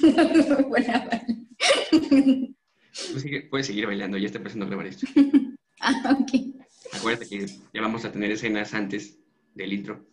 Puedes 3.50 3.66
seguir 3.66 3.86
bailando, 3.86 4.18
ya 4.18 4.26
está 4.26 4.38
empezando 4.38 4.66
a 4.66 4.68
grabar 4.68 4.86
esto. 4.86 5.06
ah, 5.80 6.16
ok. 6.20 6.30
Acuérdate 6.92 7.28
que 7.28 7.46
ya 7.46 7.80
vamos 7.80 8.04
a 8.04 8.12
tener 8.12 8.30
escenas 8.30 8.74
antes 8.74 9.18
del 9.54 9.72
intro. 9.72 10.06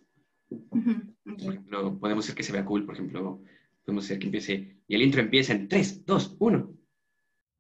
podemos 2.00 2.26
hacer 2.26 2.36
que 2.36 2.44
se 2.44 2.54
vea 2.54 2.66
cool, 2.66 2.86
por 2.86 2.96
ejemplo, 2.96 3.42
podemos 3.86 4.06
hacer 4.06 4.20
que 4.20 4.28
empiece, 4.28 4.78
y 4.88 4.96
el 4.96 5.02
intro 5.02 5.22
empieza 5.22 5.54
en 5.54 5.68
3, 5.68 6.06
2, 6.06 6.36
1. 6.40 6.74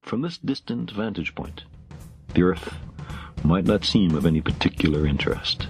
From 0.04 0.21
this 0.21 0.39
distant 0.44 0.91
vantage 0.91 1.34
point, 1.36 1.64
the 2.34 2.44
Earth 2.44 2.73
might 3.44 3.66
not 3.66 3.84
seem 3.84 4.16
of 4.16 4.25
any 4.25 4.41
particular 4.41 5.05
interest. 5.05 5.68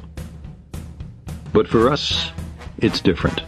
But 1.53 1.67
for 1.67 1.89
us, 1.89 2.31
it's 2.79 3.01
different. 3.01 3.41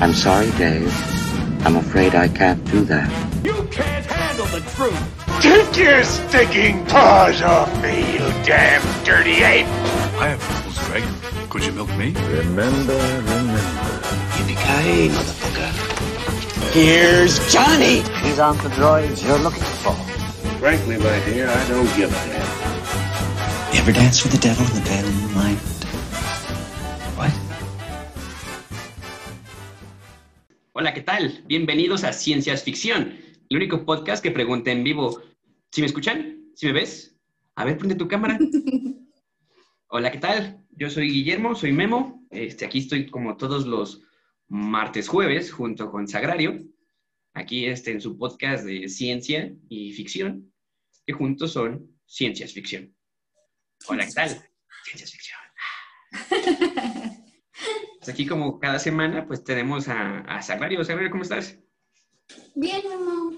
I'm 0.00 0.12
sorry, 0.12 0.50
Dave. 0.58 1.21
I'm 1.64 1.76
afraid 1.76 2.14
I 2.14 2.28
can't 2.28 2.64
do 2.70 2.84
that. 2.84 3.08
You 3.44 3.54
can't 3.70 4.04
handle 4.06 4.46
the 4.46 4.60
truth! 4.70 4.98
Take 5.40 5.76
your 5.76 6.02
sticking 6.02 6.84
paws 6.86 7.40
off 7.42 7.70
me, 7.82 8.14
you 8.14 8.18
damn 8.44 8.82
dirty 9.04 9.42
ape! 9.42 9.66
I 10.18 10.34
have 10.34 10.64
rules, 10.64 10.78
Greg. 10.88 11.50
Could 11.50 11.64
you 11.64 11.72
milk 11.72 11.88
me? 11.96 12.14
Remember, 12.14 12.94
remember. 12.94 13.58
Yippee-ki-yay, 14.36 15.08
motherfucker. 15.08 16.72
Here's 16.72 17.38
Johnny! 17.52 18.02
These 18.22 18.38
aren't 18.38 18.62
the 18.62 18.70
droids 18.70 19.22
you're 19.24 19.38
looking 19.38 19.62
for. 19.82 19.94
Frankly, 20.58 20.96
my 20.96 21.18
dear, 21.24 21.48
I 21.48 21.68
don't 21.68 21.96
give 21.96 22.10
a 22.10 22.14
damn. 22.28 23.74
You 23.74 23.80
ever 23.80 23.92
dance 23.92 24.22
with 24.22 24.32
the 24.32 24.38
devil 24.38 24.66
in 24.66 24.74
the 24.74 24.88
pale 24.88 25.10
moonlight? 25.10 25.81
Hola, 30.74 30.94
¿qué 30.94 31.02
tal? 31.02 31.44
Bienvenidos 31.46 32.02
a 32.02 32.14
Ciencias 32.14 32.64
Ficción, 32.64 33.18
el 33.50 33.56
único 33.58 33.84
podcast 33.84 34.22
que 34.22 34.30
pregunta 34.30 34.72
en 34.72 34.82
vivo. 34.82 35.22
¿Si 35.70 35.82
me 35.82 35.86
escuchan? 35.86 36.50
¿Si 36.54 36.64
me 36.64 36.72
ves? 36.72 37.14
A 37.56 37.66
ver, 37.66 37.76
prende 37.76 37.94
tu 37.94 38.08
cámara. 38.08 38.38
Hola, 39.88 40.10
¿qué 40.10 40.16
tal? 40.16 40.64
Yo 40.70 40.88
soy 40.88 41.10
Guillermo, 41.10 41.54
soy 41.54 41.72
Memo. 41.72 42.26
Este, 42.30 42.64
aquí 42.64 42.78
estoy 42.78 43.10
como 43.10 43.36
todos 43.36 43.66
los 43.66 44.00
martes, 44.48 45.08
jueves, 45.08 45.52
junto 45.52 45.90
con 45.90 46.08
Sagrario. 46.08 46.58
Aquí 47.34 47.66
este, 47.66 47.90
en 47.90 48.00
su 48.00 48.16
podcast 48.16 48.64
de 48.64 48.88
ciencia 48.88 49.54
y 49.68 49.92
ficción, 49.92 50.54
que 51.04 51.12
juntos 51.12 51.52
son 51.52 51.86
Ciencias 52.06 52.54
Ficción. 52.54 52.96
Hola, 53.88 54.06
¿qué 54.06 54.12
tal? 54.12 54.30
Ciencias 54.84 55.12
Ficción. 55.12 55.38
Pues 57.98 58.08
aquí 58.08 58.26
como 58.26 58.58
cada 58.58 58.78
semana, 58.78 59.26
pues 59.26 59.44
tenemos 59.44 59.88
a, 59.88 60.18
a 60.20 60.42
Sagrario. 60.42 60.84
Sagrario, 60.84 61.10
¿cómo 61.10 61.22
estás? 61.22 61.58
Bien, 62.54 62.82
Memo. 62.88 63.32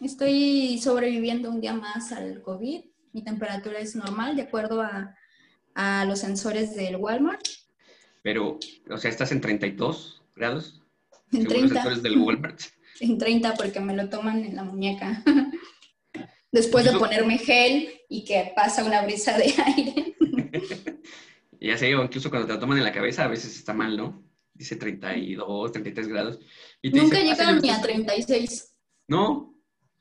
Estoy 0.00 0.78
sobreviviendo 0.78 1.50
un 1.50 1.60
día 1.60 1.74
más 1.74 2.12
al 2.12 2.42
COVID. 2.42 2.80
Mi 3.12 3.22
temperatura 3.22 3.78
es 3.78 3.96
normal, 3.96 4.36
de 4.36 4.42
acuerdo 4.42 4.82
a 4.82 5.14
a 5.76 6.04
los 6.06 6.20
sensores 6.20 6.74
del 6.74 6.96
Walmart. 6.96 7.46
Pero, 8.22 8.58
o 8.90 8.96
sea, 8.96 9.10
¿estás 9.10 9.30
en 9.30 9.40
32 9.40 10.22
grados? 10.34 10.82
En 11.32 11.42
según 11.42 11.48
30. 11.48 11.60
los 11.62 11.72
sensores 11.72 12.02
del 12.02 12.18
Walmart. 12.18 12.60
En 13.00 13.18
30 13.18 13.54
porque 13.54 13.78
me 13.78 13.94
lo 13.94 14.08
toman 14.08 14.42
en 14.42 14.56
la 14.56 14.64
muñeca. 14.64 15.22
Después 16.50 16.86
de 16.86 16.98
ponerme 16.98 17.36
gel 17.36 17.90
y 18.08 18.24
que 18.24 18.52
pasa 18.56 18.84
una 18.84 19.02
brisa 19.02 19.36
de 19.36 19.52
aire. 19.76 20.16
Ya 21.60 21.76
sé, 21.78 21.94
o 21.94 22.02
incluso 22.04 22.30
cuando 22.30 22.46
te 22.46 22.54
lo 22.54 22.58
toman 22.58 22.78
en 22.78 22.84
la 22.84 22.92
cabeza 22.92 23.24
a 23.24 23.28
veces 23.28 23.56
está 23.56 23.72
mal, 23.72 23.96
¿no? 23.96 24.24
Dice 24.54 24.76
32, 24.76 25.72
33 25.72 26.08
grados. 26.08 26.38
Y 26.82 26.90
te 26.90 26.98
Nunca 26.98 27.18
"Pásale 27.28 27.60
ni 27.60 27.68
a 27.70 27.74
usted". 27.76 27.82
36. 27.88 28.74
No. 29.08 29.52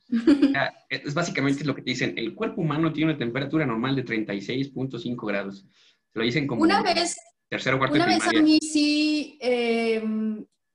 O 0.15 0.51
sea, 0.51 0.71
es 0.89 1.13
básicamente 1.15 1.65
lo 1.65 1.73
que 1.75 1.81
te 1.81 1.89
dicen. 1.91 2.13
El 2.17 2.35
cuerpo 2.35 2.61
humano 2.61 2.93
tiene 2.93 3.11
una 3.11 3.19
temperatura 3.19 3.65
normal 3.65 3.95
de 3.95 4.05
36.5 4.05 5.25
grados. 5.27 5.65
Te 6.13 6.19
lo 6.19 6.25
dicen 6.25 6.45
como 6.47 6.61
Una 6.61 6.81
vez, 6.83 7.17
tercero 7.49 7.77
cuarto 7.79 7.95
una 7.95 8.05
de 8.05 8.13
vez 8.13 8.27
a 8.27 8.31
mí 8.33 8.59
sí 8.61 9.37
eh, 9.41 10.01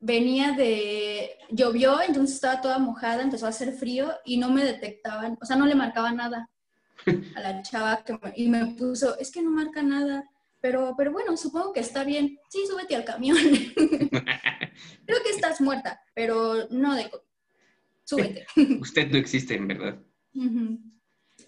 venía 0.01 0.53
de... 0.53 1.31
Llovió, 1.51 2.01
entonces 2.03 2.35
estaba 2.37 2.61
toda 2.61 2.79
mojada, 2.79 3.23
empezó 3.23 3.47
a 3.47 3.51
hacer 3.51 3.73
frío 3.73 4.13
y 4.25 4.37
no 4.39 4.51
me 4.51 4.65
detectaban, 4.65 5.39
o 5.41 5.45
sea, 5.45 5.57
no 5.57 5.67
le 5.67 5.75
marcaba 5.77 6.13
nada 6.13 6.51
a 7.37 7.41
la 7.41 7.63
chava 7.63 8.03
que 8.05 8.15
me- 8.15 8.33
y 8.37 8.49
me 8.49 8.67
puso, 8.75 9.17
es 9.19 9.31
que 9.31 9.43
no 9.43 9.51
marca 9.51 9.83
nada, 9.83 10.25
pero, 10.61 10.95
pero 10.97 11.13
bueno, 11.13 11.37
supongo 11.37 11.73
que 11.73 11.81
está 11.81 12.05
bien. 12.05 12.39
Sí, 12.49 12.65
súbete 12.69 12.95
al 12.97 13.05
camión. 13.05 13.37
Creo 13.77 15.23
que 15.23 15.31
estás 15.31 15.61
muerta, 15.61 16.01
pero 16.15 16.69
no 16.71 16.95
de... 16.95 17.11
co- 17.11 17.25
Súbete. 18.05 18.47
Usted 18.81 19.11
no 19.11 19.19
existe, 19.19 19.55
en 19.55 19.69
verdad. 19.69 20.03
Ujú. 20.35 20.79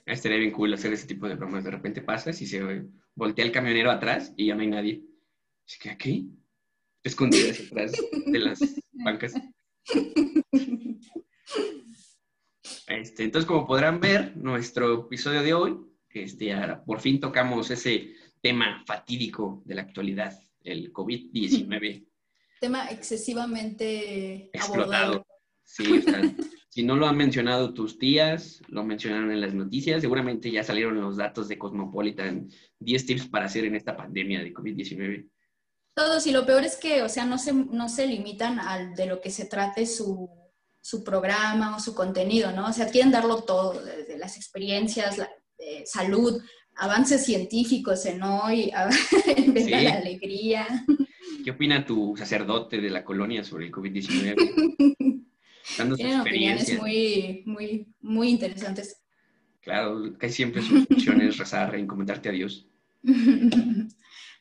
Estaría 0.07 0.39
bien 0.39 0.53
cool 0.53 0.73
hacer 0.75 0.93
ese 0.93 1.07
tipo 1.07 1.29
de 1.29 1.35
bromas. 1.35 1.65
De 1.65 1.71
repente 1.71 2.03
pasas 2.03 2.41
y 2.43 2.47
se 2.47 2.85
voltea 3.15 3.45
el 3.45 3.53
camionero 3.53 3.91
atrás 3.91 4.33
y 4.37 4.47
ya 4.47 4.55
no 4.55 4.61
hay 4.63 4.69
nadie. 4.69 5.05
Es 5.67 5.79
que 5.79 5.91
aquí, 5.91 6.31
escondidas 7.03 7.61
atrás 7.67 7.93
de 8.27 8.39
las 8.39 8.61
bancas. 8.93 9.35
Este, 12.87 13.25
entonces, 13.25 13.47
como 13.47 13.67
podrán 13.67 14.01
ver, 14.01 14.37
nuestro 14.37 15.05
episodio 15.07 15.43
de 15.43 15.55
hoy, 15.55 15.79
este, 16.11 16.53
ahora 16.53 16.85
por 16.85 17.01
fin 17.01 17.21
tocamos 17.21 17.71
ese 17.71 18.15
tema 18.43 18.83
fatídico 18.87 19.63
de 19.65 19.75
la 19.77 19.83
actualidad, 19.83 20.39
el 20.63 20.93
COVID-19 20.93 22.07
Tema 22.63 22.87
excesivamente 22.91 24.51
explotado. 24.53 24.85
abordado. 24.85 25.27
Sí, 25.65 25.99
o 25.99 26.01
sea, 26.01 26.23
si 26.69 26.85
no 26.85 26.95
lo 26.95 27.09
han 27.09 27.17
mencionado 27.17 27.75
tus 27.75 27.99
tías, 27.99 28.63
lo 28.69 28.85
mencionaron 28.85 29.33
en 29.33 29.41
las 29.41 29.53
noticias, 29.53 30.01
seguramente 30.01 30.49
ya 30.49 30.63
salieron 30.63 31.01
los 31.01 31.17
datos 31.17 31.49
de 31.49 31.59
Cosmopolitan, 31.59 32.49
10 32.79 33.07
tips 33.07 33.27
para 33.27 33.47
hacer 33.47 33.65
en 33.65 33.75
esta 33.75 33.97
pandemia 33.97 34.45
de 34.45 34.55
COVID-19. 34.55 35.29
Todos, 35.97 36.25
y 36.29 36.31
lo 36.31 36.47
peor 36.47 36.63
es 36.63 36.77
que, 36.77 37.03
o 37.03 37.09
sea, 37.09 37.25
no 37.25 37.37
se, 37.37 37.53
no 37.53 37.89
se 37.89 38.07
limitan 38.07 38.61
al 38.61 38.95
de 38.95 39.07
lo 39.07 39.21
que 39.21 39.31
se 39.31 39.47
trate 39.47 39.85
su, 39.85 40.31
su 40.81 41.03
programa 41.03 41.77
o 41.77 41.81
su 41.81 41.97
contenido, 41.97 42.53
¿no? 42.53 42.69
O 42.69 42.73
sea, 42.73 42.87
quieren 42.87 43.11
darlo 43.11 43.43
todo, 43.43 43.83
desde 43.85 44.19
las 44.19 44.37
experiencias, 44.37 45.19
la 45.19 45.29
eh, 45.59 45.83
salud, 45.85 46.41
avances 46.77 47.25
científicos 47.25 48.05
en 48.07 48.23
hoy, 48.23 48.73
en 49.37 49.55
Venga 49.55 49.79
Sí. 49.79 49.85
la 49.85 49.95
alegría. 49.95 50.67
¿Qué 51.45 51.51
opina 51.51 51.85
tu 51.85 52.15
sacerdote 52.17 52.81
de 52.81 52.91
la 52.91 53.05
colonia 53.05 53.43
sobre 53.45 53.67
el 53.67 53.73
COVID-19? 53.73 55.25
Dando 55.79 55.95
su 55.95 56.03
Tienen 56.03 56.21
opiniones 56.21 56.79
muy, 56.81 57.43
muy, 57.47 57.87
muy 58.01 58.29
interesantes. 58.31 58.99
Claro, 59.61 60.13
casi 60.19 60.35
siempre 60.35 60.63
su 60.63 60.85
función 60.87 61.21
es 61.21 61.39
rezar, 61.39 61.75
encomendarte 61.77 62.29
a 62.29 62.33
Dios. 62.33 62.67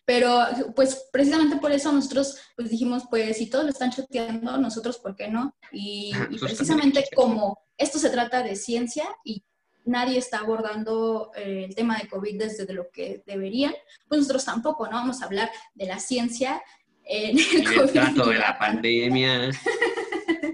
Pero, 0.06 0.40
pues, 0.76 1.10
precisamente 1.12 1.58
por 1.58 1.72
eso 1.72 1.92
nosotros, 1.92 2.38
pues, 2.56 2.70
dijimos, 2.72 3.04
pues, 3.10 3.38
si 3.38 3.50
todos 3.50 3.66
lo 3.66 3.70
están 3.72 3.92
choteando, 3.92 4.58
nosotros, 4.58 4.98
¿por 4.98 5.16
qué 5.16 5.28
no? 5.30 5.56
Y, 5.72 6.12
y 6.32 6.38
precisamente 6.40 7.06
como 7.16 7.60
esto 7.78 8.00
se 8.00 8.10
trata 8.10 8.42
de 8.44 8.56
ciencia 8.56 9.06
y 9.24 9.44
nadie 9.86 10.18
está 10.18 10.40
abordando 10.40 11.32
eh, 11.36 11.66
el 11.68 11.76
tema 11.76 11.98
de 11.98 12.08
COVID 12.08 12.38
desde 12.38 12.72
lo 12.74 12.90
que 12.92 13.24
deberían, 13.26 13.74
pues 14.08 14.20
nosotros 14.20 14.46
tampoco, 14.46 14.86
¿no? 14.86 14.94
Vamos 14.94 15.22
a 15.22 15.26
hablar 15.26 15.50
de 15.74 15.86
la 15.86 16.00
ciencia 16.00 16.62
en 17.04 17.38
el 17.38 17.68
el 17.68 17.76
COVID. 17.76 17.92
trato 17.92 18.30
de 18.30 18.38
la 18.38 18.58
pandemia, 18.58 19.52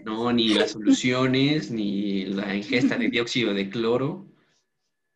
no, 0.05 0.31
ni 0.31 0.49
las 0.49 0.71
soluciones, 0.71 1.71
ni 1.71 2.25
la 2.25 2.55
ingesta 2.55 2.97
de 2.97 3.09
dióxido 3.09 3.53
de 3.53 3.69
cloro, 3.69 4.27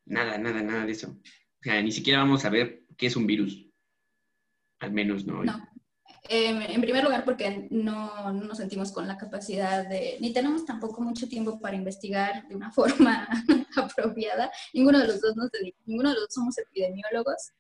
nada, 0.05 0.37
nada, 0.37 0.61
nada 0.61 0.85
de 0.85 0.91
eso. 0.91 1.09
O 1.09 1.63
sea, 1.63 1.81
ni 1.81 1.91
siquiera 1.91 2.19
vamos 2.19 2.43
a 2.45 2.49
ver 2.49 2.83
qué 2.97 3.07
es 3.07 3.15
un 3.15 3.27
virus. 3.27 3.65
Al 4.79 4.91
menos 4.91 5.25
no. 5.25 5.39
hoy. 5.39 5.45
No. 5.45 5.70
Eh, 6.29 6.49
en 6.69 6.81
primer 6.81 7.03
lugar, 7.03 7.25
porque 7.25 7.67
no, 7.71 8.31
no 8.31 8.43
nos 8.45 8.57
sentimos 8.57 8.91
con 8.91 9.07
la 9.07 9.17
capacidad 9.17 9.87
de, 9.87 10.17
ni 10.19 10.31
tenemos 10.31 10.65
tampoco 10.65 11.01
mucho 11.01 11.27
tiempo 11.27 11.59
para 11.59 11.75
investigar 11.75 12.47
de 12.47 12.55
una 12.55 12.71
forma 12.71 13.27
apropiada. 13.75 14.51
Ninguno 14.73 14.99
de 14.99 15.07
los 15.07 15.21
dos 15.21 15.35
nos 15.35 15.49
ninguno 15.85 16.09
de 16.09 16.15
los 16.15 16.25
dos 16.25 16.33
somos 16.33 16.57
epidemiólogos. 16.57 17.51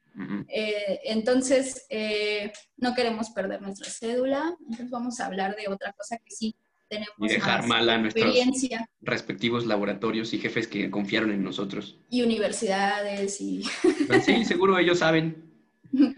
Eh, 0.49 0.99
entonces, 1.05 1.85
eh, 1.89 2.51
no 2.77 2.93
queremos 2.93 3.29
perder 3.29 3.61
nuestra 3.61 3.89
cédula. 3.89 4.55
Entonces, 4.59 4.89
vamos 4.89 5.19
a 5.19 5.25
hablar 5.25 5.55
de 5.55 5.67
otra 5.69 5.93
cosa 5.93 6.17
que 6.17 6.31
sí 6.31 6.53
tenemos 6.89 7.15
Y 7.19 7.29
dejar 7.29 7.65
mal 7.65 7.89
a 7.89 7.97
nuestros 7.97 8.25
experiencia 8.25 8.89
respectivos 9.01 9.65
laboratorios 9.65 10.33
y 10.33 10.39
jefes 10.39 10.67
que 10.67 10.91
confiaron 10.91 11.31
en 11.31 11.43
nosotros. 11.43 11.97
y 12.09 12.21
universidades 12.21 13.39
y 13.39 13.63
Pues 14.07 14.25
sí, 14.25 14.43
seguro 14.45 14.77
ellos 14.77 14.99
saben. 14.99 15.49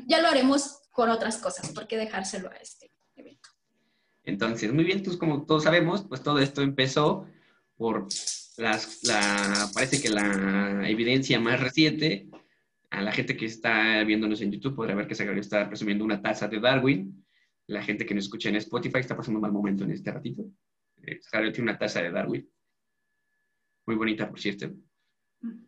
ya 0.08 0.20
lo 0.22 0.28
haremos 0.30 0.80
con 0.94 1.10
otras 1.10 1.38
cosas. 1.40 1.72
¿Por 1.72 1.88
qué 1.88 1.98
dejárselo 1.98 2.50
a 2.50 2.56
este 2.56 2.92
evento? 3.16 3.50
Entonces, 4.24 4.72
muy 4.72 4.86
bien, 4.86 5.00
entonces 5.00 5.20
como 5.20 5.46
todos 5.46 5.64
sabemos, 5.64 6.06
pues 6.08 6.24
todo 6.24 6.40
esto 6.40 6.62
empezó 6.62 7.28
por 7.76 8.08
las, 8.58 9.04
la, 9.04 9.70
parece 9.74 10.02
que 10.02 10.10
la 10.10 10.88
evidencia 10.88 11.40
más 11.40 11.60
reciente, 11.60 12.30
a 12.92 13.02
la 13.02 13.12
gente 13.12 13.36
que 13.36 13.48
está 13.48 14.04
viéndonos 14.04 14.40
en 14.42 14.52
YouTube 14.52 14.76
podrá 14.76 14.94
ver 14.96 15.08
que 15.08 15.16
Sagrario 15.16 15.42
está 15.42 15.68
presumiendo 15.68 16.06
una 16.06 16.22
taza 16.22 16.48
de 16.48 16.60
Darwin, 16.60 17.26
la 17.68 17.82
gente 17.82 18.06
que 18.06 18.14
nos 18.14 18.26
escucha 18.26 18.50
en 18.50 18.58
Spotify 18.58 19.00
está 19.00 19.18
pasando 19.18 19.40
un 19.40 19.42
mal 19.42 19.52
momento 19.52 19.84
en 19.84 19.92
este 19.92 20.12
ratito, 20.12 20.46
Eh, 21.02 21.20
Scarlett 21.22 21.56
tiene 21.56 21.70
una 21.70 21.78
taza 21.78 22.02
de 22.02 22.12
Darwin. 22.12 22.50
Muy 23.86 23.98
bonita, 23.98 24.30
por 24.30 24.40
cierto. 24.40 24.72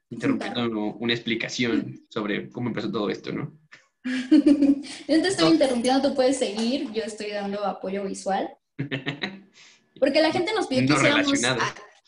Interrumpiendo 0.10 0.94
una 0.96 1.14
explicación 1.14 2.06
sobre 2.10 2.50
cómo 2.50 2.70
empezó 2.70 2.90
todo 2.90 3.10
esto, 3.10 3.34
¿no? 3.34 3.60
Yo 5.08 5.22
te 5.22 5.28
estoy 5.28 5.54
interrumpiendo, 5.54 6.10
tú 6.10 6.16
puedes 6.16 6.38
seguir. 6.38 6.92
Yo 6.92 7.04
estoy 7.04 7.32
dando 7.32 7.66
apoyo 7.66 8.04
visual. 8.04 8.50
Porque 10.00 10.22
la 10.22 10.32
gente 10.32 10.54
nos 10.54 10.68
pidió 10.68 10.88
que 10.88 10.94
hiciéramos, 10.94 11.42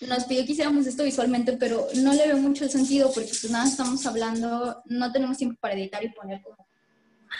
nos 0.02 0.26
pidió 0.26 0.46
que 0.46 0.52
hiciéramos 0.52 0.86
esto 0.86 1.04
visualmente, 1.04 1.54
pero 1.54 1.88
no 1.96 2.14
le 2.14 2.28
veo 2.28 2.38
mucho 2.38 2.66
el 2.66 2.70
sentido 2.70 3.10
porque 3.14 3.30
pues 3.30 3.50
nada, 3.50 3.66
estamos 3.66 4.06
hablando, 4.06 4.84
no 4.86 5.12
tenemos 5.12 5.38
tiempo 5.38 5.58
para 5.60 5.74
editar 5.74 6.04
y 6.04 6.10
poner 6.10 6.42
como 6.42 6.68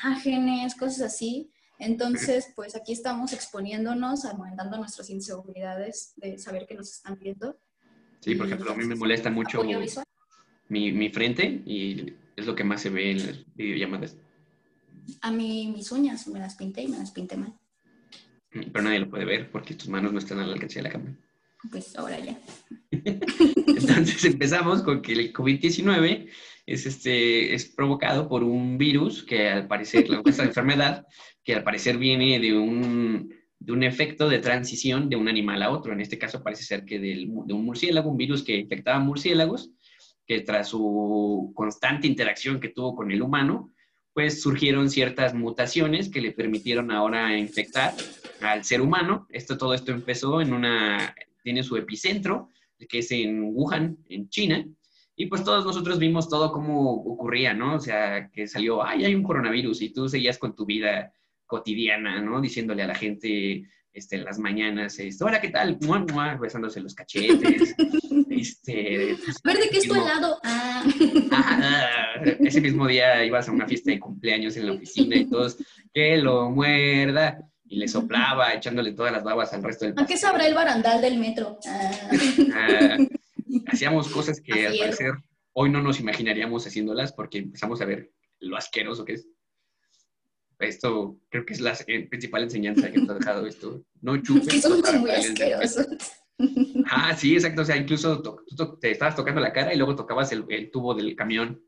imágenes, 0.04 0.74
cosas 0.74 1.02
así. 1.02 1.52
Entonces, 1.80 2.48
pues 2.56 2.76
aquí 2.76 2.94
estamos 2.94 3.34
exponiéndonos, 3.34 4.24
aumentando 4.24 4.78
nuestras 4.78 5.10
inseguridades 5.10 6.14
de 6.16 6.38
saber 6.40 6.66
que 6.66 6.76
nos 6.76 6.94
están 6.94 7.20
viendo. 7.20 7.60
Sí, 8.22 8.34
por 8.34 8.48
ejemplo, 8.48 8.72
a 8.72 8.76
mí 8.76 8.86
me 8.86 8.96
molesta 8.96 9.30
mucho 9.30 9.62
mi, 10.70 10.92
mi 10.94 11.10
frente 11.10 11.62
y 11.66 12.14
es 12.38 12.46
lo 12.46 12.56
que 12.56 12.64
más 12.64 12.82
se 12.82 12.90
ve 12.90 13.12
en 13.12 13.28
las 13.28 13.56
videollamadas. 13.56 14.16
A 15.22 15.32
mí 15.32 15.72
mis 15.76 15.92
uñas 15.92 16.28
me 16.28 16.40
las 16.40 16.56
pinté 16.56 16.84
y 16.84 16.88
me 16.88 16.98
las 16.98 17.12
pinté 17.12 17.38
mal. 17.38 17.54
Pero 18.50 18.82
nadie 18.82 19.00
lo 19.00 19.10
puede 19.10 19.26
ver 19.26 19.52
porque 19.52 19.76
tus 19.76 19.90
manos 19.90 20.12
no 20.12 20.20
están 20.20 20.40
al 20.40 20.54
alcance 20.54 20.80
de 20.80 20.84
la 20.84 20.92
cámara. 20.92 21.16
Pues 21.72 21.96
ahora 21.98 22.20
ya. 22.20 22.40
Entonces 22.92 24.24
empezamos 24.26 24.84
con 24.84 25.02
que 25.02 25.14
el 25.14 25.34
COVID-19 25.34 26.30
es, 26.66 26.86
este, 26.86 27.54
es 27.54 27.66
provocado 27.66 28.28
por 28.28 28.44
un 28.44 28.78
virus 28.78 29.24
que 29.24 29.50
al 29.50 29.68
parecer, 29.68 30.10
la 30.10 30.22
esta 30.26 30.44
enfermedad, 30.44 31.06
que 31.44 31.56
al 31.56 31.64
parecer 31.64 31.98
viene 31.98 32.40
de 32.40 32.58
un, 32.58 33.34
de 33.60 33.72
un 33.72 33.84
efecto 33.84 34.30
de 34.30 34.40
transición 34.40 35.10
de 35.10 35.16
un 35.16 35.28
animal 35.28 35.64
a 35.64 35.72
otro. 35.72 35.94
En 35.94 36.02
este 36.02 36.18
caso 36.18 36.44
parece 36.44 36.64
ser 36.64 36.86
que 36.86 37.00
del 37.00 37.30
de 37.46 37.54
un 37.54 37.66
murciélago, 37.66 38.10
un 38.10 38.18
virus 38.18 38.44
que 38.44 38.58
infectaba 38.58 39.00
murciélagos, 39.00 39.72
que 40.26 40.42
tras 40.42 40.70
su 40.70 41.52
constante 41.56 42.08
interacción 42.08 42.60
que 42.60 42.70
tuvo 42.70 42.96
con 42.96 43.12
el 43.12 43.22
humano, 43.22 43.74
pues 44.18 44.42
surgieron 44.42 44.90
ciertas 44.90 45.36
mutaciones 45.36 46.10
que 46.10 46.22
le 46.22 46.32
permitieron 46.32 46.90
ahora 46.90 47.38
infectar 47.38 47.94
al 48.42 48.64
ser 48.64 48.82
humano. 48.82 49.28
Esto, 49.30 49.60
todo 49.60 49.76
esto 49.76 49.92
empezó 49.92 50.42
en 50.42 50.54
una, 50.54 51.14
tiene 51.44 51.62
su 51.62 51.78
epicentro, 51.78 52.50
que 52.90 52.98
es 52.98 53.12
en 53.12 53.44
Wuhan, 53.44 54.00
en 54.10 54.28
China, 54.30 54.66
y 55.16 55.28
pues 55.28 55.44
todos 55.44 55.64
nosotros 55.64 56.00
vimos 56.00 56.30
todo 56.30 56.52
cómo 56.52 56.94
ocurría, 56.94 57.54
¿no? 57.54 57.76
O 57.76 57.80
sea, 57.80 58.32
que 58.32 58.48
salió, 58.48 58.84
ay, 58.84 59.06
hay 59.06 59.14
un 59.14 59.22
coronavirus, 59.22 59.84
y 59.84 59.94
tú 59.94 60.10
seguías 60.10 60.40
con 60.40 60.56
tu 60.56 60.66
vida 60.66 61.14
cotidiana, 61.46 62.20
¿no? 62.20 62.42
Diciéndole 62.42 62.82
a 62.82 62.88
la 62.88 62.96
gente 62.96 63.70
este, 63.94 64.16
en 64.16 64.24
las 64.24 64.40
mañanas, 64.40 64.98
hola, 65.22 65.40
¿qué 65.40 65.50
tal? 65.50 65.78
Mua, 65.82 66.00
mua, 66.00 66.34
besándose 66.38 66.80
los 66.80 66.96
cachetes. 66.96 67.76
este, 68.42 69.18
Verde 69.44 69.70
que 69.72 69.78
es 69.78 69.88
tu 69.88 69.96
helado. 69.96 70.40
Ah. 70.44 70.84
Ah, 71.32 72.22
ese 72.40 72.62
mismo 72.62 72.88
día 72.88 73.24
ibas 73.24 73.48
a 73.48 73.52
una 73.52 73.68
fiesta 73.68 73.92
de 73.92 74.00
cumpleaños 74.00 74.58
en 74.58 74.68
la 74.68 74.74
oficina 74.74 75.16
y 75.16 75.30
todos, 75.30 75.58
que 75.94 76.18
lo 76.18 76.50
muerda, 76.50 77.40
y 77.70 77.78
le 77.78 77.88
soplaba, 77.88 78.54
echándole 78.54 78.94
todas 78.94 79.12
las 79.12 79.24
babas 79.24 79.54
al 79.54 79.64
resto 79.64 79.86
del 79.86 79.94
¿A 79.98 80.06
qué 80.06 80.18
sabrá 80.18 80.46
el 80.48 80.54
barandal 80.54 81.02
del 81.02 81.18
metro? 81.18 81.60
Ah. 81.68 82.10
Ah, 82.54 82.98
hacíamos 83.68 84.10
cosas 84.10 84.42
que 84.42 84.68
al 84.68 84.78
parecer 84.78 85.14
hoy 85.54 85.70
no 85.70 85.82
nos 85.82 86.00
imaginaríamos 86.00 86.66
haciéndolas 86.66 87.14
porque 87.14 87.40
empezamos 87.40 87.82
a 87.82 87.86
ver 87.86 88.12
lo 88.40 88.58
asqueroso 88.58 89.06
que 89.06 89.14
es. 89.14 89.28
Esto 90.60 91.20
creo 91.30 91.46
que 91.46 91.54
es 91.54 91.62
la 91.62 91.78
principal 92.10 92.44
enseñanza 92.44 92.92
que 92.92 93.00
nos 93.00 93.10
ha 93.10 93.14
dejado 93.16 93.46
esto. 93.46 93.84
No 94.02 94.18
chupes. 94.18 94.48
que 94.50 94.62
somos 94.62 94.94
muy 94.96 95.12
asquerosos. 95.12 95.88
Ah, 96.90 97.16
sí, 97.16 97.34
exacto. 97.36 97.62
O 97.62 97.66
sea, 97.66 97.78
incluso 97.78 98.22
tú 98.22 98.78
te 98.80 98.92
estabas 98.92 99.16
tocando 99.16 99.42
la 99.42 99.54
cara 99.54 99.74
y 99.74 99.78
luego 99.78 99.96
tocabas 99.96 100.32
el, 100.32 100.46
el 100.50 100.70
tubo 100.72 100.94
del 100.94 101.16
camión, 101.16 101.62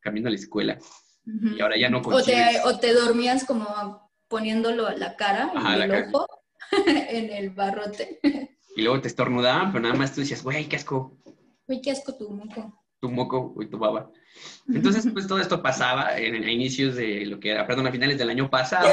camino 0.00 0.28
a 0.28 0.30
la 0.30 0.36
escuela. 0.36 0.78
Y 1.26 1.60
ahora 1.60 1.76
ya 1.78 1.88
no 1.88 2.00
O 2.04 2.22
te, 2.22 2.60
o 2.64 2.78
te 2.78 2.92
dormías 2.92 3.44
como 3.44 4.10
poniéndolo 4.28 4.90
la 4.90 5.16
cara 5.16 5.50
Ajá, 5.54 5.72
en 5.72 5.78
la 5.78 5.84
el 5.86 5.90
cara. 5.90 6.08
ojo, 6.12 6.26
en 6.86 7.30
el 7.32 7.50
barrote. 7.50 8.20
Y 8.76 8.82
luego 8.82 9.00
te 9.00 9.08
estornudaban, 9.08 9.72
pero 9.72 9.82
nada 9.82 9.94
más 9.94 10.14
tú 10.14 10.20
decías, 10.20 10.42
güey, 10.42 10.68
qué 10.68 10.76
asco, 10.76 11.16
Uy, 11.66 11.80
qué 11.80 11.92
asco 11.92 12.14
tu 12.14 12.28
moco. 12.30 12.84
tu 13.00 13.10
moco 13.10 13.54
y 13.62 13.66
tu 13.66 13.78
baba. 13.78 14.10
Entonces, 14.68 15.06
pues 15.12 15.26
todo 15.26 15.38
esto 15.38 15.62
pasaba 15.62 16.18
en, 16.18 16.42
a 16.44 16.50
inicios 16.50 16.94
de 16.96 17.24
lo 17.26 17.38
que 17.40 17.50
era, 17.52 17.66
perdón, 17.66 17.86
a 17.86 17.92
finales 17.92 18.18
del 18.18 18.28
año 18.30 18.50
pasado, 18.50 18.90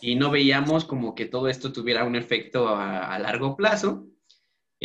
y 0.00 0.16
no 0.16 0.30
veíamos 0.30 0.84
como 0.84 1.14
que 1.14 1.26
todo 1.26 1.48
esto 1.48 1.72
tuviera 1.72 2.04
un 2.04 2.16
efecto 2.16 2.68
a, 2.68 3.14
a 3.14 3.18
largo 3.18 3.56
plazo. 3.56 4.06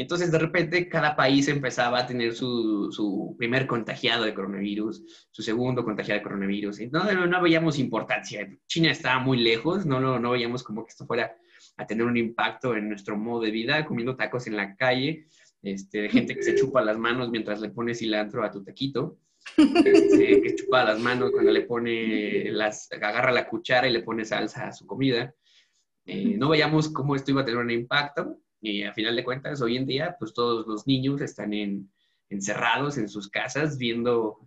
Entonces, 0.01 0.31
de 0.31 0.39
repente, 0.39 0.87
cada 0.87 1.15
país 1.15 1.47
empezaba 1.47 1.99
a 1.99 2.07
tener 2.07 2.33
su, 2.33 2.91
su 2.91 3.35
primer 3.37 3.67
contagiado 3.67 4.23
de 4.23 4.33
coronavirus, 4.33 5.27
su 5.31 5.41
segundo 5.41 5.83
contagiado 5.83 6.19
de 6.19 6.23
coronavirus. 6.23 6.79
No, 6.91 7.11
no, 7.11 7.27
no 7.27 7.41
veíamos 7.41 7.79
importancia. 7.79 8.49
China 8.67 8.91
estaba 8.91 9.19
muy 9.19 9.37
lejos, 9.37 9.85
no, 9.85 9.99
no, 9.99 10.19
no 10.19 10.31
veíamos 10.31 10.63
como 10.63 10.85
que 10.85 10.91
esto 10.91 11.05
fuera 11.05 11.35
a 11.77 11.85
tener 11.85 12.05
un 12.05 12.17
impacto 12.17 12.75
en 12.75 12.89
nuestro 12.89 13.17
modo 13.17 13.41
de 13.41 13.51
vida, 13.51 13.85
comiendo 13.85 14.15
tacos 14.15 14.47
en 14.47 14.55
la 14.55 14.75
calle, 14.75 15.27
este, 15.61 16.03
de 16.03 16.09
gente 16.09 16.35
que 16.35 16.43
se 16.43 16.55
chupa 16.55 16.81
las 16.81 16.97
manos 16.97 17.29
mientras 17.29 17.59
le 17.59 17.69
pone 17.69 17.93
cilantro 17.93 18.43
a 18.43 18.51
tu 18.51 18.63
taquito, 18.63 19.17
este, 19.57 20.41
que 20.41 20.55
chupa 20.55 20.83
las 20.83 20.99
manos 20.99 21.31
cuando 21.31 21.51
le 21.51 21.61
pone, 21.61 22.51
las, 22.51 22.91
agarra 22.91 23.31
la 23.31 23.47
cuchara 23.47 23.87
y 23.87 23.91
le 23.91 24.03
pone 24.03 24.23
salsa 24.25 24.67
a 24.67 24.73
su 24.73 24.85
comida. 24.85 25.33
Eh, 26.05 26.35
no 26.37 26.49
veíamos 26.49 26.89
cómo 26.89 27.15
esto 27.15 27.31
iba 27.31 27.41
a 27.41 27.45
tener 27.45 27.59
un 27.59 27.71
impacto 27.71 28.39
y 28.61 28.83
a 28.83 28.93
final 28.93 29.15
de 29.15 29.23
cuentas, 29.23 29.61
hoy 29.61 29.77
en 29.77 29.85
día, 29.85 30.15
pues 30.19 30.33
todos 30.33 30.67
los 30.67 30.85
niños 30.85 31.21
están 31.21 31.53
en, 31.53 31.91
encerrados 32.29 32.97
en 32.97 33.07
sus 33.09 33.29
casas 33.29 33.77
viendo 33.77 34.39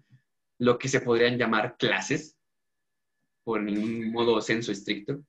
lo 0.59 0.79
que 0.79 0.89
se 0.89 1.01
podrían 1.01 1.39
llamar 1.39 1.77
clases 1.79 2.37
por 3.43 3.61
un 3.61 4.13
modo 4.13 4.41
censo 4.41 4.71
estricto. 4.71 5.21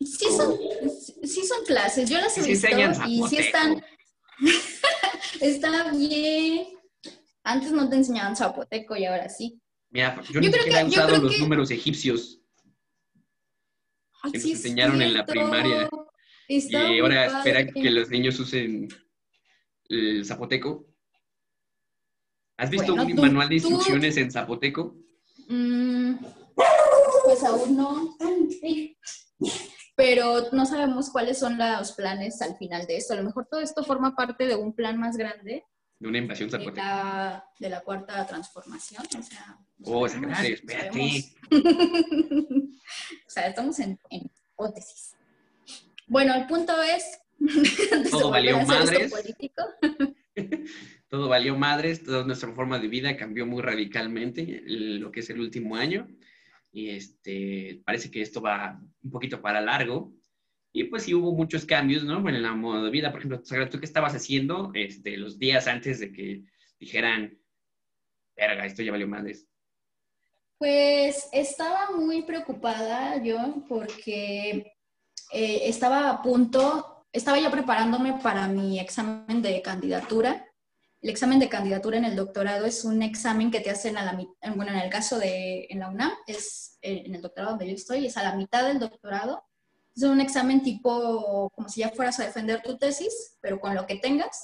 Sí 0.00 0.26
son, 0.36 0.54
sí 1.24 1.44
son 1.44 1.64
clases, 1.66 2.08
yo 2.10 2.18
las 2.18 2.36
he 2.38 2.42
Sí 2.42 2.50
visto 2.50 2.68
y 3.08 3.22
sí 3.28 3.38
están, 3.38 3.82
está 5.40 5.90
bien. 5.92 6.66
Antes 7.42 7.72
no 7.72 7.88
te 7.88 7.96
enseñaban 7.96 8.36
zapoteco 8.36 8.96
y 8.96 9.06
ahora 9.06 9.28
sí. 9.28 9.58
Mira, 9.90 10.20
yo, 10.22 10.34
Yo 10.34 10.40
ni 10.40 10.50
creo 10.50 10.62
he 10.64 10.66
que- 10.66 10.72
yo 10.82 10.86
usado 10.88 11.16
los 11.22 11.32
que- 11.32 11.38
números 11.40 11.70
egipcios 11.70 12.40
Ay, 14.22 14.32
Que 14.32 14.38
nos 14.38 14.44
sí 14.44 14.52
enseñaron 14.52 15.00
en 15.00 15.14
la 15.14 15.24
primaria. 15.24 15.88
Y 16.48 16.76
ahora 17.00 17.26
padre. 17.26 17.38
esperan 17.38 17.74
que 17.74 17.90
los 17.90 18.08
niños 18.10 18.38
usen 18.40 18.88
el 19.88 20.24
zapoteco. 20.24 20.86
¿Has 22.58 22.70
visto 22.70 22.94
Bueno, 22.94 23.08
un 23.10 23.16
tú- 23.16 23.22
manual 23.22 23.48
de 23.48 23.60
tú- 23.60 23.68
instrucciones 23.68 24.16
en 24.16 24.30
zapoteco? 24.30 24.96
Mm, 25.48 26.14
pues 27.24 27.44
aún 27.44 27.76
no. 27.76 28.16
Pero 29.94 30.50
no 30.52 30.66
sabemos 30.66 31.10
cuáles 31.10 31.38
son 31.38 31.56
los 31.58 31.92
planes 31.92 32.40
al 32.42 32.56
final 32.56 32.86
de 32.86 32.96
esto. 32.98 33.14
A 33.14 33.16
lo 33.16 33.24
mejor 33.24 33.46
todo 33.50 33.60
esto 33.60 33.82
forma 33.84 34.14
parte 34.14 34.46
de 34.46 34.54
un 34.56 34.74
plan 34.74 34.98
más 34.98 35.16
grande 35.16 35.64
De 35.98 36.08
una 36.08 36.18
invasión 36.18 36.48
de 36.50 36.58
zapoteca. 36.58 36.82
la, 36.82 37.44
de 37.58 37.68
la 37.70 37.80
cuarta 37.82 38.26
transformación. 38.26 39.04
O 39.18 39.22
sea, 39.22 39.58
Oh, 39.84 40.06
no 40.08 40.30
espérate. 40.40 41.24
o 41.50 43.30
sea, 43.30 43.46
estamos 43.48 43.78
en, 43.78 43.98
en 44.10 44.30
hipótesis. 44.52 45.14
Bueno, 46.06 46.34
el 46.34 46.46
punto 46.46 46.72
es... 46.82 47.20
Todo 48.10 48.30
valió 48.30 48.60
madres. 48.60 49.12
Todo 51.08 51.28
valió 51.28 51.56
madres, 51.56 52.02
toda 52.02 52.24
nuestra 52.24 52.52
forma 52.52 52.78
de 52.78 52.88
vida 52.88 53.16
cambió 53.16 53.46
muy 53.46 53.62
radicalmente 53.62 54.62
lo 54.66 55.12
que 55.12 55.20
es 55.20 55.30
el 55.30 55.40
último 55.40 55.76
año. 55.76 56.08
Y 56.72 56.90
este, 56.90 57.80
parece 57.84 58.10
que 58.10 58.20
esto 58.20 58.42
va 58.42 58.80
un 59.02 59.10
poquito 59.10 59.40
para 59.40 59.60
largo. 59.60 60.12
Y 60.72 60.84
pues 60.84 61.04
sí 61.04 61.14
hubo 61.14 61.32
muchos 61.32 61.64
cambios, 61.64 62.04
¿no? 62.04 62.28
En 62.28 62.42
la 62.42 62.54
modo 62.54 62.84
de 62.84 62.90
vida. 62.90 63.12
Por 63.12 63.20
ejemplo, 63.20 63.40
¿tú 63.70 63.78
qué 63.78 63.86
estabas 63.86 64.14
haciendo 64.14 64.72
este, 64.74 65.16
los 65.16 65.38
días 65.38 65.68
antes 65.68 66.00
de 66.00 66.12
que 66.12 66.42
dijeran, 66.78 67.38
verga, 68.36 68.66
esto 68.66 68.82
ya 68.82 68.90
valió 68.90 69.08
madres? 69.08 69.46
Pues 70.58 71.28
estaba 71.32 71.92
muy 71.96 72.22
preocupada 72.22 73.22
yo 73.22 73.64
porque 73.68 74.75
eh, 75.32 75.62
estaba 75.64 76.10
a 76.10 76.22
punto, 76.22 77.06
estaba 77.12 77.38
ya 77.38 77.50
preparándome 77.50 78.14
para 78.22 78.48
mi 78.48 78.78
examen 78.78 79.42
de 79.42 79.62
candidatura. 79.62 80.46
El 81.00 81.10
examen 81.10 81.38
de 81.38 81.48
candidatura 81.48 81.98
en 81.98 82.04
el 82.04 82.16
doctorado 82.16 82.66
es 82.66 82.84
un 82.84 83.02
examen 83.02 83.50
que 83.50 83.60
te 83.60 83.70
hacen 83.70 83.96
a 83.96 84.04
la 84.04 84.12
mitad, 84.12 84.54
bueno, 84.54 84.72
en 84.72 84.78
el 84.78 84.90
caso 84.90 85.18
de 85.18 85.66
en 85.70 85.80
la 85.80 85.88
UNAM, 85.88 86.12
es 86.26 86.78
eh, 86.82 87.04
en 87.06 87.14
el 87.14 87.22
doctorado 87.22 87.52
donde 87.52 87.68
yo 87.68 87.74
estoy, 87.74 88.06
es 88.06 88.16
a 88.16 88.22
la 88.22 88.34
mitad 88.34 88.66
del 88.66 88.78
doctorado. 88.78 89.44
Es 89.94 90.02
un 90.02 90.20
examen 90.20 90.62
tipo, 90.62 91.50
como 91.54 91.68
si 91.68 91.80
ya 91.80 91.90
fueras 91.90 92.20
a 92.20 92.24
defender 92.24 92.62
tu 92.62 92.76
tesis, 92.76 93.38
pero 93.40 93.60
con 93.60 93.74
lo 93.74 93.86
que 93.86 93.96
tengas. 93.96 94.42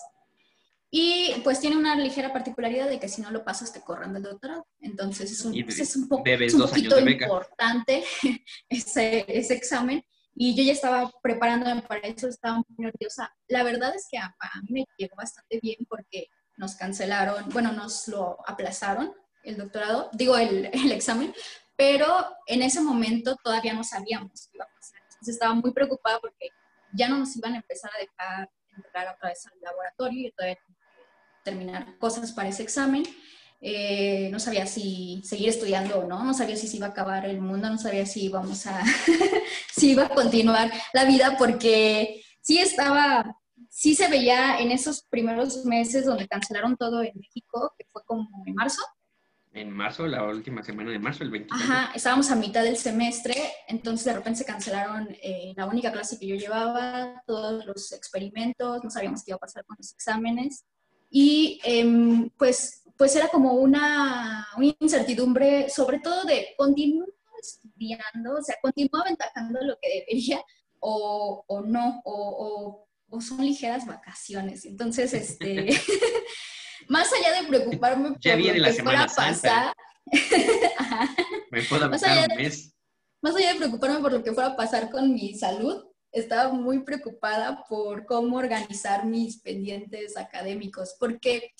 Y 0.94 1.34
pues 1.42 1.58
tiene 1.58 1.76
una 1.76 1.96
ligera 1.96 2.34
particularidad 2.34 2.86
de 2.86 3.00
que 3.00 3.08
si 3.08 3.22
no 3.22 3.30
lo 3.30 3.44
pasas 3.44 3.72
te 3.72 3.80
corran 3.80 4.12
del 4.12 4.24
doctorado. 4.24 4.66
Entonces 4.80 5.32
es 5.32 5.42
un, 5.42 5.52
pues, 5.64 5.80
es 5.80 5.96
un, 5.96 6.06
poco, 6.06 6.22
es 6.26 6.52
un 6.52 6.60
poquito 6.60 6.96
de 6.96 7.10
importante 7.10 8.04
ese, 8.68 9.24
ese 9.26 9.54
examen. 9.54 10.04
Y 10.34 10.54
yo 10.54 10.62
ya 10.62 10.72
estaba 10.72 11.10
preparándome 11.22 11.82
para 11.82 12.00
eso, 12.00 12.28
estaba 12.28 12.56
muy 12.56 12.66
nerviosa. 12.78 13.34
La 13.48 13.62
verdad 13.62 13.94
es 13.94 14.06
que 14.10 14.18
a, 14.18 14.34
mí 14.62 14.80
me 14.80 14.86
llegó 14.96 15.16
bastante 15.16 15.60
bien 15.60 15.78
porque 15.88 16.28
nos 16.56 16.74
cancelaron, 16.74 17.48
bueno, 17.50 17.72
nos 17.72 18.08
lo 18.08 18.38
aplazaron 18.46 19.14
el 19.42 19.56
doctorado, 19.56 20.10
digo 20.12 20.36
el, 20.36 20.66
el 20.72 20.92
examen, 20.92 21.34
pero 21.76 22.06
en 22.46 22.62
ese 22.62 22.80
momento 22.80 23.36
todavía 23.42 23.74
no 23.74 23.84
sabíamos 23.84 24.48
qué 24.50 24.56
iba 24.56 24.64
a 24.64 24.74
pasar. 24.74 25.00
Entonces 25.02 25.34
estaba 25.34 25.54
muy 25.54 25.72
preocupada 25.72 26.20
porque 26.20 26.50
ya 26.92 27.08
no 27.08 27.18
nos 27.18 27.36
iban 27.36 27.54
a 27.54 27.56
empezar 27.56 27.90
a 27.94 28.00
dejar 28.00 28.50
entrar 28.76 29.14
otra 29.14 29.28
vez 29.30 29.46
al 29.46 29.60
laboratorio 29.60 30.28
y 30.28 30.32
todavía 30.32 30.58
terminar 31.42 31.98
cosas 31.98 32.32
para 32.32 32.48
ese 32.48 32.62
examen. 32.62 33.04
Eh, 33.64 34.28
no 34.32 34.40
sabía 34.40 34.66
si 34.66 35.22
seguir 35.22 35.48
estudiando 35.48 36.00
o 36.00 36.08
no, 36.08 36.24
no 36.24 36.34
sabía 36.34 36.56
si 36.56 36.66
se 36.66 36.78
iba 36.78 36.88
a 36.88 36.90
acabar 36.90 37.26
el 37.26 37.40
mundo, 37.40 37.70
no 37.70 37.78
sabía 37.78 38.04
si 38.04 38.24
íbamos 38.24 38.66
a, 38.66 38.82
si 39.76 39.92
iba 39.92 40.06
a 40.06 40.08
continuar 40.08 40.72
la 40.92 41.04
vida, 41.04 41.36
porque 41.38 42.24
sí 42.40 42.58
estaba, 42.58 43.36
sí 43.68 43.94
se 43.94 44.08
veía 44.08 44.58
en 44.58 44.72
esos 44.72 45.04
primeros 45.04 45.64
meses 45.64 46.04
donde 46.04 46.26
cancelaron 46.26 46.76
todo 46.76 47.04
en 47.04 47.12
México, 47.14 47.72
que 47.78 47.86
fue 47.92 48.02
como 48.04 48.28
en 48.44 48.52
marzo, 48.52 48.82
En 49.52 49.70
marzo, 49.70 50.08
la 50.08 50.24
última 50.24 50.64
semana 50.64 50.90
de 50.90 50.98
marzo, 50.98 51.22
el 51.22 51.30
20. 51.30 51.48
Ajá, 51.54 51.92
estábamos 51.94 52.32
a 52.32 52.34
mitad 52.34 52.64
del 52.64 52.76
semestre, 52.76 53.36
entonces 53.68 54.06
de 54.06 54.14
repente 54.14 54.40
se 54.40 54.44
cancelaron 54.44 55.08
eh, 55.22 55.52
la 55.56 55.66
única 55.66 55.92
clase 55.92 56.18
que 56.18 56.26
yo 56.26 56.34
llevaba, 56.34 57.22
todos 57.28 57.64
los 57.64 57.92
experimentos, 57.92 58.82
no 58.82 58.90
sabíamos 58.90 59.22
qué 59.22 59.30
iba 59.30 59.36
a 59.36 59.46
pasar 59.46 59.64
con 59.64 59.76
los 59.78 59.92
exámenes. 59.92 60.64
Y 61.14 61.60
em, 61.62 62.30
pues, 62.30 62.81
pues 62.96 63.14
era 63.16 63.28
como 63.28 63.54
una, 63.54 64.46
una 64.56 64.74
incertidumbre, 64.78 65.68
sobre 65.70 65.98
todo 66.00 66.24
de 66.24 66.54
continuar 66.56 67.08
estudiando, 67.40 68.34
o 68.38 68.42
sea, 68.42 68.56
continúo 68.62 69.00
aventajando 69.02 69.60
lo 69.62 69.76
que 69.80 69.88
debería 70.06 70.40
o, 70.80 71.44
o 71.46 71.60
no, 71.62 72.00
o, 72.04 72.86
o, 73.10 73.16
o 73.16 73.20
son 73.20 73.44
ligeras 73.44 73.86
vacaciones. 73.86 74.64
Entonces, 74.64 75.12
este, 75.14 75.66
más 76.88 77.10
allá 77.12 77.40
de 77.42 77.48
preocuparme 77.48 78.10
por 78.12 78.20
Ya 78.20 78.36
viene 78.36 78.58
lo 78.58 78.66
la 78.68 78.74
que 78.74 78.82
fuera 78.82 79.08
Semana 79.08 79.30
a 79.30 79.32
pasar. 79.32 79.74
Me 81.50 81.62
puedo 81.62 81.88
Más 81.90 82.02
allá 82.02 82.22
un 82.22 82.28
de- 82.28 82.36
mes. 82.36 82.74
más 83.22 83.36
allá 83.36 83.52
de 83.52 83.58
preocuparme 83.58 84.00
por 84.00 84.12
lo 84.12 84.22
que 84.22 84.32
fuera 84.32 84.50
a 84.50 84.56
pasar 84.56 84.90
con 84.90 85.12
mi 85.12 85.34
salud, 85.34 85.84
estaba 86.12 86.52
muy 86.52 86.80
preocupada 86.80 87.64
por 87.68 88.04
cómo 88.06 88.36
organizar 88.36 89.06
mis 89.06 89.38
pendientes 89.40 90.16
académicos, 90.16 90.94
porque 90.98 91.54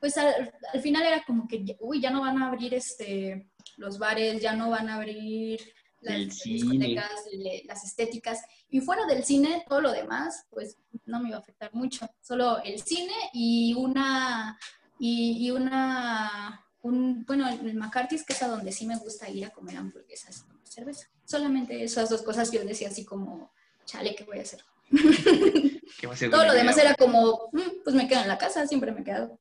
pues 0.00 0.16
al, 0.16 0.52
al 0.72 0.80
final 0.80 1.04
era 1.04 1.22
como 1.24 1.46
que, 1.46 1.76
uy, 1.80 2.00
ya 2.00 2.10
no 2.10 2.22
van 2.22 2.42
a 2.42 2.48
abrir 2.48 2.72
este, 2.74 3.48
los 3.76 3.98
bares, 3.98 4.40
ya 4.40 4.54
no 4.54 4.70
van 4.70 4.88
a 4.88 4.94
abrir 4.96 5.60
las 6.00 6.16
discotecas, 6.44 7.10
le- 7.32 7.64
las 7.66 7.84
estéticas, 7.84 8.40
y 8.70 8.80
fuera 8.80 9.04
del 9.06 9.24
cine, 9.24 9.64
todo 9.68 9.80
lo 9.80 9.92
demás, 9.92 10.46
pues 10.50 10.76
no 11.04 11.20
me 11.20 11.28
iba 11.28 11.38
a 11.38 11.40
afectar 11.40 11.74
mucho, 11.74 12.08
solo 12.20 12.62
el 12.62 12.80
cine 12.80 13.12
y 13.32 13.74
una, 13.74 14.56
y, 14.98 15.46
y 15.46 15.50
una, 15.50 16.64
un, 16.82 17.24
bueno, 17.26 17.48
el 17.48 17.74
McCarthy's, 17.74 18.24
que 18.24 18.32
es 18.32 18.42
a 18.42 18.48
donde 18.48 18.72
sí 18.72 18.86
me 18.86 18.96
gusta 18.96 19.28
ir 19.28 19.44
a 19.44 19.50
comer 19.50 19.76
hamburguesas 19.76 20.38
y 20.38 20.48
tomar 20.48 20.66
cerveza. 20.66 21.08
Solamente 21.24 21.82
esas 21.82 22.08
dos 22.08 22.22
cosas 22.22 22.50
yo 22.52 22.64
decía 22.64 22.88
así 22.88 23.04
como, 23.04 23.52
chale, 23.88 24.14
¿qué 24.14 24.24
voy 24.24 24.38
a 24.38 24.42
hacer? 24.42 24.60
¿Qué 24.90 26.28
Todo 26.28 26.46
lo 26.46 26.52
demás 26.52 26.78
era 26.78 26.94
como, 26.94 27.48
"Mm, 27.52 27.82
pues 27.82 27.96
me 27.96 28.06
quedo 28.06 28.20
en 28.20 28.28
la 28.28 28.38
casa, 28.38 28.66
siempre 28.66 28.92
me 28.92 29.00
he 29.00 29.04
quedado. 29.04 29.40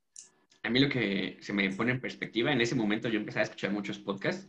A 0.63 0.69
mí 0.69 0.79
lo 0.79 0.89
que 0.89 1.37
se 1.41 1.53
me 1.53 1.69
pone 1.71 1.91
en 1.91 2.01
perspectiva, 2.01 2.51
en 2.51 2.61
ese 2.61 2.75
momento 2.75 3.09
yo 3.09 3.19
empecé 3.19 3.39
a 3.39 3.43
escuchar 3.43 3.71
muchos 3.71 3.99
podcasts 3.99 4.47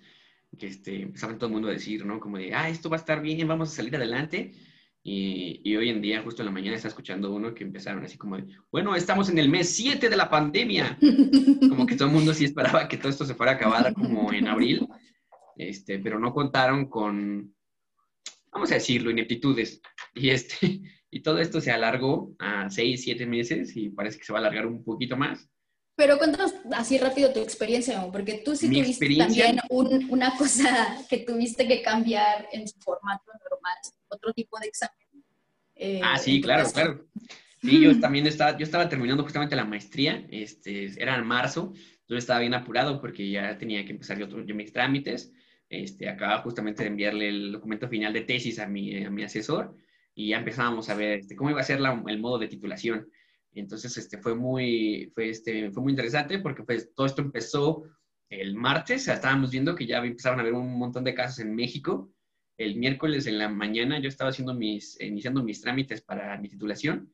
que 0.58 0.68
este, 0.68 1.02
empezaban 1.02 1.36
todo 1.36 1.48
el 1.48 1.52
mundo 1.52 1.68
a 1.68 1.72
decir, 1.72 2.06
¿no? 2.06 2.18
Como 2.18 2.38
de, 2.38 2.54
ah, 2.54 2.68
esto 2.68 2.88
va 2.88 2.96
a 2.96 3.00
estar 3.00 3.20
bien, 3.20 3.46
vamos 3.46 3.70
a 3.70 3.76
salir 3.76 3.94
adelante. 3.94 4.52
Y, 5.02 5.60
y 5.62 5.76
hoy 5.76 5.90
en 5.90 6.00
día, 6.00 6.22
justo 6.22 6.42
en 6.42 6.46
la 6.46 6.52
mañana, 6.52 6.76
está 6.76 6.88
escuchando 6.88 7.32
uno 7.32 7.54
que 7.54 7.64
empezaron 7.64 8.04
así 8.04 8.16
como 8.16 8.36
de, 8.36 8.44
bueno, 8.72 8.96
estamos 8.96 9.28
en 9.28 9.38
el 9.38 9.48
mes 9.48 9.68
7 9.74 10.08
de 10.08 10.16
la 10.16 10.30
pandemia. 10.30 10.98
Como 11.68 11.86
que 11.86 11.96
todo 11.96 12.08
el 12.08 12.14
mundo 12.14 12.34
sí 12.34 12.44
esperaba 12.44 12.88
que 12.88 12.96
todo 12.96 13.10
esto 13.10 13.24
se 13.24 13.34
fuera 13.34 13.52
a 13.52 13.54
acabar 13.56 13.92
como 13.94 14.32
en 14.32 14.48
abril, 14.48 14.88
este, 15.56 15.98
pero 15.98 16.18
no 16.18 16.32
contaron 16.32 16.86
con, 16.86 17.54
vamos 18.58 18.72
a 18.72 18.74
decirlo, 18.74 19.10
ineptitudes. 19.10 19.80
Y, 20.14 20.30
este, 20.30 20.56
y 21.10 21.20
todo 21.20 21.38
esto 21.38 21.60
se 21.60 21.70
alargó 21.70 22.34
a 22.38 22.68
6, 22.68 23.02
7 23.04 23.26
meses 23.26 23.76
y 23.76 23.90
parece 23.90 24.18
que 24.18 24.24
se 24.24 24.32
va 24.32 24.38
a 24.38 24.42
alargar 24.42 24.66
un 24.66 24.82
poquito 24.84 25.16
más. 25.16 25.48
Pero 25.96 26.16
cuéntanos 26.16 26.54
así 26.72 26.96
rápido 26.98 27.32
tu 27.32 27.40
experiencia, 27.40 28.06
porque 28.12 28.42
tú 28.44 28.54
sí 28.54 28.68
Mi 28.68 28.82
tuviste 28.82 29.16
también 29.16 29.58
un- 29.70 30.06
una 30.10 30.36
cosa 30.36 30.96
que 31.10 31.18
tuviste 31.18 31.66
que 31.66 31.82
cambiar 31.82 32.48
en 32.52 32.68
su 32.68 32.78
formato 32.78 33.24
normal, 33.32 33.78
otro 34.08 34.32
tipo 34.32 34.58
de 34.60 34.66
examen. 34.68 35.24
Eh, 35.74 36.00
Ah, 36.02 36.16
sí, 36.18 36.40
claro, 36.40 36.62
caso. 36.64 36.74
claro. 36.74 37.08
Sí, 37.62 37.80
yo 37.80 37.90
también 38.00 38.26
estaba, 38.28 38.56
yo 38.56 38.62
estaba 38.64 38.88
terminando 38.88 39.24
justamente 39.24 39.56
la 39.56 39.64
maestría, 39.64 40.24
este, 40.30 40.86
era 41.02 41.16
en 41.16 41.26
marzo, 41.26 41.72
yo 42.08 42.16
estaba 42.16 42.38
bien 42.40 42.54
apurado 42.54 43.00
porque 43.00 43.28
ya 43.28 43.58
tenía 43.58 43.84
que 43.84 43.90
empezar 43.92 44.18
yo, 44.18 44.28
yo 44.44 44.54
mis 44.54 44.72
trámites, 44.72 45.32
este, 45.68 46.08
acababa 46.08 46.42
justamente 46.42 46.82
de 46.82 46.88
enviarle 46.88 47.28
el 47.28 47.52
documento 47.52 47.88
final 47.88 48.12
de 48.12 48.22
tesis 48.22 48.58
a 48.58 48.66
mi, 48.66 49.04
a 49.04 49.10
mi 49.10 49.22
asesor 49.22 49.74
y 50.14 50.28
ya 50.30 50.38
empezábamos 50.38 50.88
a 50.88 50.94
ver 50.94 51.18
este, 51.20 51.36
cómo 51.36 51.50
iba 51.50 51.60
a 51.60 51.64
ser 51.64 51.80
la- 51.80 52.02
el 52.06 52.18
modo 52.20 52.38
de 52.38 52.48
titulación. 52.48 53.08
Entonces, 53.52 53.96
este, 53.96 54.18
fue 54.18 54.34
muy, 54.34 55.10
fue, 55.14 55.30
este, 55.30 55.70
fue 55.70 55.82
muy 55.82 55.92
interesante 55.92 56.38
porque 56.38 56.62
pues, 56.62 56.92
todo 56.94 57.06
esto 57.06 57.22
empezó 57.22 57.82
el 58.30 58.54
martes, 58.54 59.08
estábamos 59.08 59.50
viendo 59.50 59.74
que 59.74 59.86
ya 59.86 59.98
empezaron 59.98 60.38
a 60.38 60.42
haber 60.42 60.54
un 60.54 60.78
montón 60.78 61.04
de 61.04 61.14
casos 61.14 61.38
en 61.40 61.54
México. 61.54 62.12
El 62.58 62.76
miércoles 62.76 63.26
en 63.26 63.38
la 63.38 63.48
mañana 63.48 64.00
yo 64.00 64.08
estaba 64.08 64.30
haciendo 64.30 64.54
mis, 64.54 65.00
iniciando 65.00 65.42
mis 65.42 65.60
trámites 65.60 66.02
para 66.02 66.36
mi 66.38 66.48
titulación 66.48 67.12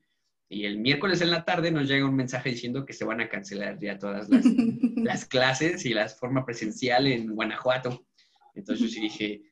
y 0.48 0.64
el 0.64 0.78
miércoles 0.78 1.20
en 1.20 1.30
la 1.30 1.44
tarde 1.44 1.70
nos 1.70 1.88
llega 1.88 2.06
un 2.06 2.16
mensaje 2.16 2.50
diciendo 2.50 2.84
que 2.84 2.92
se 2.92 3.04
van 3.04 3.20
a 3.20 3.28
cancelar 3.28 3.78
ya 3.78 3.98
todas 3.98 4.28
las, 4.28 4.44
las 4.96 5.24
clases 5.26 5.84
y 5.86 5.94
la 5.94 6.08
forma 6.08 6.44
presencial 6.44 7.06
en 7.06 7.34
Guanajuato. 7.34 8.06
Entonces 8.54 8.86
yo 8.86 8.92
sí 8.94 9.00
dije, 9.00 9.42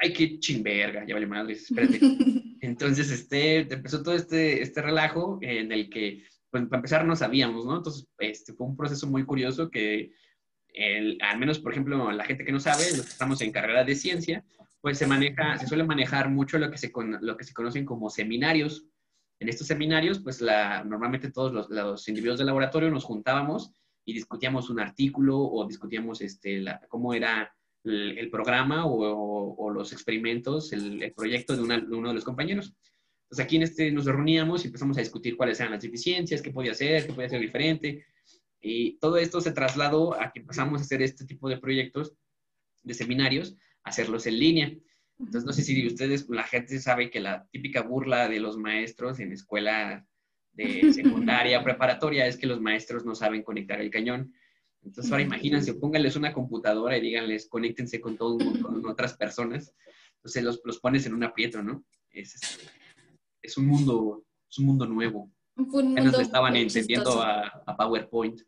¡ay, 0.00 0.12
qué 0.12 0.38
chimberga! 0.38 1.04
Ya 1.06 1.14
vale 1.14 1.26
madre, 1.26 1.54
espérate. 1.54 1.98
Entonces, 2.60 3.10
este, 3.10 3.58
empezó 3.72 4.02
todo 4.02 4.14
este, 4.14 4.62
este 4.62 4.80
relajo 4.82 5.38
en 5.42 5.72
el 5.72 5.90
que, 5.90 6.24
pues, 6.50 6.64
para 6.64 6.78
empezar, 6.78 7.04
no 7.04 7.16
sabíamos, 7.16 7.66
¿no? 7.66 7.76
Entonces, 7.78 8.06
este, 8.18 8.52
fue 8.52 8.66
un 8.68 8.76
proceso 8.76 9.06
muy 9.08 9.24
curioso 9.24 9.68
que, 9.70 10.12
el- 10.74 11.18
al 11.20 11.38
menos, 11.38 11.58
por 11.58 11.72
ejemplo, 11.72 12.10
la 12.12 12.24
gente 12.24 12.44
que 12.44 12.52
no 12.52 12.60
sabe, 12.60 12.84
los 12.96 13.04
que 13.04 13.12
estamos 13.12 13.40
en 13.42 13.52
carrera 13.52 13.84
de 13.84 13.94
ciencia, 13.94 14.44
pues 14.80 14.96
se 14.98 15.06
maneja, 15.06 15.58
se 15.58 15.66
suele 15.66 15.84
manejar 15.84 16.30
mucho 16.30 16.58
lo 16.58 16.70
que 16.70 16.78
se, 16.78 16.90
lo 17.20 17.36
que 17.36 17.44
se 17.44 17.52
conocen 17.52 17.84
como 17.84 18.08
seminarios. 18.10 18.86
En 19.40 19.48
estos 19.48 19.66
seminarios, 19.66 20.20
pues, 20.20 20.40
la, 20.40 20.84
normalmente 20.84 21.30
todos 21.32 21.52
los, 21.52 21.68
los 21.68 22.08
individuos 22.08 22.38
del 22.38 22.46
laboratorio 22.46 22.90
nos 22.90 23.04
juntábamos 23.04 23.72
y 24.04 24.12
discutíamos 24.14 24.70
un 24.70 24.80
artículo 24.80 25.38
o 25.38 25.66
discutíamos 25.66 26.20
este, 26.22 26.60
la- 26.60 26.80
cómo 26.88 27.12
era 27.12 27.52
el, 27.84 28.30
programa 28.30 28.86
o, 28.86 29.70
los 29.70 29.92
experimentos, 29.92 30.72
el, 30.72 31.12
proyecto 31.16 31.56
de 31.56 31.62
uno 31.62 32.08
de 32.08 32.14
los 32.14 32.24
compañeros. 32.24 32.74
Entonces 33.24 33.46
aquí 33.46 33.56
en 33.56 33.62
este 33.62 33.90
nos 33.90 34.04
reuníamos 34.04 34.62
y 34.62 34.66
empezamos 34.66 34.98
a 34.98 35.00
discutir 35.00 35.36
cuáles 35.36 35.58
eran 35.58 35.72
las 35.72 35.82
deficiencias, 35.82 36.42
qué 36.42 36.50
podía 36.50 36.72
hacer, 36.72 37.06
qué 37.06 37.14
podía 37.14 37.30
ser 37.30 37.40
diferente. 37.40 38.04
Y 38.60 38.98
todo 38.98 39.16
esto 39.16 39.40
se 39.40 39.52
trasladó 39.52 40.20
a 40.20 40.30
que 40.32 40.40
empezamos 40.40 40.80
a 40.80 40.84
hacer 40.84 41.00
este 41.00 41.24
tipo 41.24 41.48
de 41.48 41.56
proyectos, 41.56 42.14
de 42.82 42.94
seminarios, 42.94 43.56
hacerlos 43.84 44.26
en 44.26 44.38
línea. 44.38 44.76
Entonces 45.18 45.44
no 45.44 45.52
sé 45.52 45.62
si 45.62 45.86
ustedes, 45.86 46.28
la 46.28 46.42
gente 46.44 46.78
sabe 46.78 47.10
que 47.10 47.20
la 47.20 47.48
típica 47.50 47.82
burla 47.82 48.28
de 48.28 48.38
los 48.38 48.58
maestros 48.58 49.18
en 49.18 49.32
escuela 49.32 50.06
de 50.52 50.92
secundaria, 50.92 51.64
preparatoria, 51.64 52.26
es 52.26 52.36
que 52.36 52.46
los 52.46 52.60
maestros 52.60 53.06
no 53.06 53.14
saben 53.14 53.42
conectar 53.42 53.80
el 53.80 53.90
cañón. 53.90 54.34
Entonces 54.84 55.10
ahora 55.12 55.24
imagínense, 55.24 55.74
pónganles 55.74 56.16
una 56.16 56.32
computadora 56.32 56.96
y 56.96 57.00
díganles, 57.00 57.48
conéctense 57.48 58.00
con 58.00 58.16
todo 58.16 58.34
un 58.34 58.44
montón, 58.44 58.82
con 58.82 58.86
otras 58.90 59.14
personas. 59.14 59.72
Entonces 60.16 60.42
los, 60.42 60.60
los 60.64 60.78
pones 60.78 61.06
en 61.06 61.14
un 61.14 61.24
aprieto, 61.24 61.62
¿no? 61.62 61.84
Es, 62.10 62.34
este, 62.34 62.66
es 63.42 63.56
un 63.56 63.66
mundo, 63.66 64.24
es 64.50 64.58
un 64.58 64.66
mundo 64.66 64.86
nuevo. 64.86 65.30
Fue 65.54 65.82
un 65.82 65.92
Apenas 65.92 66.04
mundo 66.04 66.20
estaban 66.20 66.56
entendiendo 66.56 67.20
a, 67.22 67.62
a 67.66 67.76
PowerPoint. 67.76 68.40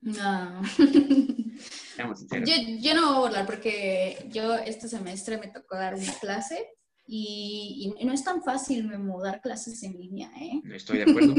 No. 0.00 0.62
Seamos 1.94 2.18
sinceros. 2.20 2.48
yo, 2.48 2.54
yo 2.80 2.94
no 2.94 3.08
voy 3.08 3.16
a 3.16 3.20
burlar 3.20 3.46
porque 3.46 4.28
yo 4.30 4.54
este 4.54 4.88
semestre 4.88 5.38
me 5.38 5.48
tocó 5.48 5.76
dar 5.76 5.94
una 5.94 6.12
clase 6.18 6.66
y, 7.06 7.92
y 7.98 8.04
no 8.04 8.12
es 8.12 8.22
tan 8.22 8.42
fácil 8.42 8.86
Memo, 8.86 9.20
dar 9.22 9.40
clases 9.40 9.82
en 9.82 9.98
línea, 9.98 10.30
¿eh? 10.40 10.60
No 10.62 10.74
estoy 10.74 10.98
de 10.98 11.10
acuerdo. 11.10 11.34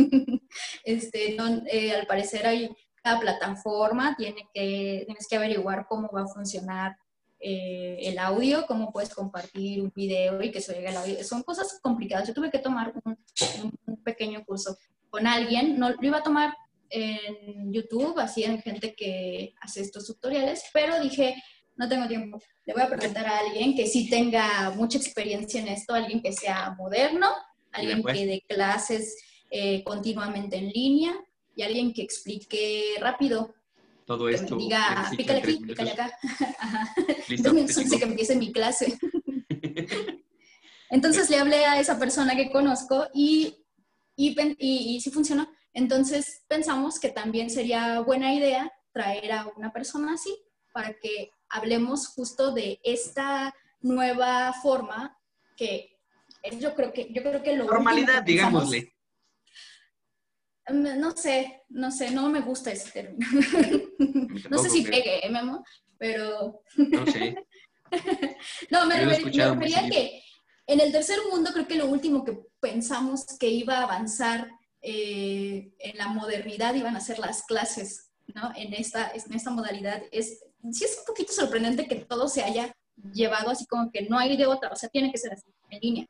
este, 0.83 1.35
no, 1.35 1.63
eh, 1.65 1.93
al 1.93 2.05
parecer 2.05 2.45
hay 2.45 2.69
cada 3.01 3.19
plataforma 3.19 4.15
tiene 4.15 4.47
que, 4.53 5.03
tienes 5.05 5.27
que 5.27 5.35
averiguar 5.35 5.85
cómo 5.87 6.09
va 6.11 6.23
a 6.23 6.27
funcionar 6.27 6.97
eh, 7.39 7.97
el 8.01 8.19
audio, 8.19 8.67
cómo 8.67 8.91
puedes 8.91 9.13
compartir 9.13 9.81
un 9.81 9.91
video 9.95 10.41
y 10.43 10.51
que 10.51 10.61
se 10.61 10.77
oiga 10.77 10.91
el 10.91 10.97
audio. 10.97 11.23
Son 11.23 11.41
cosas 11.41 11.79
complicadas. 11.81 12.27
Yo 12.27 12.33
tuve 12.35 12.51
que 12.51 12.59
tomar 12.59 12.93
un, 13.03 13.17
pequeño 14.03 14.43
curso 14.45 14.77
con 15.09 15.27
alguien, 15.27 15.77
no 15.77 15.89
lo 15.89 15.97
iba 16.01 16.19
a 16.19 16.23
tomar 16.23 16.55
en 16.89 17.71
YouTube, 17.71 18.19
así 18.19 18.43
en 18.43 18.61
gente 18.61 18.93
que 18.95 19.53
hace 19.61 19.81
estos 19.81 20.07
tutoriales, 20.07 20.63
pero 20.73 20.99
dije, 20.99 21.35
no 21.75 21.87
tengo 21.87 22.07
tiempo. 22.07 22.39
Le 22.65 22.73
voy 22.73 22.83
a 22.83 22.89
preguntar 22.89 23.25
a 23.25 23.39
alguien 23.39 23.75
que 23.75 23.87
sí 23.87 24.09
tenga 24.09 24.71
mucha 24.71 24.97
experiencia 24.97 25.61
en 25.61 25.67
esto, 25.67 25.93
alguien 25.93 26.21
que 26.21 26.33
sea 26.33 26.75
moderno, 26.77 27.27
alguien 27.71 28.03
que 28.03 28.25
dé 28.25 28.43
clases 28.47 29.17
eh, 29.49 29.83
continuamente 29.83 30.57
en 30.57 30.69
línea 30.69 31.13
y 31.55 31.61
alguien 31.63 31.93
que 31.93 32.01
explique 32.01 32.95
rápido. 32.99 33.53
Todo 34.05 34.29
esto. 34.29 34.57
diga, 34.57 35.03
necesita 35.03 35.17
pícale 35.17 35.39
aquí, 35.39 35.65
pícale 35.65 35.91
acá. 35.91 36.11
Ajá. 36.59 36.95
Listo, 37.29 37.53
que 37.53 38.03
empiece 38.03 38.35
mi 38.35 38.51
clase. 38.51 38.97
Entonces 40.89 41.29
le 41.29 41.37
hablé 41.37 41.65
a 41.65 41.79
esa 41.79 41.97
persona 41.97 42.35
que 42.35 42.51
conozco 42.51 43.07
y, 43.13 43.55
y, 44.15 44.35
y, 44.59 44.95
y 44.95 45.01
sí 45.01 45.09
funcionó. 45.11 45.49
Entonces 45.73 46.43
pensamos 46.47 46.99
que 46.99 47.09
también 47.09 47.49
sería 47.49 48.01
buena 48.01 48.33
idea 48.33 48.71
traer 48.91 49.31
a 49.31 49.47
una 49.55 49.71
persona 49.71 50.13
así 50.13 50.35
para 50.73 50.93
que 50.99 51.31
hablemos 51.49 52.07
justo 52.07 52.51
de 52.51 52.79
esta 52.83 53.53
nueva 53.81 54.53
forma 54.61 55.17
que 55.55 55.97
yo 56.59 56.73
creo 56.75 56.91
que 56.91 57.07
yo 57.11 57.21
creo 57.21 57.41
que 57.43 57.55
lo 57.55 57.65
Normalidad, 57.65 58.23
digámosle. 58.23 58.93
No 60.73 61.11
sé, 61.15 61.61
no 61.69 61.91
sé, 61.91 62.11
no 62.11 62.29
me 62.29 62.41
gusta 62.41 62.71
ese 62.71 62.89
término. 62.91 63.27
no 64.49 64.57
sé 64.57 64.69
si 64.69 64.83
pegue, 64.83 65.25
¿eh, 65.25 65.29
Memo, 65.29 65.63
pero 65.97 66.61
No 66.77 67.05
sé. 67.07 67.35
No, 68.69 68.85
me, 68.85 68.95
me 69.05 69.05
refería 69.17 69.53
seguido. 69.53 69.89
que 69.91 70.23
en 70.67 70.79
el 70.79 70.91
tercer 70.93 71.19
mundo 71.29 71.51
creo 71.53 71.67
que 71.67 71.75
lo 71.75 71.87
último 71.87 72.23
que 72.23 72.39
pensamos 72.61 73.25
que 73.37 73.49
iba 73.49 73.79
a 73.79 73.83
avanzar 73.83 74.49
eh, 74.81 75.71
en 75.77 75.97
la 75.97 76.07
modernidad 76.07 76.73
iban 76.75 76.95
a 76.95 77.01
ser 77.01 77.19
las 77.19 77.43
clases, 77.43 78.11
¿no? 78.33 78.51
En 78.55 78.73
esta, 78.73 79.11
en 79.13 79.33
esta 79.33 79.49
modalidad. 79.51 80.01
Es, 80.11 80.45
sí 80.71 80.85
es 80.85 80.97
un 80.99 81.05
poquito 81.05 81.33
sorprendente 81.33 81.87
que 81.87 81.95
todo 81.97 82.29
se 82.29 82.43
haya 82.43 82.73
llevado 83.13 83.49
así 83.49 83.65
como 83.65 83.91
que 83.91 84.03
no 84.03 84.17
hay 84.17 84.37
de 84.37 84.45
otra, 84.45 84.69
o 84.71 84.75
sea, 84.75 84.87
tiene 84.89 85.11
que 85.11 85.17
ser 85.17 85.33
así, 85.33 85.45
en 85.69 85.79
línea. 85.81 86.05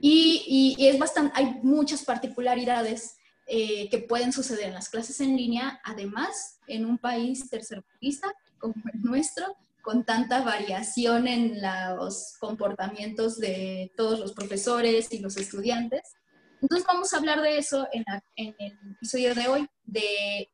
Y, 0.00 0.44
y- 0.46 0.76
y 0.84 0.88
es 0.88 0.98
bastante, 0.98 1.32
hay 1.34 1.58
muchas 1.62 2.04
particularidades 2.04 3.15
eh, 3.48 3.88
que 3.90 3.98
pueden 3.98 4.32
suceder 4.32 4.64
en 4.66 4.74
las 4.74 4.88
clases 4.88 5.20
en 5.20 5.36
línea, 5.36 5.80
además 5.84 6.58
en 6.66 6.84
un 6.84 6.98
país 6.98 7.48
tercermundista 7.48 8.34
como 8.58 8.74
el 8.92 9.02
nuestro, 9.02 9.56
con 9.82 10.04
tanta 10.04 10.42
variación 10.42 11.28
en 11.28 11.60
los 11.62 12.34
comportamientos 12.40 13.38
de 13.38 13.92
todos 13.96 14.18
los 14.18 14.32
profesores 14.32 15.12
y 15.12 15.20
los 15.20 15.36
estudiantes. 15.36 16.14
Entonces 16.60 16.84
vamos 16.88 17.14
a 17.14 17.18
hablar 17.18 17.40
de 17.40 17.58
eso 17.58 17.86
en, 17.92 18.04
el 18.34 18.76
episodio 18.96 19.32
de 19.32 19.46
hoy, 19.46 19.68
de 19.84 20.50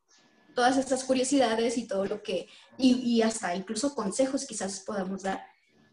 todas 0.55 0.77
estas 0.77 1.05
curiosidades 1.05 1.79
y 1.79 1.87
todo 1.87 2.05
lo 2.05 2.23
que, 2.23 2.47
y, 2.77 2.93
y 2.93 3.23
hasta 3.23 3.57
incluso 3.57 3.95
consejos 3.95 4.45
quizás 4.45 4.81
podamos 4.81 5.23
dar. 5.23 5.43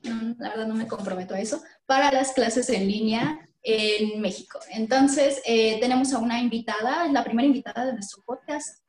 La 0.03 0.49
verdad 0.49 0.67
no 0.67 0.75
me 0.75 0.87
comprometo 0.87 1.33
a 1.33 1.39
eso, 1.39 1.63
para 1.85 2.11
las 2.11 2.33
clases 2.33 2.69
en 2.69 2.87
línea 2.89 3.48
en 3.63 4.21
México. 4.21 4.59
Entonces, 4.71 5.41
eh, 5.45 5.77
tenemos 5.79 6.13
a 6.13 6.19
una 6.19 6.39
invitada, 6.41 7.05
es 7.05 7.11
la 7.11 7.23
primera 7.23 7.45
invitada 7.47 7.85
de 7.85 7.93
nuestro 7.93 8.23
podcast. 8.25 8.79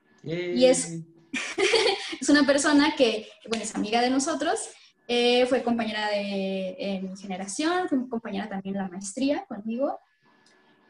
Y 0.56 0.64
es- 0.66 1.00
Es 2.20 2.28
una 2.28 2.44
persona 2.44 2.94
que, 2.96 3.28
bueno, 3.48 3.62
es 3.64 3.74
amiga 3.74 4.00
de 4.02 4.10
nosotros, 4.10 4.58
eh, 5.08 5.46
fue 5.46 5.62
compañera 5.62 6.08
de 6.10 6.76
en 6.78 7.10
mi 7.10 7.16
generación, 7.16 7.88
fue 7.88 8.08
compañera 8.08 8.48
también 8.48 8.74
en 8.76 8.82
la 8.82 8.88
maestría 8.88 9.44
conmigo. 9.46 9.98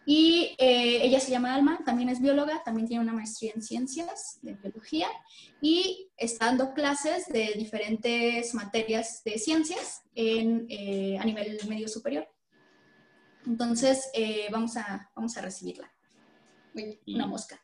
Y 0.06 0.56
eh, 0.58 1.04
ella 1.04 1.20
se 1.20 1.30
llama 1.30 1.54
Alma, 1.54 1.80
también 1.84 2.08
es 2.08 2.20
bióloga, 2.20 2.62
también 2.64 2.88
tiene 2.88 3.02
una 3.02 3.12
maestría 3.12 3.52
en 3.54 3.62
ciencias 3.62 4.38
de 4.42 4.54
biología 4.54 5.08
y 5.60 6.10
está 6.16 6.46
dando 6.46 6.72
clases 6.72 7.26
de 7.28 7.52
diferentes 7.56 8.52
materias 8.54 9.22
de 9.24 9.38
ciencias 9.38 10.02
en, 10.14 10.66
eh, 10.70 11.18
a 11.20 11.24
nivel 11.24 11.58
medio 11.68 11.86
superior. 11.86 12.26
Entonces, 13.46 14.10
eh, 14.14 14.48
vamos, 14.50 14.76
a, 14.76 15.10
vamos 15.14 15.36
a 15.36 15.42
recibirla. 15.42 15.90
Uy, 16.74 17.00
una 17.06 17.26
mosca. 17.26 17.60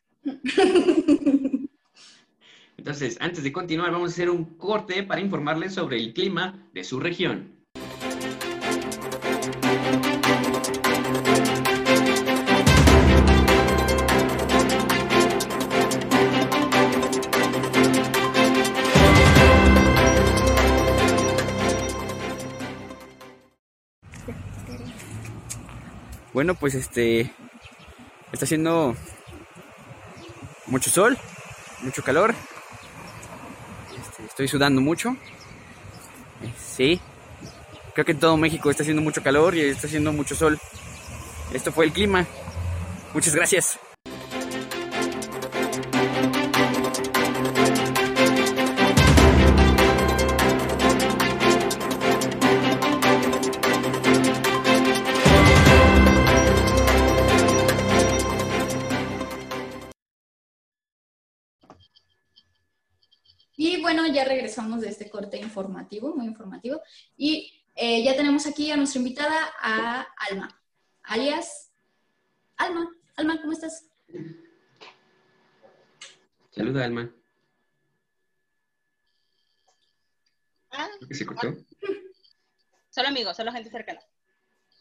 Entonces, 2.77 3.17
antes 3.21 3.43
de 3.43 3.53
continuar, 3.53 3.91
vamos 3.91 4.11
a 4.11 4.13
hacer 4.13 4.31
un 4.31 4.57
corte 4.57 5.03
para 5.03 5.21
informarles 5.21 5.75
sobre 5.75 5.97
el 5.99 6.13
clima 6.13 6.69
de 6.73 6.85
su 6.85 7.01
región. 7.01 7.56
Bueno, 26.37 26.55
pues 26.55 26.75
este 26.75 27.33
está 28.31 28.45
haciendo 28.45 28.95
mucho 30.67 30.91
sol, 30.91 31.17
mucho 31.81 32.03
calor. 32.03 32.35
Este, 33.99 34.27
estoy 34.27 34.47
sudando 34.47 34.83
mucho. 34.83 35.17
Sí. 36.59 37.01
Creo 37.95 38.05
que 38.05 38.13
en 38.13 38.21
todo 38.21 38.37
México 38.37 38.71
está 38.71 38.83
haciendo 38.83 39.01
mucho 39.01 39.23
calor 39.23 39.55
y 39.55 39.63
está 39.63 39.87
haciendo 39.87 40.13
mucho 40.13 40.35
sol. 40.35 40.61
Esto 41.55 41.73
fue 41.73 41.87
el 41.87 41.93
clima. 41.95 42.27
Muchas 43.15 43.35
gracias. 43.35 43.79
Y 63.57 63.81
bueno, 63.81 64.07
ya 64.07 64.25
regresamos 64.25 64.81
de 64.81 64.89
este 64.89 65.09
corte 65.09 65.39
informativo, 65.39 66.15
muy 66.15 66.27
informativo. 66.27 66.81
Y 67.17 67.65
eh, 67.75 68.05
ya 68.05 68.15
tenemos 68.17 68.47
aquí 68.47 68.71
a 68.71 68.77
nuestra 68.77 68.99
invitada, 68.99 69.51
a 69.61 70.07
Alma, 70.31 70.61
alias 71.03 71.71
Alma. 72.57 72.91
Alma, 73.17 73.41
¿cómo 73.41 73.53
estás? 73.53 73.87
Saluda, 76.51 76.85
Alma. 76.85 77.11
Ah, 80.71 80.89
que 81.09 81.15
se 81.15 81.25
cortó. 81.25 81.55
solo 82.91 83.09
amigos, 83.09 83.37
solo 83.37 83.53
gente 83.53 83.71
cercana. 83.71 84.01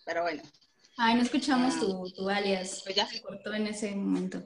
Pero 0.05 0.21
bueno, 0.23 0.43
Ay, 0.97 1.15
no 1.15 1.23
escuchamos 1.23 1.77
tu, 1.79 2.09
tu 2.11 2.29
alias. 2.29 2.81
Pues 2.83 2.95
ya. 2.95 3.05
Se 3.05 3.21
cortó 3.21 3.53
en 3.53 3.67
ese 3.67 3.93
momento. 3.93 4.41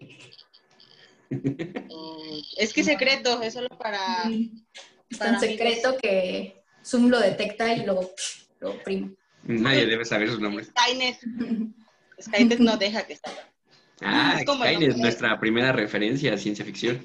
Mm, 1.29 2.39
es 2.57 2.73
que 2.73 2.83
secreto, 2.83 3.41
es 3.41 3.53
solo 3.53 3.69
para... 3.69 4.23
Es 5.09 5.17
para 5.17 5.31
tan 5.31 5.39
secreto 5.39 5.97
que 6.01 6.63
Zoom 6.85 7.09
lo 7.09 7.19
detecta 7.19 7.73
y 7.73 7.83
lo, 7.85 8.11
lo 8.59 8.71
oprime. 8.71 9.15
Nadie 9.43 9.85
debe 9.87 10.05
saber 10.05 10.29
sus 10.29 10.39
nombres. 10.39 10.67
Skynet. 10.67 11.17
Skynet 12.21 12.59
no 12.59 12.77
deja 12.77 13.03
que 13.07 13.15
salga. 13.15 13.49
Ah, 14.01 14.35
Es 14.39 14.45
como 14.45 14.63
Skynet, 14.65 14.91
lo- 14.91 14.97
nuestra 14.97 15.39
primera 15.39 15.71
referencia 15.71 16.33
a 16.33 16.37
ciencia 16.37 16.63
ficción. 16.65 16.99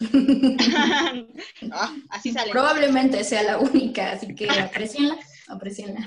Ah, 1.72 1.94
así 2.10 2.32
sale. 2.32 2.52
Probablemente 2.52 3.24
sea 3.24 3.42
la 3.42 3.58
única, 3.58 4.12
así 4.12 4.34
que 4.34 4.48
aprecienla, 4.50 5.18
aprecienla. 5.48 6.04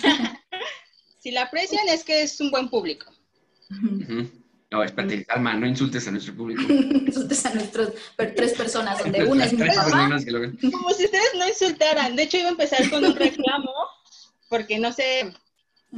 Si 1.19 1.31
la 1.31 1.43
aprecian 1.43 1.87
es 1.89 2.03
que 2.03 2.21
es 2.23 2.39
un 2.39 2.51
buen 2.51 2.69
público. 2.69 3.11
Ujú. 3.69 4.29
No, 4.71 4.83
espérate, 4.83 5.25
Alma, 5.27 5.53
no 5.55 5.67
insultes 5.67 6.07
a 6.07 6.11
nuestro 6.11 6.33
público. 6.33 6.61
Insultes 6.71 7.45
a 7.45 7.53
nuestros 7.53 7.91
per- 8.15 8.33
tres 8.35 8.53
personas, 8.53 8.99
donde 8.99 9.25
una 9.25 9.43
es 9.45 9.51
mi 9.51 9.59
Tres 9.59 9.75
papá. 9.75 9.83
personas 9.89 10.23
que 10.25 10.31
lo 10.31 10.39
ven. 10.39 10.57
Como 10.71 10.89
si 10.91 11.05
ustedes 11.05 11.31
no 11.37 11.45
insultaran. 11.47 12.15
De 12.15 12.23
hecho, 12.23 12.37
iba 12.37 12.47
a 12.47 12.51
empezar 12.51 12.89
con 12.89 13.03
un 13.03 13.13
reclamo, 13.15 13.73
porque 14.47 14.79
no 14.79 14.93
sé 14.93 15.33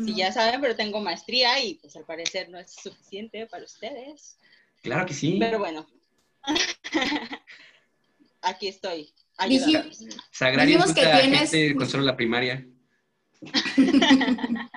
si 0.04 0.16
ya 0.16 0.32
saben, 0.32 0.60
pero 0.60 0.76
tengo 0.76 1.00
maestría 1.02 1.64
y 1.64 1.76
pues 1.76 1.96
al 1.96 2.04
parecer 2.06 2.50
no 2.50 2.58
es 2.58 2.74
suficiente 2.74 3.46
para 3.46 3.64
ustedes. 3.64 4.38
Claro 4.82 5.06
que 5.06 5.14
sí. 5.14 5.38
Pero 5.40 5.60
bueno. 5.60 5.86
Aquí 8.42 8.68
estoy. 8.70 9.14
Sagrario 10.32 10.80
dijimos 10.80 10.94
que 10.96 11.02
tienes- 11.06 11.52
gente 11.52 11.76
con 11.76 11.88
solo 11.88 12.04
la 12.04 12.18
primaria. 12.18 12.66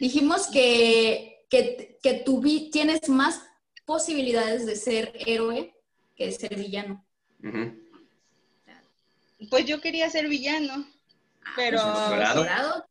Dijimos 0.00 0.46
que, 0.48 1.37
que, 1.48 1.98
que 2.02 2.14
tú 2.24 2.40
vi- 2.40 2.70
tienes 2.70 3.08
más 3.08 3.42
posibilidades 3.84 4.66
de 4.66 4.76
ser 4.76 5.12
héroe 5.26 5.74
que 6.16 6.26
de 6.26 6.32
ser 6.32 6.54
villano. 6.56 7.04
Pues 9.50 9.64
yo 9.66 9.80
quería 9.80 10.10
ser 10.10 10.28
villano, 10.28 10.86
pero 11.56 11.78
Doctorado. 11.80 12.34
Doctorado. 12.44 12.84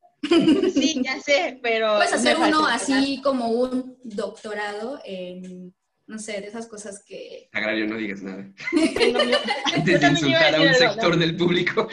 sí, 0.74 1.02
ya 1.04 1.20
sé, 1.22 1.60
pero 1.62 1.96
Puedes 1.98 2.14
hacer 2.14 2.38
uno 2.38 2.66
así 2.66 3.22
como 3.22 3.50
un 3.50 3.98
doctorado 4.04 5.00
en, 5.06 5.76
no 6.08 6.18
sé, 6.20 6.40
de 6.42 6.48
esas 6.48 6.66
cosas 6.68 7.04
que... 7.04 7.50
Sagrario, 7.54 7.86
no 7.86 7.98
digas 7.98 8.22
nada. 8.24 8.50
Antes 9.76 10.00
de 10.00 10.06
a 10.06 10.10
insultar 10.10 10.56
a 10.56 10.62
un 10.62 10.74
sector 10.74 11.12
¿no? 11.12 11.18
del 11.18 11.36
público. 11.36 11.88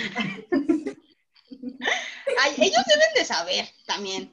Ay, 2.40 2.53
ellos 2.59 2.83
deben 2.87 3.14
de 3.14 3.24
saber 3.24 3.66
también. 3.87 4.31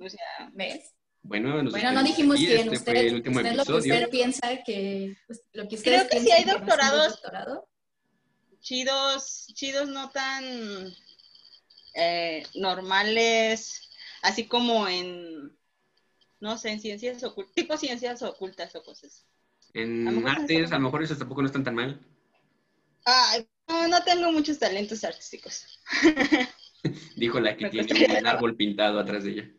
O 0.00 0.08
sea, 0.08 0.50
¿Ves? 0.54 0.92
Bueno, 1.28 1.62
Bueno, 1.70 1.92
no 1.92 2.02
dijimos 2.02 2.38
quién. 2.38 2.72
Este 2.72 2.76
Usted, 2.76 2.92
fue 2.92 3.06
el 3.06 3.14
último 3.16 3.36
usted 3.36 3.52
lo 3.52 3.64
que 3.66 3.72
usted 3.72 4.08
piensa 4.08 4.62
que... 4.64 5.14
pues, 5.26 5.42
lo 5.52 5.68
que 5.68 5.76
Creo 5.76 6.08
que 6.08 6.20
sí 6.20 6.30
hay 6.30 6.44
doctorados. 6.44 7.20
doctorado. 7.20 7.68
chidos, 8.60 9.46
chidos 9.52 9.90
no 9.90 10.08
tan 10.08 10.42
eh, 11.94 12.44
normales, 12.54 13.90
así 14.22 14.46
como 14.46 14.88
en, 14.88 15.54
no 16.40 16.56
sé, 16.56 16.70
en 16.70 16.80
ciencias 16.80 17.22
ocultas, 17.22 17.54
tipo 17.54 17.76
ciencias 17.76 18.22
ocultas 18.22 18.74
o 18.74 18.82
cosas. 18.82 19.26
En 19.74 20.26
artes, 20.26 20.72
a 20.72 20.76
lo 20.76 20.84
mejor 20.84 21.02
esos 21.02 21.18
tampoco 21.18 21.42
no 21.42 21.48
están 21.48 21.64
tan 21.64 21.74
mal. 21.74 22.00
Ay, 23.04 23.46
no, 23.68 23.86
no 23.86 24.02
tengo 24.02 24.32
muchos 24.32 24.58
talentos 24.58 25.04
artísticos. 25.04 25.78
Dijo 27.16 27.38
la 27.38 27.54
que 27.54 27.64
Me 27.70 27.84
tiene 27.84 28.18
un 28.18 28.26
árbol 28.26 28.56
pintado 28.56 28.98
atrás 28.98 29.24
de 29.24 29.30
ella. 29.32 29.57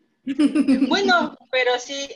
Bueno, 0.87 1.37
pero 1.51 1.79
sí, 1.79 2.09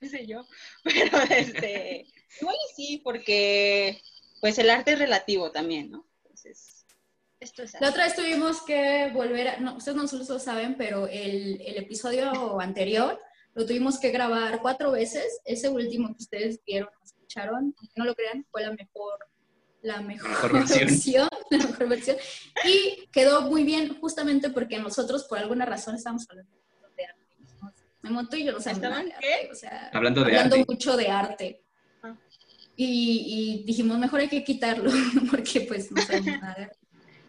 qué 0.00 0.08
sé 0.08 0.26
yo, 0.26 0.46
pero 0.84 1.18
este, 1.30 2.06
igual 2.40 2.56
y 2.56 2.74
sí, 2.74 3.00
porque 3.04 4.00
pues 4.40 4.58
el 4.58 4.70
arte 4.70 4.92
es 4.92 4.98
relativo 4.98 5.50
también, 5.50 5.90
¿no? 5.90 6.06
Entonces, 6.22 6.86
esto 7.40 7.62
es 7.62 7.74
La 7.80 7.90
otra 7.90 8.04
vez 8.04 8.14
tuvimos 8.14 8.62
que 8.62 9.10
volver, 9.12 9.48
a- 9.48 9.56
no, 9.58 9.76
ustedes 9.76 9.96
no 9.96 10.04
lo 10.04 10.38
saben, 10.38 10.76
pero 10.76 11.06
el, 11.06 11.60
el 11.60 11.76
episodio 11.76 12.60
anterior 12.60 13.20
lo 13.54 13.66
tuvimos 13.66 13.98
que 13.98 14.10
grabar 14.10 14.60
cuatro 14.60 14.92
veces. 14.92 15.40
Ese 15.44 15.68
último 15.68 16.08
que 16.08 16.22
ustedes 16.22 16.60
vieron, 16.64 16.88
escucharon, 17.04 17.74
no 17.96 18.04
lo 18.04 18.14
crean, 18.14 18.46
fue 18.50 18.62
la 18.62 18.72
mejor, 18.72 19.18
la 19.88 20.00
mejor, 20.02 20.28
mejor 20.30 20.52
versión. 20.52 20.78
versión, 20.86 21.28
la 21.50 21.58
mejor 21.58 21.88
versión. 21.88 22.16
Y 22.64 23.06
quedó 23.10 23.42
muy 23.42 23.64
bien 23.64 23.98
justamente 24.00 24.50
porque 24.50 24.78
nosotros 24.78 25.24
por 25.24 25.38
alguna 25.38 25.64
razón 25.64 25.94
estábamos 25.96 26.26
hablando 26.30 26.52
de 26.96 27.04
arte. 27.04 27.24
Me 28.02 28.10
monto 28.10 28.36
y 28.36 28.44
yo 28.44 28.52
no 28.52 28.60
sabía 28.60 28.88
nada 28.90 29.00
¿Estaban 29.02 29.06
de 29.08 29.26
qué? 29.26 29.34
arte, 29.34 29.48
o 29.50 29.54
sea, 29.54 29.90
Hablando 29.92 30.20
de 30.24 30.26
hablando 30.32 30.56
arte. 30.56 30.66
mucho 30.72 30.96
de 30.96 31.08
arte. 31.08 31.62
Ah. 32.02 32.14
Y, 32.76 33.60
y 33.62 33.64
dijimos, 33.64 33.98
mejor 33.98 34.20
hay 34.20 34.28
que 34.28 34.44
quitarlo, 34.44 34.90
porque 35.30 35.62
pues 35.62 35.90
no 35.90 36.00
sabemos 36.02 36.40
nada 36.40 36.54
de 36.54 36.62
arte. 36.64 36.76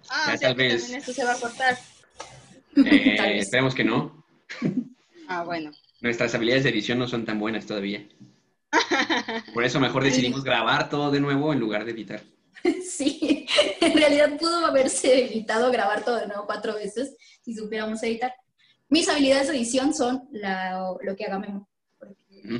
Ah, 0.10 0.26
Ya 0.30 0.34
o 0.34 0.38
sea 0.38 0.48
tal 0.50 0.56
vez. 0.58 0.82
también 0.82 1.00
esto 1.00 1.14
se 1.14 1.24
va 1.24 1.34
a 1.34 1.40
cortar. 1.40 1.78
Eh, 2.76 3.16
Tal 3.18 3.30
vez. 3.34 3.44
esperemos 3.46 3.74
que 3.76 3.84
no. 3.84 4.26
Ah, 5.28 5.44
bueno. 5.44 5.72
Nuestras 6.02 6.34
habilidades 6.36 6.64
de 6.64 6.70
edición 6.70 7.00
no 7.00 7.08
son 7.08 7.26
tan 7.26 7.40
buenas 7.40 7.66
todavía. 7.66 8.08
Por 9.54 9.64
eso 9.66 9.80
mejor 9.80 10.04
decidimos 10.04 10.44
grabar 10.44 10.88
todo 10.90 11.10
de 11.12 11.20
nuevo 11.20 11.52
en 11.52 11.60
lugar 11.60 11.84
de 11.84 11.92
editar. 11.92 12.22
Sí, 12.84 13.46
en 13.82 13.94
realidad 13.94 14.38
pudo 14.38 14.66
haberse 14.66 15.26
evitado 15.26 15.72
grabar 15.72 16.04
todo 16.04 16.18
de 16.18 16.28
nuevo 16.28 16.46
cuatro 16.46 16.76
veces 16.76 17.16
si 17.42 17.54
supiéramos 17.56 18.02
editar. 18.04 18.34
Mis 18.90 19.08
habilidades 19.08 19.48
de 19.48 19.56
edición 19.58 19.94
son 19.94 20.28
la- 20.32 20.94
lo 21.02 21.16
que 21.16 21.26
haga 21.26 21.40
Memo. 21.40 21.70
Mm. 22.44 22.58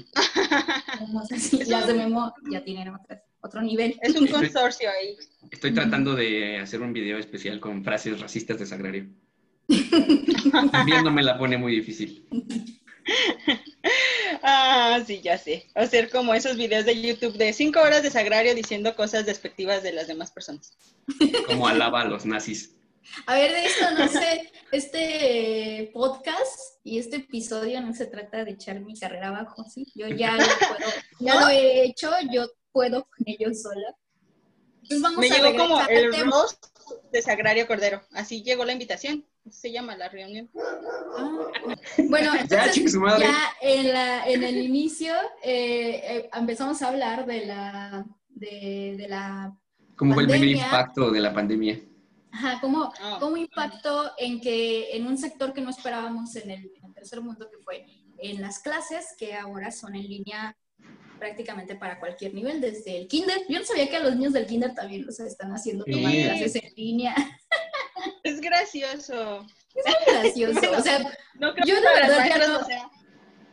así, 1.34 1.64
las 1.68 1.88
de 1.88 1.94
Memo 1.94 2.34
ya 2.52 2.64
tienen 2.64 2.90
otras- 2.90 3.22
otro 3.42 3.62
nivel. 3.62 3.98
Es 4.02 4.16
un 4.16 4.28
consorcio 4.28 4.90
ahí. 4.90 5.18
Estoy 5.52 5.74
tratando 5.74 6.16
de 6.16 6.60
hacer 6.60 6.82
un 6.82 6.94
video 6.94 7.18
especial 7.18 7.60
con 7.60 7.84
frases 7.84 8.20
racistas 8.20 8.60
de 8.60 8.66
Sagrario. 8.66 9.10
Viendo 10.86 11.12
me 11.12 11.24
la 11.24 11.38
pone 11.38 11.58
muy 11.58 11.76
difícil. 11.76 12.28
Ah, 14.42 15.02
sí, 15.06 15.22
ya 15.22 15.38
sé. 15.38 15.68
Hacer 15.76 16.10
como 16.10 16.34
esos 16.34 16.56
videos 16.58 16.86
de 16.86 17.02
YouTube 17.02 17.38
de 17.38 17.54
cinco 17.54 17.80
horas 17.82 18.04
de 18.04 18.12
sagrario 18.12 18.56
diciendo 18.56 18.96
cosas 18.96 19.26
despectivas 19.26 19.84
de 19.84 19.94
las 19.94 20.08
demás 20.08 20.32
personas. 20.32 20.78
Como 21.48 21.68
alaba 21.68 22.02
a 22.02 22.06
los 22.06 22.26
nazis. 22.26 22.76
A 23.26 23.36
ver, 23.36 23.52
de 23.52 23.66
esto 23.66 23.92
no 23.98 24.08
sé, 24.08 24.52
este 24.72 25.90
podcast 25.94 26.60
y 26.84 27.00
este 27.00 27.18
episodio 27.18 27.82
no 27.82 27.94
se 27.94 28.06
trata 28.06 28.44
de 28.46 28.52
echar 28.52 28.80
mi 28.82 28.98
carrera 28.98 29.30
abajo, 29.30 29.64
¿sí? 29.64 29.86
Yo 29.96 30.08
ya 30.08 30.36
lo 30.36 30.44
puedo, 30.44 30.92
ya 31.20 31.42
lo 31.42 31.50
he 31.50 31.84
hecho, 31.86 32.12
yo 32.32 32.48
puedo 32.72 33.04
con 33.06 33.26
ello 33.26 33.54
sola. 33.54 33.96
Entonces 34.84 35.02
vamos 35.02 35.20
Me 35.20 35.28
a 35.28 35.36
llegó 35.36 35.58
como 35.58 35.82
el 35.88 36.26
roast 36.26 36.66
de 37.12 37.22
Sagrario 37.22 37.68
Cordero. 37.68 38.02
Así 38.14 38.44
llegó 38.44 38.66
la 38.66 38.74
invitación. 38.74 39.26
Se 39.50 39.72
llama 39.72 39.96
la 39.96 40.10
reunión. 40.10 40.50
Ah, 41.18 41.52
Bueno, 42.10 42.34
Ya, 42.36 42.42
entonces 42.66 42.94
ya 43.20 43.52
en, 43.62 43.94
la, 43.94 44.28
en 44.28 44.44
el 44.44 44.58
inicio 44.58 45.14
eh, 45.44 46.02
eh, 46.04 46.30
empezamos 46.34 46.82
a 46.82 46.88
hablar 46.90 47.26
de 47.26 47.46
la, 47.46 48.06
de, 48.30 48.96
de 48.98 49.08
la, 49.08 49.56
¿Cómo 49.96 50.14
fue 50.14 50.24
el 50.24 50.30
primer 50.30 50.48
Pandemia. 50.48 50.66
impacto 50.66 51.12
de 51.12 51.20
la 51.20 51.34
pandemia? 51.34 51.80
ajá, 52.32 52.60
cómo, 52.62 52.94
Ah. 53.02 53.18
cómo 53.20 53.38
impactó 53.38 54.12
en 54.20 54.40
que 54.40 54.96
en 54.96 55.08
un 55.08 55.18
sector 55.18 55.52
que 55.52 55.62
no 55.62 55.72
esperábamos 55.72 56.36
en 56.36 56.52
el, 56.52 56.72
en 56.76 56.86
el 56.86 56.94
tercer 56.94 57.20
mundo, 57.22 57.50
que 57.50 57.58
fue 57.64 57.86
en 58.20 58.42
las 58.42 58.60
clases, 58.60 59.16
que 59.18 59.34
ahora 59.34 59.72
son 59.72 59.96
en 59.96 60.08
línea 60.08 60.56
prácticamente 61.18 61.76
para 61.76 62.00
cualquier 62.00 62.34
nivel, 62.34 62.62
desde 62.62 62.98
el 62.98 63.08
kinder. 63.08 63.42
Yo 63.50 63.60
no 63.60 63.66
sabía 63.66 63.90
que 63.90 63.98
a 63.98 64.04
los 64.04 64.16
niños 64.16 64.32
del 64.34 64.46
kinder 64.46 64.74
también 64.74 65.06
los 65.06 65.20
están 65.20 65.52
haciendo 65.52 65.84
tomar 65.86 66.12
Sí. 66.12 66.24
clases 66.24 66.56
en 66.56 66.74
línea. 66.76 67.16
Es 68.24 68.42
gracioso. 68.42 69.46
Es 69.76 69.86
muy 69.86 70.16
gracioso. 70.16 70.72
O 70.78 70.82
sea, 70.82 71.00
No 71.36 71.54
creo 71.54 71.66
Yo 71.66 71.76
que 71.76 71.82
los 71.82 71.94
verdad 71.94 72.28
ya 72.28 72.48
no- 72.48 72.66
sea. 72.66 72.90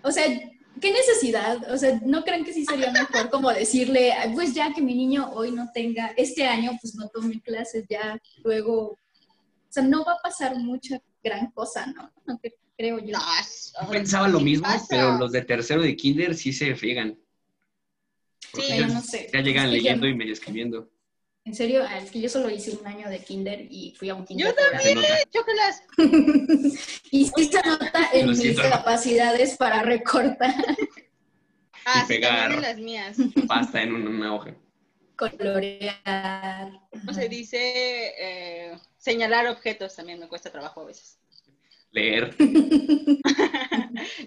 O 0.03 0.11
sea, 0.11 0.25
¿qué 0.81 0.93
necesidad? 0.93 1.71
O 1.73 1.77
sea, 1.79 1.99
¿no 2.05 2.23
creen 2.25 2.45
que 2.45 2.53
sí 2.53 2.65
sería 2.65 2.91
mejor 2.93 3.31
como 3.31 3.51
decirle, 3.53 4.13
"Ay, 4.13 4.33
pues 4.35 4.55
ya 4.55 4.73
que 4.73 4.81
mi 4.83 4.95
niño 4.95 5.31
hoy 5.33 5.51
no 5.53 5.71
tenga, 5.73 6.13
este 6.17 6.47
año 6.47 6.73
pues 6.81 6.95
no 6.95 7.09
tome 7.09 7.41
clases, 7.43 7.85
ya 7.89 8.19
luego, 8.45 8.91
o 8.93 8.99
sea, 9.69 9.83
no 9.83 10.05
va 10.05 10.13
a 10.13 10.23
pasar 10.23 10.57
mucha 10.57 11.01
gran 11.23 11.51
cosa, 11.51 11.87
¿no? 11.87 12.13
No 12.27 12.39
cre- 12.39 12.55
creo 12.77 12.99
yo. 12.99 13.13
No, 13.19 13.21
Yo 13.85 13.91
Pensaba 13.91 14.29
lo 14.29 14.39
¿qué 14.39 14.45
mismo, 14.45 14.65
pasa? 14.67 14.87
pero 14.89 15.19
los 15.19 15.33
de 15.33 15.43
tercero 15.43 15.83
de 15.83 15.97
kinder 15.97 16.35
sí 16.35 16.53
se 16.53 16.75
friegan. 16.75 17.19
Sí, 18.55 18.63
ellos 18.73 18.93
no 18.95 19.01
sé. 19.03 19.29
Ya 19.33 19.41
llegan 19.41 19.67
Es 19.67 19.71
que 19.73 19.77
yo- 19.79 19.83
leyendo 19.83 20.07
y 20.07 20.15
medio 20.15 20.33
escribiendo. 20.33 20.91
En 21.47 21.55
serio, 21.55 21.85
Ah, 21.89 21.99
es 21.99 22.11
que 22.11 22.21
yo 22.21 22.29
solo 22.29 22.51
hice 22.51 22.73
un 22.77 22.87
año 22.87 23.09
de 23.09 23.21
kinder 23.21 23.61
y 23.71 23.95
fui 23.97 24.09
a 24.11 24.15
un 24.17 24.25
kinder. 24.27 24.49
Yo. 24.49 24.81
Se 24.83 24.95
nota. 24.95 25.09
Chócalas. 25.31 25.83
y 27.11 27.27
sí 27.27 27.45
se 27.51 27.63
nota 27.63 28.11
en 28.13 28.29
mis 28.31 28.41
siento. 28.41 28.63
capacidades 28.63 29.57
para 29.57 29.83
recortar, 29.83 30.55
Ah, 31.85 31.99
Y 31.99 32.01
sí, 32.01 32.07
pegar. 32.09 32.51
también 32.51 32.59
en 32.59 32.63
las 32.63 32.79
mías. 32.79 33.17
Pasta 33.47 33.81
en 33.83 33.95
una, 33.95 34.11
una 34.11 34.35
hoja. 34.35 34.55
colorear. 35.15 36.73
¿Cómo 36.91 37.15
se 37.15 37.29
dice? 37.29 37.59
Eh, 38.19 38.77
señalar 38.99 39.47
objetos 39.47 39.95
también 39.95 40.19
me 40.19 40.27
cuesta 40.29 40.51
trabajo 40.51 40.81
a 40.81 40.87
veces. 40.87 41.19
Leer. 41.93 42.35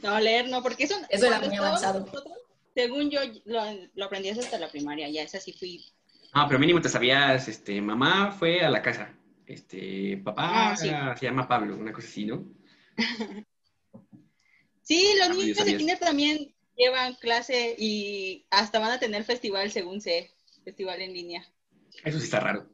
No, 0.02 0.20
leer 0.20 0.50
no, 0.50 0.64
porque 0.64 0.86
eso... 0.86 0.96
Eso 1.10 1.28
era 1.28 1.40
muy 1.42 1.56
avanzado. 1.56 2.00
nosotros, 2.00 2.34
Según 2.74 3.10
yo, 3.12 3.20
lo, 3.46 3.62
lo 3.94 4.06
aprendí 4.06 4.30
hasta 4.30 4.58
la 4.58 4.70
primaria, 4.70 5.10
ya 5.10 5.22
esa 5.22 5.40
sí 5.40 5.54
fui... 5.54 5.86
Ah, 6.34 6.46
pero 6.48 6.60
mínimo 6.60 6.82
te 6.82 6.89
sabías, 6.89 7.48
este, 7.48 7.82
mamá 7.82 8.32
fue 8.32 8.62
a 8.62 8.70
la 8.70 8.82
casa. 8.82 9.13
Este, 9.46 10.18
papá 10.24 10.72
Ah, 10.72 10.76
sí. 10.76 10.89
se 11.20 11.26
llama 11.26 11.48
Pablo, 11.48 11.76
una 11.76 11.92
cosa 11.92 12.08
así, 12.08 12.26
¿no? 12.26 12.46
Sí, 14.82 15.13
los 15.20 15.30
Ah, 15.30 15.34
niños 15.34 15.58
yo 15.58 15.65
de 15.65 15.78
kinder 15.78 16.00
también 16.00 16.52
llevan 16.76 17.13
clase 17.15 17.76
y 17.78 18.46
hasta 18.50 18.80
van 18.80 18.92
a 18.92 19.00
tener 19.00 19.24
festival, 19.24 19.70
según 19.72 20.02
sé, 20.02 20.32
festival 20.63 21.02
en 21.02 21.13
línea. 21.13 21.46
Eso 22.04 22.18
sí 22.18 22.24
está 22.26 22.39
raro. 22.39 22.68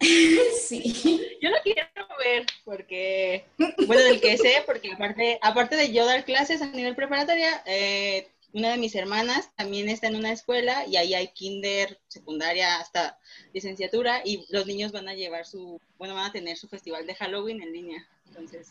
Sí. 0.58 1.20
Yo 1.42 1.50
lo 1.50 1.56
quiero 1.62 1.88
ver 2.24 2.46
porque, 2.64 3.44
bueno, 3.86 4.02
del 4.02 4.20
que 4.20 4.36
sé, 4.38 4.62
porque 4.66 4.92
aparte, 4.92 5.38
aparte 5.42 5.76
de 5.76 5.92
yo 5.92 6.04
dar 6.06 6.24
clases 6.24 6.62
a 6.62 6.66
nivel 6.66 6.94
preparatoria, 6.94 7.62
eh, 7.66 8.28
una 8.52 8.70
de 8.70 8.78
mis 8.78 8.94
hermanas 8.94 9.50
también 9.56 9.88
está 9.88 10.06
en 10.08 10.16
una 10.16 10.32
escuela 10.32 10.86
y 10.86 10.96
ahí 10.96 11.14
hay 11.14 11.28
kinder, 11.28 12.00
secundaria, 12.08 12.78
hasta 12.80 13.18
licenciatura 13.52 14.22
y 14.24 14.46
los 14.50 14.66
niños 14.66 14.90
van 14.92 15.08
a 15.08 15.14
llevar 15.14 15.44
su, 15.46 15.80
bueno, 15.98 16.14
van 16.14 16.26
a 16.26 16.32
tener 16.32 16.56
su 16.56 16.66
festival 16.68 17.06
de 17.06 17.14
Halloween 17.14 17.62
en 17.62 17.72
línea. 17.72 18.06
Entonces, 18.26 18.68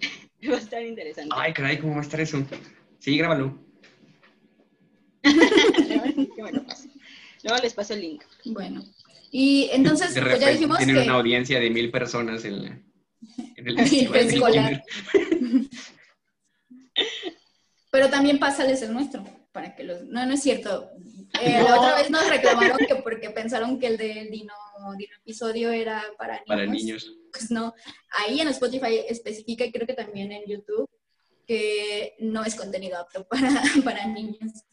va 0.50 0.56
a 0.56 0.60
estar 0.60 0.82
interesante. 0.82 1.34
Ay, 1.36 1.52
caray, 1.52 1.78
¿cómo 1.78 1.94
va 1.94 2.00
a 2.00 2.04
estar 2.04 2.20
eso? 2.20 2.44
Sí, 3.00 3.18
grábalo. 3.18 3.58
Me 5.24 6.52
lo. 6.52 6.64
Luego 7.42 7.62
les 7.62 7.74
paso 7.74 7.94
el 7.94 8.00
link. 8.00 8.22
Bueno. 8.44 8.84
Y 9.30 9.68
entonces, 9.72 10.14
De 10.14 10.20
pues 10.22 10.38
ya 10.40 10.50
dijimos 10.50 10.78
tienen 10.78 10.96
que... 10.96 11.02
una 11.02 11.14
audiencia 11.14 11.58
de 11.58 11.68
mil 11.70 11.90
personas 11.90 12.44
en, 12.44 12.62
la- 12.64 12.80
en 13.56 13.68
el 13.68 13.78
festival 14.08 14.52
kinder. 14.52 14.82
Pero 17.94 18.10
también 18.10 18.40
pásales 18.40 18.82
el 18.82 18.92
nuestro, 18.92 19.22
para 19.52 19.76
que 19.76 19.84
los... 19.84 20.02
No, 20.06 20.26
no 20.26 20.34
es 20.34 20.42
cierto. 20.42 20.90
Eh, 21.40 21.62
La 21.62 21.78
otra 21.78 21.94
vez 21.94 22.10
nos 22.10 22.28
reclamaron 22.28 22.76
que 22.78 22.96
porque 22.96 23.30
pensaron 23.30 23.78
que 23.78 23.86
el 23.86 23.96
del 23.96 24.32
Dino, 24.32 24.52
Dino 24.98 25.14
episodio 25.20 25.70
era 25.70 26.02
para 26.18 26.32
niños. 26.34 26.46
Para 26.48 26.66
niños. 26.66 27.12
Pues 27.30 27.52
no. 27.52 27.72
Ahí 28.18 28.40
en 28.40 28.48
Spotify 28.48 28.98
especifica, 29.08 29.64
y 29.64 29.70
creo 29.70 29.86
que 29.86 29.94
también 29.94 30.32
en 30.32 30.42
YouTube, 30.44 30.90
que 31.46 32.16
no 32.18 32.44
es 32.44 32.56
contenido 32.56 32.98
apto 32.98 33.28
para, 33.28 33.62
para 33.84 34.06
niños. 34.08 34.64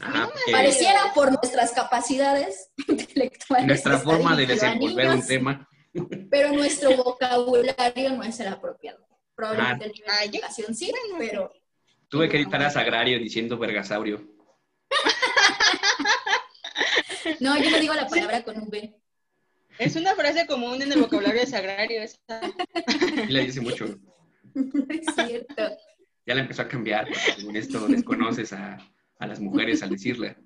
Ajá, 0.00 0.28
porque 0.32 0.50
Pareciera 0.50 1.12
por 1.14 1.30
nuestras 1.30 1.70
capacidades 1.70 2.70
intelectuales. 2.88 3.68
nuestra 3.68 3.98
forma 4.00 4.34
de 4.34 4.46
desenvolver 4.46 5.06
un 5.06 5.12
niños, 5.12 5.26
tema. 5.28 5.68
Pero 6.28 6.50
nuestro 6.50 6.96
vocabulario 6.96 8.10
no 8.16 8.24
es 8.24 8.40
el 8.40 8.48
apropiado. 8.48 9.06
Probablemente 9.36 9.84
Ah. 9.84 9.86
el 9.86 9.92
nivel 9.92 10.32
de 10.32 10.38
educación 10.38 10.74
sí, 10.74 10.92
pero 11.18 11.52
Tuve 12.14 12.28
que 12.28 12.36
editar 12.36 12.62
a 12.62 12.70
Sagrario 12.70 13.18
diciendo 13.18 13.58
vergasaurio. 13.58 14.22
no, 17.40 17.58
yo 17.58 17.70
no 17.70 17.80
digo 17.80 17.92
la 17.92 18.06
palabra 18.06 18.44
con 18.44 18.56
V. 18.68 18.94
Es 19.80 19.96
una 19.96 20.14
frase 20.14 20.46
común 20.46 20.80
en 20.80 20.92
el 20.92 21.00
vocabulario 21.00 21.40
de 21.40 21.46
Sagrario. 21.48 22.02
esa. 22.02 22.40
Y 23.28 23.32
le 23.32 23.46
dice 23.46 23.60
mucho. 23.60 23.98
No 24.54 24.86
es 24.90 25.06
cierto. 25.12 25.76
Ya 26.24 26.36
la 26.36 26.42
empezó 26.42 26.62
a 26.62 26.68
cambiar. 26.68 27.08
porque 27.08 27.32
Según 27.34 27.56
esto, 27.56 27.84
desconoces 27.88 28.52
a, 28.52 28.78
a 29.18 29.26
las 29.26 29.40
mujeres 29.40 29.82
al 29.82 29.90
decirle. 29.90 30.36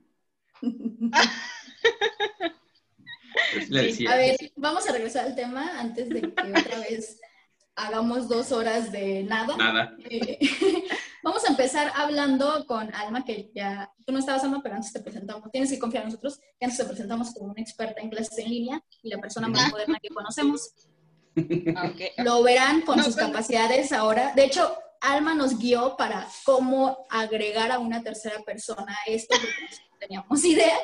Pero 3.52 3.92
sí. 3.92 4.06
A 4.06 4.16
ver, 4.16 4.36
vamos 4.56 4.88
a 4.88 4.92
regresar 4.92 5.26
al 5.26 5.34
tema 5.34 5.78
antes 5.78 6.08
de 6.08 6.22
que 6.22 6.28
otra 6.28 6.78
vez 6.88 7.20
hagamos 7.76 8.26
dos 8.26 8.52
horas 8.52 8.90
de 8.90 9.22
nada. 9.24 9.54
Nada. 9.58 9.94
Eh, 10.08 10.38
vamos 11.28 11.44
a 11.44 11.48
empezar 11.50 11.92
hablando 11.94 12.64
con 12.66 12.92
Alma, 12.94 13.24
que 13.24 13.50
ya 13.54 13.92
tú 14.06 14.12
no 14.12 14.18
estabas, 14.18 14.42
Alma, 14.44 14.60
pero 14.62 14.76
antes 14.76 14.92
te 14.92 15.00
presentamos. 15.00 15.50
Tienes 15.50 15.70
que 15.70 15.78
confiar 15.78 16.04
en 16.04 16.08
nosotros, 16.10 16.38
que 16.58 16.64
antes 16.64 16.78
te 16.78 16.84
presentamos 16.84 17.32
como 17.34 17.52
una 17.52 17.60
experta 17.60 18.00
en 18.00 18.08
clases 18.08 18.38
en 18.38 18.48
línea 18.50 18.82
y 19.02 19.10
la 19.10 19.18
persona 19.18 19.46
más 19.48 19.70
moderna 19.70 19.98
que 20.02 20.08
conocemos. 20.08 20.72
Ah, 21.76 21.90
ok. 21.92 22.24
Lo 22.24 22.42
verán 22.42 22.80
con 22.80 22.96
No, 22.96 23.04
sus 23.04 23.14
pero- 23.14 23.26
capacidades 23.28 23.92
ahora. 23.92 24.32
De 24.34 24.44
hecho, 24.44 24.74
Alma 25.00 25.34
nos 25.34 25.58
guió 25.58 25.96
para 25.96 26.26
cómo 26.44 27.06
agregar 27.10 27.70
a 27.72 27.78
una 27.78 28.02
tercera 28.02 28.40
persona 28.42 28.96
a 29.06 29.10
esto, 29.10 29.36
porque 29.38 29.54
no 29.92 29.98
teníamos 29.98 30.44
idea. 30.44 30.76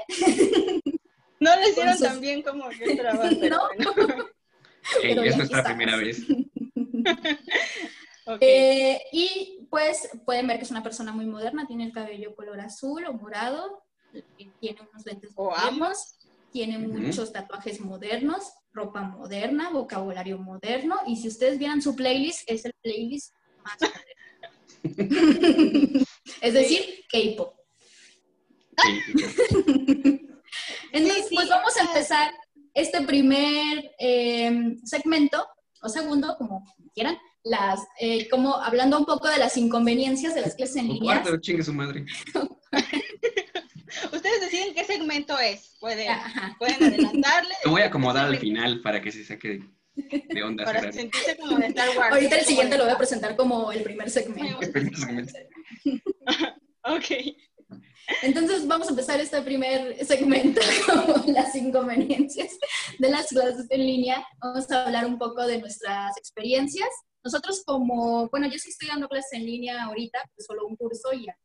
No 1.41 1.57
lo 1.57 1.63
hicieron 1.69 1.93
Entonces- 1.95 2.09
tan 2.09 2.21
bien 2.21 2.43
como 2.43 2.71
yo 2.71 2.85
esperaba. 2.85 3.29
pero 3.41 3.57
No. 3.79 3.93
bueno. 3.95 4.25
Ey, 5.03 5.15
Pero 5.15 5.23
es 5.23 5.37
nuestra 5.39 5.65
primera 5.65 5.97
vez. 5.97 6.21
Ok. 8.27 8.39
Eh, 8.41 9.01
y 9.13 9.64
pues 9.75 10.09
pueden 10.25 10.47
ver 10.47 10.59
que 10.59 10.63
es 10.63 10.71
una 10.71 10.85
persona 10.85 11.11
muy 11.11 11.27
moderna, 11.27 11.67
tiene 11.67 11.87
el 11.87 11.93
cabello 11.93 12.37
color 12.37 12.61
azul 12.61 13.05
o 13.07 13.13
morado, 13.13 13.83
tiene 14.61 14.79
unos 14.89 15.05
lentes 15.05 15.33
O 15.35 15.51
modernos, 15.51 16.17
tiene 16.53 16.79
muchos 16.79 17.33
tatuajes 17.33 17.81
modernos, 17.81 18.53
ropa 18.73 19.03
moderna, 19.03 19.71
vocabulario 19.71 20.39
moderno, 20.39 21.01
y 21.09 21.17
si 21.17 21.27
ustedes 21.27 21.59
vieran 21.59 21.83
su 21.83 21.97
playlist, 21.97 22.49
es 22.49 22.65
el 22.65 22.73
playlist 22.81 23.35
más 23.65 23.77
moderno. 24.85 26.05
es 26.41 26.55
decir, 26.55 27.05
K-pop. 27.11 27.57
Entonces, 30.93 31.27
pues 31.35 31.49
vamos 31.49 31.77
a 31.77 31.81
ah. 31.81 31.87
empezar 31.89 32.33
este 32.75 33.03
primer 33.03 33.91
eh, 33.99 34.77
segmento, 34.85 35.45
o 35.83 35.89
segundo, 35.89 36.37
como 36.39 36.65
quieran, 36.95 37.19
las, 37.45 37.81
eh, 38.01 38.29
como 38.29 38.57
hablando 38.57 38.99
un 38.99 39.05
poco 39.05 39.29
de 39.29 39.39
las 39.39 39.57
inconveniencias 39.57 40.35
de 40.35 40.41
las 40.41 40.55
clases 40.55 40.77
en 40.77 40.89
línea. 40.89 41.21
cuarto, 41.23 41.39
chingue 41.41 41.63
su 41.63 41.73
madre. 41.75 42.05
Ustedes 44.13 44.41
deciden 44.41 44.75
qué 44.75 44.85
segmento 44.85 45.39
es. 45.39 45.77
Pueden, 45.79 46.11
Ajá. 46.11 46.57
pueden 46.59 46.83
adelantarle. 46.83 47.55
Te 47.63 47.69
voy 47.69 47.83
a 47.83 47.87
acomodar 47.87 48.27
al 48.27 48.39
final 48.39 48.81
para 48.83 49.01
que 49.01 49.13
se 49.13 49.25
saque 49.25 49.49
de, 49.95 50.25
de 50.31 50.43
onda. 50.43 50.65
Para 50.65 50.81
Sagrario. 50.81 51.01
sentirse 51.01 51.37
como 51.37 51.59
de 51.59 51.67
Star 51.67 51.89
Wars. 51.97 52.13
Ahorita 52.13 52.37
el 52.39 52.45
siguiente 52.45 52.77
lo 52.79 52.85
voy 52.85 52.93
a 52.93 52.99
presentar 52.99 53.37
como 53.37 53.71
el 53.73 53.83
primer 53.83 54.11
segmento. 54.11 54.61
El 54.61 54.71
primer 54.73 54.97
segmento. 54.97 55.33
Ok. 56.87 57.07
Entonces 58.23 58.67
vamos 58.67 58.89
a 58.89 58.91
empezar 58.91 59.19
este 59.19 59.41
primer 59.41 60.05
segmento, 60.05 60.61
como 60.87 61.25
las 61.33 61.55
inconveniencias 61.55 62.51
de 62.99 63.09
las 63.09 63.29
clases 63.29 63.67
en 63.71 63.87
línea. 63.87 64.23
Vamos 64.39 64.71
a 64.71 64.85
hablar 64.85 65.07
un 65.07 65.19
poco 65.19 65.47
de 65.47 65.59
nuestras 65.61 66.15
experiencias. 66.19 66.89
Nosotros 67.25 67.63
como, 67.65 68.29
bueno, 68.29 68.47
yo 68.47 68.59
sí 68.59 68.69
estoy 68.69 68.89
dando 68.89 69.09
clases 69.09 69.33
en 69.33 69.47
línea 69.47 69.85
ahorita, 69.85 70.19
pues 70.35 70.47
solo 70.47 70.67
un 70.67 70.77
curso 70.77 71.13
y 71.15 71.25
ya 71.27 71.37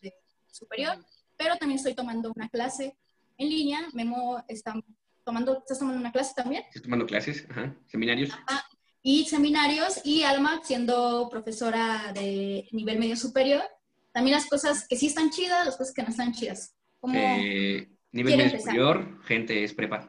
de 0.00 0.14
superior, 0.50 0.96
pero 1.36 1.56
también 1.56 1.76
estoy 1.76 1.94
tomando 1.94 2.32
una 2.34 2.48
clase 2.48 2.96
en 3.36 3.48
línea. 3.50 3.80
Memo 3.92 4.42
está 4.48 4.74
tomando, 5.24 5.58
¿estás 5.58 5.78
tomando 5.78 6.00
una 6.00 6.12
clase 6.12 6.32
también? 6.34 6.64
Estoy 6.68 6.82
tomando 6.82 7.06
clases, 7.06 7.46
ajá, 7.50 7.76
seminarios. 7.86 8.30
y 9.02 9.24
seminarios 9.26 10.00
y 10.04 10.22
Alma 10.22 10.60
siendo 10.64 11.28
profesora 11.28 12.12
de 12.14 12.66
nivel 12.72 12.98
medio 12.98 13.16
superior. 13.16 13.62
También 14.12 14.36
las 14.36 14.46
cosas 14.46 14.86
que 14.88 14.96
sí 14.96 15.06
están 15.08 15.30
chidas, 15.30 15.66
las 15.66 15.76
cosas 15.76 15.92
que 15.94 16.02
no 16.02 16.08
están 16.08 16.32
chidas. 16.32 16.74
Como 17.00 17.14
Eh, 17.18 17.88
nivel 18.12 18.34
¿Quiere 18.34 18.44
medio 18.44 18.44
empezar? 18.44 18.60
superior, 18.74 19.22
gente 19.24 19.64
es 19.64 19.74
prepa. 19.74 20.06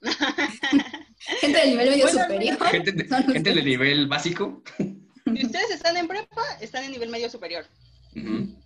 gente 1.40 1.58
del 1.58 1.70
nivel 1.70 1.90
medio 1.90 2.04
Bueno, 2.04 2.22
superior. 2.22 2.66
Gente 2.68 2.92
de, 2.92 3.04
gente 3.32 3.54
nivel 3.62 4.06
básico. 4.08 4.62
Si 4.78 5.46
ustedes 5.46 5.70
están 5.70 5.96
en 5.96 6.08
prepa, 6.08 6.42
están 6.60 6.84
en 6.84 6.92
nivel 6.92 7.08
medio 7.10 7.30
superior. 7.30 7.64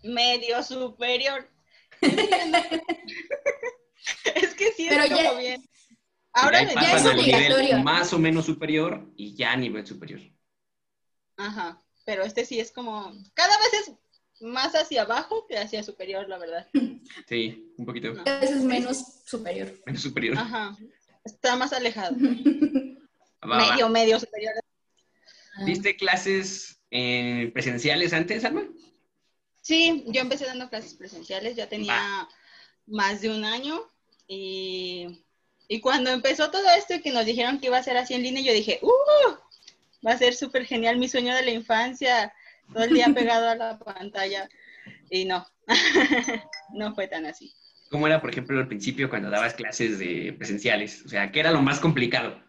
Medio 0.02 0.62
superior. 0.62 1.48
es 4.34 4.54
que 4.54 4.72
sí, 4.72 4.86
Pero 4.88 5.02
es 5.04 5.08
como 5.10 5.22
ya- 5.22 5.38
bien. 5.38 5.62
Y 5.62 5.66
Ahora 6.38 6.62
le 6.62 6.74
pasan 6.74 7.18
es 7.18 7.22
obligatorio. 7.24 7.78
más 7.78 8.12
o 8.12 8.18
menos 8.18 8.44
superior 8.44 9.10
y 9.16 9.34
ya 9.34 9.56
nivel 9.56 9.86
superior. 9.86 10.20
Ajá, 11.38 11.82
pero 12.04 12.24
este 12.24 12.44
sí 12.44 12.60
es 12.60 12.70
como, 12.72 13.12
cada 13.32 13.56
vez 13.58 13.72
es 13.72 13.92
más 14.42 14.74
hacia 14.74 15.02
abajo 15.02 15.46
que 15.48 15.56
hacia 15.56 15.82
superior, 15.82 16.28
la 16.28 16.36
verdad. 16.38 16.68
Sí, 17.26 17.72
un 17.78 17.86
poquito 17.86 18.12
No. 18.12 18.22
A 18.26 18.38
veces 18.38 18.62
menos 18.62 19.22
superior. 19.24 19.72
menos 19.86 20.02
superior. 20.02 20.36
Ajá, 20.36 20.76
está 21.26 21.56
más 21.56 21.72
alejado. 21.72 22.16
Va, 23.42 23.58
va. 23.58 23.70
Medio, 23.70 23.88
medio 23.88 24.18
superior. 24.18 24.54
¿Diste 25.64 25.96
clases 25.96 26.80
eh, 26.90 27.50
presenciales 27.52 28.12
antes, 28.12 28.44
Alma? 28.44 28.66
Sí, 29.62 30.04
yo 30.08 30.20
empecé 30.20 30.46
dando 30.46 30.68
clases 30.68 30.94
presenciales, 30.94 31.54
ya 31.54 31.68
tenía 31.68 32.28
más 32.86 33.20
de 33.20 33.30
un 33.30 33.44
año 33.44 33.82
y, 34.26 35.24
y 35.68 35.80
cuando 35.80 36.10
empezó 36.10 36.50
todo 36.50 36.68
esto 36.76 36.94
y 36.94 37.02
que 37.02 37.12
nos 37.12 37.26
dijeron 37.26 37.58
que 37.58 37.66
iba 37.66 37.78
a 37.78 37.82
ser 37.82 37.96
así 37.96 38.14
en 38.14 38.22
línea, 38.22 38.42
yo 38.42 38.52
dije, 38.52 38.80
¡uh! 38.82 39.36
Va 40.06 40.12
a 40.12 40.18
ser 40.18 40.34
súper 40.34 40.66
genial 40.66 40.98
mi 40.98 41.08
sueño 41.08 41.34
de 41.34 41.42
la 41.42 41.50
infancia, 41.50 42.32
todo 42.72 42.84
el 42.84 42.94
día 42.94 43.06
pegado 43.14 43.48
a 43.48 43.56
la 43.56 43.78
pantalla. 43.78 44.48
Y 45.10 45.24
no, 45.24 45.46
no 46.74 46.94
fue 46.94 47.08
tan 47.08 47.26
así. 47.26 47.54
¿Cómo 47.90 48.06
era, 48.06 48.20
por 48.20 48.30
ejemplo, 48.30 48.58
al 48.58 48.68
principio 48.68 49.08
cuando 49.08 49.30
dabas 49.30 49.54
clases 49.54 49.98
de 49.98 50.34
presenciales? 50.36 51.04
O 51.04 51.08
sea, 51.08 51.30
¿qué 51.30 51.40
era 51.40 51.52
lo 51.52 51.62
más 51.62 51.78
complicado? 51.78 52.40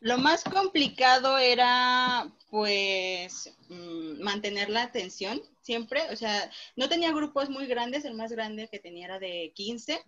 Lo 0.00 0.18
más 0.18 0.44
complicado 0.44 1.38
era, 1.38 2.30
pues, 2.50 3.54
mm, 3.68 4.22
mantener 4.22 4.68
la 4.68 4.82
atención 4.82 5.40
siempre. 5.62 6.02
O 6.12 6.16
sea, 6.16 6.50
no 6.76 6.88
tenía 6.88 7.12
grupos 7.12 7.48
muy 7.48 7.66
grandes, 7.66 8.04
el 8.04 8.14
más 8.14 8.30
grande 8.32 8.68
que 8.70 8.78
tenía 8.78 9.06
era 9.06 9.18
de 9.18 9.52
15, 9.54 10.02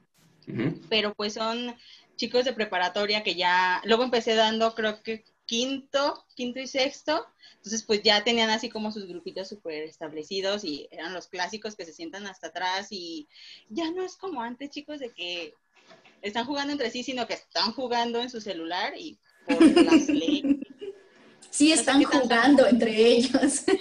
Ujú. 0.46 0.81
pero 0.88 1.14
pues 1.14 1.35
son 1.35 1.74
chicos 2.16 2.44
de 2.44 2.53
preparatoria 2.53 3.22
que 3.22 3.35
ya, 3.35 3.81
luego 3.85 4.05
empecé 4.05 4.35
dando 4.35 4.74
creo 4.74 5.03
que 5.03 5.24
quinto, 5.48 6.24
quinto 6.37 6.61
y 6.61 6.66
sexto, 6.68 7.26
entonces 7.56 7.82
pues 7.82 8.02
ya 8.02 8.22
tenían 8.22 8.50
así 8.50 8.68
como 8.68 8.92
sus 8.92 9.06
grupitos 9.08 9.48
súper 9.48 9.82
establecidos 9.84 10.62
y 10.62 10.87
eran 10.92 11.14
los 11.14 11.26
clásicos 11.26 11.74
que 11.74 11.87
se 11.87 11.92
sientan 11.94 12.26
hasta 12.26 12.48
atrás 12.48 12.88
y 12.90 13.26
ya 13.70 13.90
no 13.90 14.04
es 14.04 14.14
como 14.16 14.42
antes 14.42 14.70
chicos 14.70 15.00
de 15.00 15.11
que 15.11 15.54
están 16.22 16.44
jugando 16.44 16.72
entre 16.72 16.90
sí, 16.90 17.02
sino 17.02 17.26
que 17.26 17.34
están 17.34 17.72
jugando 17.72 18.20
en 18.20 18.28
su 18.30 18.40
celular 18.40 18.92
y 18.96 19.18
por 19.46 19.61
las 19.84 20.08
leyes. 20.08 20.56
Sí, 21.50 21.72
están 21.72 22.04
jugando 22.04 22.66
entre 22.66 22.94
ellos. 22.96 23.64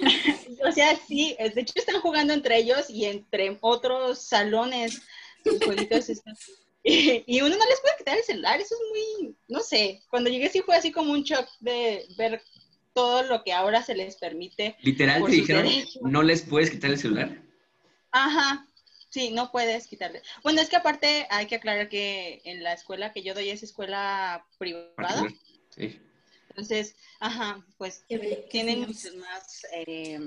O 0.67 0.71
sea, 0.71 0.97
sí, 1.07 1.35
de 1.39 1.61
hecho 1.61 1.73
están 1.75 2.01
jugando 2.01 2.33
entre 2.33 2.57
ellos 2.57 2.89
y 2.89 3.05
entre 3.05 3.57
otros 3.61 4.19
salones. 4.19 5.01
Sus 5.43 5.63
jueguitos 5.63 6.09
están- 6.09 6.35
Y, 6.87 7.23
y 7.27 7.41
uno 7.41 7.55
no 7.55 7.65
les 7.65 7.81
puede 7.81 7.97
quitar 7.97 8.17
el 8.17 8.23
celular, 8.23 8.59
eso 8.59 8.75
es 8.75 8.81
muy, 8.89 9.35
no 9.47 9.59
sé, 9.59 10.01
cuando 10.09 10.29
llegué 10.29 10.49
sí 10.49 10.61
fue 10.61 10.75
así 10.75 10.91
como 10.91 11.11
un 11.11 11.23
shock 11.23 11.47
de 11.59 12.05
ver 12.17 12.41
todo 12.93 13.23
lo 13.23 13.43
que 13.43 13.53
ahora 13.53 13.83
se 13.83 13.93
les 13.93 14.15
permite. 14.15 14.75
Literal 14.81 15.23
te 15.23 15.31
dijeron, 15.31 15.71
no 16.01 16.23
les 16.23 16.41
puedes 16.41 16.71
quitar 16.71 16.89
el 16.89 16.97
celular. 16.97 17.41
Ajá, 18.11 18.67
sí, 19.09 19.29
no 19.31 19.51
puedes 19.51 19.85
quitarle. 19.87 20.23
Bueno, 20.41 20.61
es 20.61 20.69
que 20.69 20.77
aparte 20.77 21.27
hay 21.29 21.45
que 21.45 21.57
aclarar 21.57 21.89
que 21.89 22.41
en 22.45 22.63
la 22.63 22.73
escuela 22.73 23.13
que 23.13 23.21
yo 23.21 23.35
doy 23.35 23.49
es 23.49 23.61
escuela 23.61 24.47
privada. 24.57 25.27
Sí. 25.75 25.99
Entonces, 26.57 26.95
ajá, 27.19 27.63
pues 27.77 28.03
tienen 28.49 28.79
muchas 28.79 29.13
más 29.15 29.63
eh, 29.75 30.19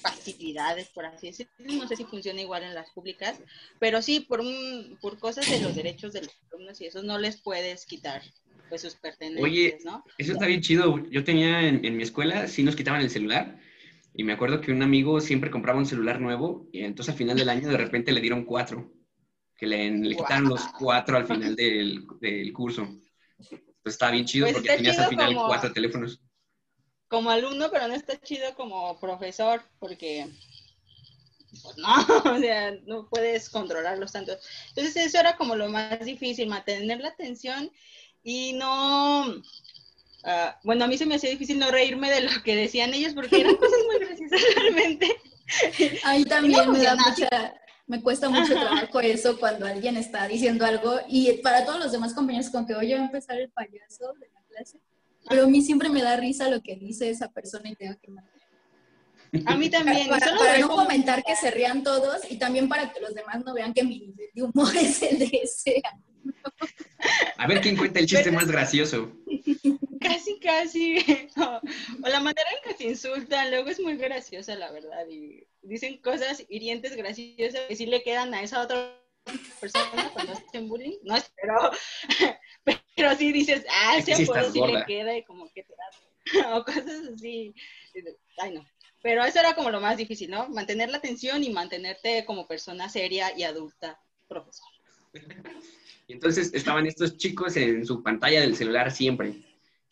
facilidades, 0.00 0.86
por 0.90 1.04
así 1.04 1.26
decirlo. 1.26 1.52
No 1.58 1.88
sé 1.88 1.96
si 1.96 2.04
funciona 2.04 2.40
igual 2.40 2.62
en 2.62 2.72
las 2.72 2.88
públicas, 2.90 3.40
pero 3.80 4.00
sí, 4.00 4.20
por, 4.20 4.38
un, 4.38 4.96
por 5.02 5.18
cosas 5.18 5.50
de 5.50 5.60
los 5.60 5.74
derechos 5.74 6.12
de 6.12 6.22
los 6.22 6.30
alumnos 6.52 6.80
y 6.80 6.86
eso 6.86 7.02
no 7.02 7.18
les 7.18 7.42
puedes 7.42 7.84
quitar 7.84 8.22
pues 8.68 8.82
sus 8.82 8.94
pertenencias, 8.94 9.42
Oye, 9.42 9.78
¿no? 9.84 10.04
Eso 10.18 10.34
está 10.34 10.46
bien 10.46 10.60
chido. 10.60 11.04
Yo 11.10 11.24
tenía 11.24 11.66
en, 11.66 11.84
en 11.84 11.96
mi 11.96 12.04
escuela, 12.04 12.46
sí 12.46 12.62
nos 12.62 12.76
quitaban 12.76 13.00
el 13.00 13.10
celular 13.10 13.58
Y 14.14 14.22
me 14.22 14.32
acuerdo 14.32 14.60
que 14.60 14.70
un 14.70 14.84
amigo 14.84 15.20
siempre 15.20 15.50
compraba 15.50 15.80
un 15.80 15.86
celular 15.86 16.20
nuevo 16.20 16.68
y 16.70 16.84
entonces 16.84 17.10
al 17.12 17.18
final 17.18 17.36
del 17.36 17.48
año 17.48 17.68
de 17.68 17.76
repente 17.76 18.12
le 18.12 18.20
dieron 18.20 18.44
cuatro, 18.44 18.92
que 19.56 19.66
le, 19.66 19.90
le 19.90 20.14
quitaron 20.14 20.50
los 20.50 20.64
cuatro 20.78 21.16
al 21.16 21.26
final 21.26 21.56
del, 21.56 22.06
del 22.20 22.52
curso. 22.52 22.86
Entonces 23.80 23.94
estaba 23.94 24.12
bien 24.12 24.26
chido 24.26 24.44
Pues 24.46 24.54
porque 24.54 24.76
tenías 24.76 24.98
al 24.98 25.08
final 25.08 25.34
como- 25.34 25.46
cuatro 25.48 25.72
teléfonos. 25.72 26.20
como 27.08 27.30
alumno, 27.30 27.70
pero 27.72 27.88
no 27.88 27.94
está 27.94 28.20
chido 28.20 28.54
como 28.54 28.98
profesor, 29.00 29.62
porque 29.78 30.26
pues 31.62 31.76
no, 31.78 31.88
o 32.36 32.38
sea, 32.38 32.72
no 32.86 33.08
puedes 33.08 33.48
controlarlos 33.50 34.12
tanto. 34.12 34.36
Entonces 34.68 34.96
eso 34.96 35.18
era 35.18 35.36
como 35.36 35.56
lo 35.56 35.68
más 35.68 35.98
difícil, 36.04 36.48
mantener 36.48 37.00
la 37.00 37.08
atención 37.08 37.70
y 38.22 38.52
no, 38.52 39.34
ah, 40.24 40.60
bueno, 40.62 40.84
a 40.84 40.88
mí 40.88 40.96
se 40.98 41.06
me 41.06 41.14
hacía 41.16 41.30
difícil 41.30 41.58
no 41.58 41.70
reírme 41.70 42.10
de 42.10 42.20
lo 42.20 42.42
que 42.44 42.54
decían 42.54 42.92
ellos 42.94 43.14
porque 43.14 43.40
eran 43.40 43.56
cosas 43.56 43.80
muy 43.86 43.98
graciosas 43.98 44.40
realmente. 44.56 45.16
A 46.04 46.12
mí 46.16 46.24
también 46.26 46.66
No 46.66 46.72
me 46.72 46.78
da 46.80 46.94
mucha, 46.94 47.54
me 47.90 48.00
cuesta 48.00 48.30
mucho 48.30 48.52
trabajo 48.54 49.00
eso 49.00 49.36
cuando 49.40 49.66
alguien 49.66 49.96
está 49.96 50.28
diciendo 50.28 50.64
algo 50.64 51.00
y 51.08 51.32
para 51.38 51.64
todos 51.64 51.80
los 51.80 51.90
demás 51.90 52.14
compañeros 52.14 52.48
como 52.48 52.64
que 52.64 52.72
va 52.72 52.82
a 52.82 52.84
empezar 52.84 53.36
el 53.40 53.50
payaso 53.50 54.12
de 54.20 54.28
la 54.28 54.40
clase, 54.48 54.78
pero 55.28 55.42
a 55.42 55.46
mí 55.48 55.60
siempre 55.60 55.88
me 55.88 56.00
da 56.00 56.16
risa 56.16 56.48
lo 56.48 56.62
que 56.62 56.76
dice 56.76 57.10
esa 57.10 57.32
persona 57.32 57.68
y 57.68 57.74
tengo 57.74 57.96
que 58.00 58.12
mantener. 58.12 58.46
A 59.44 59.56
mí 59.56 59.68
también, 59.68 60.08
Para, 60.08 60.36
para 60.36 60.58
no 60.58 60.68
comentar 60.68 61.24
que 61.24 61.34
se 61.34 61.50
rían 61.50 61.82
todos 61.82 62.20
y 62.30 62.36
también 62.36 62.68
para 62.68 62.92
que 62.92 63.00
los 63.00 63.12
demás 63.12 63.44
no 63.44 63.54
vean 63.54 63.74
que 63.74 63.82
mi 63.82 63.98
nivel 63.98 64.30
de 64.34 64.42
humor 64.44 64.72
es 64.76 65.02
el 65.02 65.18
de 65.18 65.40
ese. 65.42 65.82
A 67.36 67.46
ver 67.46 67.60
quién 67.60 67.76
cuenta 67.76 68.00
el 68.00 68.06
chiste 68.06 68.30
más 68.30 68.50
gracioso. 68.50 69.12
Casi, 70.00 70.38
casi. 70.40 70.98
O, 71.36 71.60
o 72.04 72.08
la 72.08 72.20
manera 72.20 72.48
en 72.50 72.70
que 72.70 72.76
se 72.76 72.84
insultan, 72.84 73.50
luego 73.50 73.70
es 73.70 73.80
muy 73.80 73.96
graciosa, 73.96 74.54
la 74.56 74.70
verdad. 74.70 75.06
Y 75.08 75.46
dicen 75.62 75.98
cosas 75.98 76.44
hirientes, 76.48 76.96
graciosas, 76.96 77.62
que 77.68 77.76
sí 77.76 77.86
le 77.86 78.02
quedan 78.02 78.34
a 78.34 78.42
esa 78.42 78.62
otra 78.62 79.00
persona 79.60 80.10
cuando 80.12 80.32
hacen 80.32 80.68
bullying. 80.68 80.98
No, 81.02 81.16
pero, 81.40 81.70
pero 82.96 83.16
sí 83.16 83.32
dices, 83.32 83.64
ah, 83.70 83.96
ese 83.98 84.14
sí 84.16 84.22
apodo 84.24 84.50
sí 84.50 84.60
le 84.60 84.84
queda 84.84 85.16
y 85.16 85.24
como 85.24 85.50
que 85.52 85.62
te 85.62 85.74
da. 85.74 85.84
O 86.56 86.64
cosas 86.64 87.02
así. 87.14 87.54
Ay, 88.38 88.52
no. 88.52 88.66
Pero 89.02 89.24
eso 89.24 89.40
era 89.40 89.54
como 89.54 89.70
lo 89.70 89.80
más 89.80 89.96
difícil, 89.96 90.30
¿no? 90.30 90.48
Mantener 90.48 90.90
la 90.90 90.98
atención 90.98 91.42
y 91.42 91.50
mantenerte 91.50 92.24
como 92.26 92.46
persona 92.46 92.88
seria 92.88 93.36
y 93.36 93.44
adulta, 93.44 93.98
profesor. 94.28 94.68
Y 96.06 96.12
entonces 96.12 96.52
estaban 96.54 96.86
estos 96.86 97.16
chicos 97.16 97.56
en 97.56 97.86
su 97.86 98.02
pantalla 98.02 98.40
del 98.40 98.56
celular 98.56 98.90
siempre. 98.90 99.34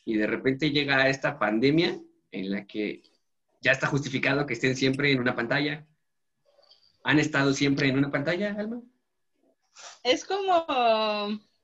Y 0.04 0.16
de 0.16 0.26
repente 0.26 0.70
llega 0.70 1.08
esta 1.08 1.38
pandemia 1.38 2.00
en 2.32 2.50
la 2.50 2.66
que 2.66 3.02
ya 3.60 3.72
está 3.72 3.86
justificado 3.86 4.46
que 4.46 4.54
estén 4.54 4.76
siempre 4.76 5.12
en 5.12 5.20
una 5.20 5.36
pantalla. 5.36 5.86
¿Han 7.04 7.18
estado 7.18 7.52
siempre 7.52 7.88
en 7.88 7.98
una 7.98 8.10
pantalla, 8.10 8.54
Alma? 8.58 8.82
Es 10.02 10.24
como 10.24 10.66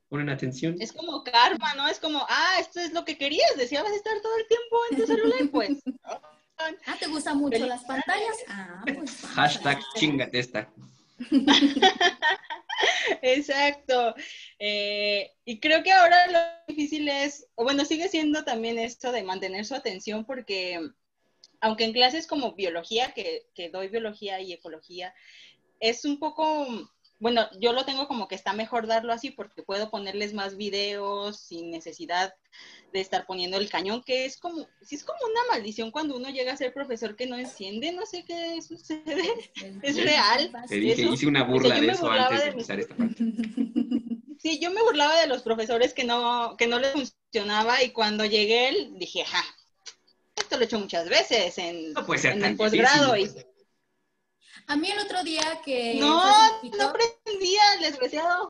¿Ponen 0.08 0.28
atención? 0.28 0.76
Es 0.78 0.92
como 0.92 1.24
karma, 1.24 1.74
¿no? 1.74 1.88
Es 1.88 1.98
como, 1.98 2.24
ah, 2.28 2.56
esto 2.60 2.78
es 2.78 2.92
lo 2.92 3.04
que 3.04 3.18
querías, 3.18 3.56
deseabas 3.56 3.90
estar 3.90 4.20
todo 4.22 4.36
el 4.38 4.46
tiempo 4.46 4.76
en 4.90 4.96
tu 4.96 5.06
celular, 5.06 5.50
pues. 5.50 5.70
Ah, 6.56 6.94
¿te 7.00 7.08
gustan 7.08 7.38
mucho 7.38 7.66
las 7.66 7.82
pantallas? 7.82 8.36
Ah, 8.46 8.84
pues 8.84 9.22
Hashtag 9.34 9.80
chingate 9.96 10.38
esta. 10.38 10.68
Exacto. 13.22 14.14
Eh, 14.58 15.30
y 15.44 15.60
creo 15.60 15.82
que 15.82 15.92
ahora 15.92 16.26
lo 16.28 16.38
difícil 16.68 17.08
es, 17.08 17.46
bueno, 17.56 17.84
sigue 17.84 18.08
siendo 18.08 18.44
también 18.44 18.78
esto 18.78 19.12
de 19.12 19.22
mantener 19.22 19.64
su 19.64 19.74
atención 19.74 20.24
porque 20.24 20.80
aunque 21.60 21.84
en 21.84 21.92
clases 21.92 22.26
como 22.26 22.54
biología, 22.54 23.14
que 23.14 23.70
doy 23.70 23.88
biología 23.88 24.40
y 24.40 24.52
ecología, 24.52 25.14
es 25.80 26.04
un 26.04 26.18
poco, 26.18 26.66
bueno, 27.20 27.48
yo 27.60 27.72
lo 27.72 27.84
tengo 27.84 28.06
como 28.08 28.28
que 28.28 28.34
está 28.34 28.52
mejor 28.52 28.86
darlo 28.86 29.12
así 29.12 29.30
porque 29.30 29.62
puedo 29.62 29.90
ponerles 29.90 30.34
más 30.34 30.56
videos 30.56 31.38
sin 31.40 31.70
necesidad 31.70 32.34
de 32.92 33.00
estar 33.00 33.26
poniendo 33.26 33.56
el 33.56 33.68
cañón, 33.70 34.02
que 34.04 34.24
es 34.24 34.36
como, 34.38 34.66
sí 34.82 34.94
es 34.96 35.04
como 35.04 35.18
una 35.30 35.40
maldición 35.50 35.90
cuando 35.90 36.16
uno 36.16 36.28
llega 36.30 36.52
a 36.52 36.56
ser 36.56 36.72
profesor 36.72 37.16
que 37.16 37.26
no 37.26 37.36
entiende, 37.36 37.92
no 37.92 38.04
sé 38.06 38.24
qué 38.24 38.60
sucede, 38.62 39.22
es 39.82 39.96
real. 40.02 40.52
Te 40.68 40.76
dije, 40.76 41.02
Eso, 41.02 41.12
hice 41.14 41.26
una 41.26 41.42
o 41.42 41.44
sea, 41.46 41.52
burla 41.52 41.80
de 41.80 41.86
eso 41.88 42.10
antes 42.10 42.38
de 42.38 42.44
de 42.44 42.56
mis- 42.56 42.70
empezar 42.70 42.80
esta 42.80 42.96
parte. 42.96 43.24
Sí, 44.44 44.58
yo 44.60 44.70
me 44.70 44.82
burlaba 44.82 45.18
de 45.22 45.26
los 45.26 45.40
profesores 45.40 45.94
que 45.94 46.04
no, 46.04 46.54
que 46.58 46.66
no 46.66 46.78
les 46.78 46.92
funcionaba 46.92 47.82
y 47.82 47.92
cuando 47.92 48.26
llegué 48.26 48.68
él 48.68 48.92
dije, 48.98 49.22
ajá, 49.22 49.42
esto 50.36 50.56
lo 50.56 50.62
he 50.62 50.64
hecho 50.66 50.78
muchas 50.78 51.08
veces 51.08 51.56
en, 51.56 51.94
No 51.94 52.04
puede 52.04 52.20
ser 52.20 52.32
en 52.34 52.40
tan 52.40 52.50
el 52.50 52.56
posgrado. 52.58 53.16
Y, 53.16 53.24
difícil. 53.24 53.46
A 54.66 54.76
mí 54.76 54.90
el 54.90 54.98
otro 54.98 55.22
día 55.22 55.42
que... 55.64 55.96
no, 56.00 56.22
poquito- 56.56 56.76
no 56.78 56.84
aprendía, 56.84 57.60
el 57.76 57.82
desgraciado. 57.82 58.48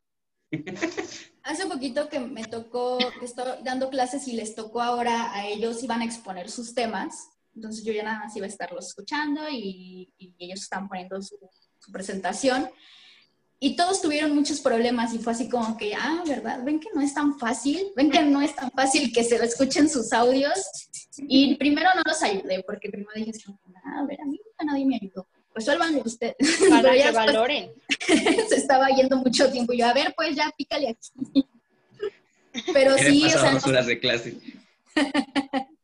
Hace 1.43 1.65
poquito 1.67 2.09
que 2.09 2.19
me 2.19 2.43
tocó, 2.45 2.97
que 3.19 3.25
estoy 3.25 3.45
dando 3.63 3.89
clases 3.89 4.27
y 4.27 4.33
les 4.33 4.55
tocó 4.55 4.81
ahora 4.81 5.33
a 5.33 5.47
ellos, 5.47 5.83
iban 5.83 6.01
a 6.01 6.05
exponer 6.05 6.49
sus 6.49 6.73
temas. 6.73 7.27
Entonces 7.55 7.83
yo 7.83 7.93
ya 7.93 8.03
nada 8.03 8.19
más 8.19 8.35
iba 8.35 8.45
a 8.45 8.49
estarlos 8.49 8.87
escuchando 8.87 9.41
y, 9.49 10.11
y 10.17 10.33
ellos 10.39 10.61
estaban 10.61 10.87
poniendo 10.89 11.21
su, 11.21 11.37
su 11.79 11.91
presentación. 11.91 12.69
Y 13.59 13.75
todos 13.75 14.01
tuvieron 14.01 14.35
muchos 14.35 14.59
problemas 14.59 15.13
y 15.13 15.19
fue 15.19 15.33
así 15.33 15.47
como 15.47 15.77
que, 15.77 15.95
ah, 15.95 16.23
¿verdad? 16.27 16.61
¿Ven 16.63 16.79
que 16.79 16.89
no 16.93 17.01
es 17.01 17.13
tan 17.13 17.37
fácil? 17.39 17.87
¿Ven 17.95 18.11
que 18.11 18.21
no 18.23 18.41
es 18.41 18.53
tan 18.55 18.69
fácil 18.71 19.13
que 19.13 19.23
se 19.23 19.37
lo 19.37 19.45
escuchen 19.45 19.89
sus 19.89 20.11
audios? 20.13 20.53
Y 21.17 21.55
primero 21.55 21.89
no 21.95 22.01
los 22.05 22.21
ayudé 22.21 22.63
porque 22.67 22.89
primero 22.89 23.11
dije, 23.15 23.31
"Ah, 23.85 23.99
a 24.01 24.05
ver, 24.05 24.19
a 24.21 24.25
mí 24.25 24.39
nunca 24.45 24.65
nadie 24.65 24.85
me 24.85 24.95
ayudó. 24.97 25.27
Resuélvanlo 25.55 26.01
ustedes. 26.05 26.35
Para 26.69 26.81
Pero 26.81 26.93
que 26.93 26.99
ya 26.99 27.05
después- 27.11 27.25
valoren. 27.25 27.71
se 28.49 28.55
estaba 28.55 28.87
yendo 28.89 29.17
mucho 29.17 29.51
tiempo. 29.51 29.73
Y 29.73 29.79
yo, 29.79 29.87
a 29.87 29.93
ver, 29.93 30.13
pues 30.15 30.35
ya 30.35 30.51
pícale 30.57 30.89
aquí. 30.89 31.45
Pero 32.73 32.97
sí, 32.97 33.25
o 33.25 33.29
sea, 33.29 33.51
dos 33.51 33.65
horas 33.67 33.85
de 33.87 33.99
clase. 33.99 34.37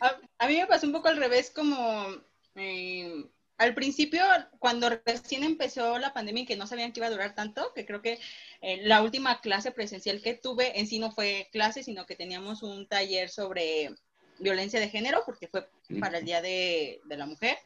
A, 0.00 0.16
a 0.38 0.48
mí 0.48 0.56
me 0.56 0.66
pasó 0.66 0.86
un 0.86 0.92
poco 0.92 1.08
al 1.08 1.16
revés, 1.18 1.50
como 1.50 2.06
eh, 2.54 3.24
al 3.58 3.74
principio, 3.74 4.22
cuando 4.58 4.88
recién 5.04 5.42
empezó 5.44 5.98
la 5.98 6.12
pandemia 6.14 6.42
y 6.44 6.46
que 6.46 6.56
no 6.56 6.66
sabían 6.66 6.92
que 6.92 7.00
iba 7.00 7.06
a 7.06 7.10
durar 7.10 7.34
tanto, 7.34 7.72
que 7.74 7.84
creo 7.84 8.00
que 8.02 8.18
eh, 8.62 8.80
la 8.84 9.02
última 9.02 9.40
clase 9.40 9.70
presencial 9.72 10.22
que 10.22 10.34
tuve 10.34 10.78
en 10.78 10.86
sí 10.86 10.98
no 10.98 11.12
fue 11.12 11.48
clase, 11.52 11.82
sino 11.82 12.06
que 12.06 12.16
teníamos 12.16 12.62
un 12.62 12.86
taller 12.86 13.28
sobre 13.28 13.94
violencia 14.38 14.80
de 14.80 14.88
género, 14.88 15.22
porque 15.26 15.48
fue 15.48 15.68
para 16.00 16.18
el 16.18 16.24
Día 16.24 16.40
de, 16.42 17.00
de 17.04 17.16
la 17.16 17.26
Mujer. 17.26 17.56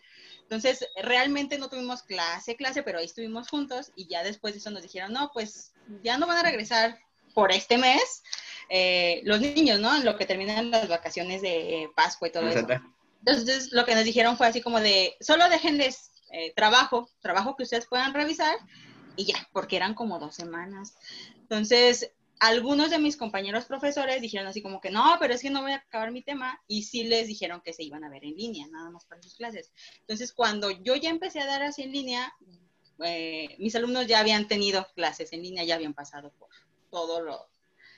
Entonces, 0.51 0.85
realmente 1.01 1.59
no 1.59 1.69
tuvimos 1.69 2.03
clase, 2.03 2.57
clase, 2.57 2.83
pero 2.83 2.99
ahí 2.99 3.05
estuvimos 3.05 3.49
juntos 3.49 3.93
y 3.95 4.09
ya 4.09 4.25
después 4.25 4.53
de 4.53 4.59
eso 4.59 4.71
nos 4.73 4.83
dijeron, 4.83 5.13
no, 5.13 5.31
pues 5.33 5.73
ya 6.03 6.19
no 6.19 6.27
van 6.27 6.39
a 6.39 6.43
regresar 6.43 6.99
por 7.35 7.53
este 7.53 7.79
mes 7.79 8.25
eh, 8.69 9.21
los 9.23 9.41
niños, 9.41 9.79
¿no? 9.79 9.95
En 9.95 10.05
lo 10.05 10.17
que 10.17 10.27
terminan 10.27 10.73
las 10.73 10.89
vacaciones 10.89 11.41
de 11.41 11.89
Pascua 11.95 12.27
y 12.27 12.33
todo 12.33 12.49
eso. 12.49 12.59
Exacto. 12.59 12.93
Entonces, 13.25 13.71
lo 13.71 13.85
que 13.85 13.95
nos 13.95 14.03
dijeron 14.03 14.37
fue 14.37 14.49
así 14.49 14.61
como 14.61 14.81
de, 14.81 15.15
solo 15.21 15.49
déjenles 15.49 16.11
eh, 16.33 16.53
trabajo, 16.57 17.09
trabajo 17.21 17.55
que 17.55 17.63
ustedes 17.63 17.87
puedan 17.87 18.13
revisar 18.13 18.57
y 19.15 19.27
ya, 19.27 19.49
porque 19.53 19.77
eran 19.77 19.95
como 19.95 20.19
dos 20.19 20.35
semanas. 20.35 20.97
Entonces, 21.37 22.11
algunos 22.41 22.91
de 22.91 22.99
mis 22.99 23.17
compañeros 23.17 23.67
profesores 23.67 24.21
dijeron 24.21 24.47
así 24.47 24.63
como 24.63 24.81
que 24.81 24.91
no, 24.91 25.17
pero 25.21 25.35
es 25.35 25.43
que 25.43 25.51
no 25.51 25.63
voy 25.63 25.73
a 25.73 25.77
acabar 25.77 26.11
mi 26.11 26.23
tema 26.23 26.61
y 26.67 26.85
sí 26.85 27.05
les 27.05 27.29
dijeron 27.29 27.61
que 27.61 27.75
se 27.75 27.83
iban 27.83 28.03
a 28.03 28.09
ver 28.09 28.25
en 28.25 28.35
línea, 28.35 28.67
nada 28.69 28.91
más 28.91 29.05
para 29.05 29.23
sus 29.23 29.35
clases. 29.35 29.73
Entonces, 30.01 30.33
cuando 30.33 30.71
yo 30.71 30.97
ya 30.97 31.11
empecé 31.11 31.41
a 31.41 31.47
dar 31.47 31.63
así 31.63 31.83
en 31.83 31.93
línea, 31.93 32.35
eh, 33.05 33.57
mis 33.59 33.77
alumnos 33.77 34.07
ya 34.07 34.21
habían 34.21 34.49
tenido 34.49 34.87
clases 34.95 35.33
en 35.35 35.43
línea, 35.43 35.65
ya 35.65 35.75
habían 35.75 35.93
pasado 35.93 36.33
por 36.39 36.49
todo 36.91 37.21
lo, 37.21 37.51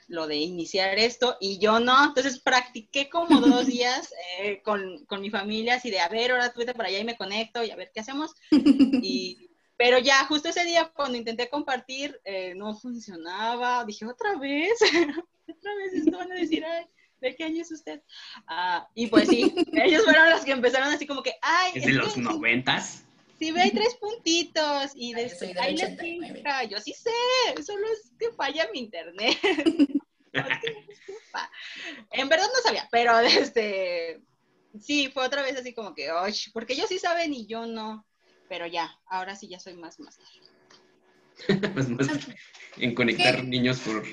lo 0.09 0.27
de 0.27 0.37
iniciar 0.37 0.99
esto 0.99 1.37
y 1.41 1.59
yo 1.59 1.79
no, 1.79 2.05
entonces 2.05 2.41
practiqué 2.41 3.09
como 3.09 3.41
dos 3.41 3.67
días 3.67 4.13
eh, 4.41 4.61
con, 4.63 5.05
con 5.07 5.21
mi 5.21 5.31
familia, 5.31 5.77
así 5.77 5.91
de, 5.91 6.01
a 6.01 6.09
ver, 6.09 6.33
ahora 6.33 6.53
tú 6.53 6.61
vete 6.61 6.75
para 6.75 6.89
allá 6.89 6.99
y 6.99 7.05
me 7.05 7.17
conecto 7.17 7.63
y 7.63 7.71
a 7.71 7.77
ver 7.77 7.91
qué 7.95 8.01
hacemos. 8.01 8.33
Y, 9.05 9.52
pero 9.83 9.99
ya 9.99 10.25
justo 10.27 10.49
ese 10.49 10.63
día 10.65 10.93
cuando 10.95 11.19
intenté 11.19 11.49
compartir 11.49 12.21
eh, 12.25 12.55
no 12.55 12.73
funcionaba, 12.73 13.85
dije 13.85 14.07
otra 14.07 14.37
vez, 14.37 14.71
otra 15.49 15.75
vez 15.75 15.93
esto 15.95 16.17
van 16.17 16.31
a 16.31 16.37
decir, 16.37 16.65
ay, 16.65 16.87
¿de 17.21 17.35
qué 17.35 17.43
año 17.43 17.63
es 17.63 17.73
usted? 17.73 18.01
Ah, 18.47 18.89
y 18.95 19.09
pues 19.09 19.29
sí, 19.29 19.53
ellos 19.73 20.05
fueron 20.05 20.31
los 20.31 20.45
que 20.45 20.53
empezaron 20.53 20.87
así 20.89 21.05
como 21.05 21.21
que, 21.21 21.35
ay, 21.43 21.73
Es 21.75 21.87
de 21.87 21.95
los 21.95 22.17
noventas. 22.17 23.03
Sí, 23.41 23.51
ve, 23.51 23.61
hay 23.61 23.73
tres 23.73 23.97
puntitos 23.97 24.93
y 24.95 25.15
de 25.15 25.23
ahí 25.59 25.77
les 25.77 25.83
89. 25.83 26.35
fija. 26.37 26.63
Yo 26.63 26.79
sí 26.79 26.93
sé, 26.93 27.63
solo 27.65 27.85
es 27.89 28.13
que 28.21 28.31
falla 28.31 28.69
mi 28.73 28.79
internet. 28.79 29.37
No, 30.35 30.41
es 30.49 30.59
que 30.61 30.75
en 32.13 32.27
verdad 32.31 32.47
no 32.47 32.63
sabía, 32.63 32.89
pero 32.91 33.19
este 33.21 34.23
sí, 34.81 35.11
fue 35.13 35.27
otra 35.27 35.43
vez 35.43 35.59
así 35.59 35.75
como 35.75 35.93
que, 35.95 36.09
"Ay", 36.09 36.33
porque 36.55 36.73
ellos 36.73 36.89
sí 36.89 36.99
saben 36.99 37.35
y 37.35 37.47
yo 37.47 37.67
no. 37.67 38.07
Pero 38.53 38.67
ya, 38.67 38.95
ahora 39.07 39.35
sí 39.35 39.49
ya 39.49 39.59
soy 39.59 39.73
más 39.79 39.99
más. 40.05 40.19
Pues 41.73 41.89
más 41.89 42.07
en 42.77 42.95
conectar 42.95 43.43
niños 43.45 43.79
por 43.81 44.05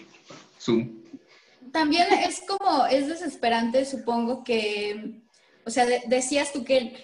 Zoom. 0.61 1.03
también 1.73 2.07
es 2.13 2.41
como, 2.47 2.85
es 2.85 3.09
desesperante, 3.09 3.83
supongo 3.83 4.45
que, 4.45 5.23
o 5.65 5.69
sea, 5.69 5.85
de- 5.85 6.03
decías 6.07 6.53
tú 6.53 6.63
que 6.63 7.03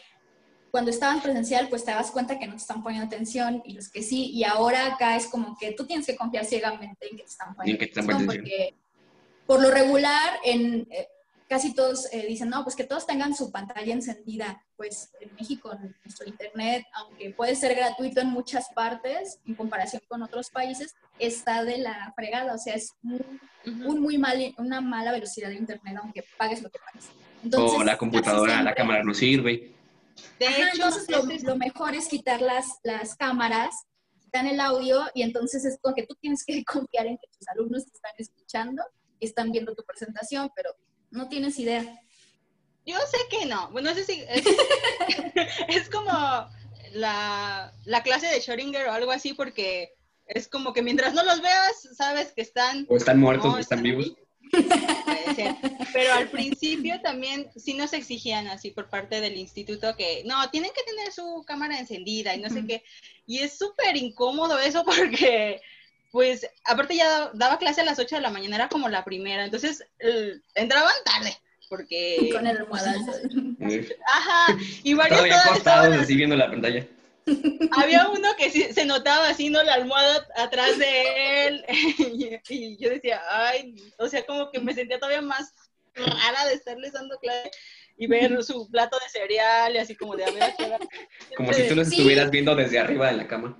cuando 0.71 0.91
estaban 0.91 1.21
presencial, 1.21 1.67
pues 1.67 1.83
te 1.83 1.91
das 1.91 2.09
cuenta 2.11 2.39
que 2.39 2.47
no 2.47 2.53
te 2.53 2.61
están 2.61 2.81
poniendo 2.81 3.05
atención 3.07 3.61
y 3.65 3.73
los 3.73 3.89
que 3.89 4.01
sí, 4.01 4.31
y 4.31 4.45
ahora 4.45 4.93
acá 4.93 5.17
es 5.17 5.27
como 5.27 5.57
que 5.57 5.73
tú 5.73 5.85
tienes 5.85 6.05
que 6.05 6.15
confiar 6.15 6.45
ciegamente 6.45 7.09
en 7.11 7.17
que 7.17 7.23
te 7.23 7.29
están 7.31 7.53
poniendo 7.53 7.83
en 7.83 7.89
que 7.89 7.93
te 7.93 7.99
están 7.99 8.15
atención, 8.15 8.27
poniendo 8.27 8.49
porque 8.53 8.75
por 9.45 9.61
lo 9.61 9.71
regular 9.71 10.39
en... 10.45 10.87
eh, 10.89 11.09
Casi 11.47 11.75
todos 11.75 12.11
eh, 12.11 12.25
dicen, 12.27 12.49
no, 12.49 12.63
pues 12.63 12.75
que 12.75 12.85
todos 12.85 13.05
tengan 13.05 13.35
su 13.35 13.51
pantalla 13.51 13.93
encendida. 13.93 14.63
Pues 14.75 15.11
en 15.21 15.33
México, 15.35 15.71
en 15.73 15.95
nuestro 16.03 16.25
internet, 16.27 16.83
aunque 16.93 17.29
puede 17.31 17.55
ser 17.55 17.75
gratuito 17.75 18.19
en 18.21 18.29
muchas 18.29 18.67
partes, 18.73 19.39
en 19.45 19.53
comparación 19.53 20.01
con 20.07 20.23
otros 20.23 20.49
países, 20.49 20.95
está 21.19 21.63
de 21.63 21.77
la 21.77 22.11
fregada. 22.15 22.55
O 22.55 22.57
sea, 22.57 22.73
es 22.73 22.93
muy, 23.03 23.21
un 23.65 24.01
muy 24.01 24.17
mal, 24.17 24.55
una 24.57 24.81
mala 24.81 25.11
velocidad 25.11 25.49
de 25.49 25.55
internet, 25.55 25.97
aunque 26.01 26.23
pagues 26.37 26.63
lo 26.63 26.69
que 26.71 26.79
pagues. 26.79 27.09
o 27.55 27.83
la 27.83 27.95
computadora, 27.97 28.53
la 28.53 28.57
siempre- 28.61 28.75
cámara 28.75 29.03
no 29.03 29.13
sirve. 29.13 29.71
De 30.39 30.47
Ajá, 30.47 30.57
hecho, 30.57 30.75
entonces 30.77 31.09
lo, 31.11 31.19
este 31.19 31.35
es- 31.35 31.43
lo 31.43 31.57
mejor 31.57 31.93
es 31.93 32.07
quitar 32.07 32.41
las, 32.41 32.65
las 32.83 33.15
cámaras, 33.15 33.75
quitar 34.19 34.47
el 34.47 34.59
audio 34.59 35.01
y 35.13 35.21
entonces 35.21 35.63
es 35.65 35.77
como 35.79 35.93
que 35.93 36.07
tú 36.07 36.15
tienes 36.15 36.43
que 36.43 36.63
confiar 36.65 37.05
en 37.05 37.17
que 37.17 37.27
tus 37.37 37.47
alumnos 37.49 37.85
te 37.85 37.91
están 37.93 38.13
escuchando 38.17 38.81
y 39.19 39.25
están 39.27 39.51
viendo 39.51 39.75
tu 39.75 39.83
presentación, 39.83 40.49
pero 40.55 40.71
no 41.15 41.29
tienes 41.29 41.57
idea. 41.59 41.83
Yo 42.85 42.97
sé 43.09 43.17
que 43.29 43.45
no. 43.45 43.69
Bueno, 43.71 43.89
no 43.89 43.95
sé 43.95 44.03
si 44.03 44.23
es, 44.29 44.45
es 45.69 45.89
como 45.89 46.11
la, 46.93 47.73
la 47.85 48.03
clase 48.03 48.27
de 48.27 48.41
Schrödinger 48.41 48.87
o 48.87 48.91
algo 48.91 49.11
así, 49.11 49.33
porque 49.33 49.93
es 50.27 50.47
como 50.47 50.73
que 50.73 50.81
mientras 50.81 51.13
no 51.13 51.23
los 51.23 51.41
veas, 51.41 51.89
sabes 51.95 52.31
que 52.33 52.41
están... 52.41 52.85
O 52.89 52.97
están 52.97 53.19
muertos 53.19 53.45
No, 53.45 53.57
o 53.57 53.59
están 53.59 53.79
están 53.79 53.83
vivos. 53.83 54.15
Puede 54.51 55.35
ser. 55.35 55.55
Pero 55.93 56.13
al 56.13 56.29
principio 56.29 57.01
también 57.01 57.49
sí 57.55 57.73
nos 57.73 57.93
exigían 57.93 58.47
así 58.47 58.71
por 58.71 58.89
parte 58.89 59.21
del 59.21 59.37
instituto 59.37 59.95
que 59.95 60.23
no, 60.25 60.49
tienen 60.49 60.71
que 60.75 60.83
tener 60.83 61.11
su 61.11 61.43
cámara 61.45 61.79
encendida 61.79 62.35
y 62.35 62.41
no 62.41 62.49
sé 62.49 62.65
qué. 62.65 62.83
Y 63.25 63.39
es 63.39 63.57
súper 63.57 63.95
incómodo 63.95 64.59
eso 64.59 64.83
porque, 64.85 65.61
pues, 66.15 66.49
aparte 66.63 66.95
ya 66.95 67.29
daba 67.33 67.57
clase 67.59 67.81
a 67.81 67.83
las 67.83 67.99
8 67.99 68.15
de 68.15 68.21
la 68.21 68.29
mañana, 68.29 68.55
era 68.55 68.69
como 68.69 68.87
la 68.87 69.03
primera, 69.03 69.43
entonces 69.43 69.85
el- 69.99 70.41
entraban 70.53 70.93
tarde. 71.03 71.35
Porque, 71.67 72.29
Con 72.31 72.47
el 72.47 72.57
almohadazo. 72.57 73.11
ajá, 74.07 74.57
y 74.81 74.93
varios 74.93 75.17
Todavía 75.19 75.43
estaban 75.57 75.91
así 75.91 76.15
viendo 76.15 76.37
la 76.37 76.49
pantalla. 76.49 76.87
había 77.71 78.07
uno 78.07 78.29
que 78.37 78.49
sí, 78.49 78.63
se 78.71 78.85
notaba 78.85 79.27
así, 79.27 79.49
¿no? 79.49 79.61
La 79.63 79.73
almohada 79.73 80.25
atrás 80.37 80.77
de 80.79 81.47
él. 81.47 81.65
y, 81.67 82.39
y 82.47 82.77
yo 82.77 82.91
decía, 82.91 83.21
ay, 83.29 83.75
o 83.97 84.07
sea, 84.07 84.25
como 84.25 84.49
que 84.51 84.61
me 84.61 84.73
sentía 84.73 84.97
todavía 84.99 85.21
más 85.21 85.53
rara 85.95 86.45
de 86.47 86.53
estarles 86.53 86.93
dando 86.93 87.17
clase 87.19 87.51
y 87.97 88.07
ver 88.07 88.41
su 88.41 88.71
plato 88.71 88.97
de 88.99 89.09
cereal 89.09 89.75
y 89.75 89.79
así 89.79 89.95
como 89.97 90.15
de, 90.15 90.23
a 90.23 90.31
ver, 90.31 90.43
¿a 90.43 90.55
qué 90.55 90.63
hora?". 90.63 90.79
Como 91.35 91.51
si 91.51 91.67
tú 91.67 91.75
los 91.75 91.89
Sí. 91.89 91.95
estuvieras 91.97 92.31
viendo 92.31 92.55
desde 92.55 92.79
arriba 92.79 93.07
de 93.07 93.17
la 93.17 93.27
cama. 93.27 93.59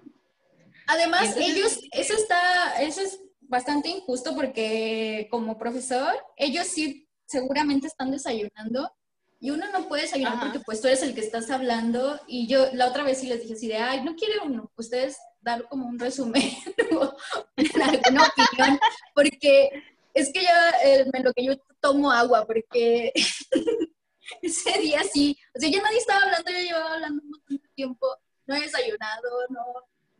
Además, 0.88 1.36
Entonces- 1.36 1.56
ellos, 1.56 1.80
eso 1.92 2.14
está, 2.14 2.82
eso 2.82 3.02
es 3.02 3.20
bastante 3.42 3.90
injusto 3.90 4.36
porque 4.36 5.28
como 5.32 5.58
profesor, 5.58 6.14
ellos 6.36 6.68
sí 6.68 7.08
seguramente 7.26 7.88
están 7.88 8.12
desayunando 8.12 8.92
y 9.40 9.52
uno 9.52 9.66
no 9.72 9.88
puede 9.88 10.04
desayunar 10.04 10.34
Ajá. 10.34 10.44
porque 10.46 10.60
pues 10.62 10.82
tú 10.82 10.88
eres 10.88 11.04
el 11.04 11.14
que 11.14 11.22
estás 11.22 11.50
hablando 11.52 12.20
y 12.28 12.48
yo 12.48 12.68
la 12.74 12.88
otra 12.88 13.04
vez 13.04 13.20
sí 13.20 13.28
les 13.28 13.42
dije 13.42 13.54
así 13.54 13.68
de, 13.68 13.78
ay, 13.78 14.04
no 14.04 14.16
quiere 14.16 14.36
uno, 14.44 14.72
ustedes 14.76 15.18
dar 15.42 15.68
como 15.68 15.88
un 15.88 16.00
resumen 16.00 16.42
o 17.00 17.16
alguna 17.84 18.24
opinión, 18.28 18.80
porque 19.14 19.70
es 20.14 20.32
que 20.32 20.44
ya 20.44 20.70
eh, 20.84 21.06
en 21.14 21.24
lo 21.24 21.34
que 21.34 21.44
yo 21.46 21.54
tomo 21.80 22.12
agua, 22.12 22.46
porque 22.46 23.12
ese 24.42 24.80
día 24.80 25.02
sí, 25.04 25.38
o 25.56 25.60
sea, 25.60 25.70
ya 25.70 25.82
nadie 25.82 25.98
estaba 25.98 26.24
hablando, 26.24 26.52
yo 26.52 26.58
llevaba 26.60 26.94
hablando 26.94 27.22
un 27.24 27.30
montón 27.32 27.58
de 27.58 27.70
tiempo, 27.76 28.08
no 28.48 28.56
he 28.56 28.62
desayunado, 28.62 29.30
no, 29.50 29.62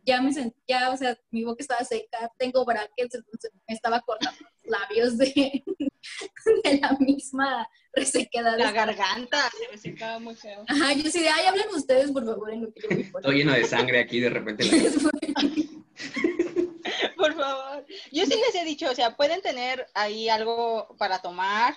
ya 0.06 0.22
me 0.22 0.32
sentía, 0.32 0.92
o 0.92 0.98
sea, 0.98 1.18
mi 1.32 1.44
boca 1.44 1.62
estaba 1.62 1.84
seca, 1.84 2.32
tengo 2.38 2.64
brackets, 2.64 3.16
entonces 3.16 3.52
me 3.68 3.74
estaba 3.76 4.02
cortando 4.02 4.40
los 4.64 4.80
labios 4.80 5.18
de, 5.18 5.64
de 6.64 6.80
la 6.80 6.92
misma 7.00 7.68
resequedad. 7.94 8.58
La 8.58 8.72
garganta 8.72 9.50
se 9.58 9.72
me 9.72 9.78
secaba 9.78 10.20
muy 10.20 10.36
feo. 10.36 10.64
Ajá, 10.68 10.94
yo 10.94 11.10
sí 11.10 11.22
de, 11.22 11.30
ay, 11.30 11.46
hablen 11.48 11.68
ustedes, 11.74 12.12
por 12.12 12.24
favor, 12.26 12.52
en 12.54 12.62
lo 12.64 12.74
que 12.74 12.82
yo 12.82 12.90
voy 12.90 13.04
por 13.06 13.22
Todo 13.22 13.32
lleno 13.32 13.54
de 13.54 13.66
sangre 13.66 14.00
aquí 14.00 14.20
de 14.20 14.30
repente. 14.30 14.66
la- 14.66 15.52
Por 17.18 17.34
favor. 17.36 17.86
Yo 18.12 18.26
sí 18.26 18.36
les 18.36 18.56
he 18.56 18.64
dicho, 18.66 18.90
o 18.90 18.96
sea, 18.96 19.16
pueden 19.16 19.42
tener 19.42 19.88
ahí 19.94 20.30
algo 20.30 20.96
para 21.00 21.20
tomar. 21.20 21.74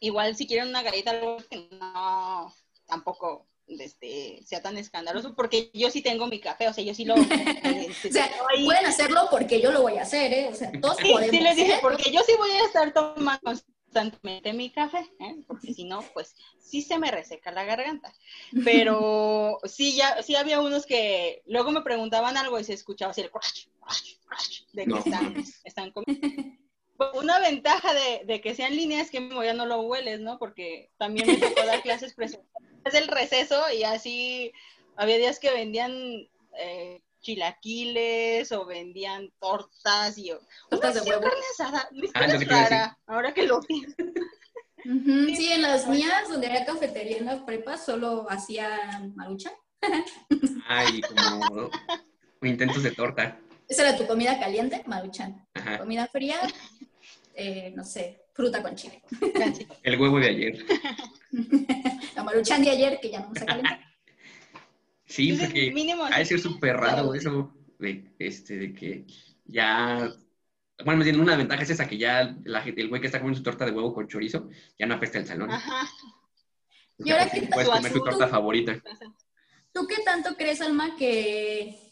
Igual 0.00 0.36
si 0.36 0.46
quieren 0.46 0.68
una 0.68 0.82
galleta, 0.82 1.10
algo 1.10 1.36
que 1.50 1.68
no 1.72 2.52
tampoco 2.86 3.46
este, 3.68 4.40
sea 4.46 4.62
tan 4.62 4.76
escandaloso, 4.78 5.34
porque 5.34 5.70
yo 5.74 5.90
sí 5.90 6.02
tengo 6.02 6.26
mi 6.26 6.40
café, 6.40 6.68
o 6.68 6.72
sea, 6.72 6.82
yo 6.84 6.94
sí 6.94 7.04
lo... 7.04 7.14
este, 7.62 8.08
O 8.08 8.12
sea, 8.12 8.30
pueden 8.64 8.86
hacerlo 8.86 9.28
porque 9.30 9.60
yo 9.60 9.70
lo 9.72 9.82
voy 9.82 9.96
a 9.98 10.02
hacer, 10.02 10.32
¿eh? 10.32 10.48
O 10.50 10.54
sea, 10.54 10.70
todos 10.80 10.96
Sí, 10.98 11.10
podemos. 11.10 11.30
sí 11.36 11.40
les 11.40 11.56
dije, 11.56 11.74
¿eh? 11.74 11.78
porque 11.82 12.10
yo 12.12 12.20
sí 12.26 12.32
voy 12.38 12.50
a 12.50 12.64
estar 12.64 12.92
tomando 12.92 13.40
constantemente 13.90 14.52
mi 14.52 14.70
café, 14.70 14.98
¿eh? 15.20 15.36
porque 15.46 15.72
si 15.72 15.84
no, 15.84 16.02
pues 16.12 16.34
sí 16.60 16.82
se 16.82 16.98
me 16.98 17.10
reseca 17.10 17.50
la 17.52 17.64
garganta. 17.64 18.12
Pero 18.64 19.58
sí, 19.64 19.96
ya, 19.96 20.22
sí 20.22 20.34
había 20.36 20.60
unos 20.60 20.84
que 20.86 21.42
luego 21.46 21.70
me 21.70 21.82
preguntaban 21.82 22.36
algo 22.36 22.58
y 22.60 22.64
se 22.64 22.74
escuchaba 22.74 23.12
así 23.12 23.22
el 23.22 23.30
crash, 23.30 23.66
crash, 23.82 24.14
crash, 24.26 24.60
de 24.72 24.82
que 24.84 24.90
No. 24.90 24.98
están, 24.98 25.34
están 25.64 25.90
comiendo. 25.92 26.26
Una 27.14 27.38
ventaja 27.38 27.94
de, 27.94 28.22
de 28.24 28.40
que 28.40 28.54
sean 28.54 28.74
líneas 28.74 29.06
es 29.06 29.10
que 29.10 29.20
mismo 29.20 29.44
ya 29.44 29.54
no 29.54 29.66
lo 29.66 29.80
hueles, 29.82 30.20
¿no? 30.20 30.38
Porque 30.38 30.90
también 30.98 31.28
me 31.28 31.36
tocó 31.38 31.64
dar 31.64 31.80
clases 31.82 32.14
presenciales 32.14 32.92
del 32.92 33.08
receso 33.08 33.62
y 33.72 33.84
así 33.84 34.52
había 34.96 35.16
días 35.18 35.38
que 35.38 35.52
vendían 35.52 35.92
eh, 36.58 37.00
chilaquiles 37.20 38.50
o 38.52 38.64
vendían 38.66 39.30
tortas 39.38 40.18
y 40.18 40.32
Tortas 40.70 40.94
de 40.94 41.00
"Uy, 41.00 41.04
sí, 41.06 41.10
huevo". 41.10 41.22
carne 41.22 41.44
asada. 41.52 41.88
Mi 41.92 42.08
Ah, 42.14 42.26
es 42.26 42.48
rara, 42.48 42.98
ahora 43.06 43.32
que 43.32 43.44
lo 43.44 43.60
pienso. 43.60 43.94
Sí, 44.84 45.52
en 45.52 45.62
las 45.62 45.86
mías, 45.86 46.28
donde 46.28 46.46
había 46.46 46.64
cafetería 46.64 47.18
en 47.18 47.26
la 47.26 47.44
prepa, 47.44 47.76
solo 47.76 48.26
hacían 48.30 49.14
marucha. 49.14 49.52
Ay, 50.66 51.00
como 51.02 51.70
intentos 52.42 52.82
de 52.82 52.90
torta. 52.92 53.38
Esa 53.68 53.86
era 53.86 53.98
tu 53.98 54.06
comida 54.06 54.38
caliente, 54.40 54.82
maruchan. 54.86 55.46
Ajá. 55.52 55.78
Comida 55.78 56.06
fría, 56.06 56.36
eh, 57.34 57.72
no 57.76 57.84
sé, 57.84 58.22
fruta 58.32 58.62
con 58.62 58.74
chile. 58.74 59.02
El 59.82 60.00
huevo 60.00 60.18
de 60.18 60.28
ayer. 60.28 60.66
La 62.16 62.24
maruchan 62.24 62.64
de 62.64 62.70
ayer, 62.70 62.98
que 63.00 63.10
ya 63.10 63.18
no 63.20 63.26
vamos 63.26 63.42
a 63.42 63.46
calentar. 63.46 63.80
Sí, 65.04 65.30
Entonces, 65.30 65.48
porque 65.48 65.70
mínimo, 65.72 66.04
ha 66.04 66.18
de 66.18 66.24
ser 66.26 66.38
súper 66.38 66.76
raro 66.76 67.14
eso 67.14 67.54
de, 67.78 68.12
este, 68.18 68.58
de 68.58 68.74
que 68.74 69.06
ya... 69.46 70.12
Bueno, 70.84 70.98
más 70.98 71.06
bien 71.06 71.18
una 71.18 71.34
ventaja 71.34 71.62
es 71.62 71.70
esa, 71.70 71.88
que 71.88 71.96
ya 71.96 72.36
la 72.44 72.60
gente, 72.60 72.82
el 72.82 72.90
güey 72.90 73.00
que 73.00 73.06
está 73.06 73.18
comiendo 73.18 73.38
su 73.38 73.42
torta 73.42 73.64
de 73.64 73.70
huevo 73.70 73.94
con 73.94 74.06
chorizo, 74.06 74.50
ya 74.78 74.84
no 74.84 74.96
apesta 74.96 75.18
el 75.18 75.26
salón. 75.26 75.50
Ajá. 75.50 75.88
Y 76.98 77.10
ahora 77.10 77.30
que 77.30 77.40
puedes 77.42 77.70
comer 77.70 77.92
tu 77.92 78.04
torta 78.04 78.28
favorita. 78.28 78.82
¿Tú 79.72 79.86
qué 79.86 80.02
tanto 80.04 80.36
crees, 80.36 80.60
Alma, 80.60 80.94
que, 80.96 81.87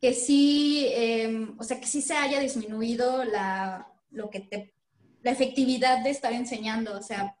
que 0.00 0.14
sí, 0.14 0.86
eh, 0.90 1.48
o 1.58 1.64
sea, 1.64 1.80
que 1.80 1.86
sí 1.86 2.02
se 2.02 2.14
haya 2.14 2.40
disminuido 2.40 3.24
la, 3.24 3.92
lo 4.10 4.30
que 4.30 4.40
te, 4.40 4.74
la 5.22 5.30
efectividad 5.30 6.02
de 6.02 6.10
estar 6.10 6.32
enseñando? 6.32 6.96
O 6.96 7.02
sea, 7.02 7.36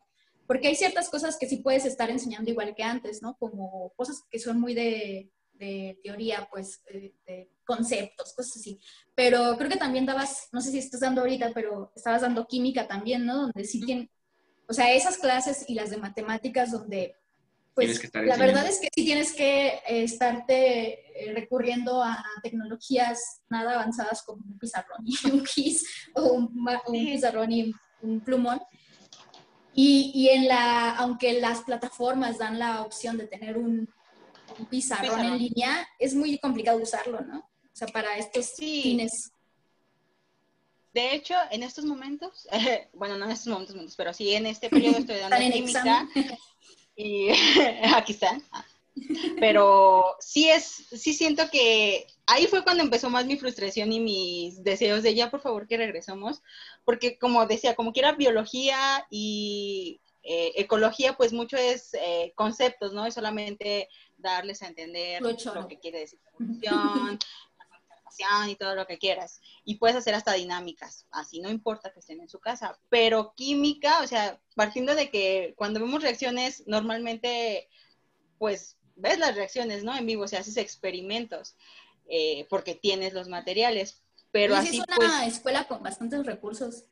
porque 0.46 0.68
hay 0.68 0.76
ciertas 0.76 1.08
cosas 1.08 1.36
que 1.38 1.48
sí 1.48 1.58
puedes 1.58 1.84
estar 1.84 2.10
enseñando 2.10 2.50
igual 2.50 2.74
que 2.74 2.82
antes, 2.82 3.22
¿no? 3.22 3.36
Como 3.36 3.92
cosas 3.96 4.22
que 4.30 4.38
son 4.38 4.60
muy 4.60 4.74
de, 4.74 5.30
de 5.58 5.98
teoría, 6.02 6.48
pues, 6.50 6.82
eh, 6.86 7.14
de 7.26 7.50
conceptos, 7.64 8.32
cosas 8.34 8.56
así. 8.56 8.78
Pero 9.14 9.56
creo 9.56 9.70
que 9.70 9.76
también 9.76 10.06
dabas, 10.06 10.48
no 10.52 10.60
sé 10.60 10.70
si 10.70 10.78
estás 10.78 11.00
dando 11.00 11.22
ahorita, 11.22 11.52
pero 11.54 11.92
estabas 11.94 12.22
dando 12.22 12.46
química 12.46 12.86
también, 12.86 13.26
¿no? 13.26 13.42
Donde 13.42 13.64
sí 13.64 13.80
tienen, 13.80 14.10
o 14.68 14.72
sea, 14.72 14.92
esas 14.94 15.18
clases 15.18 15.64
y 15.68 15.74
las 15.74 15.90
de 15.90 15.96
matemáticas 15.96 16.70
donde, 16.70 17.16
pues, 17.76 17.86
Tienes 17.86 18.00
que 18.00 18.06
estar 18.06 18.24
la 18.24 18.36
verdad 18.38 18.66
es 18.66 18.80
que 18.80 18.88
sí 18.92 19.04
tienes 19.04 19.32
que 19.34 19.66
eh, 19.68 19.82
estarte 20.02 21.28
eh, 21.28 21.32
recurriendo 21.34 22.02
a 22.02 22.24
tecnologías 22.42 23.42
nada 23.50 23.74
avanzadas 23.74 24.22
como 24.22 24.42
un 24.44 24.58
pizarrón 24.58 25.04
y 25.04 25.14
un 25.30 25.44
gis 25.46 25.86
o 26.14 26.22
un, 26.32 26.44
un 26.86 26.92
pizarrón 27.04 27.52
y 27.52 27.72
un 28.00 28.20
plumón. 28.20 28.60
Y, 29.74 30.10
y 30.14 30.30
en 30.30 30.48
la, 30.48 30.96
aunque 30.96 31.38
las 31.38 31.60
plataformas 31.60 32.38
dan 32.38 32.58
la 32.58 32.80
opción 32.80 33.18
de 33.18 33.26
tener 33.26 33.58
un, 33.58 33.86
un 34.58 34.66
pizarrón, 34.66 35.04
Pizarrón. 35.10 35.32
en 35.34 35.38
línea, 35.38 35.86
es 35.98 36.14
muy 36.14 36.38
complicado 36.38 36.78
usarlo, 36.82 37.20
¿no? 37.20 37.40
O 37.40 37.76
sea, 37.76 37.88
para 37.88 38.16
estos 38.16 38.46
Sí. 38.56 38.80
fines. 38.82 39.30
De 40.94 41.14
hecho, 41.14 41.34
en 41.50 41.62
estos 41.62 41.84
momentos, 41.84 42.48
bueno, 42.94 43.18
no 43.18 43.26
en 43.26 43.32
estos 43.32 43.48
momentos, 43.52 43.94
pero 43.98 44.14
sí 44.14 44.32
en 44.34 44.46
este 44.46 44.70
periodo 44.70 44.96
estoy 44.96 45.16
dando 45.18 45.36
química. 45.52 46.08
y 46.96 47.28
aquí 47.94 48.12
están. 48.12 48.42
Pero 49.38 50.16
sí 50.20 50.48
es, 50.48 50.64
sí 50.64 51.12
siento 51.12 51.50
que 51.50 52.06
ahí 52.26 52.46
fue 52.46 52.64
cuando 52.64 52.82
empezó 52.82 53.10
más 53.10 53.26
mi 53.26 53.36
frustración 53.36 53.92
y 53.92 54.00
mis 54.00 54.64
deseos 54.64 55.02
de 55.02 55.14
ya, 55.14 55.30
por 55.30 55.40
favor, 55.40 55.66
que 55.66 55.76
regresemos, 55.76 56.42
porque 56.84 57.18
como 57.18 57.46
decía, 57.46 57.74
como 57.74 57.92
que 57.92 58.00
era 58.00 58.12
biología 58.12 59.06
y 59.10 60.00
eh, 60.22 60.52
ecología, 60.56 61.16
pues 61.16 61.32
mucho 61.32 61.56
es 61.56 61.92
eh, 61.94 62.32
conceptos, 62.34 62.94
¿no? 62.94 63.04
Es 63.04 63.14
solamente 63.14 63.88
darles 64.16 64.62
a 64.62 64.68
entender 64.68 65.22
Lo 65.22 65.68
que 65.68 65.78
quiere 65.78 66.00
decir 66.00 66.18
evolución, 66.38 67.18
y 68.48 68.56
todo 68.56 68.74
lo 68.74 68.86
que 68.86 68.98
quieras. 68.98 69.40
Y 69.64 69.76
puedes 69.76 69.96
hacer 69.96 70.14
hasta 70.14 70.32
dinámicas, 70.32 71.06
así 71.10 71.40
no 71.40 71.50
importa 71.50 71.92
que 71.92 72.00
estén 72.00 72.20
en 72.20 72.28
su 72.28 72.38
casa. 72.38 72.78
Pero 72.88 73.34
química, 73.36 74.00
o 74.02 74.06
sea, 74.06 74.40
partiendo 74.54 74.94
de 74.94 75.10
que 75.10 75.54
cuando 75.56 75.80
vemos 75.80 76.02
reacciones, 76.02 76.64
normalmente, 76.66 77.68
pues, 78.38 78.76
ves 78.96 79.18
las 79.18 79.34
reacciones, 79.34 79.84
¿no? 79.84 79.96
En 79.96 80.06
vivo, 80.06 80.24
o 80.24 80.28
sea, 80.28 80.40
haces 80.40 80.56
experimentos, 80.56 81.56
eh, 82.08 82.46
porque 82.48 82.74
tienes 82.74 83.12
los 83.12 83.28
materiales. 83.28 84.02
Pero 84.32 84.56
así, 84.56 84.78
es 84.78 84.84
pues, 84.96 85.08
una 85.08 85.26
escuela 85.26 85.64
con 85.64 85.82
bastantes 85.82 86.24
recursos. 86.26 86.84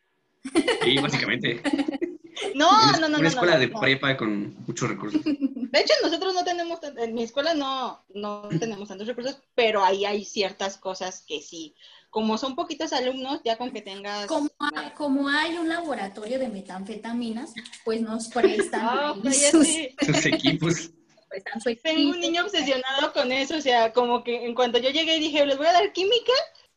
Sí, 0.83 0.99
básicamente. 0.99 1.63
no, 2.55 2.69
Una- 2.69 2.93
no, 2.93 2.99
no, 3.01 3.07
Una 3.07 3.19
no, 3.19 3.29
escuela 3.29 3.55
no, 3.55 3.61
de 3.61 3.69
no. 3.69 3.81
prepa 3.81 4.17
con 4.17 4.55
muchos 4.67 4.89
recursos. 4.89 5.21
De 5.75 5.81
hecho, 5.81 5.95
nosotros 6.03 6.35
no 6.35 6.45
tenemos, 6.45 6.79
en 6.99 7.15
mi 7.15 7.25
escuela 7.25 7.53
no, 7.53 8.05
no 8.15 8.49
tenemos 8.61 8.89
tantos 8.89 9.09
recursos, 9.09 9.43
pero 9.57 9.83
ahí 9.85 10.05
hay 10.05 10.25
ciertas 10.25 10.77
cosas 10.79 11.25
que 11.27 11.41
sí. 11.41 11.75
Como 12.11 12.39
son 12.39 12.55
poquitos 12.55 12.93
alumnos, 12.93 13.41
ya 13.45 13.59
con 13.59 13.73
que 13.73 13.83
tengas... 13.83 14.27
Como, 14.27 14.47
eh, 14.47 14.93
como 14.97 15.29
hay 15.29 15.59
un 15.59 15.69
laboratorio 15.69 16.39
de 16.39 16.49
metanfetaminas, 16.49 17.55
pues 17.85 18.01
nos 18.01 18.29
prestan, 18.29 18.81
ah, 18.85 19.15
ahí 19.25 19.33
sus, 19.51 20.27
equipos. 20.27 20.91
prestan 21.29 21.61
su 21.61 21.75
Tengo 21.83 22.11
un 22.11 22.21
niño 22.21 22.45
obsesionado 22.45 23.13
con 23.13 23.33
eso, 23.33 23.57
o 23.57 23.61
sea, 23.61 23.93
como 23.93 24.23
que 24.23 24.47
en 24.47 24.55
cuanto 24.55 24.79
yo 24.79 24.91
llegué 24.91 25.19
dije, 25.19 25.45
les 25.45 25.57
voy 25.59 25.67
a 25.67 25.73
dar 25.73 25.93
química, 25.93 26.33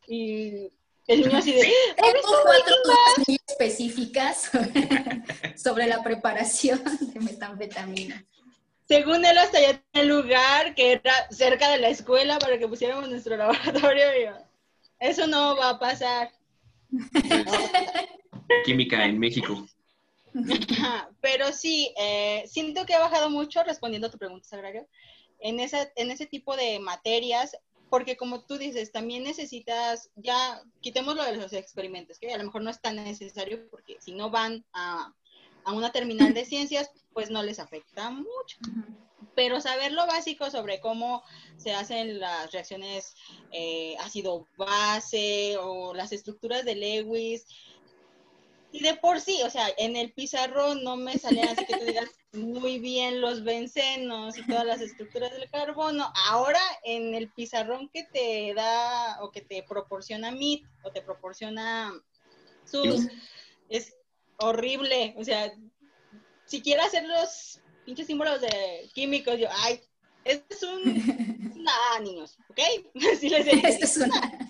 y 0.08 0.72
el 1.08 1.22
niño 1.22 1.38
así 1.38 1.54
de... 1.54 1.62
Tengo 1.96 2.42
cuatro 2.44 2.76
dudas 2.84 3.28
muy 3.28 3.40
específicas 3.48 4.52
sobre 5.56 5.88
la 5.88 6.04
preparación 6.04 6.82
de 7.14 7.20
metanfetamina. 7.20 8.26
Según 8.88 9.26
él, 9.26 9.38
hasta 9.38 9.60
ya 9.60 9.82
tenía 9.92 10.04
el 10.04 10.08
lugar 10.08 10.76
que 10.76 10.94
era 10.94 11.14
cerca 11.30 11.70
de 11.72 11.80
la 11.80 11.90
escuela 11.90 12.40
para 12.40 12.58
que 12.58 12.68
pusiéramos 12.68 13.10
nuestro 13.10 13.36
laboratorio, 13.36 14.06
y 14.18 14.26
yo, 14.26 14.32
eso 15.00 15.28
no 15.28 15.58
va 15.58 15.72
a 15.72 15.80
pasar. 15.80 16.32
Química 18.66 19.04
en 19.06 19.20
México. 19.20 19.68
Pero 21.22 21.52
sí, 21.52 21.94
eh, 21.98 22.44
siento 22.48 22.86
que 22.86 22.94
ha 22.94 23.00
bajado 23.00 23.30
mucho 23.30 23.64
respondiendo 23.64 24.08
a 24.08 24.12
tu 24.12 24.18
pregunta, 24.18 24.48
Sagrario, 24.48 24.88
en, 25.40 25.60
esa, 25.60 25.92
en 25.96 26.12
ese 26.12 26.26
tipo 26.26 26.56
de 26.56 26.80
materias, 26.80 27.58
porque 27.90 28.18
como 28.18 28.42
tú 28.42 28.58
dices, 28.58 28.92
también 28.92 29.24
necesitas, 29.24 30.10
ya 30.16 30.62
quitemos 30.82 31.16
lo 31.16 31.24
de 31.24 31.38
los 31.38 31.54
experimentos, 31.54 32.20
que 32.20 32.34
a 32.34 32.38
lo 32.38 32.44
mejor 32.44 32.62
no 32.62 32.70
es 32.70 32.82
tan 32.82 32.98
necesario, 32.98 33.70
porque 33.70 33.98
si 34.00 34.14
no 34.14 34.30
van 34.30 34.66
a, 34.74 35.14
a 35.64 35.72
una 35.72 35.92
terminal 35.92 36.34
de 36.34 36.46
ciencias, 36.46 36.92
pues 37.14 37.30
no 37.30 37.44
les 37.44 37.60
afecta 37.60 38.10
mucho. 38.10 38.58
Pero 39.36 39.62
saber 39.62 39.92
lo 39.92 40.08
básico 40.08 40.50
sobre 40.50 40.80
cómo 40.80 41.24
se 41.58 41.74
hacen 41.74 42.20
las 42.20 42.52
reacciones 42.52 43.16
eh, 43.52 43.96
ácido-base 44.00 45.58
o 45.60 45.94
las 45.94 46.12
estructuras 46.12 46.66
de 46.66 46.76
Lewis, 46.76 47.46
y 48.78 48.84
de 48.84 48.94
por 48.96 49.20
sí, 49.20 49.42
o 49.44 49.50
sea, 49.50 49.68
en 49.78 49.96
el 49.96 50.12
pizarrón 50.14 50.84
no 50.84 50.96
me 50.98 51.18
salían 51.18 51.50
así 51.50 51.66
que 51.66 51.78
tú 51.78 51.86
digas 51.86 52.10
muy 52.34 52.78
bien 52.78 53.22
los 53.22 53.44
bencenos 53.44 54.38
y 54.38 54.46
todas 54.46 54.66
las 54.66 54.82
estructuras 54.82 55.32
del 55.32 55.50
carbono. 55.50 56.12
Ahora 56.30 56.60
en 56.84 57.16
el 57.16 57.32
pizarrón 57.32 57.90
que 57.90 58.04
te 58.04 58.54
da 58.54 59.18
o 59.22 59.32
que 59.32 59.42
te 59.42 59.64
proporciona 59.64 60.30
MIT 60.30 60.64
o 60.84 60.92
te 60.92 61.02
proporciona 61.02 61.92
SUS 62.66 63.08
es 63.70 63.96
horrible. 64.38 65.16
O 65.18 65.24
sea, 65.24 65.52
si 66.46 66.62
quiero 66.62 66.84
hacer 66.84 67.04
los 67.08 67.60
pinches 67.84 68.06
símbolos 68.06 68.42
de 68.42 68.90
químicos, 68.94 69.40
yo, 69.40 69.48
ay, 69.64 69.82
esto 70.24 70.46
es 70.54 70.62
un, 70.64 71.54
una 71.56 71.72
A, 71.96 72.00
niños, 72.00 72.38
¿ok? 72.50 72.60
Así 73.14 73.30
les. 73.30 73.48
Esto 73.48 73.86
es 73.86 73.98
una- 73.98 74.47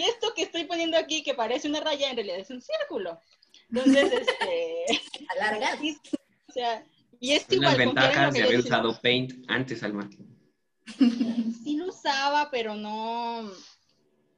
Y 0.00 0.04
esto 0.04 0.32
que 0.34 0.44
estoy 0.44 0.64
poniendo 0.64 0.96
aquí, 0.96 1.22
que 1.22 1.34
parece 1.34 1.68
una 1.68 1.80
raya, 1.80 2.08
en 2.08 2.16
realidad 2.16 2.38
es 2.38 2.48
un 2.48 2.62
círculo. 2.62 3.20
Entonces, 3.70 4.10
este, 4.12 5.02
alargado. 5.28 5.78
sí, 5.78 5.98
o 6.48 6.52
sea, 6.52 6.82
y 7.20 7.32
es 7.32 7.44
igual. 7.50 7.68
las 7.68 7.76
ventajas 7.76 8.32
de 8.32 8.42
haber 8.42 8.60
usado 8.60 8.98
Paint 9.02 9.44
antes, 9.48 9.82
Alma. 9.82 10.08
Sí 10.96 11.76
lo 11.76 11.88
usaba, 11.88 12.50
pero 12.50 12.74
no. 12.74 13.42
no 13.42 13.52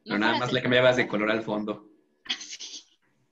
No, 0.05 0.19
nada 0.19 0.39
más 0.39 0.53
le 0.53 0.63
cambiabas 0.63 0.97
de 0.97 1.07
color 1.07 1.31
al 1.31 1.45
fondo. 1.45 1.89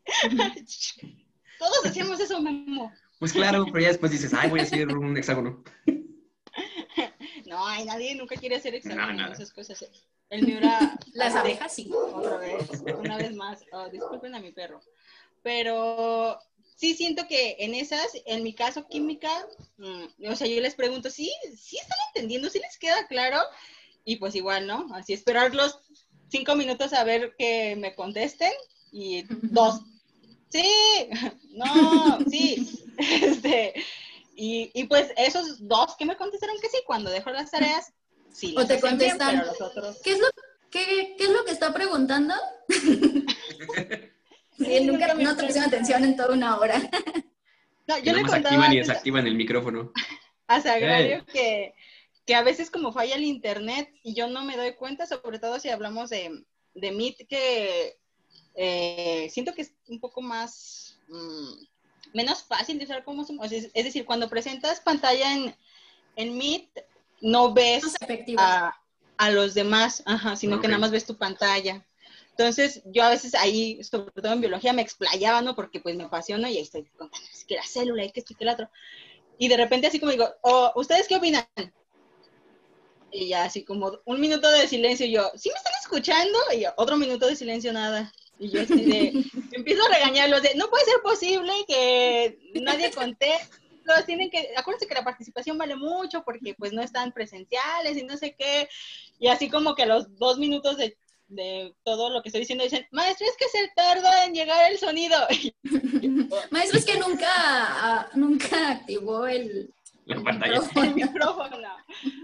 Todos 1.58 1.84
hacíamos 1.84 2.20
eso, 2.20 2.40
Memo. 2.40 2.92
Pues 3.18 3.32
claro, 3.32 3.64
pero 3.66 3.80
ya 3.80 3.88
después 3.88 4.12
dices, 4.12 4.32
ay, 4.34 4.50
voy 4.50 4.60
a 4.60 4.62
hacer 4.62 4.86
un 4.96 5.16
hexágono. 5.16 5.64
No, 7.60 7.66
ay, 7.66 7.84
nadie 7.84 8.14
nunca 8.14 8.36
quiere 8.36 8.56
hacer 8.56 8.74
exámenes, 8.74 9.16
nada. 9.16 9.34
esas 9.34 9.52
cosas. 9.52 9.84
El 10.30 10.46
mío 10.46 10.56
era. 10.56 10.96
Las 11.12 11.34
abejas 11.34 11.74
sí. 11.74 11.90
Otra 11.92 12.38
vez, 12.38 12.70
una 12.98 13.18
vez 13.18 13.34
más. 13.34 13.62
Oh, 13.72 13.86
disculpen 13.90 14.34
a 14.34 14.40
mi 14.40 14.50
perro. 14.50 14.80
Pero 15.42 16.38
sí 16.76 16.94
siento 16.94 17.28
que 17.28 17.56
en 17.58 17.74
esas, 17.74 18.06
en 18.24 18.42
mi 18.42 18.54
caso, 18.54 18.88
química, 18.88 19.30
mm, 19.76 20.30
o 20.30 20.36
sea, 20.36 20.46
yo 20.46 20.58
les 20.62 20.74
pregunto, 20.74 21.10
¿sí, 21.10 21.30
sí 21.54 21.76
están 21.76 21.98
entendiendo? 22.14 22.48
¿Sí 22.48 22.60
les 22.60 22.78
queda 22.78 23.06
claro? 23.08 23.40
Y 24.06 24.16
pues 24.16 24.34
igual, 24.34 24.66
¿no? 24.66 24.88
Así 24.94 25.12
esperar 25.12 25.54
los 25.54 25.80
cinco 26.30 26.56
minutos 26.56 26.94
a 26.94 27.04
ver 27.04 27.34
que 27.36 27.76
me 27.76 27.94
contesten 27.94 28.52
y 28.90 29.24
dos. 29.42 29.82
Sí, 30.48 30.64
no, 31.50 32.20
sí. 32.30 32.86
Este, 32.96 33.74
y, 34.40 34.70
y 34.72 34.84
pues 34.84 35.12
esos 35.18 35.68
dos 35.68 35.96
que 35.98 36.06
me 36.06 36.16
contestaron 36.16 36.56
que 36.62 36.70
sí, 36.70 36.78
cuando 36.86 37.10
dejo 37.10 37.30
las 37.30 37.50
tareas, 37.50 37.92
sí. 38.32 38.54
O 38.56 38.66
te 38.66 38.76
bien, 38.76 38.80
contestan, 38.80 39.38
los 39.38 39.60
otros... 39.60 40.00
¿Qué 40.02 40.12
es 40.12 40.18
lo, 40.18 40.28
qué, 40.70 41.14
qué 41.18 41.24
es 41.24 41.30
lo 41.30 41.44
que 41.44 41.52
está 41.52 41.72
preguntando? 41.74 42.34
Sí, 44.56 44.84
nunca 44.84 45.14
no 45.14 45.36
te 45.36 45.44
pusieron 45.44 45.68
atención 45.68 46.04
en 46.04 46.16
toda 46.16 46.34
una 46.34 46.58
hora. 46.58 46.80
No, 47.86 47.98
yo 47.98 48.12
le 48.12 48.20
contaba 48.20 48.50
activan 48.50 48.72
y 48.72 48.76
desactivan 48.76 49.26
el 49.26 49.34
micrófono. 49.34 49.90
a 50.46 50.60
Sagrario 50.60 51.24
que, 51.26 51.74
que 52.24 52.34
a 52.36 52.42
veces 52.42 52.70
como 52.70 52.92
falla 52.92 53.16
el 53.16 53.24
internet 53.24 53.92
y 54.04 54.14
yo 54.14 54.28
no 54.28 54.44
me 54.44 54.56
doy 54.56 54.74
cuenta, 54.74 55.06
sobre 55.06 55.40
todo 55.40 55.58
si 55.58 55.70
hablamos 55.70 56.10
de, 56.10 56.44
de 56.74 56.92
Meet, 56.92 57.26
que 57.26 57.98
eh, 58.54 59.28
siento 59.30 59.54
que 59.54 59.62
es 59.62 59.74
un 59.88 59.98
poco 59.98 60.22
más, 60.22 61.00
mm, 61.08 61.64
menos 62.12 62.42
fácil 62.44 62.78
de 62.78 62.84
usar 62.84 63.04
como 63.04 63.24
Zoom. 63.24 63.40
O 63.40 63.48
sea, 63.48 63.58
es, 63.58 63.84
decir, 63.84 64.04
cuando 64.04 64.28
presentas 64.28 64.80
pantalla 64.80 65.34
en, 65.34 65.54
en 66.16 66.36
Meet, 66.36 66.84
no 67.20 67.52
ves 67.52 67.94
a, 68.36 68.74
a 69.16 69.30
los 69.30 69.54
demás, 69.54 70.02
ajá, 70.06 70.36
sino 70.36 70.60
que 70.60 70.68
nada 70.68 70.80
más 70.80 70.90
ves 70.90 71.06
tu 71.06 71.16
pantalla. 71.16 71.86
Entonces, 72.30 72.82
yo 72.86 73.02
a 73.02 73.10
veces 73.10 73.34
ahí, 73.34 73.84
sobre 73.84 74.10
todo 74.12 74.32
en 74.32 74.40
biología, 74.40 74.72
me 74.72 74.80
explayaba, 74.80 75.42
¿no? 75.42 75.54
Porque 75.54 75.80
pues 75.80 75.94
me 75.94 76.04
apasiona 76.04 76.50
y 76.50 76.56
ahí 76.56 76.62
estoy 76.62 76.84
contando 76.96 77.28
es 77.30 77.44
que 77.44 77.56
la 77.56 77.66
célula 77.66 78.04
y 78.04 78.10
que 78.12 78.20
esto 78.20 78.32
y 78.32 78.36
que 78.36 78.44
el 78.44 78.50
otro. 78.50 78.70
Y 79.36 79.48
de 79.48 79.58
repente 79.58 79.86
así 79.86 80.00
como 80.00 80.12
digo, 80.12 80.26
oh, 80.42 80.72
¿ustedes 80.74 81.06
qué 81.06 81.16
opinan? 81.16 81.44
Y 83.10 83.28
ya 83.28 83.44
así 83.44 83.64
como 83.64 83.98
un 84.04 84.20
minuto 84.20 84.50
de 84.50 84.68
silencio 84.68 85.04
y 85.04 85.12
yo, 85.12 85.30
¿sí 85.36 85.50
me 85.50 85.56
están 85.56 85.72
escuchando? 85.82 86.38
Y 86.54 86.60
yo, 86.60 86.70
otro 86.76 86.96
minuto 86.96 87.26
de 87.26 87.36
silencio, 87.36 87.72
nada. 87.72 88.10
Y 88.40 88.48
yo 88.50 88.62
así 88.62 88.84
de, 88.84 89.24
empiezo 89.52 89.84
a 89.86 89.94
regañarlos 89.94 90.42
de, 90.42 90.54
no 90.56 90.68
puede 90.68 90.84
ser 90.86 91.00
posible 91.02 91.52
que 91.68 92.38
nadie 92.62 92.90
conteste. 92.90 93.60
Todos 93.86 94.06
tienen 94.06 94.30
que, 94.30 94.50
acuérdense 94.56 94.86
que 94.86 94.94
la 94.94 95.04
participación 95.04 95.58
vale 95.58 95.76
mucho 95.76 96.22
porque 96.24 96.54
pues 96.54 96.72
no 96.72 96.82
están 96.82 97.12
presenciales 97.12 97.96
y 97.96 98.02
no 98.04 98.16
sé 98.16 98.34
qué. 98.38 98.68
Y 99.18 99.28
así 99.28 99.48
como 99.50 99.74
que 99.74 99.82
a 99.82 99.86
los 99.86 100.16
dos 100.18 100.38
minutos 100.38 100.76
de, 100.76 100.96
de 101.28 101.74
todo 101.84 102.08
lo 102.10 102.22
que 102.22 102.28
estoy 102.30 102.40
diciendo 102.40 102.64
dicen, 102.64 102.86
maestro, 102.92 103.26
es 103.26 103.36
que 103.36 103.48
se 103.48 103.68
tarda 103.76 104.24
en 104.24 104.34
llegar 104.34 104.70
el 104.70 104.78
sonido. 104.78 105.16
Maestro, 106.50 106.78
es 106.78 106.84
que 106.84 106.98
nunca, 106.98 107.26
ah, 107.28 108.08
nunca 108.14 108.70
activó 108.70 109.26
el, 109.26 109.72
La 110.06 110.16
el 110.16 110.22
pantalla. 110.22 110.60
el 110.76 110.94
micrófono. 110.94 111.68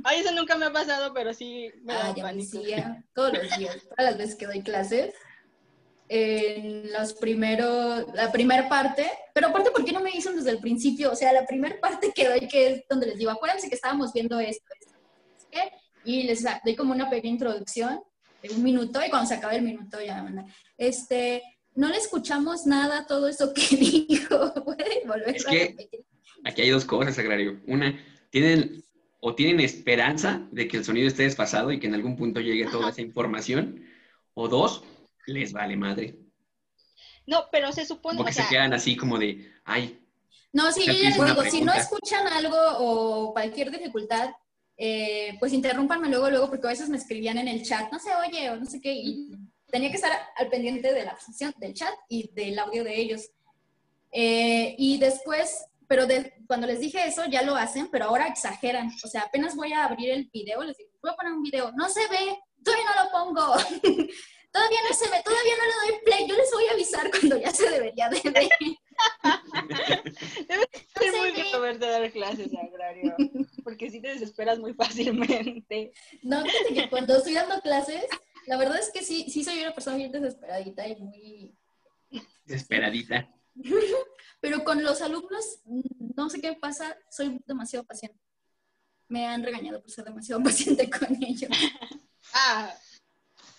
Ay, 0.04 0.20
eso 0.20 0.32
nunca 0.32 0.56
me 0.56 0.66
ha 0.66 0.72
pasado, 0.72 1.12
pero 1.12 1.34
sí 1.34 1.70
me 1.82 1.94
da 1.94 2.06
Ah, 2.06 2.14
ya 2.16 2.22
me 2.22 2.30
pánico. 2.30 2.58
decía, 2.58 3.04
todos 3.14 3.32
los 3.32 3.58
días, 3.58 3.76
todas 3.82 4.04
las 4.10 4.18
veces 4.18 4.36
que 4.36 4.46
doy 4.46 4.62
clases, 4.62 5.14
en 6.08 6.92
los 6.92 7.14
primeros, 7.14 8.06
la 8.14 8.30
primera 8.30 8.68
parte, 8.68 9.06
pero 9.34 9.48
aparte, 9.48 9.70
¿por 9.70 9.84
qué 9.84 9.92
no 9.92 10.00
me 10.00 10.12
dicen 10.12 10.36
desde 10.36 10.50
el 10.50 10.58
principio? 10.60 11.12
O 11.12 11.16
sea, 11.16 11.32
la 11.32 11.46
primera 11.46 11.78
parte 11.80 12.12
que 12.14 12.28
doy, 12.28 12.46
que 12.48 12.68
es 12.68 12.84
donde 12.88 13.06
les 13.06 13.18
digo, 13.18 13.30
acuérdense 13.30 13.68
que 13.68 13.74
estábamos 13.74 14.12
viendo 14.12 14.38
esto, 14.38 14.64
y 16.04 16.22
les 16.22 16.44
doy 16.64 16.76
como 16.76 16.92
una 16.92 17.10
pequeña 17.10 17.32
introducción 17.34 18.00
de 18.42 18.50
un 18.50 18.62
minuto, 18.62 19.00
y 19.04 19.10
cuando 19.10 19.28
se 19.28 19.34
acabe 19.34 19.56
el 19.56 19.62
minuto 19.62 19.98
ya, 20.04 20.22
¿no? 20.22 20.46
este, 20.78 21.42
no 21.74 21.88
le 21.88 21.96
escuchamos 21.96 22.66
nada 22.66 23.06
todo 23.06 23.28
eso 23.28 23.52
que 23.52 23.60
dijo, 23.76 24.54
¿pueden 24.64 25.06
volver 25.08 25.36
Es 25.36 25.46
a 25.46 25.50
que- 25.50 25.66
repetir? 25.68 26.00
Aquí 26.44 26.62
hay 26.62 26.70
dos 26.70 26.84
cosas, 26.84 27.18
Agrario. 27.18 27.60
Una, 27.66 27.98
tienen 28.30 28.84
o 29.18 29.34
tienen 29.34 29.58
esperanza 29.58 30.46
de 30.52 30.68
que 30.68 30.76
el 30.76 30.84
sonido 30.84 31.08
esté 31.08 31.24
desfasado 31.24 31.72
y 31.72 31.80
que 31.80 31.88
en 31.88 31.94
algún 31.94 32.14
punto 32.16 32.40
llegue 32.40 32.66
toda 32.66 32.82
Ajá. 32.84 32.90
esa 32.90 33.00
información. 33.02 33.82
O 34.34 34.46
dos, 34.46 34.84
les 35.26 35.52
vale 35.52 35.76
madre. 35.76 36.16
No, 37.26 37.44
pero 37.50 37.72
se 37.72 37.84
supone, 37.84 38.18
Porque 38.18 38.30
o 38.30 38.34
sea, 38.34 38.44
se 38.44 38.50
quedan 38.50 38.72
así 38.72 38.96
como 38.96 39.18
de, 39.18 39.52
ay, 39.64 40.00
No, 40.52 40.70
sí, 40.72 40.86
yo 40.86 40.92
ya 40.92 41.08
les 41.10 41.24
digo, 41.26 41.44
si 41.50 41.60
no 41.62 41.72
escuchan 41.72 42.26
algo 42.28 42.56
o 42.78 43.32
cualquier 43.32 43.70
dificultad, 43.70 44.30
eh, 44.76 45.36
pues 45.40 45.52
interrúmpanme 45.52 46.08
luego, 46.08 46.30
luego, 46.30 46.48
porque 46.48 46.66
a 46.66 46.70
veces 46.70 46.88
me 46.88 46.96
escribían 46.98 47.38
en 47.38 47.48
el 47.48 47.64
chat, 47.64 47.90
no 47.90 47.98
se 47.98 48.14
oye 48.14 48.50
o 48.50 48.56
no 48.56 48.66
sé 48.66 48.80
qué, 48.80 48.92
y 48.92 49.28
tenía 49.70 49.90
que 49.90 49.96
estar 49.96 50.12
al 50.36 50.48
pendiente 50.48 50.92
de 50.92 51.04
la 51.04 51.18
sesión 51.18 51.52
del 51.58 51.74
chat 51.74 51.92
y 52.08 52.30
del 52.32 52.58
audio 52.58 52.84
de 52.84 52.96
ellos. 53.00 53.22
Eh, 54.12 54.74
y 54.78 54.98
después, 54.98 55.64
pero 55.88 56.06
de- 56.06 56.32
cuando 56.46 56.66
les 56.66 56.78
dije 56.80 57.04
eso, 57.06 57.24
ya 57.26 57.42
lo 57.42 57.56
hacen, 57.56 57.88
pero 57.90 58.06
ahora 58.06 58.28
exageran. 58.28 58.90
O 59.04 59.08
sea, 59.08 59.22
apenas 59.22 59.56
voy 59.56 59.72
a 59.72 59.84
abrir 59.84 60.10
el 60.10 60.30
video, 60.32 60.62
les 60.62 60.76
digo, 60.76 60.90
voy 61.02 61.10
a 61.10 61.16
poner 61.16 61.32
un 61.32 61.42
video, 61.42 61.72
no 61.72 61.88
se 61.88 62.06
ve, 62.08 62.38
todavía 62.62 62.86
no 62.94 63.04
lo 63.04 63.10
pongo. 63.34 63.54
Todavía 64.56 64.78
no 64.88 64.94
se 64.94 65.04
ve, 65.10 65.22
todavía 65.22 65.52
no 65.58 65.64
le 65.66 65.92
doy 65.92 66.00
play. 66.02 66.26
Yo 66.26 66.34
les 66.34 66.50
voy 66.50 66.64
a 66.64 66.72
avisar 66.72 67.10
cuando 67.10 67.36
ya 67.36 67.50
se 67.50 67.68
debería 67.68 68.08
de 68.08 68.22
ver. 68.30 68.48
Debe 70.48 70.66
ser 70.72 71.12
sé, 71.12 71.18
muy 71.18 71.30
güey. 71.30 71.42
lindo 71.42 71.60
verte 71.60 71.86
dar 71.86 72.10
clases, 72.10 72.50
Agrario, 72.54 73.14
porque 73.62 73.90
sí 73.90 74.00
te 74.00 74.08
desesperas 74.08 74.58
muy 74.58 74.72
fácilmente. 74.72 75.92
No, 76.22 76.42
fíjate 76.42 76.74
que 76.74 76.88
cuando 76.88 77.18
estoy 77.18 77.34
dando 77.34 77.60
clases, 77.60 78.06
la 78.46 78.56
verdad 78.56 78.78
es 78.78 78.90
que 78.90 79.02
sí, 79.02 79.26
sí 79.28 79.44
soy 79.44 79.60
una 79.60 79.74
persona 79.74 79.98
bien 79.98 80.10
desesperadita 80.10 80.88
y 80.88 80.96
muy... 80.96 81.54
Desesperadita. 82.46 83.28
Pero 84.40 84.64
con 84.64 84.82
los 84.82 85.02
alumnos, 85.02 85.60
no 86.16 86.30
sé 86.30 86.40
qué 86.40 86.54
pasa, 86.54 86.96
soy 87.10 87.38
demasiado 87.46 87.84
paciente. 87.84 88.18
Me 89.08 89.26
han 89.26 89.42
regañado 89.42 89.82
por 89.82 89.90
ser 89.90 90.06
demasiado 90.06 90.42
paciente 90.42 90.88
con 90.88 91.14
ellos. 91.22 91.50
Ah, 92.32 92.74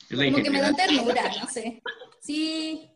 Es 0.10 0.18
la 0.18 0.26
Como 0.32 0.44
que 0.44 0.50
me 0.50 0.62
dan 0.62 0.76
ternura, 0.76 1.32
no 1.40 1.48
sé. 1.48 1.82
Sí. 2.20 2.90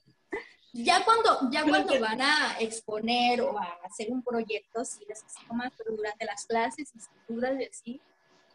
Ya 0.73 1.03
cuando, 1.03 1.51
ya 1.51 1.63
cuando 1.63 1.99
van 1.99 2.21
a 2.21 2.57
exponer 2.59 3.41
o 3.41 3.57
a 3.57 3.77
hacer 3.83 4.09
un 4.09 4.23
proyecto, 4.23 4.85
sí 4.85 5.03
les 5.07 5.21
exijo 5.21 5.53
más, 5.53 5.73
pero 5.77 5.95
durante 5.95 6.25
las 6.25 6.45
clases 6.45 6.89
y 6.95 6.99
sin 6.99 7.11
dudas 7.27 7.59
y 7.59 7.65
así, 7.65 8.01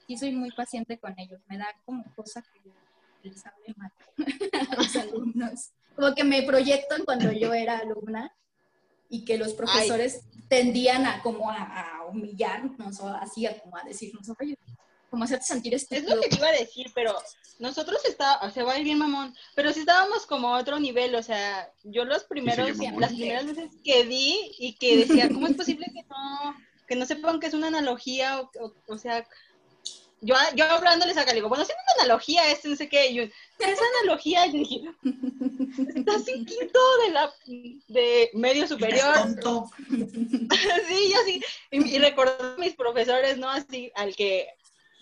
sí 0.07 0.17
soy 0.17 0.33
muy 0.33 0.51
paciente 0.53 0.99
con 0.99 1.15
ellos. 1.19 1.41
Me 1.49 1.59
da 1.59 1.67
como 1.85 2.05
cosa 2.15 2.43
que 2.43 3.29
les 3.29 3.45
hable 3.45 3.75
mal 3.77 3.93
a 4.71 4.75
los 4.77 4.97
alumnos. 4.97 5.71
Como 5.95 6.15
que 6.15 6.25
me 6.25 6.43
proyecto 6.43 6.97
en 6.97 7.05
cuando 7.05 7.33
yo 7.33 7.53
era 7.53 7.79
alumna 7.79 8.35
y 9.11 9.25
que 9.27 9.37
los 9.37 9.53
profesores 9.53 10.23
tendían 10.49 11.05
a 11.05 11.23
como 11.23 11.51
a, 11.51 11.99
a 11.99 12.05
humillarnos 12.07 13.01
o 13.01 13.09
así, 13.09 13.47
a 13.47 13.59
como 13.59 13.77
a 13.77 13.83
decirnos, 13.83 14.31
oye, 14.41 14.59
como 15.11 15.25
hacerte 15.25 15.45
sentir 15.47 15.75
es 15.75 15.83
estúpido. 15.83 16.17
lo 16.17 16.21
que 16.23 16.29
te 16.29 16.37
iba 16.37 16.49
a 16.49 16.53
decir, 16.53 16.91
pero 16.95 17.17
nosotros 17.59 18.05
está, 18.05 18.51
se 18.53 18.63
va 18.63 18.73
a 18.75 18.79
ir 18.79 18.85
bien 18.85 18.99
mamón, 18.99 19.35
pero 19.55 19.73
sí 19.73 19.81
estábamos 19.81 20.27
como 20.27 20.55
a 20.55 20.59
otro 20.59 20.79
nivel, 20.79 21.15
o 21.15 21.23
sea, 21.23 21.71
yo 21.85 22.05
los 22.05 22.25
primeros, 22.25 22.77
Sí, 22.77 22.87
las 22.99 23.13
primeras 23.13 23.47
veces 23.47 23.71
que 23.85 24.05
di 24.05 24.53
y 24.59 24.75
que 24.75 24.99
decía, 24.99 25.29
¿cómo 25.33 25.47
es 25.47 25.55
posible 25.57 25.87
que 25.95 26.03
no, 26.09 26.57
que 26.87 26.97
no 26.97 27.07
sepan 27.07 27.41
que 27.41 27.47
es 27.47 27.55
una 27.55 27.69
analogía? 27.69 28.41
O, 28.41 28.51
o- 28.61 28.75
o 28.89 28.99
sea, 28.99 29.27
yo, 30.23 30.35
yo 30.55 30.65
hablándoles 30.65 31.17
acá, 31.19 31.31
le 31.31 31.37
digo, 31.37 31.49
bueno, 31.49 31.65
si 31.65 31.73
es 31.73 31.77
una 31.95 32.03
analogía, 32.05 32.51
esto, 32.51 32.69
no 32.69 32.77
sé 32.77 32.89
qué, 32.89 33.11
y 33.11 33.15
yo, 33.15 33.23
¿qué 33.59 33.71
es 33.73 33.79
analogía? 34.03 34.47
Y 34.47 34.53
dije, 34.53 34.81
estás 35.95 36.27
en 36.29 36.45
quinto 36.47 36.81
de 37.05 37.13
la, 37.13 37.33
de 37.89 38.31
medio 38.35 38.67
superior. 38.67 39.15
tonto. 39.15 39.71
sí, 39.89 41.13
yo 41.13 41.19
sí. 41.27 41.41
Y, 41.71 41.97
y 41.97 41.99
recordar 41.99 42.55
a 42.57 42.61
mis 42.61 42.75
profesores, 42.75 43.37
¿no? 43.39 43.49
Así, 43.51 43.93
al 43.95 44.17
que 44.17 44.49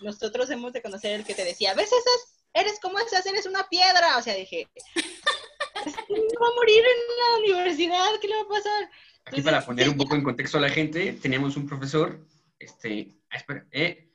nosotros 0.01 0.49
hemos 0.49 0.73
de 0.73 0.81
conocer, 0.81 1.11
el 1.19 1.25
que 1.25 1.33
te 1.33 1.43
decía, 1.43 1.73
¿ves 1.73 1.87
esas? 1.87 2.35
Eres 2.53 2.79
como 2.79 2.99
esas, 2.99 3.25
eres 3.25 3.45
una 3.45 3.67
piedra. 3.67 4.17
O 4.17 4.21
sea, 4.21 4.33
dije, 4.35 4.67
"Este 4.95 6.37
va 6.41 6.47
a 6.47 6.55
morir 6.55 6.83
en 6.83 7.17
la 7.17 7.55
universidad, 7.57 8.19
¿qué 8.21 8.27
le 8.27 8.35
va 8.35 8.41
a 8.41 8.47
pasar? 8.47 8.83
Aquí 8.83 9.37
Entonces, 9.37 9.45
para 9.45 9.65
poner 9.65 9.89
un 9.89 9.97
poco 9.97 10.15
en 10.15 10.23
contexto 10.23 10.57
a 10.57 10.61
la 10.61 10.69
gente, 10.69 11.13
teníamos 11.13 11.57
un 11.57 11.67
profesor, 11.67 12.25
este, 12.59 13.09
ah, 13.31 13.37
espera, 13.37 13.65
eh, 13.71 14.11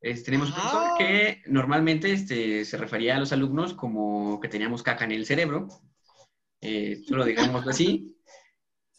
teníamos 0.00 0.48
un 0.48 0.54
profesor 0.54 0.98
que 0.98 1.42
normalmente 1.46 2.12
este, 2.12 2.64
se 2.64 2.76
refería 2.76 3.16
a 3.16 3.20
los 3.20 3.32
alumnos 3.32 3.74
como 3.74 4.40
que 4.40 4.48
teníamos 4.48 4.82
caca 4.82 5.04
en 5.04 5.12
el 5.12 5.26
cerebro, 5.26 5.68
eh, 6.60 7.02
solo 7.06 7.24
digámoslo 7.24 7.70
así. 7.70 8.16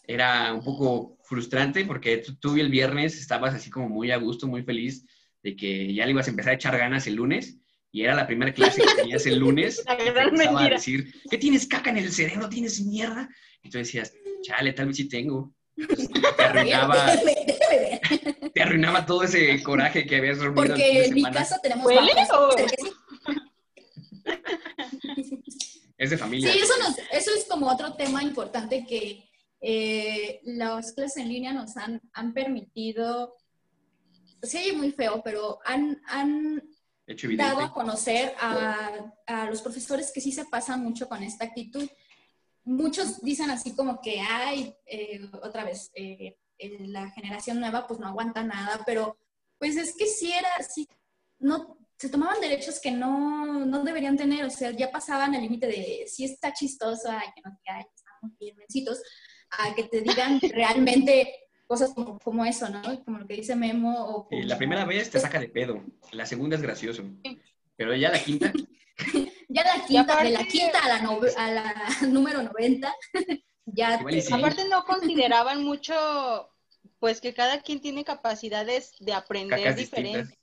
Era 0.03 0.53
un 0.53 0.63
poco 0.63 1.17
frustrante 1.23 1.85
porque 1.85 2.17
tú, 2.17 2.35
tú 2.35 2.55
el 2.55 2.69
viernes 2.69 3.19
estabas 3.19 3.53
así 3.53 3.69
como 3.69 3.87
muy 3.87 4.11
a 4.11 4.17
gusto, 4.17 4.47
muy 4.47 4.63
feliz 4.63 5.05
de 5.43 5.55
que 5.55 5.93
ya 5.93 6.05
le 6.05 6.11
ibas 6.11 6.27
a 6.27 6.31
empezar 6.31 6.51
a 6.51 6.55
echar 6.55 6.77
ganas 6.77 7.07
el 7.07 7.15
lunes 7.15 7.57
y 7.91 8.03
era 8.03 8.15
la 8.15 8.27
primera 8.27 8.53
clase 8.53 8.81
que 8.81 8.95
tenías 8.95 9.25
el 9.25 9.39
lunes. 9.39 9.83
La 9.87 9.95
gran 9.95 10.29
empezaba 10.29 10.49
a 10.49 10.61
mentira. 10.61 10.77
decir, 10.77 11.13
¿qué 11.29 11.37
tienes 11.37 11.67
caca 11.67 11.89
en 11.89 11.97
el 11.97 12.11
cerebro? 12.11 12.47
¿Tienes 12.49 12.79
mierda? 12.81 13.27
Y 13.63 13.69
tú 13.69 13.77
decías, 13.79 14.13
chale, 14.43 14.71
tal 14.73 14.87
vez 14.87 14.97
sí 14.97 15.09
tengo. 15.09 15.53
Entonces, 15.75 16.09
te 16.37 16.43
arruinaba, 16.43 16.95
Déjame- 17.15 17.45
déjame 17.47 17.79
ver. 17.79 18.51
te 18.53 18.61
arruinaba 18.61 19.05
todo 19.05 19.23
ese 19.23 19.61
coraje 19.63 20.05
que 20.05 20.15
habías 20.17 20.37
reunido 20.39 20.63
Porque 20.67 21.05
en 21.05 21.13
mi 21.13 21.23
casa 21.23 21.59
tenemos 21.61 21.85
¿Huele 21.85 22.11
vacas, 22.13 22.29
o- 22.31 22.47
o 22.47 22.51
sea 22.53 22.65
que 22.67 22.75
sí. 22.77 22.91
Es 25.97 26.09
de 26.09 26.17
familia. 26.17 26.51
Sí, 26.51 26.59
eso, 26.59 26.73
nos- 26.79 26.97
eso 27.11 27.31
es 27.37 27.45
como 27.47 27.67
otro 27.69 27.93
tema 27.93 28.23
importante 28.23 28.85
que 28.87 29.23
eh, 29.61 30.39
las 30.43 30.93
clases 30.93 31.17
en 31.17 31.29
línea 31.29 31.53
nos 31.53 31.77
han, 31.77 32.01
han 32.13 32.33
permitido, 32.33 33.35
se 34.41 34.59
oye 34.59 34.73
muy 34.73 34.91
feo, 34.91 35.21
pero 35.23 35.59
han, 35.65 36.01
han 36.07 36.61
hecho 37.07 37.27
dado 37.35 37.61
a 37.61 37.73
conocer 37.73 38.33
a, 38.39 39.13
a 39.27 39.45
los 39.49 39.61
profesores 39.61 40.11
que 40.11 40.21
sí 40.21 40.31
se 40.31 40.45
pasan 40.45 40.83
mucho 40.83 41.07
con 41.07 41.23
esta 41.23 41.45
actitud. 41.45 41.87
Muchos 42.63 43.21
dicen 43.21 43.49
así 43.49 43.75
como 43.75 44.01
que, 44.01 44.19
ay, 44.19 44.75
eh, 44.85 45.21
otra 45.41 45.63
vez, 45.63 45.91
eh, 45.95 46.37
eh, 46.57 46.87
la 46.87 47.09
generación 47.11 47.59
nueva 47.59 47.87
pues 47.87 47.99
no 47.99 48.07
aguanta 48.07 48.43
nada, 48.43 48.83
pero 48.85 49.17
pues 49.57 49.77
es 49.77 49.95
que 49.95 50.05
sí 50.05 50.31
era, 50.31 50.49
sí, 50.63 50.87
no, 51.39 51.77
se 51.97 52.09
tomaban 52.09 52.41
derechos 52.41 52.79
que 52.79 52.91
no, 52.91 53.65
no 53.65 53.83
deberían 53.83 54.17
tener, 54.17 54.43
o 54.45 54.49
sea, 54.49 54.71
ya 54.71 54.91
pasaban 54.91 55.35
el 55.35 55.41
límite 55.41 55.67
de 55.67 56.05
si 56.07 56.25
está 56.25 56.53
chistoso, 56.53 57.09
ay, 57.09 57.27
que 57.35 57.41
no 57.43 57.57
te 57.63 57.71
ay, 57.71 57.83
estamos 57.95 58.37
bien 58.39 58.55
mencitos, 58.57 59.01
a 59.51 59.75
que 59.75 59.83
te 59.83 60.01
digan 60.01 60.39
realmente 60.53 61.49
cosas 61.71 61.93
como, 61.93 62.19
como 62.19 62.43
eso, 62.43 62.67
¿no? 62.67 62.81
Como 63.05 63.19
lo 63.19 63.25
que 63.25 63.35
dice 63.35 63.55
Memo. 63.55 63.93
O 64.09 64.27
Sí, 64.29 64.41
la 64.43 64.57
primera 64.57 64.83
vez 64.83 65.09
te 65.09 65.21
saca 65.21 65.39
de 65.39 65.47
pedo, 65.47 65.81
la 66.11 66.25
segunda 66.25 66.57
es 66.57 66.61
gracioso. 66.61 67.01
Pero 67.77 67.95
ya 67.95 68.11
la 68.11 68.19
quinta, 68.21 68.51
Ya 69.47 69.63
la 69.63 69.85
quinta, 69.85 70.01
aparte- 70.13 70.23
de 70.25 70.31
la 70.31 70.43
quinta 70.43 70.79
a 70.83 70.87
la, 70.89 70.99
nove- 71.01 71.33
a 71.37 71.49
la 71.49 71.73
número 72.09 72.43
90, 72.43 72.93
ya 73.67 73.95
igual 73.99 74.15
y 74.17 74.21
sí. 74.21 74.33
Aparte 74.33 74.67
no 74.67 74.83
consideraban 74.83 75.63
mucho, 75.63 75.93
pues 76.99 77.21
que 77.21 77.33
cada 77.33 77.61
quien 77.61 77.79
tiene 77.79 78.03
capacidades 78.03 78.91
de 78.99 79.13
aprender 79.13 79.59
Cacas 79.59 79.77
diferentes. 79.77 80.37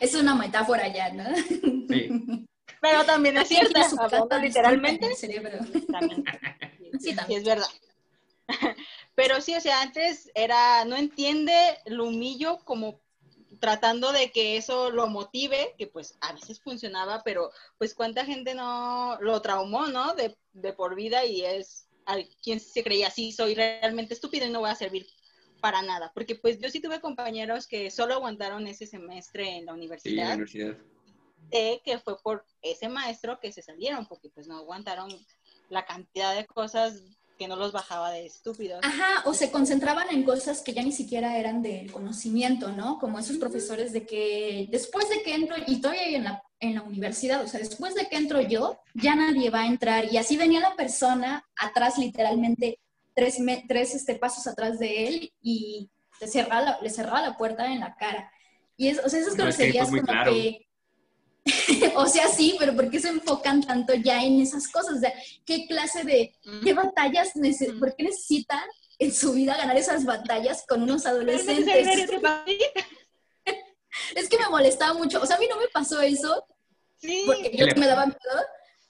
es 0.00 0.14
una 0.14 0.34
metáfora 0.34 0.88
ya, 0.88 1.12
¿no? 1.12 1.24
Sí. 1.36 2.46
Pero 2.80 3.04
también 3.04 3.36
es 3.36 3.48
cierta, 3.48 3.86
literalmente, 4.40 5.06
el 5.06 5.16
cerebro. 5.16 5.58
también. 5.92 6.24
Sí, 6.92 6.98
Sí, 7.10 7.14
también. 7.14 7.40
es 7.40 7.46
verdad. 7.46 7.66
Pero 9.14 9.40
sí, 9.40 9.54
o 9.54 9.60
sea, 9.60 9.80
antes 9.82 10.30
era, 10.34 10.84
no 10.84 10.96
entiende 10.96 11.52
lo 11.86 12.06
humillo 12.06 12.58
como 12.64 13.00
tratando 13.60 14.12
de 14.12 14.30
que 14.30 14.56
eso 14.56 14.90
lo 14.90 15.06
motive, 15.06 15.74
que 15.78 15.86
pues 15.86 16.16
a 16.20 16.32
veces 16.32 16.60
funcionaba, 16.60 17.22
pero 17.24 17.50
pues 17.78 17.94
cuánta 17.94 18.24
gente 18.24 18.54
no 18.54 19.16
lo 19.20 19.40
traumó, 19.42 19.86
¿no? 19.86 20.14
De, 20.14 20.36
de 20.52 20.72
por 20.72 20.94
vida 20.94 21.24
y 21.24 21.42
es 21.44 21.88
a 22.06 22.16
quien 22.42 22.60
se 22.60 22.82
creía, 22.82 23.10
sí, 23.10 23.32
soy 23.32 23.54
realmente 23.54 24.14
estúpido 24.14 24.46
y 24.46 24.50
no 24.50 24.60
voy 24.60 24.70
a 24.70 24.74
servir 24.74 25.06
para 25.60 25.80
nada. 25.82 26.10
Porque 26.14 26.34
pues 26.34 26.58
yo 26.60 26.68
sí 26.68 26.80
tuve 26.80 27.00
compañeros 27.00 27.66
que 27.66 27.90
solo 27.90 28.14
aguantaron 28.14 28.66
ese 28.66 28.86
semestre 28.86 29.56
en 29.56 29.66
la 29.66 29.72
Sí, 29.96 30.18
en 30.18 30.26
la 30.26 30.26
universidad, 30.26 30.34
universidad. 30.34 30.76
sé 31.50 31.80
que 31.84 31.98
fue 31.98 32.20
por 32.20 32.44
ese 32.62 32.88
maestro 32.88 33.40
que 33.40 33.52
se 33.52 33.62
salieron, 33.62 34.06
porque 34.06 34.28
pues 34.30 34.46
no 34.48 34.58
aguantaron 34.58 35.08
la 35.68 35.86
cantidad 35.86 36.34
de 36.34 36.46
cosas 36.46 37.02
que 37.38 37.48
no 37.48 37.56
los 37.56 37.72
bajaba 37.72 38.10
de 38.12 38.26
estúpidos. 38.26 38.80
Ajá, 38.82 39.22
o 39.24 39.34
se 39.34 39.50
concentraban 39.50 40.08
en 40.10 40.22
cosas 40.22 40.62
que 40.62 40.72
ya 40.72 40.82
ni 40.82 40.92
siquiera 40.92 41.36
eran 41.38 41.62
del 41.62 41.90
conocimiento, 41.90 42.70
¿no? 42.72 42.98
Como 42.98 43.18
esos 43.18 43.38
profesores 43.38 43.92
de 43.92 44.06
que 44.06 44.68
después 44.70 45.08
de 45.08 45.22
que 45.22 45.34
entro, 45.34 45.56
y 45.66 45.80
todavía 45.80 46.06
en 46.16 46.24
la, 46.24 46.42
en 46.60 46.74
la 46.76 46.82
universidad, 46.82 47.42
o 47.42 47.48
sea, 47.48 47.60
después 47.60 47.94
de 47.94 48.06
que 48.08 48.16
entro 48.16 48.40
yo, 48.40 48.78
ya 48.94 49.16
nadie 49.16 49.50
va 49.50 49.62
a 49.62 49.66
entrar. 49.66 50.12
Y 50.12 50.16
así 50.16 50.36
venía 50.36 50.60
la 50.60 50.76
persona 50.76 51.44
atrás, 51.58 51.98
literalmente, 51.98 52.78
tres, 53.14 53.40
me- 53.40 53.64
tres 53.66 53.94
este, 53.94 54.14
pasos 54.14 54.46
atrás 54.46 54.78
de 54.78 55.08
él 55.08 55.32
y 55.42 55.90
le 56.20 56.28
cerraba, 56.28 56.62
la, 56.62 56.78
le 56.80 56.90
cerraba 56.90 57.20
la 57.20 57.36
puerta 57.36 57.66
en 57.72 57.80
la 57.80 57.96
cara. 57.96 58.30
Y 58.76 58.88
es, 58.88 58.98
o 59.04 59.08
sea, 59.08 59.20
esas 59.20 59.36
No, 59.36 59.48
es 59.48 59.56
que 59.56 59.70
groserías 59.70 59.88
como 59.90 60.02
claro. 60.02 60.32
que... 60.32 60.66
o 61.96 62.06
sea, 62.06 62.28
sí, 62.28 62.56
pero 62.58 62.74
¿por 62.74 62.90
qué 62.90 63.00
se 63.00 63.08
enfocan 63.08 63.62
tanto 63.62 63.94
ya 63.94 64.22
en 64.24 64.40
esas 64.40 64.68
cosas? 64.68 64.96
O 64.96 65.00
sea, 65.00 65.12
¿qué 65.44 65.66
clase 65.66 66.04
de, 66.04 66.34
qué 66.62 66.72
batallas, 66.72 67.34
nece- 67.36 67.78
por 67.78 67.94
qué 67.94 68.04
necesitan 68.04 68.62
en 68.98 69.12
su 69.12 69.32
vida 69.32 69.56
ganar 69.56 69.76
esas 69.76 70.04
batallas 70.04 70.64
con 70.66 70.82
unos 70.82 71.06
adolescentes? 71.06 71.86
Es 74.16 74.28
que 74.28 74.38
me 74.38 74.48
molestaba 74.48 74.94
mucho, 74.94 75.22
o 75.22 75.26
sea, 75.26 75.36
a 75.36 75.38
mí 75.38 75.46
no 75.48 75.58
me 75.58 75.68
pasó 75.68 76.00
eso, 76.00 76.44
Sí, 76.96 77.22
porque 77.26 77.50
¿Qué 77.50 77.56
yo 77.58 77.66
me 77.76 77.86
daba 77.86 78.06
miedo, 78.06 78.18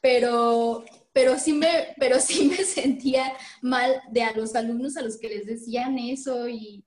pero 0.01 0.85
pero 1.13 1.39
sí 1.39 1.53
me, 1.53 1.95
pero 1.99 2.21
sí 2.21 2.47
me 2.47 2.57
sentía 2.65 3.37
mal 3.63 4.03
de 4.11 4.23
a 4.23 4.33
los 4.33 4.55
alumnos 4.55 4.97
a 4.97 5.03
los 5.03 5.17
que 5.19 5.29
les 5.29 5.47
decían 5.47 5.99
eso 5.99 6.49
y, 6.49 6.85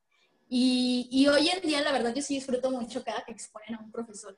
y, 0.50 1.08
y 1.12 1.28
hoy 1.28 1.50
en 1.50 1.62
día 1.62 1.82
la 1.82 1.92
verdad 1.92 2.14
yo 2.14 2.22
sí 2.22 2.36
disfruto 2.36 2.72
mucho 2.72 3.04
cada 3.04 3.24
que 3.24 3.32
exponen 3.32 3.76
a 3.76 3.80
un 3.80 3.92
profesor 3.92 4.38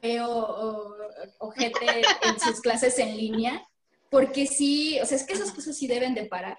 feo 0.00 0.28
o, 0.28 0.96
o 1.38 1.50
gente 1.50 2.02
en 2.22 2.40
sus 2.40 2.60
clases 2.60 2.98
en 2.98 3.16
línea, 3.16 3.62
porque 4.10 4.46
sí, 4.46 4.98
o 5.00 5.06
sea, 5.06 5.16
es 5.16 5.24
que 5.24 5.32
esas 5.34 5.52
cosas 5.52 5.76
sí 5.76 5.86
deben 5.86 6.14
de 6.14 6.26
parar. 6.26 6.58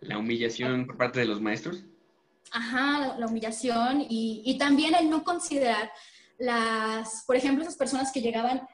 La 0.00 0.18
humillación 0.18 0.86
por 0.86 0.96
parte 0.96 1.20
de 1.20 1.26
los 1.26 1.40
maestros. 1.40 1.84
Ajá, 2.50 3.16
la 3.18 3.26
humillación 3.26 4.00
y, 4.08 4.42
y 4.44 4.58
también 4.58 4.94
el 4.94 5.08
no 5.08 5.24
considerar 5.24 5.90
las, 6.38 7.24
por 7.26 7.36
ejemplo, 7.36 7.62
esas 7.62 7.76
personas 7.76 8.10
que 8.12 8.20
llegaban 8.20 8.66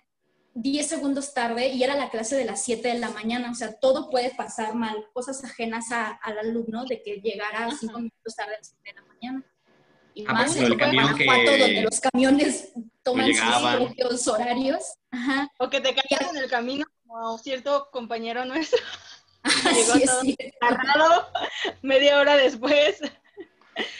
10 0.54 0.88
segundos 0.88 1.34
tarde 1.34 1.68
y 1.68 1.82
era 1.84 1.94
la 1.96 2.10
clase 2.10 2.34
de 2.34 2.44
las 2.44 2.64
7 2.64 2.88
de 2.88 2.98
la 2.98 3.10
mañana, 3.10 3.50
o 3.50 3.54
sea, 3.54 3.78
todo 3.78 4.10
puede 4.10 4.30
pasar 4.34 4.74
mal, 4.74 4.96
cosas 5.12 5.44
ajenas 5.44 5.92
a- 5.92 6.12
al 6.22 6.38
alumno 6.38 6.84
de 6.86 7.02
que 7.02 7.20
llegara 7.20 7.70
5 7.78 7.98
minutos 7.98 8.34
tarde 8.34 8.54
a 8.54 8.58
las 8.58 8.68
7 8.68 8.82
de 8.94 9.00
la 9.00 9.06
mañana. 9.06 9.44
Y 10.18 10.24
Ah, 10.26 10.32
más 10.32 10.56
en 10.56 10.64
el 10.64 10.76
camión 10.76 11.04
Guanajuato, 11.16 11.58
donde 11.58 11.82
los 11.82 12.00
camiones 12.00 12.72
toman 13.04 13.32
sus 13.32 13.70
propios 13.76 14.26
horarios. 14.26 14.82
Ajá. 15.12 15.48
O 15.60 15.70
que 15.70 15.80
te 15.80 15.94
caigas 15.94 16.34
en 16.34 16.42
el 16.42 16.50
camino 16.50 16.84
como 17.06 17.38
cierto 17.38 17.88
compañero 17.92 18.44
nuestro. 18.44 18.80
Llegó 19.64 19.92
Así 19.92 20.02
es, 20.02 20.06
todo 20.10 20.20
sí. 20.22 20.36
agarrado 20.60 21.28
media 21.82 22.18
hora 22.18 22.36
después. 22.36 22.98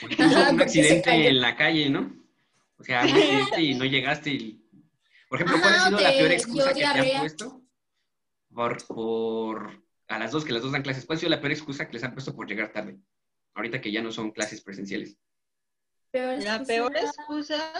Porque 0.01 0.17
tuvo 0.17 0.25
Ajá, 0.35 0.49
un 0.51 0.61
accidente 0.61 1.27
en 1.29 1.39
la 1.39 1.55
calle, 1.55 1.89
¿no? 1.89 2.13
O 2.77 2.83
sea, 2.83 3.03
un 3.03 3.09
accidente 3.11 3.61
y 3.61 3.73
no 3.75 3.85
llegaste. 3.85 4.29
y- 4.31 4.61
Por 5.29 5.39
ejemplo, 5.41 5.61
¿cuál 5.61 5.73
ha 5.73 5.85
sido 5.85 5.99
la 6.01 6.09
te 6.11 6.17
peor 6.17 6.27
dio 6.29 6.37
excusa 6.37 6.67
que 6.73 6.79
te 6.81 6.85
han 6.85 6.93
diarrea. 6.95 7.19
puesto? 7.21 7.61
Por, 8.53 8.85
por 8.87 9.83
a 10.09 10.19
las 10.19 10.31
dos, 10.31 10.43
que 10.43 10.51
las 10.51 10.61
dos 10.63 10.73
dan 10.73 10.81
clases. 10.81 11.05
¿Cuál 11.05 11.15
ha 11.15 11.19
sido 11.21 11.29
la 11.29 11.39
peor 11.39 11.53
excusa 11.53 11.87
que 11.87 11.93
les 11.93 12.03
han 12.03 12.13
puesto 12.13 12.35
por 12.35 12.45
llegar 12.45 12.73
tarde? 12.73 12.97
Ahorita 13.53 13.79
que 13.79 13.89
ya 13.93 14.01
no 14.01 14.11
son 14.11 14.31
clases 14.31 14.59
presenciales. 14.59 15.15
Peor 16.11 16.43
La 16.43 16.63
peor 16.63 16.95
excusa. 16.97 17.73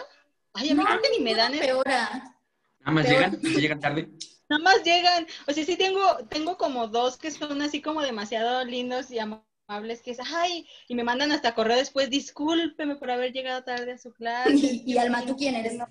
Ay, 0.53 0.69
a 0.69 0.75
mí 0.75 0.81
No, 0.83 0.85
creo 0.87 1.01
que 1.01 1.09
ni 1.17 1.23
me 1.23 1.35
dan. 1.35 1.51
peora. 1.57 2.35
Nada 2.79 2.91
más 2.91 3.05
Peor. 3.05 3.15
llegan, 3.17 3.41
si 3.41 3.61
llegan 3.61 3.79
tarde. 3.79 4.09
Nada 4.49 4.63
más 4.63 4.83
llegan. 4.83 5.27
O 5.47 5.51
sea, 5.53 5.63
sí 5.65 5.75
tengo, 5.75 6.01
tengo 6.29 6.57
como 6.57 6.87
dos 6.87 7.17
que 7.17 7.31
son 7.31 7.61
así 7.61 7.81
como 7.81 8.01
demasiado 8.01 8.63
lindos 8.65 9.11
y 9.11 9.19
amables 9.19 10.01
que 10.03 10.11
es, 10.11 10.19
ay, 10.33 10.67
y 10.87 10.95
me 10.95 11.03
mandan 11.03 11.31
hasta 11.31 11.53
correo 11.53 11.77
después, 11.77 12.09
discúlpeme 12.09 12.95
por 12.95 13.11
haber 13.11 13.31
llegado 13.31 13.63
tarde 13.63 13.91
a 13.93 13.97
su 13.99 14.11
clase. 14.13 14.51
Y, 14.55 14.83
y 14.93 14.97
Alma, 14.97 15.23
¿tú 15.25 15.35
quién 15.35 15.55
eres? 15.55 15.75
No 15.75 15.87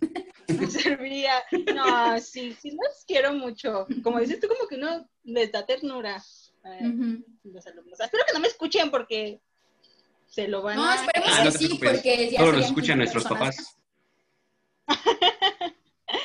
me 0.48 0.66
servía. 0.68 1.32
No, 1.74 2.18
sí, 2.20 2.56
sí 2.60 2.70
los 2.72 3.04
quiero 3.06 3.32
mucho. 3.34 3.86
Como 4.02 4.18
dices 4.18 4.40
tú, 4.40 4.48
como 4.48 4.66
que 4.68 4.74
uno 4.76 5.08
les 5.22 5.52
da 5.52 5.64
ternura 5.64 6.16
a 6.64 6.70
los 7.44 7.66
alumnos. 7.66 8.00
Espero 8.00 8.24
que 8.26 8.32
no 8.34 8.40
me 8.40 8.48
escuchen 8.48 8.90
porque 8.90 9.40
se 10.28 10.46
lo 10.48 10.62
van 10.62 10.76
No, 10.76 10.84
a... 10.88 10.94
esperemos 10.94 11.30
Ah, 11.32 11.44
no 11.44 11.50
que 11.50 11.50
te 11.52 11.58
sí, 11.58 11.66
preocupes. 11.66 11.90
porque 11.92 12.30
ya 12.30 12.38
Todos 12.40 12.54
lo 12.54 12.60
escuchan 12.60 12.82
15 12.82 12.96
nuestros 12.96 13.24
personas 13.24 13.56
papás. 13.56 13.76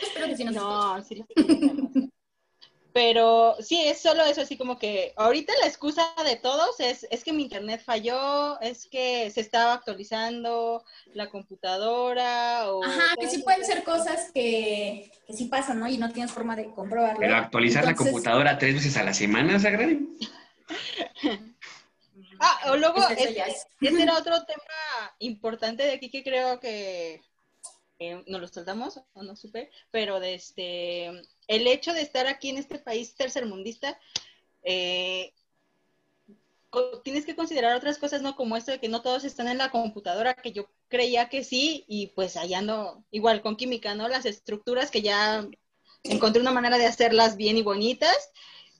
Espero 0.02 0.28
que 0.28 0.38
sí 0.38 0.44
nos 0.46 0.56
escuchen. 0.56 0.70
No, 0.70 1.04
sí 1.04 1.16
los 1.16 1.28
escuchamos. 1.36 1.92
Pero 2.94 3.56
sí, 3.60 3.82
es 3.82 4.00
solo 4.04 4.24
eso, 4.24 4.42
así 4.42 4.56
como 4.56 4.78
que 4.78 5.14
ahorita 5.18 5.52
la 5.62 5.68
excusa 5.68 6.14
de 6.24 6.36
todos 6.36 6.80
es, 6.80 7.08
es 7.10 7.24
que 7.24 7.34
mi 7.34 7.42
internet 7.42 7.82
falló, 7.84 8.62
es 8.62 8.86
que 8.88 9.32
se 9.32 9.42
estaba 9.42 9.74
actualizando 9.74 10.84
la 11.16 11.28
computadora 11.32 12.72
o... 12.72 12.84
Ajá, 12.86 13.16
que 13.20 13.28
sí 13.28 13.40
pueden 13.42 13.66
ser 13.66 13.84
cosas 13.84 14.30
que, 14.32 15.12
que 15.26 15.34
sí 15.34 15.46
pasan, 15.46 15.80
¿no? 15.80 15.88
Y 15.88 15.98
no 15.98 16.12
tienes 16.12 16.32
forma 16.32 16.56
de 16.56 16.70
comprobarlo. 16.70 17.20
Pero 17.20 17.36
actualizar 17.36 17.84
la 17.84 17.96
computadora 17.96 18.60
tres 18.60 18.76
veces 18.76 18.96
a 18.96 19.04
la 19.04 19.14
semana, 19.16 19.58
Sagrari. 19.60 20.08
Ah, 22.44 22.60
o 22.72 22.76
luego, 22.76 23.02
este, 23.08 23.42
ese 23.82 24.04
era 24.04 24.18
otro 24.18 24.44
tema 24.46 25.16
importante 25.20 25.84
de 25.84 25.94
aquí 25.94 26.10
que 26.10 26.24
creo 26.24 26.60
que 26.60 27.22
eh, 28.00 28.22
nos 28.28 28.42
lo 28.42 28.48
soltamos 28.50 29.00
o 29.14 29.24
no 29.24 29.36
supe, 29.38 29.72
pero 29.92 30.20
de 30.20 30.34
este, 30.34 31.06
el 31.48 31.68
hecho 31.68 31.94
de 31.94 32.02
estar 32.02 32.28
aquí 32.28 32.50
en 32.50 32.58
este 32.58 32.80
país 32.80 33.16
tercermundista, 33.16 33.98
eh, 34.64 35.34
tienes 37.04 37.26
que 37.26 37.36
considerar 37.36 37.76
otras 37.78 37.98
cosas, 37.98 38.22
¿no? 38.22 38.36
Como 38.36 38.58
esto 38.58 38.72
de 38.72 38.80
que 38.80 38.90
no 38.90 39.02
todos 39.02 39.24
están 39.24 39.48
en 39.48 39.60
la 39.60 39.72
computadora, 39.72 40.34
que 40.34 40.52
yo 40.52 40.68
creía 40.90 41.30
que 41.30 41.44
sí, 41.46 41.86
y 41.88 42.08
pues 42.08 42.36
allá 42.36 42.60
ando 42.60 43.06
igual 43.12 43.42
con 43.42 43.56
química, 43.56 43.96
¿no? 43.96 44.10
Las 44.10 44.26
estructuras 44.26 44.92
que 44.92 45.02
ya 45.02 45.48
encontré 46.04 46.42
una 46.42 46.52
manera 46.52 46.78
de 46.78 46.88
hacerlas 46.88 47.38
bien 47.38 47.58
y 47.58 47.62
bonitas, 47.62 48.32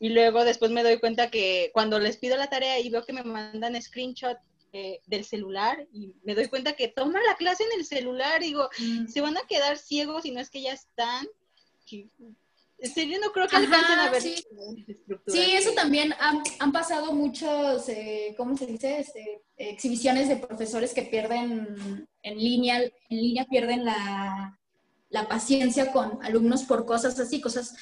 y 0.04 0.10
luego 0.10 0.44
después 0.44 0.70
me 0.70 0.84
doy 0.84 1.00
cuenta 1.00 1.32
que 1.32 1.72
cuando 1.74 1.98
les 1.98 2.18
pido 2.18 2.36
la 2.36 2.50
tarea 2.50 2.78
y 2.78 2.90
veo 2.90 3.06
que 3.06 3.14
me 3.14 3.24
mandan 3.24 3.82
screenshot 3.82 4.38
eh, 4.74 5.00
del 5.06 5.24
celular, 5.24 5.88
y 5.94 6.12
me 6.26 6.36
doy 6.36 6.50
cuenta 6.50 6.74
que 6.74 6.90
toma 6.90 7.22
la 7.26 7.38
clase 7.38 7.64
en 7.64 7.80
el 7.80 7.86
celular, 7.86 8.42
digo, 8.42 8.68
Mm. 8.80 9.08
se 9.08 9.22
van 9.22 9.38
a 9.38 9.48
quedar 9.48 9.78
ciegos 9.78 10.26
y 10.26 10.32
no 10.32 10.42
es 10.42 10.50
que 10.50 10.62
ya 10.62 10.74
están. 10.74 11.26
En 11.90 12.94
serio, 12.94 13.18
no 13.22 13.32
creo 13.32 13.48
que 13.48 13.56
Ajá, 13.56 13.64
alcancen 13.64 14.00
a 14.00 14.12
ver 14.12 14.22
sí. 14.22 14.36
eso 15.56 15.72
también 15.72 16.14
han, 16.20 16.44
han 16.60 16.74
pasado 16.74 17.14
muchos, 17.14 17.88
eh, 17.88 18.34
¿cómo 18.36 18.58
se 18.58 18.66
dice? 18.66 19.00
Este, 19.00 19.42
exhibiciones 19.56 20.28
de 20.28 20.36
profesores 20.36 20.94
que 20.94 21.04
pierden 21.04 22.06
en 22.24 22.38
línea, 22.38 22.82
en 22.82 22.92
línea 23.26 23.46
pierden 23.46 23.86
la, 23.86 24.60
la 25.10 25.30
paciencia 25.30 25.94
con 25.94 26.20
alumnos 26.26 26.64
por 26.64 26.86
cosas 26.86 27.18
así, 27.22 27.40
cosas 27.40 27.74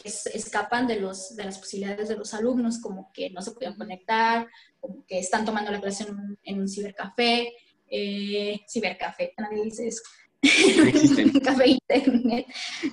que 0.00 0.08
escapan 0.08 0.86
de, 0.86 1.00
los, 1.00 1.34
de 1.34 1.44
las 1.44 1.58
posibilidades 1.58 2.08
de 2.08 2.16
los 2.16 2.32
alumnos, 2.32 2.78
como 2.78 3.10
que 3.12 3.30
no 3.30 3.42
se 3.42 3.50
podían 3.50 3.74
conectar, 3.74 4.46
como 4.78 5.04
que 5.04 5.18
están 5.18 5.44
tomando 5.44 5.72
la 5.72 5.80
clase 5.80 6.04
en 6.04 6.14
un, 6.14 6.38
en 6.44 6.60
un 6.60 6.68
cibercafé, 6.68 7.52
eh, 7.90 8.60
cibercafé, 8.68 9.34
nadie 9.38 9.64
dice 9.64 9.88
eso. 9.88 10.02
Café 11.44 11.66
internet. 11.66 12.46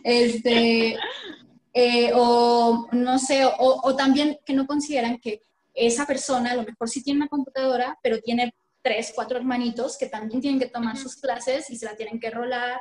Este, 0.04 0.98
eh, 1.74 2.12
o 2.16 2.88
no 2.92 3.20
sé, 3.20 3.46
o, 3.46 3.52
o 3.84 3.96
también 3.96 4.40
que 4.44 4.54
no 4.54 4.66
consideran 4.66 5.20
que 5.20 5.42
esa 5.76 6.08
persona 6.08 6.52
a 6.52 6.56
lo 6.56 6.64
mejor 6.64 6.90
sí 6.90 7.04
tiene 7.04 7.20
una 7.20 7.28
computadora, 7.28 8.00
pero 8.02 8.20
tiene 8.20 8.56
tres, 8.82 9.12
cuatro 9.14 9.38
hermanitos 9.38 9.98
que 9.98 10.08
también 10.08 10.42
tienen 10.42 10.60
que 10.60 10.70
tomar 10.70 10.98
sus 10.98 11.18
clases 11.18 11.70
y 11.70 11.76
se 11.76 11.86
la 11.86 11.96
tienen 11.96 12.20
que 12.20 12.32
rolar, 12.32 12.80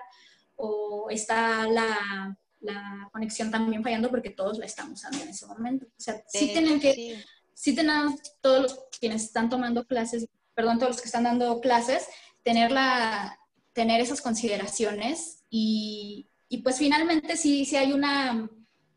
o 0.56 1.08
está 1.10 1.66
la, 1.66 2.36
la 2.64 3.08
conexión 3.12 3.50
también 3.50 3.82
fallando 3.82 4.10
porque 4.10 4.30
todos 4.30 4.58
la 4.58 4.66
estamos 4.66 4.94
usando 4.94 5.22
en 5.22 5.28
ese 5.28 5.46
momento. 5.46 5.86
O 5.86 6.00
sea, 6.00 6.22
sí 6.26 6.46
de 6.46 6.52
tienen 6.52 6.80
que, 6.80 6.94
sí. 6.94 7.14
sí 7.52 7.74
tenemos 7.74 8.14
todos 8.40 8.62
los 8.62 8.80
quienes 8.98 9.24
están 9.24 9.48
tomando 9.50 9.86
clases, 9.86 10.26
perdón, 10.54 10.78
todos 10.78 10.92
los 10.92 11.00
que 11.00 11.08
están 11.08 11.24
dando 11.24 11.60
clases, 11.60 12.06
tener, 12.42 12.72
la, 12.72 13.38
tener 13.72 14.00
esas 14.00 14.22
consideraciones 14.22 15.44
y, 15.50 16.28
y 16.48 16.58
pues 16.58 16.78
finalmente 16.78 17.36
sí, 17.36 17.64
sí 17.66 17.76
hay 17.76 17.92
una, 17.92 18.48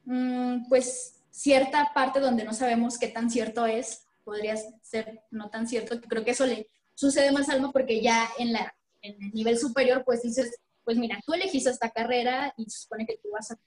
mm, 0.06 0.70
pues 0.70 1.16
cierta 1.30 1.92
parte 1.94 2.20
donde 2.20 2.46
no 2.46 2.54
sabemos 2.54 2.98
qué 2.98 3.10
tan 3.10 3.30
cierto 3.30 3.66
es, 3.66 4.06
podría 4.24 4.56
ser 4.82 5.22
no 5.30 5.50
tan 5.50 5.68
cierto, 5.68 6.00
creo 6.02 6.24
que 6.24 6.32
eso 6.32 6.46
le 6.46 6.70
sucede 6.96 7.32
más 7.32 7.50
Alma 7.50 7.72
porque 7.72 8.02
ya 8.02 8.30
en, 8.40 8.54
la, 8.54 8.74
en 9.02 9.22
el 9.22 9.32
nivel 9.32 9.58
superior 9.58 10.04
pues 10.06 10.24
dices, 10.24 10.58
pues 10.88 10.98
mira, 10.98 11.20
tú 11.26 11.34
elegiste 11.34 11.70
esta 11.70 11.90
carrera 11.90 12.54
y 12.56 12.64
se 12.70 12.80
supone 12.84 13.06
que 13.06 13.18
tú 13.22 13.30
vas 13.34 13.52
a 13.52 13.60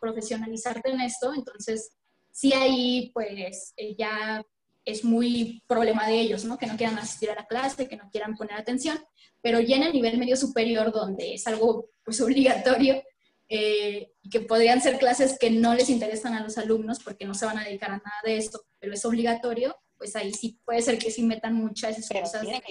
profesionalizarte 0.00 0.90
en 0.90 1.02
esto, 1.02 1.34
entonces 1.34 1.92
sí 2.32 2.54
ahí 2.54 3.10
pues 3.12 3.74
eh, 3.76 3.94
ya 3.98 4.42
es 4.86 5.04
muy 5.04 5.62
problema 5.66 6.06
de 6.06 6.18
ellos, 6.18 6.46
¿no? 6.46 6.56
Que 6.56 6.66
no 6.66 6.76
quieran 6.78 6.96
asistir 6.98 7.30
a 7.30 7.34
la 7.34 7.46
clase, 7.46 7.86
que 7.86 7.98
no 7.98 8.08
quieran 8.10 8.34
poner 8.34 8.56
atención, 8.56 8.98
pero 9.42 9.60
ya 9.60 9.76
en 9.76 9.82
el 9.82 9.92
nivel 9.92 10.16
medio 10.16 10.38
superior, 10.38 10.90
donde 10.90 11.34
es 11.34 11.46
algo 11.46 11.90
pues 12.02 12.18
obligatorio, 12.22 13.02
eh, 13.50 14.10
y 14.22 14.30
que 14.30 14.40
podrían 14.40 14.80
ser 14.80 14.98
clases 14.98 15.38
que 15.38 15.50
no 15.50 15.74
les 15.74 15.90
interesan 15.90 16.32
a 16.32 16.42
los 16.42 16.56
alumnos 16.56 16.98
porque 17.04 17.26
no 17.26 17.34
se 17.34 17.44
van 17.44 17.58
a 17.58 17.64
dedicar 17.64 17.90
a 17.90 17.98
nada 17.98 18.20
de 18.24 18.38
esto, 18.38 18.64
pero 18.78 18.94
es 18.94 19.04
obligatorio, 19.04 19.76
pues 19.98 20.16
ahí 20.16 20.32
sí 20.32 20.58
puede 20.64 20.80
ser 20.80 20.96
que 20.98 21.10
sí 21.10 21.22
metan 21.24 21.52
muchas 21.52 21.98
excusas 21.98 22.40
de- 22.40 22.62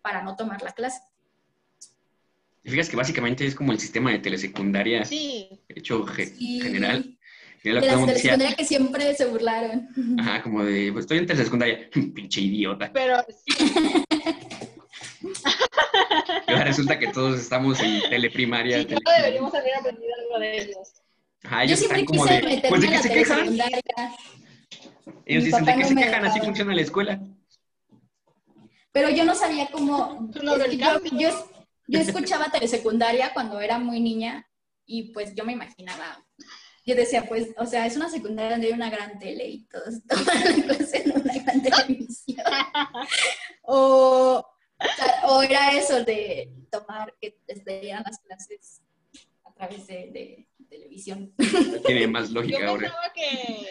para 0.00 0.22
no 0.22 0.36
tomar 0.36 0.62
la 0.62 0.72
clase. 0.72 1.00
Te 2.64 2.70
fijas 2.70 2.88
que 2.88 2.96
básicamente 2.96 3.46
es 3.46 3.54
como 3.54 3.72
el 3.72 3.78
sistema 3.78 4.10
de 4.10 4.20
telesecundaria 4.20 5.04
Sí, 5.04 5.50
hecho 5.68 6.04
ge- 6.06 6.34
general. 6.62 7.18
De 7.62 7.72
la 7.72 7.80
decía, 7.80 8.32
secundaria 8.32 8.56
que 8.56 8.64
siempre 8.64 9.14
se 9.14 9.26
burlaron. 9.26 9.88
Ajá, 10.18 10.42
como 10.42 10.64
de, 10.64 10.90
pues 10.92 11.04
estoy 11.04 11.18
en 11.18 11.26
telesecundaria. 11.26 11.88
Pinche 12.14 12.40
idiota. 12.40 12.90
pero 12.92 13.18
sí, 13.46 13.54
Y 16.48 16.52
ahora 16.52 16.64
resulta 16.64 16.98
que 16.98 17.08
todos 17.08 17.38
estamos 17.40 17.80
en 17.80 18.00
teleprimaria. 18.08 18.78
sí, 18.80 18.86
tele- 18.86 19.00
deberíamos 19.18 19.54
haber 19.54 19.76
aprendido 19.76 20.12
algo 20.22 20.38
de 20.40 20.62
ellos. 20.62 20.88
Ajá, 21.44 21.64
Yo 21.66 21.76
siempre 21.76 22.00
están 22.00 22.06
como 22.16 22.22
quise 22.26 22.34
de, 22.34 22.42
meterme 22.42 22.68
pues 22.70 22.80
de 22.80 22.88
la 22.90 23.02
se 23.02 23.08
quejan. 23.12 23.38
telesecundaria, 23.40 23.82
Ellos 25.26 25.42
Mi 25.44 25.50
dicen 25.50 25.64
de 25.66 25.72
qué 25.72 25.78
no 25.80 25.88
se 25.88 25.94
quejan, 25.96 26.24
así 26.24 26.40
funciona 26.40 26.74
la 26.74 26.80
escuela. 26.82 27.20
pero 28.92 29.10
yo 29.10 29.24
no 29.26 29.34
sabía 29.34 29.68
cómo... 29.70 30.30
Yo, 30.34 30.56
yo, 31.18 31.50
yo 31.86 32.00
escuchaba 32.00 32.50
telesecundaria 32.50 33.32
cuando 33.32 33.60
era 33.60 33.78
muy 33.78 34.00
niña 34.00 34.48
y 34.86 35.12
pues 35.12 35.34
yo 35.34 35.44
me 35.44 35.52
imaginaba 35.52 36.24
yo 36.86 36.94
decía, 36.94 37.24
pues, 37.26 37.48
o 37.56 37.64
sea, 37.64 37.86
es 37.86 37.96
una 37.96 38.10
secundaria 38.10 38.52
donde 38.52 38.66
hay 38.66 38.72
una 38.74 38.90
gran 38.90 39.18
tele 39.18 39.46
y 39.46 39.64
todos 39.64 40.06
toman 40.06 40.44
la 40.44 40.62
clase 40.76 41.02
en 41.02 41.12
una 41.12 41.34
gran 41.42 41.62
televisión. 41.62 42.44
o, 43.62 44.46
o 45.24 45.42
era 45.42 45.72
eso 45.72 46.04
de 46.04 46.52
tomar, 46.70 47.14
que 47.20 47.38
les 47.46 47.64
dieran 47.64 48.02
las 48.04 48.18
clases 48.20 48.82
a 49.44 49.54
través 49.54 49.86
de, 49.86 50.10
de 50.12 50.48
televisión. 50.68 51.32
Tiene 51.86 52.06
más 52.06 52.28
Yo 52.28 52.34
lógica 52.34 52.68
ahora. 52.68 52.88
pensaba 52.88 53.12
que, 53.14 53.68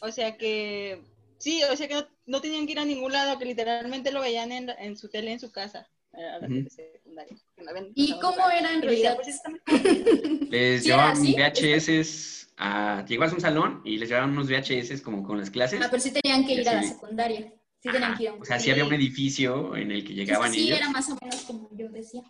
o 0.00 0.10
sea 0.10 0.36
que, 0.38 1.04
sí, 1.38 1.62
o 1.64 1.76
sea 1.76 1.88
que 1.88 1.94
no, 1.94 2.06
no 2.24 2.40
tenían 2.40 2.64
que 2.64 2.72
ir 2.72 2.78
a 2.78 2.86
ningún 2.86 3.12
lado, 3.12 3.38
que 3.38 3.44
literalmente 3.44 4.12
lo 4.12 4.22
veían 4.22 4.50
en, 4.50 4.70
en 4.70 4.96
su 4.96 5.10
tele 5.10 5.32
en 5.32 5.40
su 5.40 5.52
casa. 5.52 5.90
Era 6.12 6.38
la 6.40 6.46
Ujú. 6.48 6.68
secundaria, 6.68 7.36
que 7.56 7.62
no 7.62 7.70
habían 7.70 7.92
¿Y 7.94 8.18
cómo 8.20 8.50
era 8.50 8.72
en 8.74 8.82
realidad? 8.82 9.16
pues. 9.16 9.40
Les 10.50 10.82
Sí, 10.82 10.88
llevaban 10.88 11.12
así. 11.12 11.34
VHS 11.36 12.52
a... 12.56 13.04
Llegabas 13.06 13.32
a 13.32 13.34
un 13.36 13.40
salón 13.40 13.80
y 13.84 13.96
les 13.98 14.08
llevaban 14.08 14.30
unos 14.30 14.48
VHS 14.48 15.02
como 15.02 15.22
con 15.22 15.38
las 15.38 15.50
clases. 15.50 15.80
Ah, 15.82 15.88
pero 15.90 16.02
sí 16.02 16.10
tenían 16.12 16.44
que 16.46 16.54
ir 16.54 16.68
a 16.68 16.74
la 16.74 16.82
Sí. 16.82 16.88
secundaria. 16.88 17.52
Sí 17.82 17.88
tenían 17.90 18.16
que 18.16 18.24
ir 18.24 18.30
O 18.40 18.44
sea, 18.44 18.58
sí 18.58 18.70
había 18.70 18.84
un 18.84 18.92
edificio 18.92 19.74
en 19.76 19.90
el 19.92 20.04
que 20.04 20.12
llegaban 20.14 20.52
sí, 20.52 20.64
ellos. 20.66 20.78
era 20.78 20.90
más 20.90 21.08
o 21.10 21.16
menos 21.22 21.40
como 21.42 21.70
yo 21.72 21.88
decía. 21.90 22.22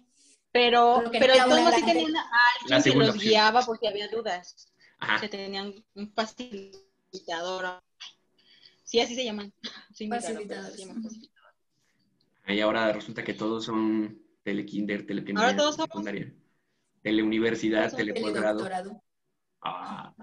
Pero, 0.52 1.02
Pero 1.12 1.34
todos 1.48 1.74
sí 1.74 1.84
tenían 1.84 2.16
a 2.16 2.28
alguien 2.62 2.82
que 2.82 2.98
los 2.98 3.08
opción. 3.10 3.30
guiaba 3.30 3.64
por 3.64 3.78
si 3.78 3.86
había 3.86 4.08
dudas. 4.08 4.68
Ajá. 4.98 5.20
Que 5.20 5.28
tenían 5.28 5.72
un 5.94 6.12
facilitador. 6.12 7.82
Sí, 8.84 9.00
así 9.00 9.14
se 9.14 9.24
llaman. 9.24 9.52
Sí, 9.94 10.08
Y 12.52 12.60
ahora 12.60 12.92
resulta 12.92 13.22
que 13.24 13.34
todos 13.34 13.64
son 13.64 14.20
telekinder, 14.42 15.06
teleprimaria, 15.06 15.48
Ahora 15.50 15.56
todos 15.58 15.76
somos- 15.76 15.88
secundaria. 15.88 16.34
Teleuniversidad, 17.02 17.94
teleposgrado. 17.94 19.02
Ah, 19.62 20.14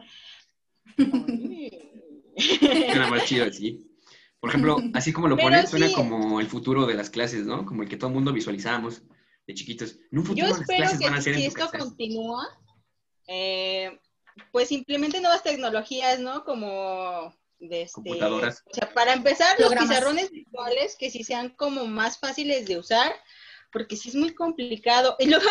suena 2.37 3.07
más 3.09 3.25
chido 3.25 3.45
así. 3.45 3.83
Por 4.39 4.49
ejemplo, 4.51 4.77
así 4.93 5.11
como 5.11 5.27
lo 5.27 5.37
ponen, 5.37 5.65
suena 5.67 5.87
sí. 5.87 5.93
como 5.93 6.39
el 6.39 6.47
futuro 6.47 6.85
de 6.85 6.93
las 6.93 7.09
clases, 7.09 7.45
¿no? 7.45 7.65
Como 7.65 7.83
el 7.83 7.89
que 7.89 7.97
todo 7.97 8.09
el 8.09 8.15
mundo 8.15 8.31
visualizábamos 8.31 9.01
de 9.47 9.53
chiquitos. 9.53 9.97
En 10.11 10.19
un 10.19 10.25
futuro 10.25 10.47
Yo 10.47 10.51
las 10.53 10.61
espero 10.61 10.77
clases 10.79 10.99
que 10.99 11.05
van 11.05 11.15
a 11.15 11.21
ser 11.21 11.35
si 11.35 11.43
en 11.43 11.51
tu 11.51 11.57
esto 11.57 11.71
casa. 11.71 11.83
continúa, 11.83 12.47
eh, 13.27 13.99
pues 14.51 14.71
implemente 14.71 15.19
nuevas 15.19 15.41
tecnologías, 15.43 16.19
¿no? 16.19 16.43
Como 16.43 17.33
de 17.59 17.83
este, 17.83 17.93
Computadoras. 17.93 18.63
O 18.69 18.73
sea, 18.73 18.93
para 18.93 19.13
empezar, 19.13 19.59
los 19.59 19.67
Programas. 19.67 19.89
pizarrones 19.89 20.31
virtuales 20.31 20.95
que 20.97 21.09
sí 21.09 21.23
sean 21.23 21.49
como 21.49 21.85
más 21.85 22.19
fáciles 22.19 22.67
de 22.67 22.77
usar, 22.77 23.13
porque 23.71 23.95
sí 23.95 24.09
es 24.09 24.15
muy 24.15 24.33
complicado. 24.33 25.15
Y 25.19 25.25
luego 25.29 25.49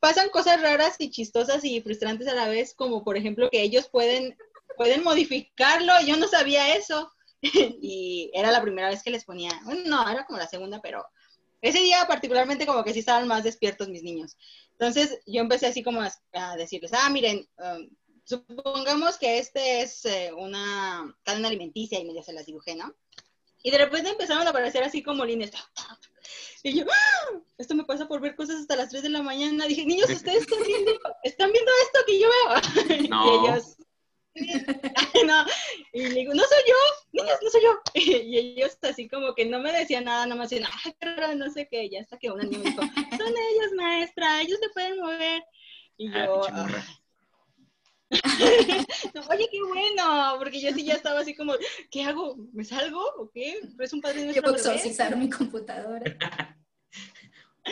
pasan 0.00 0.30
cosas 0.30 0.60
raras 0.60 0.96
y 0.98 1.10
chistosas 1.10 1.64
y 1.64 1.80
frustrantes 1.80 2.28
a 2.28 2.34
la 2.34 2.48
vez, 2.48 2.74
como 2.74 3.04
por 3.04 3.16
ejemplo 3.16 3.48
que 3.50 3.62
ellos 3.62 3.88
pueden, 3.88 4.36
pueden 4.76 5.02
modificarlo. 5.02 5.92
Yo 6.06 6.16
no 6.16 6.28
sabía 6.28 6.76
eso. 6.76 7.12
y 7.42 8.30
era 8.34 8.52
la 8.52 8.62
primera 8.62 8.88
vez 8.88 9.02
que 9.02 9.10
les 9.10 9.24
ponía, 9.24 9.50
bueno, 9.64 9.82
no, 9.86 10.08
era 10.08 10.24
como 10.24 10.38
la 10.38 10.46
segunda, 10.46 10.80
pero 10.80 11.04
ese 11.60 11.78
día 11.78 12.04
particularmente 12.06 12.66
como 12.66 12.84
que 12.84 12.92
sí 12.92 13.00
estaban 13.00 13.26
más 13.26 13.42
despiertos 13.42 13.88
mis 13.88 14.02
niños. 14.02 14.36
Entonces 14.72 15.20
yo 15.26 15.40
empecé 15.40 15.66
así 15.66 15.82
como 15.82 16.02
a, 16.02 16.12
a 16.32 16.56
decirles, 16.56 16.92
ah, 16.92 17.08
miren, 17.10 17.46
um, 17.58 17.88
supongamos 18.24 19.18
que 19.18 19.38
este 19.38 19.82
es 19.82 20.04
eh, 20.04 20.32
una 20.36 21.14
cadena 21.22 21.48
alimenticia 21.48 21.98
y 21.98 22.04
medio 22.04 22.22
se 22.22 22.32
las 22.32 22.46
dibujé, 22.46 22.74
¿no? 22.74 22.94
Y 23.62 23.70
de 23.70 23.78
repente 23.78 24.10
empezaron 24.10 24.46
a 24.46 24.50
aparecer 24.50 24.82
así 24.82 25.02
como 25.02 25.24
líneas. 25.24 25.52
Y 26.64 26.78
yo, 26.78 26.84
¡ah! 26.88 27.38
esto 27.58 27.74
me 27.74 27.84
pasa 27.84 28.06
por 28.06 28.20
ver 28.20 28.36
cosas 28.36 28.60
hasta 28.60 28.76
las 28.76 28.88
3 28.90 29.04
de 29.04 29.08
la 29.08 29.22
mañana. 29.22 29.66
Dije, 29.66 29.84
niños, 29.84 30.10
ustedes 30.10 30.42
están 30.42 30.62
viendo, 30.64 30.92
están 31.22 31.52
viendo 31.52 31.70
esto 31.84 32.00
que 32.06 32.20
yo 32.20 32.28
veo. 32.28 33.08
No. 33.08 33.24
Y 33.24 33.48
ellos, 33.48 33.76
no. 35.26 35.44
Y 35.92 36.06
le 36.08 36.14
digo, 36.14 36.34
no 36.34 36.42
soy 36.42 36.62
yo, 36.66 36.74
niños, 37.12 37.38
no 37.42 37.50
soy 37.50 37.62
yo. 37.62 37.80
Y 37.94 38.38
ellos 38.38 38.78
así 38.82 39.08
como 39.08 39.34
que 39.34 39.46
no 39.46 39.58
me 39.60 39.72
decían 39.72 40.04
nada, 40.04 40.26
nomás 40.26 40.50
decían, 40.50 40.68
qué 41.00 41.06
raro, 41.06 41.34
no 41.34 41.50
sé 41.50 41.68
qué. 41.68 41.84
Y 41.86 41.96
hasta 41.96 42.18
que 42.18 42.30
una 42.30 42.44
niña 42.44 42.58
me 42.58 42.70
dijo, 42.70 42.82
son 42.82 43.28
ellos, 43.28 43.72
maestra, 43.76 44.40
ellos 44.42 44.58
se 44.60 44.68
pueden 44.70 44.98
mover. 45.00 45.44
Y 45.96 46.08
Ah, 46.08 46.26
yo, 46.26 46.48
morra. 46.52 46.84
No, 49.14 49.20
oye, 49.30 49.48
qué 49.50 49.62
bueno, 49.62 50.34
porque 50.38 50.60
yo 50.60 50.70
sí 50.72 50.84
ya 50.84 50.94
estaba 50.94 51.20
así 51.20 51.34
como, 51.34 51.54
¿qué 51.90 52.04
hago? 52.04 52.36
¿Me 52.52 52.64
salgo 52.64 53.00
o 53.18 53.30
qué? 53.30 53.58
¿Es 53.80 53.92
un 53.92 54.00
padre 54.00 54.18
Yo 54.20 54.24
nuestro 54.26 54.42
puedo 54.42 54.56
bebé? 54.56 54.74
exorcizar 54.74 55.16
mi 55.16 55.30
computadora. 55.30 56.04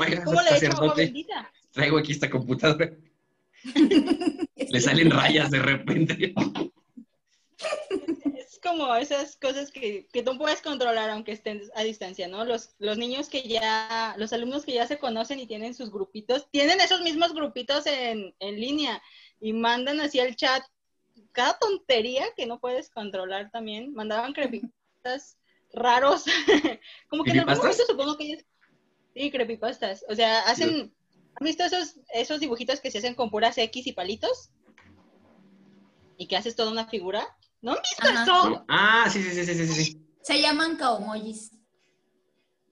Oiga, 0.01 0.24
¿Cómo 0.24 0.41
le 0.41 0.49
echo 0.49 0.66
agua 0.66 0.95
sacerdote, 0.95 1.05
bendita? 1.05 1.53
traigo 1.72 1.99
aquí 1.99 2.12
esta 2.12 2.30
computadora. 2.30 2.91
Le 4.70 4.80
salen 4.80 5.11
rayas 5.11 5.51
de 5.51 5.59
repente. 5.59 6.34
Es 8.38 8.59
como 8.62 8.95
esas 8.95 9.36
cosas 9.36 9.70
que, 9.70 10.07
que 10.12 10.22
tú 10.22 10.38
puedes 10.38 10.62
controlar 10.62 11.11
aunque 11.11 11.32
estén 11.32 11.61
a 11.74 11.82
distancia, 11.82 12.28
¿no? 12.28 12.45
Los, 12.45 12.74
los 12.78 12.97
niños 12.99 13.28
que 13.28 13.43
ya, 13.43 14.14
los 14.16 14.32
alumnos 14.32 14.64
que 14.64 14.72
ya 14.74 14.86
se 14.86 14.99
conocen 14.99 15.41
y 15.41 15.47
tienen 15.47 15.74
sus 15.74 15.91
grupitos, 15.91 16.49
tienen 16.51 16.80
esos 16.80 17.01
mismos 17.03 17.34
grupitos 17.34 17.86
en, 17.86 18.34
en 18.38 18.61
línea 18.61 19.03
y 19.41 19.53
mandan 19.53 20.01
así 20.01 20.20
al 20.20 20.36
chat 20.36 20.62
cada 21.32 21.59
tontería 21.59 22.24
que 22.36 22.47
no 22.47 22.61
puedes 22.61 22.91
controlar 22.91 23.51
también. 23.51 23.93
Mandaban 23.95 24.32
creepypastas 24.32 25.38
raros. 25.72 26.24
como 27.09 27.24
que 27.24 27.32
en 27.32 27.41
algún 27.41 27.57
momento 27.57 27.84
supongo 27.86 28.16
que 28.16 28.24
ellos... 28.24 28.45
Sí, 29.14 29.30
creepypastas. 29.30 30.05
O 30.09 30.14
sea, 30.14 30.41
hacen... 30.41 30.95
¿Han 31.34 31.45
visto 31.45 31.64
esos, 31.64 31.97
esos 32.12 32.41
dibujitos 32.41 32.80
que 32.80 32.91
se 32.91 32.99
hacen 32.99 33.14
con 33.14 33.30
puras 33.30 33.57
X 33.57 33.86
y 33.86 33.93
palitos? 33.93 34.51
Y 36.16 36.26
que 36.26 36.36
haces 36.36 36.55
toda 36.55 36.70
una 36.70 36.86
figura. 36.86 37.26
¿No 37.62 37.72
han 37.72 37.78
visto 37.82 38.07
Ajá. 38.07 38.22
eso? 38.22 38.51
¿No? 38.51 38.64
Ah, 38.68 39.09
sí, 39.09 39.22
sí, 39.22 39.30
sí, 39.30 39.45
sí, 39.45 39.66
sí, 39.66 39.84
sí. 39.84 40.07
Se 40.22 40.41
llaman 40.41 40.76
kaomojis. 40.76 41.53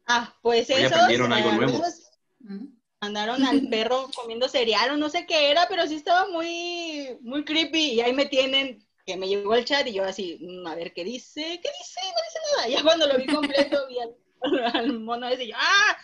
Ah, 0.06 0.34
pues 0.42 0.68
Hoy 0.70 0.82
esos. 0.82 0.92
aprendieron 0.92 1.32
algo 1.32 1.48
eh, 1.48 1.56
nuevo. 1.56 1.72
algunos 1.72 2.10
¿Mm? 2.40 2.77
Mandaron 3.00 3.44
al 3.44 3.68
perro 3.70 4.10
comiendo 4.14 4.48
cereal 4.48 4.90
o 4.92 4.96
no 4.96 5.08
sé 5.08 5.26
qué 5.26 5.50
era, 5.50 5.66
pero 5.68 5.86
sí 5.86 5.94
estaba 5.94 6.28
muy, 6.28 7.16
muy 7.20 7.44
creepy. 7.44 7.92
Y 7.92 8.00
ahí 8.00 8.12
me 8.12 8.26
tienen, 8.26 8.84
que 9.06 9.16
me 9.16 9.28
llegó 9.28 9.54
el 9.54 9.64
chat 9.64 9.86
y 9.86 9.92
yo 9.92 10.04
así, 10.04 10.38
"Mm, 10.40 10.66
a 10.66 10.74
ver 10.74 10.92
qué 10.92 11.04
dice, 11.04 11.40
qué 11.62 11.68
dice, 11.78 12.00
no 12.02 12.20
dice 12.24 12.38
nada. 12.56 12.68
Ya 12.68 12.82
cuando 12.82 13.06
lo 13.06 13.16
vi 13.18 13.26
completo, 13.26 13.78
vi 13.88 13.98
al, 14.00 14.14
al 14.74 14.98
mono 15.00 15.28
ese 15.28 15.44
y 15.44 15.48
yo, 15.48 15.56
¡ah! 15.58 15.96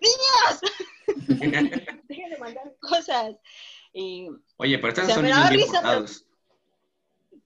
¡Niños! 0.00 0.60
Dejen 2.08 2.30
de 2.30 2.38
mandar 2.38 2.74
cosas. 2.80 3.36
Y 3.92 4.28
Oye, 4.58 4.78
pero 4.78 4.88
estos 4.88 5.04
O 5.04 5.06
sea, 5.06 5.14
son 5.14 5.22
me 5.24 5.28
niños 5.30 5.38
daba 5.44 5.50
bien 5.56 5.60
risa, 5.66 5.80
pero- 5.82 5.94
portados. 6.00 6.26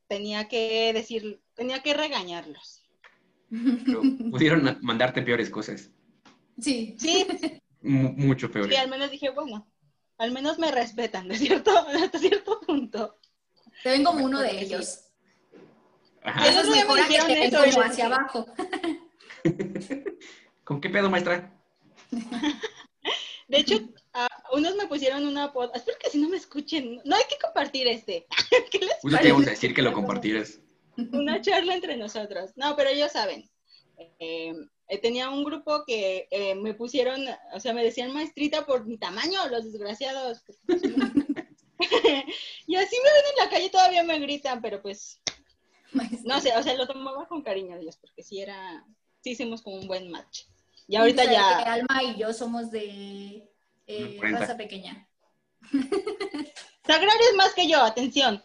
tenía 0.09 0.49
que 0.49 0.93
decir, 0.93 1.41
tenía 1.55 1.83
que 1.83 1.95
regañarlos. 1.95 2.83
pero 3.85 4.03
pudieron 4.31 4.79
mandarte 4.83 5.23
peores 5.23 5.51
cosas. 5.51 5.91
Sí. 6.61 6.97
Sí, 6.99 7.27
Mu- 7.83 8.13
mucho 8.13 8.47
sí, 8.49 8.53
peores. 8.53 8.79
al 8.79 8.89
menos 8.89 9.11
dije, 9.11 9.31
bueno, 9.31 9.67
al 10.19 10.33
menos 10.33 10.59
me 10.59 10.71
respetan, 10.71 11.29
¿de 11.29 11.37
cierto? 11.37 11.71
Hasta 12.05 12.19
cierto 12.19 12.61
punto. 12.61 13.19
Te 13.83 13.91
ven 13.91 14.05
como 14.05 14.25
uno 14.25 14.41
de 14.41 14.51
sí. 14.51 14.57
ellos. 14.59 15.05
Ajá. 16.23 16.47
Eso 16.49 16.61
es 16.61 16.69
me 16.69 16.75
que 17.27 17.35
te 17.35 17.47
eso, 17.47 17.59
como 17.79 17.87
hacia 17.87 18.07
abajo. 18.07 18.47
¿Con 20.65 20.81
qué 20.81 20.91
pedo, 20.91 21.09
maestra? 21.11 21.53
De 23.49 23.59
hecho, 23.59 23.81
a- 24.13 24.29
unos 24.53 24.77
me 24.77 24.87
pusieron 24.87 25.27
una 25.27 25.49
foto. 25.49 25.75
Espero 25.75 25.99
que 25.99 26.11
si 26.11 26.19
no 26.21 26.29
me 26.29 26.37
escuchen. 26.37 27.01
No 27.05 27.17
hay 27.17 27.25
que 27.29 27.39
compartir 27.43 27.89
este. 27.89 28.27
¿Qué 28.71 28.79
les 28.79 29.01
te 29.01 29.31
a 29.33 29.51
decir 29.51 29.75
que 29.75 29.83
lo 29.83 29.93
compartieras. 29.93 30.61
Una 31.13 31.41
charla 31.41 31.75
entre 31.75 31.97
nosotros. 31.97 32.53
No, 32.57 32.77
pero 32.77 32.91
ellos 32.91 33.11
saben. 33.11 33.51
Eh, 34.21 34.55
tenía 34.99 35.31
un 35.31 35.45
grupo 35.45 35.85
que 35.87 36.27
eh, 36.31 36.55
me 36.55 36.75
pusieron, 36.75 37.21
o 37.53 37.61
sea, 37.61 37.73
me 37.73 37.85
decían 37.85 38.13
maestrita 38.13 38.67
por 38.67 38.87
mi 38.87 38.99
tamaño, 38.99 39.47
los 39.49 39.65
desgraciados. 39.65 40.43
y 42.67 42.77
así 42.77 42.97
me 42.97 43.13
ven 43.13 43.25
en 43.31 43.45
la 43.45 43.51
calle, 43.51 43.71
todavía 43.71 44.03
me 44.03 44.19
gritan, 44.19 44.61
pero 44.61 44.83
pues, 44.83 45.21
no 46.25 46.41
sé, 46.41 46.57
o 46.57 46.63
sea, 46.63 46.75
lo 46.75 46.87
tomaba 46.87 47.27
con 47.29 47.43
cariño 47.43 47.79
Dios, 47.79 47.97
porque 47.97 48.23
sí 48.23 48.41
era, 48.41 48.85
sí 49.23 49.31
hicimos 49.31 49.63
como 49.63 49.77
un 49.77 49.87
buen 49.87 50.11
match. 50.11 50.43
Y 50.89 50.97
ahorita 50.97 51.25
ya, 51.25 51.59
Alma 51.59 52.03
y 52.03 52.19
yo 52.19 52.33
somos 52.33 52.71
de 52.73 53.49
eh, 53.87 54.17
40. 54.19 54.39
raza 54.41 54.57
pequeña. 54.57 55.07
Sagrario 56.85 57.29
es 57.31 57.37
más 57.37 57.55
que 57.55 57.69
yo, 57.69 57.81
atención. 57.81 58.43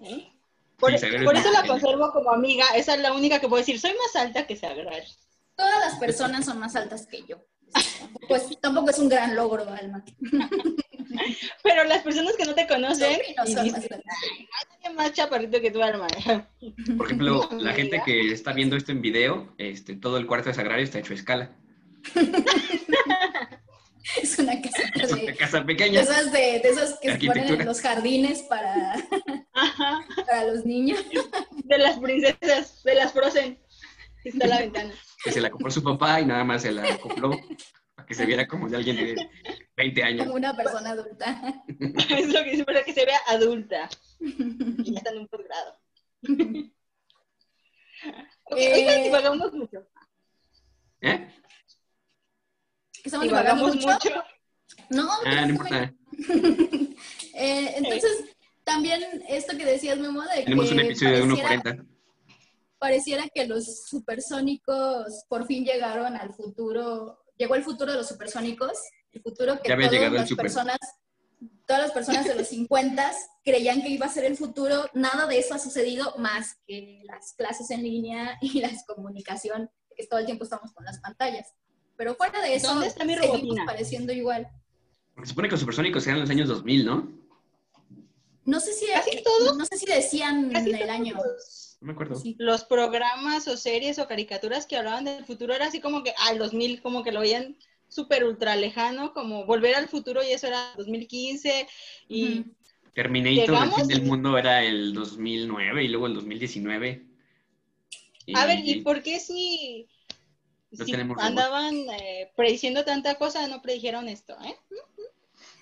¿Eh? 0.00 0.30
Por, 0.78 0.98
Sí, 0.98 1.06
por 1.24 1.34
es 1.34 1.40
eso 1.40 1.52
la 1.52 1.66
conservo 1.66 2.12
como 2.12 2.30
amiga, 2.32 2.66
esa 2.74 2.94
es 2.94 3.00
la 3.00 3.14
única 3.14 3.40
que 3.40 3.48
puedo 3.48 3.60
decir, 3.60 3.80
soy 3.80 3.92
más 3.92 4.14
alta 4.14 4.46
que 4.46 4.56
Sagrario. 4.56 5.08
Todas 5.56 5.80
las 5.80 5.94
personas 5.98 6.44
son 6.44 6.58
más 6.58 6.76
altas 6.76 7.06
que 7.06 7.22
yo. 7.26 7.36
Pues 8.28 8.44
tampoco 8.60 8.90
es 8.90 8.98
un 8.98 9.08
gran 9.08 9.34
logro, 9.34 9.68
Alma. 9.68 10.04
Pero 11.62 11.84
las 11.84 12.02
personas 12.02 12.34
que 12.36 12.44
no 12.44 12.54
te 12.54 12.66
conocen, 12.66 13.18
no 13.36 13.44
dicen, 13.44 13.72
más 13.72 13.82
altas. 13.84 14.00
"Ay, 14.84 14.94
más 14.94 15.12
chaparrito 15.12 15.60
que 15.60 15.70
tu 15.70 15.82
alma. 15.82 16.06
Por 16.96 17.06
ejemplo, 17.06 17.48
la 17.58 17.72
gente 17.72 18.00
que 18.04 18.32
está 18.32 18.52
viendo 18.52 18.76
esto 18.76 18.92
en 18.92 19.02
video, 19.02 19.54
este, 19.58 19.96
todo 19.96 20.16
el 20.18 20.26
cuarto 20.26 20.48
de 20.48 20.54
Sagrario 20.54 20.84
está 20.84 20.98
hecho 20.98 21.12
a 21.12 21.16
escala. 21.16 21.56
Es 24.22 24.38
una 24.38 24.52
casita 24.62 25.02
Es 25.02 25.12
una 25.12 25.22
de, 25.22 25.34
casa 25.36 25.58
de 25.58 25.64
pequeña. 25.64 26.00
esas, 26.00 26.30
de, 26.30 26.38
de 26.60 26.68
esas 26.68 26.96
que 27.00 27.18
se 27.18 27.26
ponen 27.26 27.48
en 27.60 27.66
los 27.66 27.80
jardines 27.80 28.42
para... 28.42 28.94
Ajá, 29.52 30.06
para 30.26 30.44
los 30.44 30.64
niños. 30.64 31.00
de 31.64 31.78
las 31.78 31.98
princesas, 31.98 32.82
de 32.84 32.94
las 32.94 33.12
Frozen. 33.12 33.58
Está 34.28 34.46
la 34.46 34.58
ventana. 34.58 34.92
Que 35.24 35.32
se 35.32 35.40
la 35.40 35.50
compró 35.50 35.70
su 35.70 35.82
papá 35.82 36.20
y 36.20 36.26
nada 36.26 36.44
más 36.44 36.62
se 36.62 36.72
la 36.72 36.82
acopló 36.94 37.30
para 37.94 38.06
que 38.06 38.14
se 38.14 38.26
viera 38.26 38.46
como 38.46 38.68
de 38.68 38.76
alguien 38.76 38.96
de 38.96 39.28
20 39.76 40.02
años. 40.02 40.24
Como 40.24 40.36
una 40.36 40.56
persona 40.56 40.90
adulta. 40.90 41.40
Es 42.10 42.28
lo 42.28 42.42
que 42.44 42.50
dice, 42.50 42.64
para 42.64 42.82
que 42.84 42.92
se 42.92 43.04
vea 43.04 43.18
adulta. 43.28 43.88
Y 44.20 44.92
ya 44.92 44.98
está 44.98 45.10
en 45.10 45.18
un 45.18 45.28
posgrado. 45.28 45.78
Ok, 48.44 48.58
Eh, 48.58 48.72
oigan, 48.74 49.02
divagamos 49.04 49.52
mucho. 49.52 49.86
¿Eh? 51.00 51.28
Que 52.92 53.08
estamos 53.08 53.26
divagando 53.26 53.70
Divagamos 53.70 53.76
mucho. 53.76 54.10
mucho. 54.10 54.24
No, 54.90 55.08
Ah, 55.24 55.42
no 55.46 55.50
importa. 55.50 55.92
Eh, 57.38 57.74
entonces, 57.76 58.24
también 58.64 59.02
esto 59.28 59.54
que 59.58 59.66
decías, 59.66 59.98
Memo, 59.98 60.22
de 60.22 60.44
Tenemos 60.44 60.68
que 60.68 60.72
un 60.74 60.80
episodio 60.80 61.26
de 61.26 61.42
pareciera, 61.42 61.62
1.40. 61.74 61.86
pareciera 62.86 63.24
que 63.34 63.46
los 63.46 63.84
supersónicos 63.88 65.24
por 65.28 65.46
fin 65.46 65.64
llegaron 65.64 66.14
al 66.16 66.32
futuro, 66.34 67.18
llegó 67.36 67.56
el 67.56 67.64
futuro 67.64 67.90
de 67.92 67.98
los 67.98 68.06
supersónicos, 68.08 68.78
el 69.12 69.22
futuro 69.22 69.60
que 69.60 69.68
todas 69.74 70.12
las 70.12 70.28
super. 70.28 70.44
personas, 70.44 70.78
todas 71.66 71.82
las 71.82 71.90
personas 71.92 72.24
de 72.26 72.36
los 72.36 72.46
50 72.48 73.12
creían 73.44 73.82
que 73.82 73.88
iba 73.88 74.06
a 74.06 74.08
ser 74.08 74.24
el 74.24 74.36
futuro, 74.36 74.88
nada 74.94 75.26
de 75.26 75.38
eso 75.38 75.54
ha 75.54 75.58
sucedido 75.58 76.14
más 76.18 76.56
que 76.66 77.00
las 77.04 77.32
clases 77.32 77.70
en 77.72 77.82
línea 77.82 78.38
y 78.40 78.60
la 78.60 78.70
comunicación, 78.86 79.68
que 79.96 80.06
todo 80.06 80.20
el 80.20 80.26
tiempo 80.26 80.44
estamos 80.44 80.72
con 80.72 80.84
las 80.84 81.00
pantallas. 81.00 81.54
Pero 81.96 82.14
fuera 82.14 82.40
de 82.40 82.54
eso, 82.54 82.68
¿Dónde 82.68 82.86
está 82.88 83.04
mi 83.04 83.14
seguimos 83.14 83.38
robotina? 83.40 83.64
pareciendo 83.66 84.12
igual. 84.12 84.48
Porque 85.14 85.26
se 85.26 85.30
supone 85.30 85.48
que 85.48 85.52
los 85.52 85.60
supersónicos 85.60 86.06
eran 86.06 86.20
los 86.20 86.30
años 86.30 86.48
2000, 86.48 86.84
¿no? 86.86 87.12
No 88.44 88.60
sé 88.60 88.72
si, 88.74 88.86
Casi 88.86 89.24
todos. 89.24 89.56
no 89.56 89.64
sé 89.64 89.76
si 89.76 89.86
decían 89.86 90.52
Casi 90.52 90.70
el 90.70 90.78
todos 90.78 90.90
año. 90.90 91.14
los- 91.16 91.65
No 91.80 91.88
me 91.88 91.92
acuerdo. 91.92 92.16
Sí. 92.16 92.34
Los 92.38 92.64
programas 92.64 93.46
o 93.48 93.56
series 93.56 93.98
o 93.98 94.08
caricaturas 94.08 94.66
que 94.66 94.76
hablaban 94.76 95.04
del 95.04 95.24
futuro 95.24 95.54
era 95.54 95.66
así 95.66 95.80
como 95.80 96.02
que, 96.02 96.12
ah, 96.18 96.32
el 96.32 96.38
2000, 96.38 96.80
como 96.80 97.02
que 97.02 97.12
lo 97.12 97.20
veían 97.20 97.56
súper 97.88 98.24
ultra 98.24 98.56
lejano, 98.56 99.12
como 99.12 99.44
volver 99.46 99.74
al 99.74 99.88
futuro 99.88 100.22
y 100.22 100.32
eso 100.32 100.46
era 100.46 100.72
2015 100.76 101.68
y. 102.08 102.44
Terminator, 102.94 103.62
el 103.62 103.72
fin 103.72 103.88
del 103.88 104.02
mundo, 104.04 104.38
era 104.38 104.64
el 104.64 104.94
2009 104.94 105.84
y 105.84 105.88
luego 105.88 106.06
el 106.06 106.14
2019. 106.14 107.04
Y- 108.24 108.34
A 108.36 108.46
ver, 108.46 108.60
¿y 108.64 108.80
por 108.80 109.02
qué 109.02 109.20
si, 109.20 109.86
No 110.70 110.84
si 110.86 110.92
tenemos 110.92 111.18
andaban 111.20 111.74
eh, 111.90 112.32
prediciendo 112.34 112.86
tanta 112.86 113.16
cosa, 113.16 113.46
no 113.48 113.60
predijeron 113.60 114.08
esto, 114.08 114.34
eh? 114.42 114.56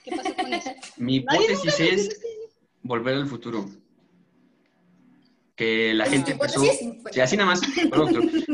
¿Qué 0.04 0.12
pasó 0.12 0.32
con 0.36 0.52
eso? 0.54 0.70
Mi 0.96 1.16
hipótesis 1.16 1.80
es 1.80 2.20
volver 2.82 3.14
al 3.14 3.26
futuro. 3.26 3.68
Que 5.56 5.94
la 5.94 6.04
Pues, 6.04 6.14
gente 6.16 6.32
empezó... 6.32 6.60
Sí, 7.12 7.20
así 7.20 7.36
nada 7.36 7.50
más. 7.50 7.60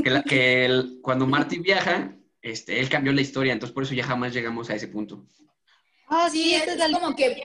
Que, 0.05 0.11
la- 0.11 0.23
que 0.23 0.65
el- 0.67 0.99
cuando 1.03 1.27
Marty 1.27 1.59
viaja, 1.59 2.15
este, 2.43 2.79
él 2.81 2.89
cambió 2.89 3.13
la 3.13 3.23
historia, 3.23 3.53
entonces 3.53 3.73
por 3.75 3.85
eso 3.85 3.95
ya 3.95 4.05
jamás 4.05 4.35
llegamos 4.35 4.69
a 4.71 4.75
ese 4.75 4.89
punto. 4.89 5.27
Ah, 6.09 6.29
Sí, 6.31 6.55
esta 6.55 6.73
es 6.73 6.79
la 6.79 6.99
como 7.01 7.15
que 7.17 7.43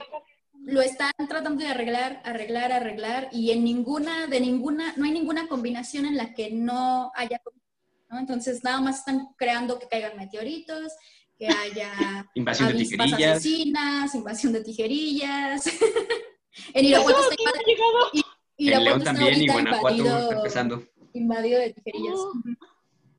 lo 0.64 0.82
están 0.82 1.12
tratando 1.28 1.62
de 1.62 1.70
arreglar, 1.70 2.20
arreglar, 2.24 2.72
arreglar, 2.72 3.28
y 3.32 3.50
en 3.52 3.62
ninguna, 3.64 4.26
de 4.26 4.40
ninguna, 4.40 4.92
no 4.96 5.04
hay 5.04 5.12
ninguna 5.12 5.46
combinación 5.48 6.06
en 6.06 6.16
la 6.16 6.34
que 6.34 6.50
no 6.50 7.12
haya, 7.14 7.40
¿no? 8.10 8.18
Entonces 8.18 8.62
nada 8.64 8.80
más 8.80 8.98
están 8.98 9.28
creando 9.36 9.78
que 9.78 9.86
caigan 9.88 10.16
meteoritos, 10.16 10.92
que 11.38 11.46
haya 11.48 11.92
Invasión 12.34 12.68
de 12.68 12.74
tijerillas. 12.84 13.36
asesinas, 13.36 14.14
invasión 14.14 14.52
de 14.54 14.64
tijerillas. 14.64 15.66
en 16.74 16.84
Irapuato 16.84 17.20
está, 17.30 17.52
¿Quién 18.12 18.24
llegado? 18.64 18.82
En 18.82 18.88
León 18.88 19.02
también 19.04 19.42
y 19.42 19.48
Guanajuato 19.48 20.04
está 20.04 20.36
empezando. 20.36 20.82
invadido 21.12 21.60
de 21.60 21.72
tijerillas. 21.72 22.14
Oh. 22.16 22.32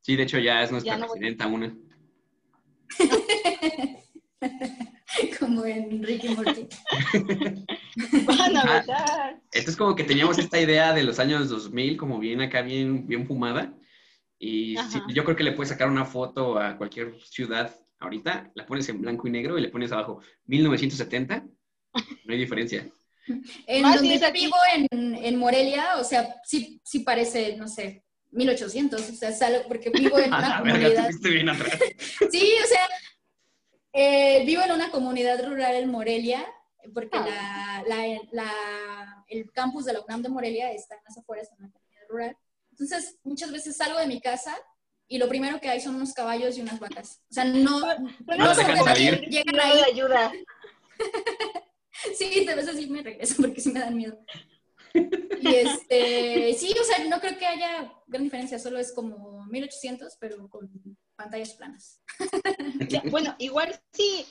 Sí, 0.01 0.15
de 0.15 0.23
hecho 0.23 0.39
ya 0.39 0.63
es 0.63 0.71
nuestra 0.71 0.93
Ya 0.93 0.99
no 0.99 1.07
voy. 1.07 1.19
presidenta 1.19 1.47
una. 1.47 1.75
Como 5.39 5.65
en 5.65 6.03
Ricky 6.03 6.29
Morty. 6.29 6.67
Van 8.25 8.55
a 8.57 8.61
Ah. 8.61 8.79
votar. 8.81 9.41
Entonces 9.51 9.75
como 9.75 9.95
que 9.95 10.03
teníamos 10.03 10.37
esta 10.37 10.59
idea 10.61 10.93
de 10.93 11.03
los 11.03 11.19
años 11.19 11.49
2000 11.49 11.97
como 11.97 12.19
bien 12.19 12.41
acá, 12.41 12.61
bien, 12.61 13.07
bien 13.07 13.25
fumada. 13.25 13.73
Y 14.39 14.75
sí, 14.89 14.99
yo 15.13 15.23
creo 15.23 15.35
que 15.35 15.43
le 15.43 15.53
puedes 15.53 15.69
sacar 15.69 15.89
una 15.89 16.05
foto 16.05 16.59
a 16.59 16.77
cualquier 16.77 17.15
ciudad 17.23 17.75
ahorita, 17.99 18.51
la 18.53 18.65
pones 18.67 18.87
en 18.89 19.01
blanco 19.01 19.27
y 19.27 19.31
negro 19.31 19.57
y 19.57 19.61
le 19.61 19.69
pones 19.69 19.91
abajo 19.91 20.21
1970. 20.45 21.43
No 22.25 22.33
hay 22.33 22.37
diferencia. 22.37 22.87
En 23.67 23.81
Más 23.81 23.95
donde 23.97 24.19
yo 24.19 24.31
vivo 24.31 24.55
en, 24.73 25.15
en 25.15 25.35
Morelia, 25.37 25.97
o 25.97 26.03
sea, 26.03 26.35
sí, 26.45 26.79
sí 26.83 26.99
parece, 26.99 27.55
no 27.57 27.67
sé, 27.67 28.03
1800, 28.31 29.01
o 29.09 29.13
sea, 29.13 29.29
es 29.29 29.41
algo- 29.41 29.67
porque 29.67 29.89
vivo 29.89 30.17
en 30.19 30.33
A 30.33 30.37
una 30.39 30.57
comunidad. 30.59 31.05
fuiste 31.05 31.29
bien 31.29 31.49
atrás. 31.49 31.79
Sí, 32.31 32.53
o 32.63 32.67
sea, 32.67 32.87
eh, 33.93 34.43
vivo 34.45 34.61
en 34.63 34.71
una 34.71 34.91
comunidad 34.91 35.43
rural 35.45 35.75
en 35.75 35.89
Morelia, 35.89 36.45
porque 36.93 37.17
Ah. 37.17 37.83
la, 37.87 37.95
la- 37.97 38.21
la- 38.31 39.23
el 39.27 39.51
campus 39.51 39.85
de 39.85 39.93
la 39.93 40.01
UNAM 40.01 40.21
de 40.21 40.29
Morelia 40.29 40.71
está 40.71 40.95
en 40.95 41.01
las 41.05 41.17
afueras, 41.17 41.49
en 41.51 41.57
una 41.65 41.71
comunidad 41.71 42.01
rural. 42.09 42.37
Entonces, 42.71 43.17
muchas 43.23 43.51
veces 43.51 43.75
salgo 43.75 43.99
de 43.99 44.07
mi 44.07 44.21
casa 44.21 44.55
y 45.07 45.17
lo 45.17 45.27
primero 45.27 45.59
que 45.59 45.67
hay 45.69 45.81
son 45.81 45.95
unos 45.95 46.13
caballos 46.13 46.57
y 46.57 46.61
unas 46.61 46.79
vacas. 46.79 47.21
O 47.29 47.33
sea, 47.33 47.43
no, 47.45 47.79
No 47.79 48.53
llegan 48.53 48.77
No 49.55 49.61
ahí. 49.63 49.77
de 49.77 49.85
ayuda. 49.91 50.31
Sí, 52.17 52.45
de 52.45 52.55
veces 52.55 52.77
sí 52.77 52.87
me 52.87 53.01
regreso 53.01 53.35
porque 53.37 53.61
sí 53.61 53.71
me 53.71 53.79
dan 53.79 53.95
miedo. 53.95 54.17
Y 55.39 55.53
este, 55.53 56.55
sí, 56.55 56.73
o 56.79 56.83
sea, 56.83 57.05
no 57.05 57.19
creo 57.19 57.37
que 57.37 57.45
haya 57.45 57.93
gran 58.07 58.23
diferencia, 58.23 58.57
solo 58.57 58.79
es 58.79 58.91
como 58.93 59.45
1800, 59.45 60.17
pero 60.19 60.49
con 60.49 60.71
pantallas 61.15 61.53
planas. 61.53 62.01
Bueno, 63.11 63.35
igual 63.37 63.79
sí 63.93 64.25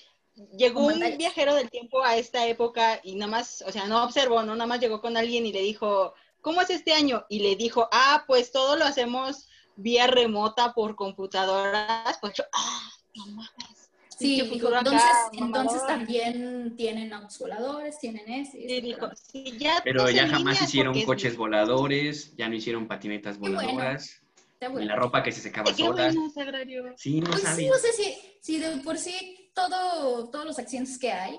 llegó 0.57 0.87
un 0.87 1.01
viajero 1.17 1.55
del 1.55 1.71
tiempo 1.71 2.03
a 2.03 2.17
esta 2.17 2.47
época 2.47 3.01
y 3.05 3.15
nada 3.15 3.31
más, 3.31 3.63
o 3.63 3.71
sea, 3.71 3.87
no 3.87 4.03
observó, 4.03 4.43
no 4.43 4.55
nada 4.55 4.67
más 4.67 4.81
llegó 4.81 5.01
con 5.01 5.17
alguien 5.17 5.47
y 5.47 5.53
le 5.53 5.63
dijo, 5.63 6.15
¿cómo 6.41 6.61
es 6.61 6.71
este 6.71 6.93
año? 6.93 7.25
Y 7.29 7.41
le 7.41 7.57
dijo, 7.57 7.89
ah, 7.93 8.25
pues 8.27 8.51
todo 8.51 8.77
lo 8.77 8.85
hacemos 8.85 9.49
vía 9.77 10.07
remota 10.07 10.73
por 10.75 10.97
computadoras. 10.97 12.19
Pues 12.21 12.35
yo, 12.35 12.45
ah, 12.53 12.91
no 13.15 13.27
mames. 13.27 13.76
Sí, 14.19 14.41
dijo, 14.41 14.69
acá, 14.69 14.79
entonces, 14.79 15.11
entonces 15.33 15.87
también 15.87 16.75
tienen 16.77 17.13
autos 17.13 17.39
voladores, 17.39 17.99
tienen 17.99 18.27
ese. 18.31 18.57
Dijo, 18.59 19.11
ya 19.59 19.81
Pero 19.85 20.09
ya 20.09 20.27
jamás 20.27 20.63
hicieron 20.63 20.97
es 20.97 21.05
coches 21.05 21.37
voladores, 21.37 22.35
ya 22.37 22.49
no 22.49 22.55
hicieron 22.55 22.89
patinetas 22.89 23.39
bueno. 23.39 23.57
voladoras, 23.61 24.23
ni 24.63 24.69
bueno. 24.69 24.87
la 24.87 24.97
ropa 24.97 25.23
que 25.23 25.33
se 25.33 25.43
secaba 25.43 25.71
Qué 25.71 25.85
sola. 25.85 26.11
bueno. 26.13 26.95
Sí, 26.97 27.21
no 27.21 27.27
Pues 27.31 27.41
sí, 27.41 27.47
sabes. 27.47 27.71
o 27.73 27.79
sea, 27.79 27.93
sí, 27.93 28.15
sí, 28.41 28.59
de 28.59 28.79
por 28.79 28.97
sí 28.97 29.51
todo, 29.55 30.31
todos 30.31 30.47
los 30.47 30.59
accidentes 30.59 30.99
que 30.99 31.13
hay, 31.13 31.35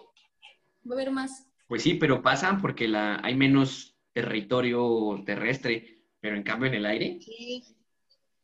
va 0.89 0.91
a 0.91 0.93
haber 0.93 1.09
más. 1.11 1.47
Pues 1.67 1.81
sí, 1.81 1.95
pero 1.95 2.21
pasan 2.21 2.61
porque 2.61 2.87
la, 2.87 3.19
hay 3.23 3.35
menos 3.35 3.95
territorio 4.13 5.23
terrestre, 5.25 5.97
pero 6.19 6.35
en 6.35 6.43
cambio 6.43 6.67
en 6.69 6.75
el 6.75 6.85
aire. 6.85 7.19
Sí. 7.21 7.63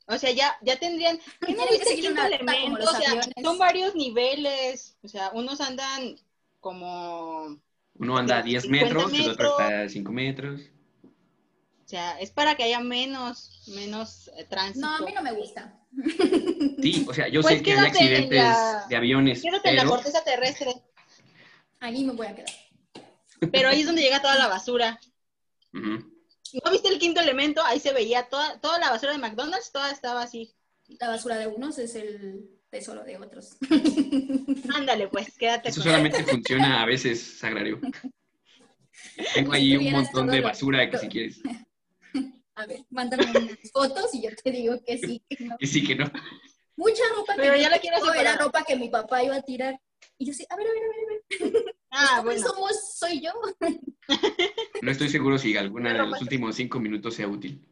O 0.06 0.18
sea, 0.18 0.32
ya, 0.32 0.56
ya 0.62 0.78
tendrían. 0.78 1.18
¿Qué 1.46 1.54
no 1.54 1.64
viste 1.70 1.96
quinto 1.96 2.12
una 2.12 2.28
elemento? 2.28 2.84
O 2.84 2.88
sea, 2.96 3.08
aviones. 3.10 3.30
son 3.42 3.58
varios 3.58 3.96
niveles. 3.96 4.98
O 5.04 5.08
sea, 5.08 5.32
unos 5.34 5.62
andan 5.62 6.18
como. 6.60 7.58
Uno 7.96 8.18
anda 8.18 8.40
a 8.40 8.42
10 8.42 8.64
50 8.64 8.86
metros, 8.86 9.14
el 9.14 9.30
otro 9.30 9.30
metros. 9.30 9.52
está 9.62 9.82
a 9.84 9.90
5 9.90 10.12
metros. 10.12 10.62
O 11.86 11.88
sea, 11.94 12.20
es 12.20 12.32
para 12.32 12.56
que 12.56 12.64
haya 12.64 12.80
menos, 12.80 13.64
menos 13.76 14.30
eh, 14.38 14.46
tránsito. 14.46 14.86
No, 14.88 14.96
a 14.96 15.00
mí 15.02 15.12
no 15.14 15.22
me 15.22 15.32
gusta. 15.34 15.80
Sí, 16.82 17.06
o 17.08 17.14
sea, 17.14 17.28
yo 17.28 17.42
Pues 17.44 17.58
sé 17.58 17.64
que 17.64 17.74
hay 17.74 17.86
accidentes 17.88 18.40
la- 18.44 18.86
de 18.90 18.96
aviones, 18.96 19.42
Quédate 19.42 19.70
en 19.70 19.76
la 19.76 19.82
pero 19.84 19.94
corteza 19.96 20.24
terrestre. 20.24 20.74
Ahí 21.80 22.04
me 22.04 22.14
voy 22.14 22.28
a 22.28 22.36
quedar. 22.36 22.50
Pero 23.52 23.70
ahí 23.70 23.82
es 23.82 23.86
donde 23.86 24.02
llega 24.02 24.22
toda 24.22 24.36
la 24.38 24.48
basura. 24.48 25.00
Ujú. 25.74 26.13
¿No 26.64 26.72
viste 26.72 26.90
el 26.90 27.00
quinto 27.00 27.20
elemento? 27.22 27.64
Ahí 27.64 27.80
se 27.80 27.94
veía 27.94 28.24
toda, 28.30 28.60
toda 28.60 28.78
la 28.80 28.90
basura 28.92 29.12
de 29.14 29.18
McDonald's, 29.18 29.72
toda 29.72 29.92
estaba 29.92 30.22
así. 30.22 30.54
La 31.00 31.08
basura 31.10 31.38
de 31.38 31.48
unos 31.48 31.78
es 31.80 31.96
el 31.96 32.50
tesoro 32.70 33.04
de 33.04 33.18
otros. 33.18 33.58
Ándale, 34.76 35.08
pues, 35.08 35.36
quédate 35.38 35.70
eso 35.70 35.82
con 35.82 35.92
solamente 35.92 36.24
funciona 36.24 36.84
a 36.84 36.86
veces, 36.86 37.22
Sagrario. 37.40 37.80
Tengo 39.34 39.50
Pues 39.50 39.60
ahí 39.62 39.78
un 39.78 39.92
montón 39.92 40.28
de 40.28 40.38
lo- 40.40 40.44
basura 40.44 40.90
que 40.90 40.98
si 40.98 41.08
quieres. 41.08 41.42
A 42.56 42.68
ver, 42.68 42.82
mándame 42.92 43.24
unas 43.32 43.72
fotos 43.72 44.14
y 44.14 44.22
yo 44.22 44.30
te 44.44 44.52
digo 44.52 44.76
que 44.86 45.00
sí, 45.00 45.24
que 45.28 45.44
no. 45.44 45.58
Que 45.58 45.66
sí, 45.66 45.84
que 45.84 45.96
no. 45.96 46.06
Mucha 46.76 47.02
ropa 47.16 47.34
Pero 47.36 47.56
que 47.56 47.62
ya 47.62 47.70
la 47.70 47.80
quiero 47.80 48.14
era 48.14 48.38
ropa 48.38 48.64
que 48.64 48.76
mi 48.76 48.90
papá 48.90 49.24
iba 49.24 49.36
a 49.36 49.42
tirar. 49.42 49.80
Y 50.20 50.28
yo 50.28 50.34
sí, 50.34 50.46
a 50.48 50.56
ver, 50.56 50.68
a 50.68 50.72
ver, 50.72 50.84
a 50.84 50.88
ver, 50.88 51.00
a 51.02 51.60
ver. 51.64 51.76
Ah, 51.96 52.16
¿Cómo 52.18 52.24
bueno. 52.32 52.48
somos? 52.48 52.96
Soy 52.96 53.22
yo. 53.22 53.32
No 54.82 54.92
estoy 54.92 55.10
seguro 55.10 55.38
si 55.38 55.56
alguna 55.56 55.94
de 55.94 56.00
los 56.00 56.22
últimos 56.22 56.56
cinco 56.56 56.80
minutos 56.80 57.14
sea 57.14 57.28
útil. 57.28 57.64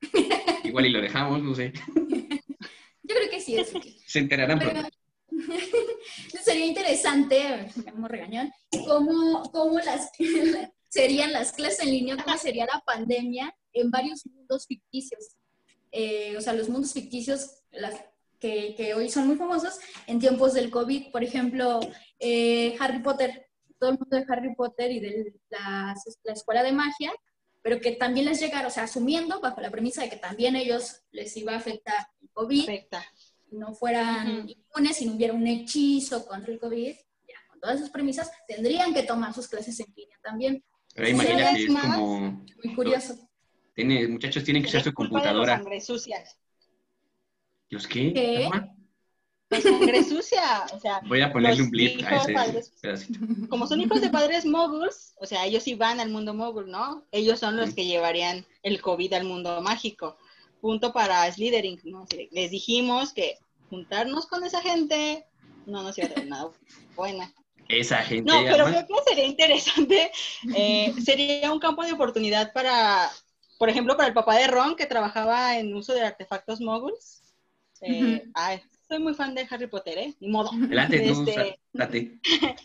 Igual 0.64 0.86
y 0.86 0.90
lo 0.90 1.00
dejamos, 1.00 1.42
no 1.42 1.54
sé. 1.54 1.72
Yo 1.94 3.14
creo 3.14 3.30
que 3.30 3.40
sí 3.40 3.56
es 3.58 3.74
útil. 3.74 3.96
Se 4.06 4.18
enterarán 4.18 4.58
Pero 4.58 4.70
pronto. 4.70 4.88
sería 6.42 6.66
interesante, 6.66 7.70
llamo 7.84 8.08
regañón, 8.08 8.50
cómo, 8.86 9.42
cómo 9.52 9.78
las, 9.78 10.10
serían 10.88 11.32
las 11.32 11.52
clases 11.52 11.80
en 11.80 11.90
línea, 11.90 12.16
cómo 12.16 12.36
sería 12.38 12.66
la 12.66 12.80
pandemia 12.80 13.54
en 13.74 13.90
varios 13.90 14.26
mundos 14.26 14.66
ficticios. 14.66 15.36
Eh, 15.92 16.34
o 16.36 16.40
sea, 16.40 16.54
los 16.54 16.68
mundos 16.68 16.92
ficticios 16.92 17.62
las, 17.70 17.94
que, 18.38 18.74
que, 18.76 18.94
hoy 18.94 19.10
son 19.10 19.26
muy 19.26 19.36
famosos 19.36 19.78
en 20.06 20.18
tiempos 20.18 20.54
del 20.54 20.70
COVID. 20.70 21.10
Por 21.10 21.22
ejemplo, 21.24 21.80
eh, 22.18 22.76
Harry 22.80 23.00
Potter, 23.00 23.48
todo 23.78 23.90
el 23.90 23.98
mundo 23.98 24.16
de 24.16 24.24
Harry 24.28 24.54
Potter 24.54 24.90
y 24.92 25.00
de 25.00 25.34
la, 25.50 25.94
la 26.24 26.32
escuela 26.32 26.62
de 26.62 26.72
magia, 26.72 27.12
pero 27.62 27.80
que 27.80 27.92
también 27.92 28.26
les 28.26 28.40
llegara, 28.40 28.68
o 28.68 28.70
sea, 28.70 28.84
asumiendo 28.84 29.40
bajo 29.40 29.60
la 29.60 29.70
premisa 29.70 30.02
de 30.02 30.10
que 30.10 30.16
también 30.16 30.56
ellos 30.56 31.02
les 31.10 31.36
iba 31.36 31.52
a 31.52 31.56
afectar 31.56 32.08
el 32.22 32.30
COVID, 32.30 32.62
Afecta. 32.62 33.04
no 33.50 33.74
fueran 33.74 34.48
inmunes, 34.48 34.96
si 34.96 35.06
no 35.06 35.14
hubiera 35.14 35.34
un 35.34 35.46
hechizo 35.46 36.26
contra 36.26 36.52
el 36.52 36.60
COVID, 36.60 36.94
ya, 37.28 37.34
con 37.50 37.60
todas 37.60 37.76
esas 37.76 37.90
premisas, 37.90 38.30
tendrían 38.46 38.94
que 38.94 39.02
tomar 39.02 39.34
sus 39.34 39.48
clases 39.48 39.78
en 39.80 39.92
línea 39.94 40.16
también. 40.22 40.64
Pero 40.94 41.08
imagínate, 41.08 41.64
es 41.64 41.70
más, 41.70 41.96
como... 41.96 42.44
Muy 42.64 42.74
curioso. 42.74 43.28
Tiene, 43.74 44.08
muchachos 44.08 44.42
tienen 44.42 44.62
que 44.62 44.68
usar 44.68 44.82
su 44.82 44.88
Es 44.88 44.94
culpa 44.94 45.18
de 45.20 45.26
los 45.26 45.32
computadora. 45.32 45.56
sangre 45.58 45.80
sucias. 45.80 46.38
¿Los 47.70 47.86
qué? 47.86 48.48
Sangre 49.50 50.04
sucia, 50.04 50.66
o 50.74 50.78
sea, 50.80 51.00
Voy 51.06 51.22
a 51.22 51.32
ponerle 51.32 51.62
un 51.62 51.70
blip 51.70 52.04
a 52.06 52.16
ese 52.16 52.32
padres. 52.34 52.72
pedacito. 52.82 53.18
como 53.48 53.66
son 53.66 53.80
hijos 53.80 54.00
de 54.02 54.10
padres 54.10 54.44
moguls, 54.44 55.14
o 55.20 55.24
sea, 55.24 55.46
ellos 55.46 55.62
sí 55.62 55.74
van 55.74 56.00
al 56.00 56.10
mundo 56.10 56.34
mogul, 56.34 56.70
¿no? 56.70 57.06
Ellos 57.12 57.40
son 57.40 57.56
los 57.56 57.74
que 57.74 57.86
llevarían 57.86 58.44
el 58.62 58.82
COVID 58.82 59.14
al 59.14 59.24
mundo 59.24 59.62
mágico. 59.62 60.18
Punto 60.60 60.92
para 60.92 61.30
Slytherin, 61.32 61.80
¿no? 61.84 62.06
Les 62.30 62.50
dijimos 62.50 63.14
que 63.14 63.38
juntarnos 63.70 64.26
con 64.26 64.44
esa 64.44 64.60
gente 64.60 65.24
no 65.66 65.82
nos 65.82 65.96
iba 65.96 66.08
a 66.08 66.10
traer 66.10 66.28
nada 66.28 66.50
buena. 66.94 67.32
Esa 67.68 67.98
gente. 67.98 68.30
No, 68.30 68.42
pero 68.44 68.64
además, 68.64 68.84
creo 68.86 68.98
que 69.04 69.10
sería 69.10 69.26
interesante, 69.26 70.10
eh, 70.56 70.92
sería 71.02 71.52
un 71.52 71.60
campo 71.60 71.84
de 71.84 71.92
oportunidad 71.92 72.52
para, 72.52 73.10
por 73.58 73.68
ejemplo, 73.68 73.96
para 73.96 74.08
el 74.08 74.14
papá 74.14 74.36
de 74.36 74.46
Ron, 74.46 74.76
que 74.76 74.86
trabajaba 74.86 75.58
en 75.58 75.74
uso 75.74 75.94
de 75.94 76.02
artefactos 76.02 76.60
moguls. 76.60 77.22
Eh, 77.82 78.24
ay, 78.34 78.60
soy 78.88 78.98
muy 79.00 79.14
fan 79.14 79.34
de 79.34 79.46
Harry 79.50 79.66
Potter, 79.66 79.98
¿eh? 79.98 80.14
Ni 80.20 80.28
modo. 80.28 80.50
Adelante, 80.52 81.00
tú, 81.00 81.22
Este, 81.28 81.58
date. 81.72 82.18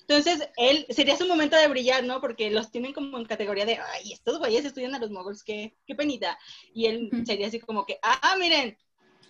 entonces, 0.00 0.48
él 0.56 0.86
sería 0.90 1.16
su 1.16 1.26
momento 1.26 1.56
de 1.56 1.68
brillar, 1.68 2.04
¿no? 2.04 2.20
Porque 2.20 2.50
los 2.50 2.70
tienen 2.70 2.92
como 2.92 3.18
en 3.18 3.24
categoría 3.24 3.66
de, 3.66 3.78
ay, 3.78 4.12
estos 4.12 4.38
güeyes 4.38 4.64
estudian 4.64 4.94
a 4.94 4.98
los 4.98 5.10
moguls, 5.10 5.42
qué, 5.42 5.74
qué 5.86 5.94
penita. 5.94 6.38
Y 6.74 6.86
él 6.86 7.10
sería 7.24 7.48
así 7.48 7.60
como 7.60 7.84
que, 7.84 7.98
ah, 8.02 8.36
miren, 8.38 8.76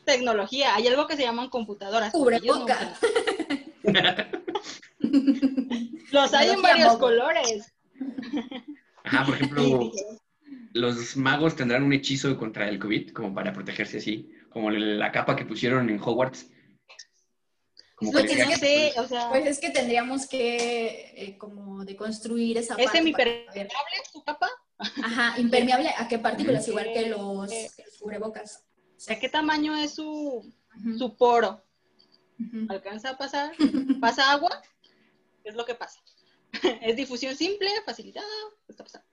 tecnología, 0.05 0.74
hay 0.74 0.88
algo 0.88 1.07
que 1.07 1.16
se 1.16 1.22
llaman 1.22 1.49
computadoras. 1.49 2.12
no 2.12 2.20
Cubreboca. 2.20 2.99
Los 6.12 6.34
hay 6.34 6.51
en 6.51 6.62
varios 6.62 6.93
mogul. 6.93 7.01
colores. 7.01 7.72
Ajá, 9.05 9.24
por 9.24 9.34
ejemplo, 9.34 9.62
dije, 9.78 10.05
los 10.75 11.16
magos 11.16 11.57
tendrán 11.57 11.83
un 11.83 11.93
hechizo 11.93 12.37
contra 12.37 12.68
el 12.68 12.79
COVID, 12.79 13.11
como 13.12 13.35
para 13.35 13.53
protegerse 13.53 13.99
así, 13.99 14.31
como 14.51 14.70
la 14.70 15.12
capa 15.12 15.37
que 15.37 15.45
pusieron 15.45 15.89
en 15.91 16.01
Hogwarts. 16.01 16.51
Como 17.95 18.12
Lo 18.12 18.20
que 18.23 18.29
que 18.29 18.45
no 18.45 18.51
sé, 18.53 18.93
o 18.97 19.07
sea, 19.07 19.29
Pues 19.31 19.47
es 19.47 19.61
que 19.61 19.70
tendríamos 19.70 20.27
que 20.27 21.12
eh, 21.16 21.39
como 21.39 21.85
deconstruir 21.85 22.59
esa 22.59 22.75
¿es 22.75 22.85
parte. 22.85 22.85
para 22.85 22.99
semipermeable 22.99 23.51
ver. 23.55 23.68
su 24.11 24.25
capa? 24.25 24.49
Ajá, 24.79 25.39
impermeable 25.41 25.91
a 25.97 26.09
qué 26.09 26.18
partículas, 26.18 26.66
igual 26.66 26.93
que 26.93 27.07
los, 27.07 27.49
que 27.51 27.85
los 27.85 27.99
cubrebocas. 28.01 28.64
O 28.97 29.01
sea, 29.01 29.18
¿qué 29.20 29.29
tamaño 29.29 29.77
es 29.77 29.95
su, 29.95 30.53
su 30.99 31.16
poro? 31.16 31.64
¿Alcanza 32.68 33.11
a 33.11 33.18
pasar? 33.18 33.53
¿Pasa 34.01 34.33
agua? 34.33 34.62
¿Qué 35.43 35.51
es 35.51 35.55
lo 35.55 35.64
que 35.64 35.75
pasa? 35.75 36.01
¿Es 36.83 36.97
difusión 36.97 37.37
simple, 37.37 37.68
facilitada? 37.87 38.27
¿Qué 38.66 38.73
está 38.73 38.85
pasando? 38.85 39.07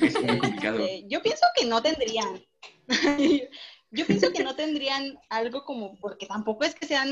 Es 0.00 0.14
muy 0.20 0.38
complicado. 0.38 0.78
Este, 0.78 1.04
yo 1.08 1.22
pienso 1.22 1.46
que 1.56 1.66
no 1.66 1.82
tendrían. 1.82 2.44
yo 3.90 4.06
pienso 4.06 4.32
que 4.32 4.42
no 4.42 4.56
tendrían 4.56 5.18
algo 5.28 5.64
como, 5.64 5.96
porque 5.98 6.26
tampoco 6.26 6.64
es 6.64 6.74
que 6.74 6.86
sean, 6.86 7.08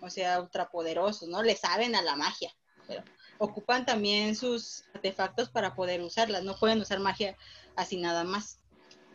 o 0.00 0.10
sea, 0.10 0.40
ultrapoderosos, 0.40 1.28
¿no? 1.28 1.42
Le 1.42 1.56
saben 1.56 1.94
a 1.94 2.02
la 2.02 2.16
magia, 2.16 2.52
pero 2.86 3.02
ocupan 3.38 3.84
también 3.84 4.36
sus 4.36 4.84
artefactos 4.94 5.50
para 5.50 5.74
poder 5.74 6.00
usarlas, 6.00 6.42
no 6.42 6.56
pueden 6.56 6.80
usar 6.80 7.00
magia 7.00 7.36
así 7.74 7.96
nada 7.96 8.24
más. 8.24 8.60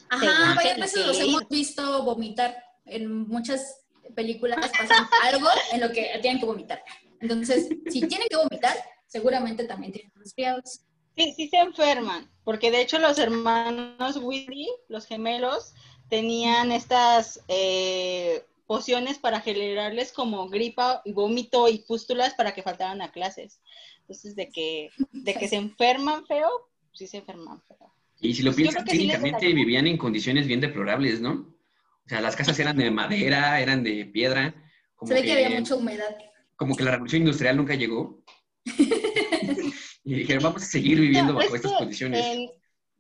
Ajá, 0.09 0.55
varias 0.55 0.77
veces 0.77 1.07
los 1.07 1.19
hemos 1.19 1.47
visto 1.47 2.03
vomitar. 2.03 2.55
En 2.85 3.27
muchas 3.27 3.81
películas 4.15 4.57
pasan 4.77 5.07
algo 5.23 5.47
en 5.71 5.79
lo 5.81 5.91
que 5.91 6.19
tienen 6.21 6.39
que 6.39 6.45
vomitar. 6.45 6.83
Entonces, 7.21 7.69
si 7.89 8.01
tienen 8.01 8.27
que 8.29 8.35
vomitar, 8.35 8.75
seguramente 9.07 9.63
también 9.65 9.93
tienen 9.93 10.11
resfriados. 10.15 10.81
Sí, 11.16 11.34
sí 11.36 11.49
se 11.49 11.57
enferman, 11.57 12.30
porque 12.43 12.72
de 12.72 12.82
hecho 12.82 12.99
los 12.99 13.20
hermanos 13.20 14.18
Weasley, 14.18 14.68
los 14.88 15.05
gemelos, 15.05 15.74
tenían 16.09 16.72
estas 16.72 17.43
eh, 17.47 18.43
pociones 18.66 19.18
para 19.18 19.41
generarles 19.41 20.14
como 20.14 20.47
gripa 20.49 21.01
y 21.03 21.14
vómito 21.14 21.68
y 21.68 21.80
pústulas 21.80 22.34
para 22.36 22.53
que 22.53 22.64
faltaran 22.64 23.01
a 23.01 23.12
clases. 23.12 23.62
Entonces, 24.01 24.36
de 24.36 24.49
que, 24.49 24.89
de 25.12 25.34
que 25.34 25.47
se 25.47 25.57
enferman 25.57 26.26
feo, 26.26 26.49
sí 26.93 27.07
se 27.07 27.18
enferman 27.18 27.62
feo. 27.68 27.93
Y 28.20 28.34
si 28.34 28.43
lo 28.43 28.51
Yo 28.51 28.57
piensas, 28.57 28.84
que 28.84 28.91
sí 28.91 29.53
vivían 29.53 29.88
en 29.88 29.97
condiciones 29.97 30.47
bien 30.47 30.62
deplorables, 30.62 31.22
¿no? 31.22 31.32
O 32.05 32.09
sea, 32.09 32.22
las 32.22 32.36
casas 32.36 32.59
eran 32.59 32.78
de 32.78 32.91
madera, 32.91 33.59
eran 33.59 33.84
de 33.84 34.05
piedra. 34.05 34.53
Como 34.95 35.07
Se 35.07 35.14
ve 35.16 35.24
que 35.24 35.32
había 35.32 35.49
mucha 35.59 35.76
humedad. 35.76 36.18
como 36.55 36.76
que 36.76 36.84
la 36.84 36.91
revolución 36.91 37.24
industrial 37.24 37.57
nunca 37.57 37.76
llegó. 37.76 38.24
y 40.03 40.15
dijeron, 40.15 40.43
vamos 40.43 40.63
a 40.63 40.65
seguir 40.65 40.99
viviendo 40.99 41.33
No, 41.33 41.39
bajo 41.39 41.55
estas 41.55 41.73
condiciones. 41.73 42.49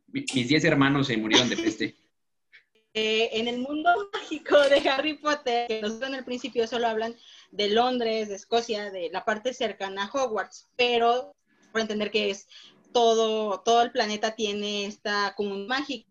Mis 0.07 0.47
10 0.47 0.63
hermanos 0.65 1.07
se 1.07 1.17
murieron 1.17 1.49
de 1.49 1.57
peste. 1.57 1.95
eh, 2.93 3.29
en 3.33 3.47
el 3.47 3.59
mundo 3.59 3.89
mágico 4.13 4.59
de 4.69 4.87
Harry 4.89 5.13
Potter, 5.17 5.67
que 5.67 5.81
nosotros 5.81 6.09
en 6.09 6.15
el 6.15 6.25
principio 6.25 6.67
solo 6.67 6.87
hablan 6.87 7.15
de 7.51 7.69
Londres, 7.69 8.29
de 8.29 8.35
Escocia, 8.35 8.91
de 8.91 9.09
la 9.11 9.25
parte 9.25 9.53
cercana 9.53 10.05
a 10.05 10.11
Hogwarts, 10.11 10.69
pero 10.75 11.35
por 11.71 11.81
entender 11.81 12.11
que 12.11 12.29
es 12.29 12.47
todo, 12.91 13.61
todo 13.61 13.81
el 13.83 13.91
planeta 13.91 14.35
tiene 14.35 14.85
esta 14.85 15.33
comunidad 15.35 15.67
mágica 15.67 16.10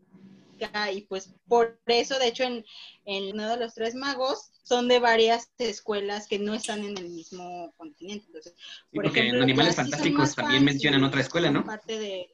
y 0.93 1.03
pues 1.03 1.35
por 1.49 1.81
eso, 1.87 2.19
de 2.19 2.29
hecho, 2.29 2.45
en, 2.45 2.65
en 3.05 3.35
uno 3.35 3.49
de 3.49 3.57
los 3.57 3.75
tres 3.75 3.95
magos 3.95 4.51
son 4.63 4.89
de 4.89 4.99
varias 4.99 5.51
escuelas 5.59 6.27
que 6.27 6.39
no 6.39 6.55
están 6.55 6.85
en 6.85 6.97
el 6.99 7.09
mismo 7.11 7.73
continente. 7.77 8.27
Entonces, 8.27 8.55
Sí, 8.91 8.97
por 8.97 9.05
porque 9.05 9.21
ejemplo, 9.21 9.39
en 9.39 9.43
Animales 9.45 9.77
Fantásticos 9.77 10.35
también 10.35 10.65
mencionan 10.65 11.05
otra 11.05 11.21
escuela, 11.21 11.51
¿no? 11.51 11.65
parte 11.65 11.99
de 11.99 12.31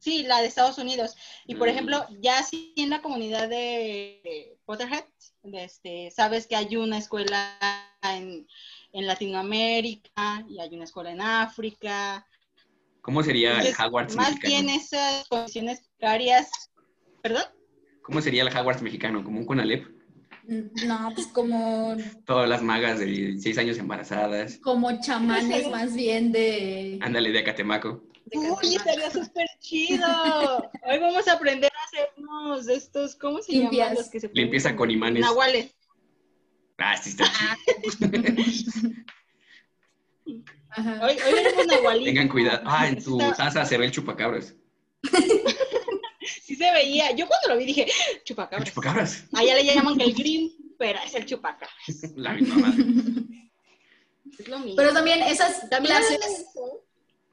Sí, 0.00 0.22
la 0.22 0.40
de 0.40 0.46
Estados 0.46 0.78
Unidos. 0.78 1.14
Y 1.46 1.54
por 1.56 1.66
Mm. 1.66 1.70
ejemplo, 1.70 2.06
ya 2.20 2.42
sí 2.42 2.72
en 2.76 2.90
la 2.90 3.02
comunidad 3.02 3.48
de 3.48 4.56
Potterhead, 4.64 5.04
este, 5.52 6.10
sabes 6.12 6.46
que 6.46 6.56
hay 6.56 6.76
una 6.76 6.98
escuela 6.98 7.58
en, 8.02 8.46
en 8.92 9.06
Latinoamérica 9.06 10.44
y 10.48 10.60
hay 10.60 10.74
una 10.74 10.84
escuela 10.84 11.10
en 11.10 11.20
África. 11.20 12.24
¿Cómo 13.08 13.22
sería 13.22 13.62
el 13.62 13.72
Hogwarts 13.74 14.14
más 14.16 14.32
mexicano? 14.34 14.52
bien 14.66 14.68
esas 14.68 15.26
condiciones 15.28 15.80
precarias. 15.96 16.50
¿Perdón? 17.22 17.44
¿Cómo 18.02 18.20
sería 18.20 18.42
el 18.42 18.54
Hogwarts 18.54 18.82
mexicano? 18.82 19.24
¿Como 19.24 19.38
un 19.40 19.46
Conalep? 19.46 19.86
No, 20.44 21.10
pues 21.14 21.26
como, 21.28 21.96
Todas 22.26 22.46
las 22.50 22.62
magas 22.62 22.98
de 22.98 23.06
16 23.06 23.56
años 23.56 23.78
embarazadas. 23.78 24.58
como 24.58 25.00
chamanes 25.00 25.70
más 25.70 25.94
bien 25.94 26.32
de... 26.32 26.98
Ándale, 27.00 27.32
de 27.32 27.38
Acatemaco. 27.38 28.04
de 28.26 28.38
Uy, 28.40 28.76
estaría 28.76 29.10
súper 29.10 29.46
chido. 29.58 30.06
Hoy 30.82 30.98
vamos 30.98 31.26
a 31.28 31.32
aprender 31.32 31.72
a 31.74 31.84
hacernos 31.86 32.66
de 32.66 32.74
estos, 32.74 33.16
¿cómo 33.16 33.40
se 33.40 33.52
Limpias. 33.52 33.88
llaman 33.88 33.94
los 34.02 34.10
que 34.10 34.20
se 34.20 34.30
Limpieza 34.34 34.76
con 34.76 34.90
imanes. 34.90 35.22
Nahuales. 35.22 35.74
Ah, 36.76 36.94
sí 36.98 37.08
está 37.08 37.24
chido. 37.24 38.94
Ajá. 40.70 41.00
Hoy, 41.04 41.12
hoy 41.26 41.32
veremos 41.34 41.66
nahualitos. 41.66 42.04
Tengan 42.06 42.28
cuidado. 42.28 42.60
Ah, 42.64 42.88
en 42.88 43.02
tu 43.02 43.18
taza 43.18 43.64
se 43.64 43.78
ve 43.78 43.86
el 43.86 43.92
chupacabras. 43.92 44.54
Sí 46.42 46.56
se 46.56 46.70
veía. 46.72 47.10
Yo 47.12 47.26
cuando 47.26 47.48
lo 47.48 47.56
vi 47.58 47.64
dije, 47.66 47.84
¿El 47.84 48.22
chupacabras. 48.24 48.68
chupacabras? 48.68 49.24
Allá 49.32 49.54
le 49.54 49.64
llaman 49.64 49.96
que 49.96 50.04
el 50.04 50.14
green, 50.14 50.52
pero 50.78 50.98
es 51.04 51.14
el 51.14 51.24
chupacabras. 51.24 51.72
La 52.16 52.34
misma 52.34 52.56
madre. 52.56 52.84
Es 54.38 54.48
lo 54.48 54.58
mismo. 54.58 54.76
Pero 54.76 54.92
también 54.92 55.22
esas 55.22 55.68
También 55.70 55.96
clases, 55.96 56.46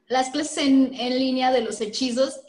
las 0.08 0.30
clases 0.30 0.58
en, 0.60 0.94
en 0.94 1.18
línea 1.20 1.52
de 1.52 1.62
los 1.62 1.82
hechizos 1.82 2.40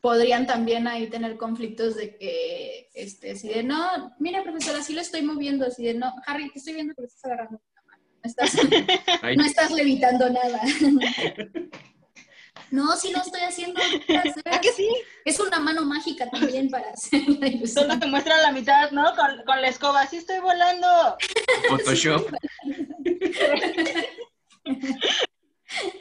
podrían 0.00 0.46
también 0.46 0.86
ahí 0.88 1.08
tener 1.08 1.36
conflictos 1.36 1.94
de 1.96 2.16
que, 2.16 2.90
este, 2.94 3.32
así 3.32 3.48
de, 3.48 3.62
no, 3.62 4.14
mira, 4.18 4.42
profesora, 4.42 4.78
así 4.78 4.94
lo 4.94 5.00
estoy 5.00 5.22
moviendo, 5.22 5.66
así 5.66 5.84
de, 5.84 5.94
no, 5.94 6.12
Harry, 6.26 6.50
te 6.50 6.58
estoy 6.58 6.74
viendo 6.74 6.94
que 6.94 7.02
lo 7.02 7.08
estás 7.08 7.24
agarrando. 7.26 7.58
con 7.58 7.74
la 7.74 7.82
mano. 7.82 8.02
No 8.22 8.28
estás, 8.28 8.52
Ay, 9.32 9.36
no 9.36 9.44
estás 9.44 9.70
levitando 9.70 10.30
nada. 10.30 10.60
No, 12.70 12.96
si 12.96 13.10
no 13.12 13.20
estoy 13.20 13.42
haciendo. 13.42 13.78
¿Ah, 13.82 14.22
veras. 14.46 14.60
que 14.62 14.72
sí? 14.72 14.88
Es 15.26 15.38
una 15.40 15.60
mano 15.60 15.84
mágica 15.84 16.30
también 16.30 16.70
para 16.70 16.88
hacer 16.90 17.20
la 17.28 17.46
ilusión. 17.46 17.84
Solo 17.86 17.98
te 17.98 18.06
muestra 18.06 18.38
la 18.38 18.50
mitad, 18.50 18.90
¿no? 18.92 19.14
Con, 19.14 19.44
con 19.44 19.60
la 19.60 19.68
escoba. 19.68 20.06
Sí 20.06 20.16
estoy 20.16 20.38
volando. 20.40 20.88
Photoshop. 21.68 22.32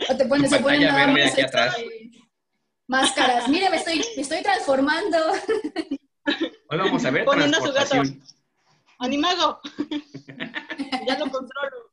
O 0.09 0.15
te 0.17 0.25
pones, 0.25 0.49
se 0.49 0.59
ponen 0.59 0.83
nada 0.83 1.05
verde 1.07 1.23
más 1.23 1.31
aquí 1.33 1.41
atrás. 1.41 1.75
y- 1.79 2.21
Máscaras. 2.87 3.47
Mire, 3.47 3.69
me 3.69 3.77
estoy, 3.77 4.03
me 4.15 4.21
estoy 4.21 4.41
transformando. 4.41 5.17
Hoy 6.69 6.77
vamos 6.77 7.05
a 7.05 7.11
ver 7.11 7.25
Poniendo 7.25 7.57
a 7.57 7.61
su 7.61 7.71
gato. 7.73 8.01
¡Animago! 8.99 9.61
ya 11.07 11.17
lo 11.17 11.31
controlo. 11.31 11.91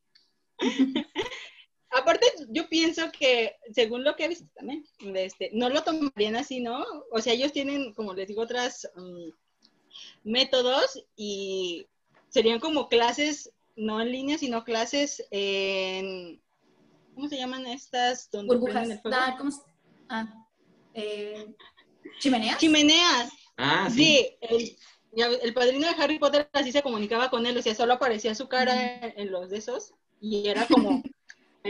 Aparte, 1.90 2.26
yo 2.50 2.68
pienso 2.68 3.10
que, 3.10 3.56
según 3.72 4.04
lo 4.04 4.14
que 4.14 4.24
he 4.24 4.28
visto 4.28 4.46
también, 4.54 4.84
este, 5.14 5.50
no 5.52 5.70
lo 5.70 5.82
tomarían 5.82 6.36
así, 6.36 6.60
¿no? 6.60 6.84
O 7.10 7.20
sea, 7.20 7.32
ellos 7.32 7.52
tienen, 7.52 7.94
como 7.94 8.12
les 8.12 8.28
digo, 8.28 8.42
otras 8.42 8.90
mm, 8.94 9.30
métodos 10.24 11.02
y 11.16 11.88
serían 12.28 12.60
como 12.60 12.88
clases, 12.88 13.52
no 13.74 14.00
en 14.00 14.12
línea, 14.12 14.38
sino 14.38 14.64
clases 14.64 15.26
en... 15.30 16.42
¿Cómo 17.14 17.28
se 17.28 17.38
llaman 17.38 17.66
estas? 17.66 18.30
Donde 18.30 18.54
Burbujas. 18.54 18.90
el 18.90 19.00
fuego? 19.00 19.16
Ah, 19.18 19.34
¿cómo 19.38 19.50
se- 19.50 19.62
ah, 20.10 20.46
eh, 20.94 21.46
¿Chimeneas? 22.20 22.58
Chimeneas. 22.58 23.30
Ah, 23.56 23.88
sí. 23.90 24.28
Sí, 24.48 24.76
el, 25.16 25.54
padrino 25.54 25.88
de 25.88 26.02
Harry 26.02 26.18
Potter 26.18 26.48
así 26.52 26.70
se 26.70 26.82
comunicaba 26.82 27.30
con 27.30 27.46
él, 27.46 27.56
o 27.56 27.62
sea, 27.62 27.74
solo 27.74 27.94
aparecía 27.94 28.34
su 28.34 28.46
cara 28.46 29.00
en, 29.02 29.14
en 29.16 29.32
los 29.32 29.50
de 29.50 29.58
esos 29.58 29.94
y 30.20 30.48
era 30.48 30.66
como 30.66 31.02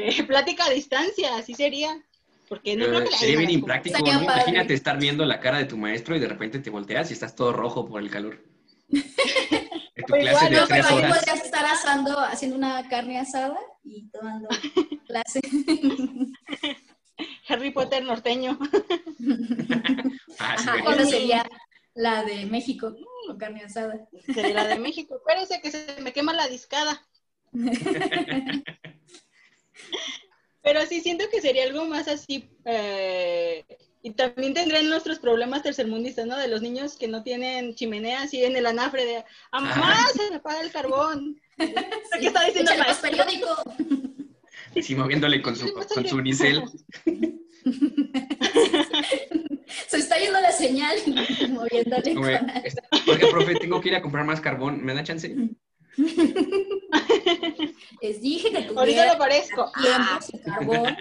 eh, 0.07 0.23
plática 0.27 0.67
a 0.67 0.71
distancia, 0.71 1.37
así 1.37 1.55
sería. 1.55 2.01
Porque 2.49 2.77
no 2.77 2.87
creo 2.87 3.01
Eh, 3.01 3.05
que 3.05 3.11
la 3.11 3.17
sería 3.19 3.39
bien 3.39 3.51
impráctico. 3.51 3.99
Imagínate 3.99 4.75
estar 4.75 4.99
viendo 4.99 5.25
la 5.27 5.39
cara 5.41 5.59
de 5.59 5.67
tu 5.67 5.77
maestro 5.77 6.17
y 6.17 6.21
de 6.21 6.29
repente 6.29 6.59
te 6.61 6.71
volteas 6.71 7.11
y 7.11 7.13
estás 7.15 7.35
todo 7.35 7.53
rojo 7.53 7.87
por 7.87 8.01
el 8.03 8.11
calor. 8.11 8.43
Tu 8.91 10.15
O 10.15 10.17
clase 10.19 10.47
igual, 10.47 10.51
de 10.51 10.57
No, 10.57 10.67
tres 10.67 10.87
pero 10.87 10.89
ahí 10.89 10.99
horas. 11.05 11.19
podrías 11.19 11.45
estar 11.45 11.65
asando, 11.67 12.19
haciendo 12.21 12.57
una 12.57 12.89
carne 12.89 13.19
asada 13.19 13.59
y 13.85 14.09
tomando 14.09 14.49
clase. 15.07 15.41
Harry 17.49 17.71
Potter 17.73 18.05
norteño. 18.05 18.59
Ah, 20.39 20.57
sí, 20.57 20.69
Ajá, 20.69 20.93
esa 20.93 21.05
sería 21.07 21.45
la 21.95 22.23
de 22.23 22.47
México, 22.47 22.95
con 23.27 23.37
carne 23.39 23.63
asada. 23.65 24.07
Sería 24.33 24.55
la 24.55 24.67
de 24.69 24.79
México. 24.79 25.17
Espérese 25.17 25.61
que 25.61 25.71
se 25.71 26.01
me 26.01 26.13
quema 26.13 26.33
la 26.33 26.47
discada. 26.49 27.03
Pero 30.63 30.85
sí 30.87 31.01
siento 31.01 31.25
que 31.31 31.41
sería 31.41 31.65
algo 31.65 31.85
más 31.87 32.09
así. 32.09 32.51
eh, 32.65 33.65
y 34.03 34.13
también 34.13 34.55
tendrán 34.55 34.89
nuestros 34.89 35.19
problemas 35.19 35.63
tercermundistas, 35.63 36.27
¿no? 36.27 36.37
De 36.37 36.49
los 36.49 36.63
niños 36.63 36.97
que 36.97 37.09
no 37.09 37.23
tienen 37.23 37.75
chimeneas 37.75 38.33
y 38.33 38.45
en 38.45 38.57
el 38.57 38.67
anafre 38.67 39.05
de, 39.05 39.25
¡Ah, 39.51 39.61
mamá, 39.61 39.97
se 40.15 40.31
me 40.31 40.37
apaga 40.37 40.61
el 40.61 40.71
carbón! 40.71 41.41
¿Qué 41.57 42.27
está 42.27 42.45
diciendo 42.45 42.71
el 42.73 42.97
periódico. 43.03 43.49
Sí, 44.81 44.95
moviéndole 44.95 45.43
con 45.43 45.57
su, 45.57 45.73
con 45.73 46.07
su 46.07 46.17
unicel. 46.17 46.63
Se 49.89 49.99
está 49.99 50.19
yendo 50.19 50.41
la 50.41 50.53
señal 50.53 50.97
moviéndole 51.51 52.15
con 52.15 52.25
Oiga, 52.25 53.29
profe, 53.31 53.57
tengo 53.57 53.81
que 53.81 53.89
ir 53.89 53.97
a 53.97 54.03
comprar 54.03 54.25
más 54.25 54.41
carbón. 54.41 54.85
¿Me 54.85 54.95
da 54.95 55.03
chance? 55.03 55.35
Les 58.03 58.21
dije 58.21 58.51
que 58.51 58.57
Ahorita 58.59 58.75
tuviera 58.83 59.13
lo 59.13 59.19
parezco. 59.19 59.71
tiempo, 59.83 60.23
su 60.23 60.41
carbón, 60.43 60.97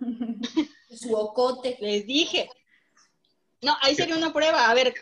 su 0.94 1.14
ocote. 1.14 1.76
Les 1.80 2.06
dije. 2.06 2.48
No, 3.62 3.76
ahí 3.80 3.94
sería 3.94 4.16
una 4.16 4.32
prueba. 4.32 4.68
A 4.70 4.74
ver, 4.74 4.94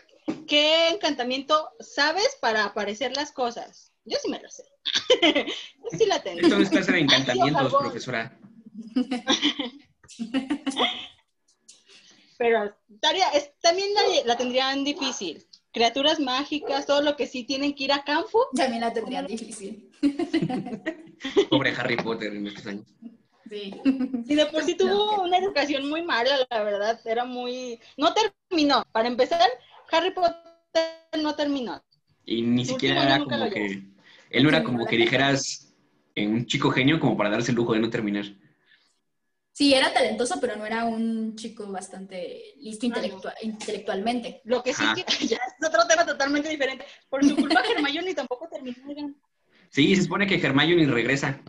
¿qué 0.47 0.89
encantamiento 0.89 1.69
sabes 1.79 2.37
para 2.39 2.63
aparecer 2.65 3.15
las 3.15 3.31
cosas? 3.31 3.91
Yo 4.05 4.17
sí 4.21 4.29
me 4.29 4.39
lo 4.41 4.49
sé. 4.49 4.63
Yo 5.83 5.97
sí 5.97 6.05
la 6.05 6.21
tengo. 6.23 6.39
Esto 6.39 6.55
no 6.55 6.63
es 6.63 6.69
clase 6.69 6.91
de 6.93 6.99
encantamientos, 6.99 7.73
profesora. 7.73 8.39
Pero 12.37 12.75
tarea, 13.01 13.29
es- 13.29 13.51
también 13.61 13.89
la, 13.93 14.01
la 14.25 14.37
tendrían 14.37 14.83
difícil. 14.83 15.45
Criaturas 15.75 16.21
mágicas, 16.21 16.85
todo 16.85 17.01
lo 17.01 17.17
que 17.17 17.27
sí 17.27 17.43
tienen 17.43 17.75
que 17.75 17.83
ir 17.83 17.91
a 17.91 18.05
campo. 18.05 18.47
También 18.55 18.79
la 18.79 18.93
tendrían 18.93 19.27
difícil. 19.27 19.91
Pobre 21.49 21.73
Harry 21.75 21.97
Potter 21.97 22.33
en 22.33 22.47
estos 22.47 22.65
años. 22.67 22.85
Sí. 23.49 23.73
Y 24.25 24.35
de 24.35 24.45
por 24.45 24.63
sí 24.63 24.77
tuvo 24.77 25.21
una 25.21 25.37
educación 25.37 25.89
muy 25.89 26.01
mala, 26.01 26.29
la 26.49 26.63
verdad. 26.63 26.97
Era 27.03 27.25
muy. 27.25 27.77
No 27.97 28.13
terminó. 28.13 28.85
Para 28.93 29.09
empezar, 29.09 29.49
Harry 29.91 30.11
Potter 30.11 30.41
no 31.21 31.35
terminó. 31.35 31.83
Y 32.23 32.41
ni 32.41 32.63
Su 32.63 32.75
siquiera 32.75 33.03
era 33.03 33.19
como 33.19 33.49
que. 33.49 33.83
Él 34.29 34.43
no 34.43 34.47
era 34.47 34.63
como 34.63 34.85
que 34.85 34.95
dijeras 34.95 35.75
en 36.15 36.35
un 36.35 36.45
chico 36.45 36.71
genio 36.71 37.01
como 37.01 37.17
para 37.17 37.31
darse 37.31 37.51
el 37.51 37.57
lujo 37.57 37.73
de 37.73 37.81
no 37.81 37.89
terminar. 37.89 38.23
Sí, 39.57 39.73
era 39.73 39.93
talentoso, 39.93 40.37
pero 40.41 40.57
no 40.57 40.65
era 40.65 40.83
un 40.83 41.33
chico 41.37 41.65
bastante 41.71 42.55
listo 42.57 42.87
Ah, 42.93 43.33
intelectualmente. 43.41 44.41
Lo 44.43 44.61
que 44.61 44.73
sí 44.73 44.83
Ajá. 44.83 44.95
que 44.95 45.05
ya 45.27 45.37
es 45.37 45.65
otro 45.65 45.87
tema 45.87 46.05
totalmente 46.05 46.49
diferente. 46.49 46.83
Por 47.07 47.23
su 47.23 47.37
culpa, 47.37 47.61
Hermione 47.73 48.13
tampoco 48.13 48.49
terminó. 48.49 48.75
Sí, 49.69 49.95
se 49.95 50.03
supone 50.03 50.27
que 50.27 50.35
Hermione 50.35 50.85
regresa. 50.87 51.39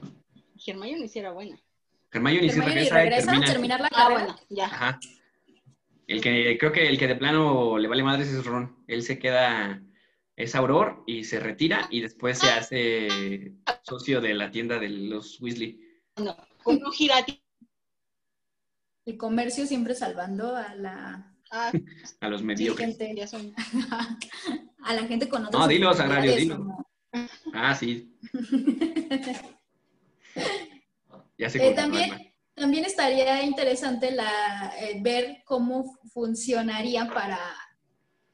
Hermione 0.65 1.09
sí 1.09 1.19
era 1.19 1.33
buena. 1.33 1.59
Hermione 2.13 2.49
sí 2.49 2.61
regresa 2.61 2.95
y 3.01 3.09
regresa 3.09 3.27
termina. 3.27 3.47
terminar 3.53 3.81
la 3.81 3.89
Ah, 3.89 3.97
carrera. 3.97 4.21
bueno, 4.25 4.41
ya. 4.51 4.67
Ajá. 4.67 5.01
El 6.07 6.21
que 6.21 6.57
creo 6.59 6.71
que 6.71 6.87
el 6.87 6.99
que 7.01 7.09
de 7.09 7.17
plano 7.17 7.77
le 7.77 7.89
vale 7.89 8.05
madres 8.05 8.29
es 8.29 8.45
Ron. 8.45 8.85
Él 8.87 9.03
se 9.03 9.19
queda, 9.19 9.83
es 10.37 10.55
Auror 10.55 11.03
y 11.09 11.25
se 11.25 11.41
retira 11.41 11.89
y 11.91 12.03
después 12.03 12.39
se 12.39 12.51
hace 12.51 13.53
socio 13.83 14.21
de 14.21 14.33
la 14.35 14.53
tienda 14.53 14.79
de 14.79 14.91
los 14.91 15.41
Weasley. 15.41 15.81
No, 16.19 16.37
con 16.63 16.77
un 16.85 16.93
girati. 16.93 17.43
El 19.07 19.17
comercio 19.17 19.67
siempre 19.67 19.95
salvando 19.95 20.55
a 20.55 20.75
la, 20.75 21.37
Ah, 21.51 21.71
A 22.21 22.29
los 22.29 22.41
sí, 22.41 22.47
mediocres. 22.47 22.87
gente, 22.99 23.15
ya 23.17 23.27
son. 23.27 23.55
a 24.83 24.95
la 24.95 25.05
gente 25.07 25.29
con 25.29 25.45
otras 25.47 25.61
No, 25.61 25.69
dilo, 25.69 25.95
Sagrario, 25.95 26.35
dilo. 26.35 26.87
Ah, 27.53 27.75
sí. 27.75 28.15
Ya 31.39 31.51
sé 31.51 31.69
Eh, 31.69 31.75
también, 31.75 32.33
también 32.55 32.87
estaría 32.87 33.43
interesante 33.45 34.11
la, 34.11 34.73
eh, 34.81 34.99
ver 35.03 35.43
cómo 35.45 35.99
funcionaría 36.13 37.09
para, 37.13 37.39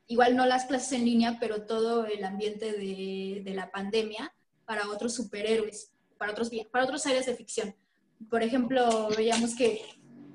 igual 0.07 0.37
no 0.37 0.47
las 0.47 0.67
clases 0.67 0.93
en 0.93 1.05
línea, 1.05 1.37
pero 1.41 1.67
todo 1.67 2.07
el 2.07 2.23
ambiente 2.25 2.73
de, 2.73 3.43
de 3.45 3.55
la 3.55 3.73
pandemia 3.73 4.33
para 4.65 4.89
otros 4.89 5.15
superhéroes, 5.17 5.93
para 6.17 6.31
otros, 6.31 6.51
para 6.71 6.85
otras 6.85 7.05
áreas 7.07 7.27
de 7.27 7.35
ficción. 7.35 7.75
Por 8.31 8.45
ejemplo, 8.45 9.09
veíamos 9.17 9.57
que 9.57 9.83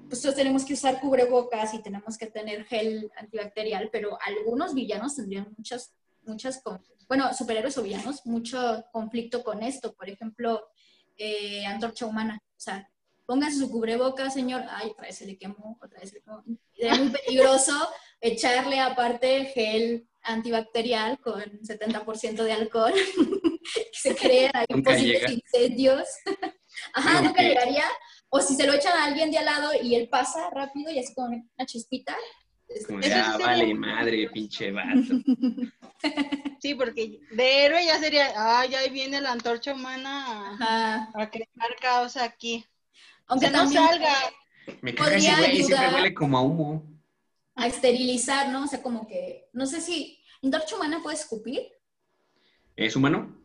pues 0.08 0.22
todos 0.22 0.36
tenemos 0.36 0.66
que 0.66 0.74
usar 0.74 1.00
cubrebocas 1.00 1.74
y 1.74 1.82
tenemos 1.82 2.18
que 2.18 2.28
tener 2.28 2.66
gel 2.66 3.12
antibacterial, 3.18 3.90
pero 3.92 4.18
algunos 4.26 4.74
villanos 4.74 5.16
tendrían 5.16 5.54
muchas, 5.58 5.94
muchas, 6.24 6.62
bueno, 7.08 7.34
superhéroes 7.34 7.78
o 7.78 7.84
villanos, 7.84 8.26
mucho 8.26 8.86
conflicto 8.92 9.44
con 9.44 9.64
esto. 9.64 9.94
Por 9.94 10.10
ejemplo, 10.10 10.68
eh, 11.18 11.66
Antorcha 11.66 12.06
Humana. 12.06 12.40
O 12.44 12.60
sea, 12.60 12.90
póngase 13.26 13.58
su 13.58 13.70
cubrebocas, 13.70 14.34
señor. 14.34 14.64
Ay, 14.70 14.90
otra 14.90 15.08
vez 15.08 15.18
se 15.18 15.26
le 15.26 15.38
quemó, 15.38 15.78
otra 15.82 16.00
vez 16.00 16.10
se 16.10 16.16
le 16.16 16.22
quemó. 16.22 16.44
Es 16.76 17.00
muy 17.00 17.10
peligroso 17.10 17.74
echarle 18.22 18.80
aparte 18.80 19.46
gel 19.46 20.08
antibacterial 20.24 21.20
con 21.20 21.42
70% 21.62 22.44
de 22.44 22.52
alcohol, 22.52 22.94
que 23.74 23.90
se 23.94 24.16
crean 24.16 24.52
ahí 24.54 24.82
posibles 24.82 25.22
llega. 25.22 25.32
incendios. 25.32 26.08
Ajá, 26.94 27.22
nunca 27.22 27.42
llegaría. 27.42 27.86
O 28.30 28.40
si 28.42 28.56
se 28.56 28.66
lo 28.68 28.74
echan 28.74 28.98
a 28.98 29.06
alguien 29.06 29.32
de 29.32 29.38
al 29.38 29.46
lado 29.46 29.72
y 29.82 29.96
él 29.96 30.10
pasa 30.10 30.50
rápido 30.50 30.92
y 30.92 31.00
así 31.00 31.14
con 31.14 31.32
una 31.34 31.66
chispita. 31.66 32.16
es- 32.68 32.86
Como 32.86 33.00
de, 33.00 33.14
ah, 33.14 33.38
vale, 33.40 33.74
madre, 33.74 34.30
pinche 34.30 34.72
vato. 34.72 34.90
Sí, 36.62 36.76
porque 36.76 37.20
de 37.32 37.66
héroe 37.66 37.86
ya 37.86 38.00
sería. 38.00 38.34
Ah, 38.36 38.66
ya 38.66 38.80
ahí 38.80 38.90
viene 38.90 39.22
la 39.22 39.32
antorcha 39.32 39.74
humana 39.74 40.26
a, 40.26 40.54
Ajá. 40.54 41.10
a 41.14 41.30
crear 41.30 41.76
caos 41.82 42.18
aquí. 42.18 42.66
Aunque 43.28 43.46
que 43.48 43.52
no 43.52 43.60
también 43.60 43.84
salga. 43.84 44.14
Me 44.82 44.94
caga 44.94 45.16
ese 45.16 45.36
güey, 45.36 45.64
siempre 45.64 45.94
huele 45.94 46.14
como 46.14 46.38
a 46.38 46.42
humo. 46.42 46.84
a 47.56 47.68
esterilizar, 47.68 48.50
¿no? 48.50 48.64
O 48.64 48.68
sea, 48.68 48.82
como 48.82 49.08
que, 49.08 49.50
no 49.54 49.66
sé 49.66 49.82
si, 49.82 50.20
¿Antorcha 50.44 50.76
Humana 50.76 51.00
puede 51.02 51.16
escupir? 51.16 51.62
¿Es 52.76 52.96
humano? 52.96 53.36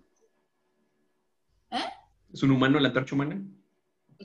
¿Eh? 1.71 1.85
¿Es 2.33 2.43
un 2.43 2.51
humano 2.51 2.79
la 2.81 2.89
antorcha 2.89 3.15
humana? 3.15 3.41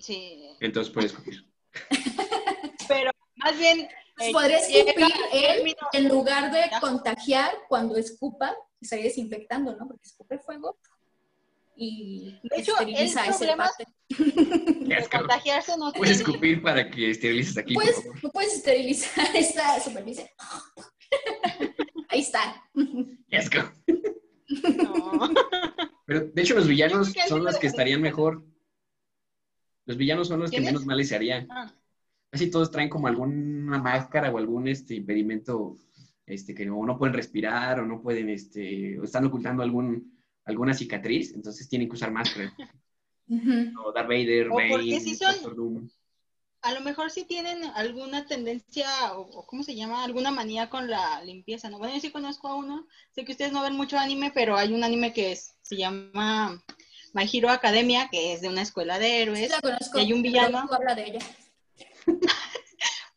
Sí. 0.01 0.49
Entonces 0.59 0.93
puede 0.93 1.07
escupir. 1.07 1.45
Pero 2.87 3.11
más 3.35 3.57
bien. 3.57 3.87
Eh, 4.19 4.31
podría 4.33 4.59
llega 4.67 4.91
escupir 4.93 5.13
él 5.31 5.75
en 5.93 6.07
lugar 6.09 6.51
de 6.51 6.61
contagiar 6.81 7.51
cuando 7.69 7.97
escupa, 7.97 8.55
estaría 8.81 9.05
desinfectando, 9.05 9.75
¿no? 9.75 9.87
Porque 9.87 10.07
escupe 10.07 10.39
fuego 10.39 10.75
y 11.75 12.39
De 12.41 12.57
hecho, 12.57 12.71
esteriliza 12.73 13.23
el 13.25 13.29
ese 13.29 13.37
problema- 13.45 13.69
de 14.09 15.07
contagiarse 15.11 15.77
no 15.77 15.91
Puedes 15.91 16.17
tiene. 16.17 16.31
escupir 16.31 16.61
para 16.63 16.89
que 16.89 17.11
esterilices 17.11 17.57
aquí, 17.59 17.75
Puedes, 17.75 18.01
puedes 18.33 18.53
esterilizar 18.55 19.23
esta 19.35 19.79
superficie. 19.81 20.31
Ahí 22.09 22.21
está. 22.21 22.63
Asco. 23.31 23.71
No. 24.77 25.29
Pero 26.07 26.21
de 26.21 26.41
hecho 26.41 26.55
los 26.55 26.67
villanos 26.67 27.13
son 27.27 27.43
los 27.43 27.53
lo 27.53 27.59
que 27.59 27.67
estarían 27.67 28.01
mejor. 28.01 28.43
Los 29.87 29.97
villanos 29.97 30.27
son 30.27 30.41
los 30.41 30.51
que 30.51 30.61
menos 30.61 30.85
mal 30.85 30.97
les 30.97 31.11
harían. 31.11 31.47
Ah, 31.49 31.73
Casi 32.29 32.51
todos 32.51 32.69
traen 32.69 32.89
como 32.89 33.07
alguna 33.07 33.79
máscara 33.79 34.29
o 34.31 34.37
algún 34.37 34.67
este, 34.67 34.93
impedimento 34.95 35.77
este, 36.25 36.53
que 36.53 36.65
no, 36.65 36.85
no 36.85 36.97
pueden 36.97 37.15
respirar 37.15 37.79
o 37.79 37.85
no 37.85 38.01
pueden, 38.01 38.29
este, 38.29 38.99
o 38.99 39.03
están 39.05 39.25
ocultando 39.25 39.63
algún, 39.63 40.19
alguna 40.43 40.73
cicatriz, 40.73 41.33
entonces 41.33 41.69
tienen 41.69 41.87
que 41.89 41.95
usar 41.95 42.11
máscara. 42.11 42.53
O 43.83 43.91
Darth 43.91 44.07
Vader, 44.07 44.47
O 44.47 44.51
porque 44.55 44.73
Bane, 44.75 44.99
sí 45.01 45.15
son- 45.15 45.33
Doctor 45.33 45.55
Doom. 45.55 45.89
a 46.61 46.73
lo 46.73 46.81
mejor 46.81 47.11
sí 47.11 47.25
tienen 47.25 47.63
alguna 47.75 48.25
tendencia, 48.25 48.87
o, 49.17 49.21
o 49.39 49.45
¿cómo 49.45 49.63
se 49.63 49.75
llama? 49.75 50.03
Alguna 50.03 50.31
manía 50.31 50.69
con 50.69 50.89
la 50.89 51.21
limpieza, 51.23 51.69
¿no? 51.69 51.77
Bueno, 51.77 51.93
yo 51.95 51.99
sí 52.01 52.11
conozco 52.11 52.47
a 52.47 52.55
uno. 52.55 52.87
Sé 53.11 53.25
que 53.25 53.33
ustedes 53.33 53.51
no 53.51 53.61
ven 53.63 53.75
mucho 53.75 53.97
anime, 53.97 54.31
pero 54.33 54.55
hay 54.57 54.73
un 54.73 54.83
anime 54.83 55.11
que 55.13 55.33
es- 55.33 55.55
se 55.61 55.75
llama 55.77 56.61
My 57.13 57.29
Hero 57.31 57.49
Academia, 57.49 58.09
que 58.11 58.33
es 58.33 58.41
de 58.41 58.49
una 58.49 58.61
escuela 58.61 58.99
de 58.99 59.21
héroes. 59.21 59.49
la 59.49 59.61
conozco. 59.61 59.97
Y 59.97 60.01
hay 60.01 60.13
un 60.13 60.21
villano. 60.21 60.67
Habla 60.71 60.95
de 60.95 61.03
ella. 61.05 61.19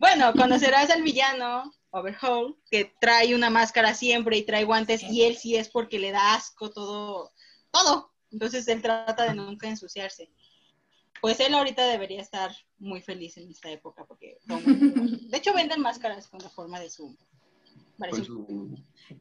Bueno, 0.01 0.33
conocerás 0.33 0.89
al 0.89 1.03
villano, 1.03 1.71
Overhaul, 1.91 2.59
que 2.71 2.91
trae 3.03 3.35
una 3.35 3.51
máscara 3.51 3.93
siempre 3.93 4.39
y 4.39 4.47
trae 4.47 4.65
guantes, 4.65 5.03
y 5.03 5.25
él 5.25 5.37
sí 5.37 5.57
es 5.57 5.69
porque 5.69 5.99
le 5.99 6.11
da 6.11 6.33
asco 6.35 6.71
todo, 6.71 7.35
todo. 7.71 8.11
Entonces 8.31 8.67
él 8.69 8.81
trata 8.81 9.25
de 9.25 9.35
nunca 9.35 9.69
ensuciarse. 9.69 10.33
Pues 11.21 11.39
él 11.41 11.53
ahorita 11.53 11.87
debería 11.87 12.23
estar 12.23 12.51
muy 12.79 13.03
feliz 13.03 13.37
en 13.37 13.51
esta 13.51 13.71
época, 13.71 14.07
porque 14.07 14.39
de 14.47 15.37
hecho 15.37 15.53
venden 15.53 15.83
máscaras 15.83 16.29
con 16.29 16.41
la 16.41 16.49
forma 16.49 16.81
de 16.81 16.89
su... 16.89 17.15
parece 18.01 18.25
su... 18.25 18.75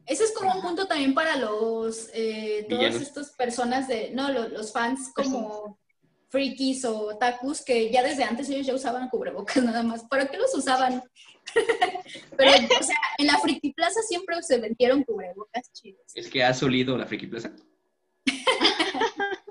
Ese 0.06 0.24
es 0.24 0.32
como 0.32 0.54
un 0.54 0.62
punto 0.62 0.86
también 0.86 1.14
para 1.14 1.36
los, 1.36 2.08
eh, 2.14 2.66
todas 2.68 2.94
estas 2.96 3.30
personas 3.32 3.86
de, 3.86 4.10
no, 4.12 4.30
lo- 4.32 4.48
los, 4.48 4.72
fans 4.72 5.12
como 5.14 5.78
frikis 6.28 6.84
o 6.84 7.08
otakus, 7.08 7.62
que 7.62 7.90
ya 7.92 8.02
desde 8.02 8.24
antes 8.24 8.48
ellos 8.48 8.66
ya 8.66 8.74
usaban 8.74 9.08
cubrebocas 9.08 9.56
nada 9.64 9.82
más. 9.82 10.04
¿Para 10.04 10.26
qué 10.26 10.38
los 10.38 10.54
usaban? 10.54 11.02
Pero, 12.36 12.50
o 12.52 12.82
sea, 12.82 12.96
en 13.18 13.26
la 13.26 13.38
Friki 13.38 13.72
Plaza 13.72 14.00
siempre 14.08 14.42
se 14.42 14.58
vendieron 14.58 15.02
cubrebocas 15.04 15.72
chidos. 15.72 16.02
Es 16.14 16.28
que 16.30 16.42
has 16.42 16.62
olido 16.62 16.96
la 16.96 17.06
Friki 17.06 17.26
Plaza. 17.26 17.52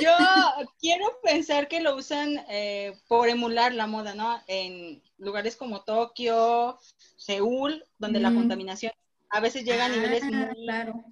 Yo 0.00 0.12
quiero 0.80 1.06
pensar 1.22 1.68
que 1.68 1.80
lo 1.80 1.96
usan 1.96 2.44
eh, 2.48 2.98
por 3.08 3.28
emular 3.28 3.74
la 3.74 3.86
moda, 3.86 4.14
¿no? 4.14 4.40
En 4.46 5.02
lugares 5.18 5.56
como 5.56 5.82
Tokio, 5.82 6.78
Seúl, 7.16 7.84
donde 7.98 8.20
la 8.20 8.32
contaminación 8.34 8.92
a 9.30 9.40
veces 9.40 9.64
llega 9.64 9.86
a 9.86 9.88
niveles 9.88 10.22
Ah, 10.24 10.30
muy... 10.30 10.64
claro. 10.64 11.04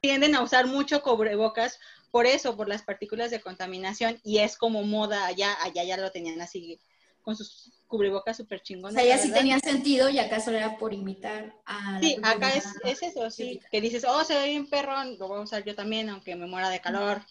tienden 0.00 0.34
a 0.34 0.42
usar 0.42 0.66
mucho 0.66 1.02
cubrebocas 1.02 1.78
por 2.10 2.26
eso, 2.26 2.56
por 2.56 2.68
las 2.68 2.82
partículas 2.82 3.30
de 3.30 3.40
contaminación, 3.40 4.20
y 4.22 4.38
es 4.38 4.56
como 4.58 4.82
moda 4.82 5.24
allá, 5.26 5.56
allá 5.62 5.82
ya 5.82 5.96
lo 5.96 6.10
tenían 6.10 6.40
así, 6.42 6.78
con 7.22 7.36
sus 7.36 7.72
cubrebocas 7.86 8.36
súper 8.36 8.60
O 8.60 8.62
chingones. 8.62 8.94
sea, 8.94 9.04
ya 9.16 9.16
sí 9.16 9.32
tenía 9.32 9.58
sentido 9.60 10.10
y 10.10 10.18
acaso 10.18 10.50
era 10.50 10.76
por 10.76 10.92
imitar 10.92 11.54
a 11.64 11.98
Sí, 12.00 12.16
acá 12.22 12.54
es, 12.54 12.64
es 12.84 13.02
eso, 13.02 13.30
sí, 13.30 13.60
que 13.70 13.80
dices, 13.80 14.04
oh, 14.06 14.24
se 14.24 14.34
ve 14.34 14.48
bien 14.48 14.68
perrón, 14.68 15.16
lo 15.18 15.28
voy 15.28 15.38
a 15.38 15.42
usar 15.42 15.64
yo 15.64 15.74
también, 15.74 16.10
aunque 16.10 16.36
me 16.36 16.46
muera 16.46 16.68
de 16.68 16.80
calor. 16.80 17.22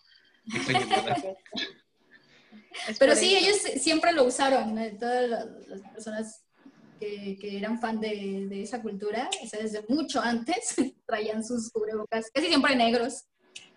¿verdad? 0.45 1.35
Es 2.87 2.97
Pero 2.99 3.15
sí, 3.15 3.35
ellos 3.35 3.57
siempre 3.81 4.11
lo 4.13 4.23
usaron, 4.23 4.73
¿no? 4.75 4.81
todas 4.99 5.29
las, 5.29 5.81
personas 5.93 6.43
que, 6.99 7.37
que 7.39 7.57
eran 7.57 7.79
fan 7.79 7.99
de, 7.99 8.47
de 8.47 8.61
esa 8.63 8.81
cultura, 8.81 9.29
o 9.43 9.47
sea, 9.47 9.59
desde 9.59 9.83
mucho 9.87 10.21
antes 10.21 10.75
traían 11.05 11.43
sus 11.43 11.69
cubrebocas, 11.71 12.29
casi 12.33 12.47
siempre 12.47 12.75
negros 12.75 13.25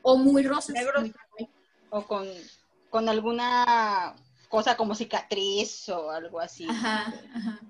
o 0.02 0.16
muy 0.16 0.42
rosas. 0.42 0.74
Negros. 0.74 1.10
muy. 1.38 1.48
O 1.90 2.06
con, 2.06 2.26
con 2.90 3.08
alguna 3.08 4.14
cosa 4.48 4.76
como 4.76 4.94
cicatriz 4.94 5.88
o 5.88 6.10
algo 6.10 6.40
así. 6.40 6.66
Ajá, 6.68 7.12
ajá. 7.34 7.60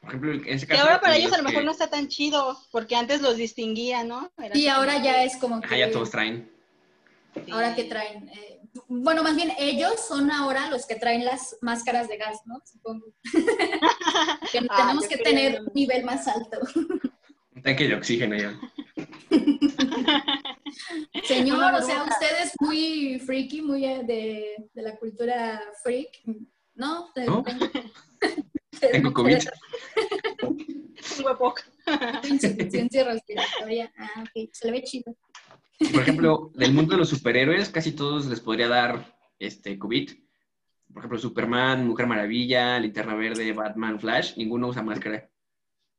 Por 0.00 0.08
ejemplo, 0.10 0.32
en 0.34 0.48
ese 0.48 0.66
caso... 0.66 0.82
ahora 0.82 1.00
para 1.00 1.14
los 1.14 1.20
ellos 1.20 1.32
a 1.32 1.38
lo 1.38 1.42
que- 1.44 1.48
mejor 1.48 1.64
no 1.64 1.72
está 1.72 1.88
tan 1.88 2.08
chido, 2.08 2.58
porque 2.70 2.94
antes 2.94 3.20
los 3.22 3.36
distinguía, 3.36 4.04
¿no? 4.04 4.30
Era 4.36 4.56
Y 4.56 4.68
ahora 4.68 4.92
como 4.94 5.04
ya 5.04 5.24
es 5.24 5.36
como 5.38 5.56
Ajá, 5.56 5.68
que... 5.68 5.78
ya 5.78 5.90
todos 5.90 6.10
traen. 6.10 6.50
sí. 7.34 7.50
Ahora 7.50 7.74
que 7.74 7.84
traen... 7.84 8.28
eh, 8.28 8.53
bueno, 8.88 9.22
más 9.22 9.36
bien 9.36 9.52
ellos 9.58 10.00
son 10.06 10.30
ahora 10.30 10.68
los 10.70 10.86
que 10.86 10.96
traen 10.96 11.24
las 11.24 11.56
máscaras 11.60 12.08
de 12.08 12.16
gas, 12.16 12.40
¿no? 12.46 12.60
Supongo. 12.64 13.06
que 14.52 14.58
Ah, 14.68 14.76
tenemos 14.76 15.06
que 15.06 15.16
creo 15.16 15.24
tener 15.24 15.60
un 15.60 15.72
nivel 15.74 16.04
más 16.04 16.26
alto. 16.28 16.58
Un 17.54 17.62
tanque 17.62 17.88
de 17.88 17.94
oxígeno 17.94 18.36
ya. 18.36 18.58
Señor, 21.24 21.74
o 21.74 21.82
sea, 21.82 22.04
usted 22.04 22.42
es 22.42 22.52
muy 22.60 23.20
freaky, 23.24 23.62
muy 23.62 23.84
eh, 23.84 24.02
de, 24.04 24.56
de 24.72 24.82
la 24.82 24.96
cultura 24.96 25.60
freak. 25.82 26.08
¿No? 26.74 27.10
¿No? 27.26 27.42
Tengo, 27.42 27.44
Tengo 28.92 29.12
COVID. 29.12 29.38
Insuficiencia 32.24 33.04
respiratoria. 33.04 33.92
Ah, 33.96 34.22
ok. 34.22 34.48
Se 34.52 34.66
le 34.66 34.72
ve 34.72 34.82
chido. 34.82 35.16
Por 35.78 36.02
ejemplo, 36.02 36.50
del 36.54 36.72
mundo 36.72 36.92
de 36.92 36.98
los 36.98 37.08
superhéroes, 37.08 37.68
casi 37.70 37.92
todos 37.92 38.26
les 38.26 38.40
podría 38.40 38.68
dar 38.68 39.16
este 39.38 39.78
COVID. 39.78 40.10
Por 40.92 40.98
ejemplo, 40.98 41.18
Superman, 41.18 41.86
Mujer 41.86 42.06
Maravilla, 42.06 42.78
Linterna 42.78 43.14
Verde, 43.14 43.52
Batman, 43.52 43.98
Flash, 43.98 44.36
ninguno 44.36 44.68
usa 44.68 44.82
máscara. 44.82 45.28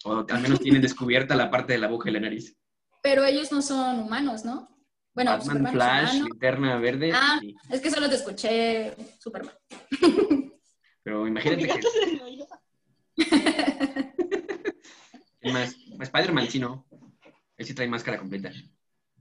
O 0.04 0.26
al 0.30 0.42
menos 0.42 0.60
tienen 0.60 0.82
descubierta 0.82 1.36
la 1.36 1.50
parte 1.50 1.74
de 1.74 1.80
la 1.80 1.88
boca 1.88 2.10
y 2.10 2.14
la 2.14 2.20
nariz. 2.20 2.56
Pero 3.02 3.24
ellos 3.24 3.52
no 3.52 3.62
son 3.62 4.00
humanos, 4.00 4.46
¿no? 4.46 4.70
Bueno, 5.14 5.32
Batman, 5.32 5.48
Superman 5.48 5.74
Flash, 5.74 6.10
humano. 6.10 6.26
Linterna 6.26 6.78
Verde. 6.78 7.12
Ah. 7.14 7.38
sí. 7.42 7.56
Es 7.70 7.82
que 7.82 7.92
solo 7.92 8.10
te 8.10 8.16
escuché 8.16 8.96
Superman. 9.20 9.54
Pero 11.04 11.28
imagínate 11.28 11.68
que... 11.68 11.80
¿quién 15.40 15.54
más? 15.54 15.76
Spider-Man 16.00 16.48
sí, 16.50 16.60
¿no? 16.60 16.86
Él 17.58 17.66
sí 17.66 17.74
trae 17.74 17.88
máscara 17.88 18.18
completa. 18.18 18.52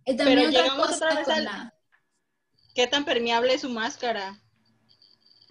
Y 0.07 0.17
también 0.17 0.39
Pero 0.39 0.49
otra 0.51 0.63
llegamos 0.63 0.87
cosa 0.89 0.97
otra 0.97 1.15
vez 1.21 1.29
al- 1.29 1.45
la- 1.45 1.75
¿Qué 2.75 2.87
tan 2.89 3.05
permeable 3.05 3.55
es 3.55 3.61
su 3.61 3.69
máscara? 3.71 4.41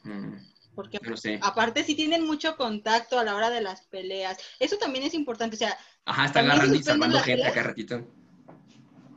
Mm, 0.03 0.35
Porque 0.75 0.99
no 1.01 1.15
sé. 1.15 1.39
aparte 1.41 1.83
sí 1.83 1.95
tienen 1.95 2.25
mucho 2.25 2.57
contacto 2.57 3.17
a 3.17 3.23
la 3.23 3.35
hora 3.35 3.49
de 3.49 3.61
las 3.61 3.85
peleas. 3.87 4.37
Eso 4.59 4.77
también 4.77 5.05
es 5.05 5.13
importante. 5.13 5.55
O 5.55 5.59
sea, 5.59 5.77
Ajá, 6.05 6.25
está 6.25 6.39
también 6.39 6.51
agarrando 6.53 6.77
y 6.77 6.83
salvando 6.83 7.19
gente 7.19 7.47
acá 7.47 7.63
ratito. 7.63 8.05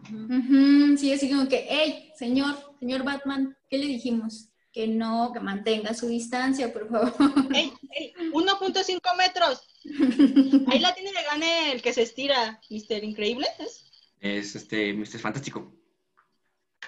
Ujú, 0.08 0.96
Sí, 0.96 1.12
así 1.12 1.28
como 1.28 1.48
que, 1.48 1.66
hey, 1.68 2.12
señor, 2.16 2.56
señor 2.78 3.02
Batman, 3.02 3.56
¿qué 3.68 3.78
le 3.78 3.86
dijimos? 3.86 4.50
Que 4.72 4.86
no, 4.86 5.32
que 5.32 5.40
mantenga 5.40 5.94
su 5.94 6.06
distancia, 6.06 6.72
por 6.72 6.88
favor. 6.88 7.12
¡Ey, 7.54 7.72
ey! 7.90 8.12
1.5 8.32 9.16
metros. 9.16 9.62
Ahí 10.70 10.78
la 10.78 10.94
tiene 10.94 11.12
de 11.12 11.22
gane 11.24 11.72
el 11.72 11.82
que 11.82 11.92
se 11.92 12.02
estira, 12.02 12.60
Mister 12.70 13.02
Increíble. 13.02 13.46
¿es? 13.58 13.85
Es 14.20 14.56
este, 14.56 14.92
Mr. 14.94 15.18
Fantástico. 15.18 15.72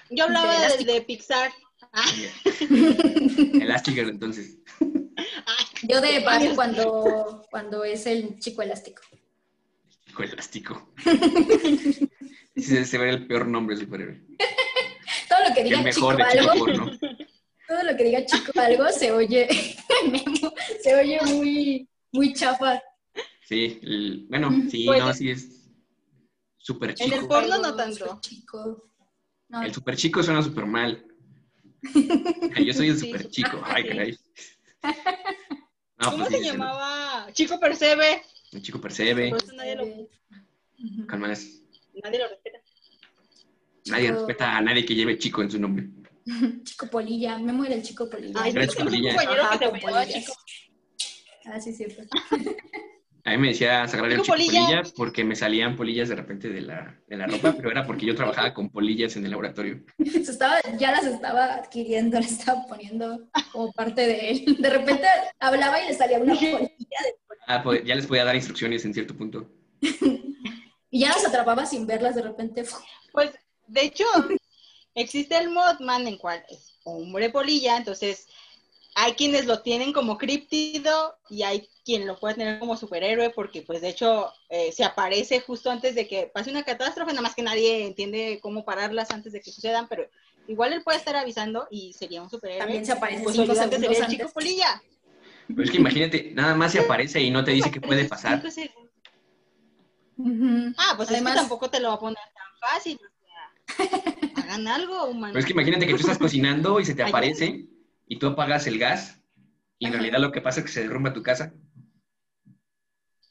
Yo 0.09 0.23
hablaba 0.25 0.47
De 0.47 0.53
del 0.53 0.63
elástico. 0.65 0.93
de 0.93 1.01
Pixar. 1.01 1.51
Ah, 1.93 2.03
Elastigirl, 3.61 4.09
entonces. 4.09 4.57
Yo 5.83 6.01
de 6.01 6.19
Barbie 6.19 6.55
cuando, 6.55 7.45
cuando 7.49 7.83
es 7.83 8.05
el 8.05 8.39
chico 8.39 8.61
elástico. 8.61 9.01
Chico 10.05 10.23
elástico. 10.23 10.93
Ese 12.55 12.83
se 12.85 12.97
ve 12.97 13.09
el 13.09 13.27
peor 13.27 13.47
nombre 13.47 13.75
de 13.75 13.83
superhéroe. 13.83 14.21
Todo 15.29 15.47
lo 15.47 15.55
que 15.55 15.61
El 15.61 15.67
diga 15.69 15.81
mejor 15.81 16.17
chico 16.17 16.27
de 16.27 16.31
chico 16.39 16.51
algo, 16.51 16.65
porno. 16.65 16.91
todo 17.67 17.83
lo 17.83 17.95
que 17.97 18.03
diga 18.03 18.25
chico 18.25 18.51
algo 18.59 18.89
se 18.89 19.11
oye, 19.11 19.47
se 20.83 20.95
oye 20.95 21.19
muy, 21.27 21.87
muy 22.11 22.33
chafa. 22.33 22.81
Sí, 23.47 23.79
el- 23.83 24.25
bueno, 24.29 24.51
sí, 24.69 24.85
Pues, 24.85 24.99
no, 24.99 25.13
sí 25.13 25.29
es 25.31 25.58
En 26.99 27.13
el 27.13 27.27
porno 27.27 27.57
no 27.57 27.75
tanto. 27.75 28.19
Chico. 28.21 28.89
No, 29.49 29.63
El 29.63 29.73
súper 29.73 29.95
chico 29.95 30.21
suena 30.21 30.43
súper 30.43 30.65
mal. 30.65 31.05
Yo 32.65 32.73
soy 32.73 32.89
el 32.89 32.99
súper- 32.99 33.29
chico. 33.29 33.61
Ay, 33.65 33.83
sí. 33.83 33.89
caray. 33.89 34.17
No, 35.99 36.11
¿Cómo 36.11 36.17
pues 36.25 36.29
se 36.29 36.37
sí, 36.39 36.45
llamaba? 36.45 37.27
Chico 37.33 37.59
Percebe. 37.59 38.21
El 38.51 38.61
chico 38.63 38.81
percebe. 38.81 39.29
Por 39.29 39.43
eso 39.43 39.53
nadie 39.53 39.75
lo, 39.75 39.83
Ujú. 39.85 41.07
Con 41.07 41.19
más. 41.21 41.45
nadie 42.03 42.19
lo 42.19 42.27
respeta. 42.29 42.59
Nadie 43.87 44.07
Chico- 44.07 44.17
respeta 44.25 44.57
a 44.57 44.61
nadie 44.61 44.85
que 44.85 44.95
lleve 44.95 45.17
chico 45.19 45.41
en 45.43 45.51
su 45.51 45.59
nombre. 45.59 45.89
Chico 46.63 46.87
Polilla, 46.89 47.37
Memo 47.39 47.65
era 47.65 47.75
el 47.75 47.83
chico 47.83 48.09
Polilla. 48.09 48.41
Ay, 48.41 48.51
Era 48.51 48.65
yo 48.65 48.71
tengo 48.73 48.89
un 48.89 48.95
chicolilla. 48.95 49.15
compañero 49.15 49.43
Ajá, 49.43 49.59
que 49.59 49.65
se 49.65 49.71
con 49.71 49.79
llamaba 49.81 50.03
polillas. 50.05 50.23
Chico. 50.25 50.33
Ah, 51.45 51.59
sí, 51.61 51.73
cierto. 51.73 52.03
A 53.29 53.33
mí 53.33 53.37
me 53.37 53.47
decía 53.49 53.87
Sagrario 53.87 54.17
Chico 54.23 54.35
chico 54.35 54.35
polilla. 54.51 54.65
polilla. 54.81 54.93
porque 54.97 55.23
me 55.23 55.35
salían 55.35 55.75
polillas 55.75 56.09
de 56.09 56.15
repente 56.15 56.49
de 56.49 56.61
la, 56.61 56.99
de 57.07 57.15
la 57.17 57.27
ropa, 57.27 57.53
pero 57.55 57.69
era 57.71 57.85
porque 57.85 58.05
yo 58.05 58.15
trabajaba 58.15 58.53
con 58.53 58.69
polillas 58.69 59.15
en 59.15 59.23
el 59.25 59.31
laboratorio. 59.31 59.83
Se 60.03 60.19
estaba, 60.31 60.55
ya 60.77 60.91
las 60.91 61.05
estaba 61.05 61.53
adquiriendo, 61.55 62.19
las 62.19 62.31
estaba 62.31 62.65
poniendo 62.67 63.29
como 63.51 63.71
parte 63.73 64.01
de 64.07 64.29
él. 64.31 64.57
De 64.59 64.69
repente 64.69 65.05
hablaba 65.39 65.81
y 65.83 65.87
le 65.89 65.93
salía 65.93 66.19
una 66.19 66.33
polilla 66.33 66.57
de- 66.59 67.15
Ah, 67.47 67.61
pues 67.63 67.83
ya 67.83 67.95
les 67.95 68.05
podía 68.07 68.25
dar 68.25 68.35
instrucciones 68.35 68.83
en 68.85 68.93
cierto 68.93 69.15
punto. 69.15 69.49
y 70.91 70.99
ya 70.99 71.09
las 71.09 71.25
atrapaba 71.25 71.65
sin 71.65 71.85
verlas 71.87 72.15
de 72.15 72.21
repente. 72.23 72.63
Pues, 73.11 73.31
de 73.67 73.81
hecho, 73.85 74.05
existe 74.95 75.37
el 75.37 75.49
Modman 75.49 76.07
en 76.07 76.17
cual 76.17 76.43
es 76.49 76.77
hombre 76.83 77.29
polilla, 77.29 77.77
entonces 77.77 78.27
hay 78.95 79.13
quienes 79.13 79.45
lo 79.45 79.61
tienen 79.61 79.93
como 79.93 80.17
críptido 80.17 81.17
y 81.29 81.43
hay 81.43 81.69
quien 81.85 82.05
lo 82.07 82.19
puede 82.19 82.35
tener 82.35 82.59
como 82.59 82.75
superhéroe 82.75 83.29
porque 83.29 83.61
pues 83.61 83.81
de 83.81 83.89
hecho 83.89 84.31
eh, 84.49 84.71
se 84.71 84.83
aparece 84.83 85.39
justo 85.41 85.69
antes 85.71 85.95
de 85.95 86.07
que 86.07 86.29
pase 86.33 86.49
una 86.51 86.63
catástrofe, 86.63 87.11
nada 87.11 87.21
más 87.21 87.35
que 87.35 87.41
nadie 87.43 87.85
entiende 87.85 88.39
cómo 88.41 88.65
pararlas 88.65 89.11
antes 89.11 89.31
de 89.31 89.41
que 89.41 89.51
sucedan, 89.51 89.87
pero 89.87 90.09
igual 90.47 90.73
él 90.73 90.83
puede 90.83 90.97
estar 90.97 91.15
avisando 91.15 91.67
y 91.71 91.93
sería 91.93 92.21
un 92.21 92.29
superhéroe. 92.29 92.63
También 92.63 92.85
se 92.85 92.91
aparece 92.91 93.23
Pues 93.23 93.35
cinco 93.35 93.53
segundos 93.55 93.79
sería 93.79 93.99
el 93.99 94.07
chico 94.07 94.23
antes. 94.23 94.33
polilla. 94.33 94.81
Pero 95.47 95.63
es 95.63 95.71
que 95.71 95.77
imagínate, 95.77 96.31
nada 96.33 96.55
más 96.55 96.71
se 96.71 96.79
aparece 96.79 97.21
y 97.21 97.31
no 97.31 97.43
te 97.43 97.51
dice 97.51 97.71
qué 97.71 97.81
puede 97.81 98.05
pasar. 98.05 98.41
Ah, 100.77 100.93
pues 100.97 101.09
Además- 101.09 101.33
es 101.33 101.39
que 101.39 101.39
tampoco 101.41 101.69
te 101.69 101.79
lo 101.79 101.89
va 101.89 101.93
a 101.95 101.99
poner 101.99 102.17
tan 102.35 102.69
fácil. 102.69 102.99
o 102.99 103.75
sea, 103.75 104.33
hagan 104.43 104.67
algo, 104.67 105.05
humano. 105.05 105.33
Pero 105.33 105.39
es 105.39 105.45
que 105.45 105.53
imagínate 105.53 105.87
que 105.87 105.93
tú 105.93 105.99
estás 106.01 106.17
cocinando 106.17 106.79
y 106.79 106.85
se 106.85 106.93
te 106.95 107.03
Ay, 107.03 107.09
aparece 107.09 107.65
y 108.09 108.19
tú 108.19 108.27
apagas 108.27 108.67
el 108.67 108.77
gas 108.77 109.21
y 109.77 109.85
en 109.85 109.93
Ajá. 109.93 110.01
realidad 110.01 110.19
lo 110.19 110.31
que 110.33 110.41
pasa 110.41 110.59
es 110.59 110.65
que 110.65 110.71
se 110.73 110.81
derrumba 110.81 111.13
tu 111.13 111.23
casa. 111.23 111.53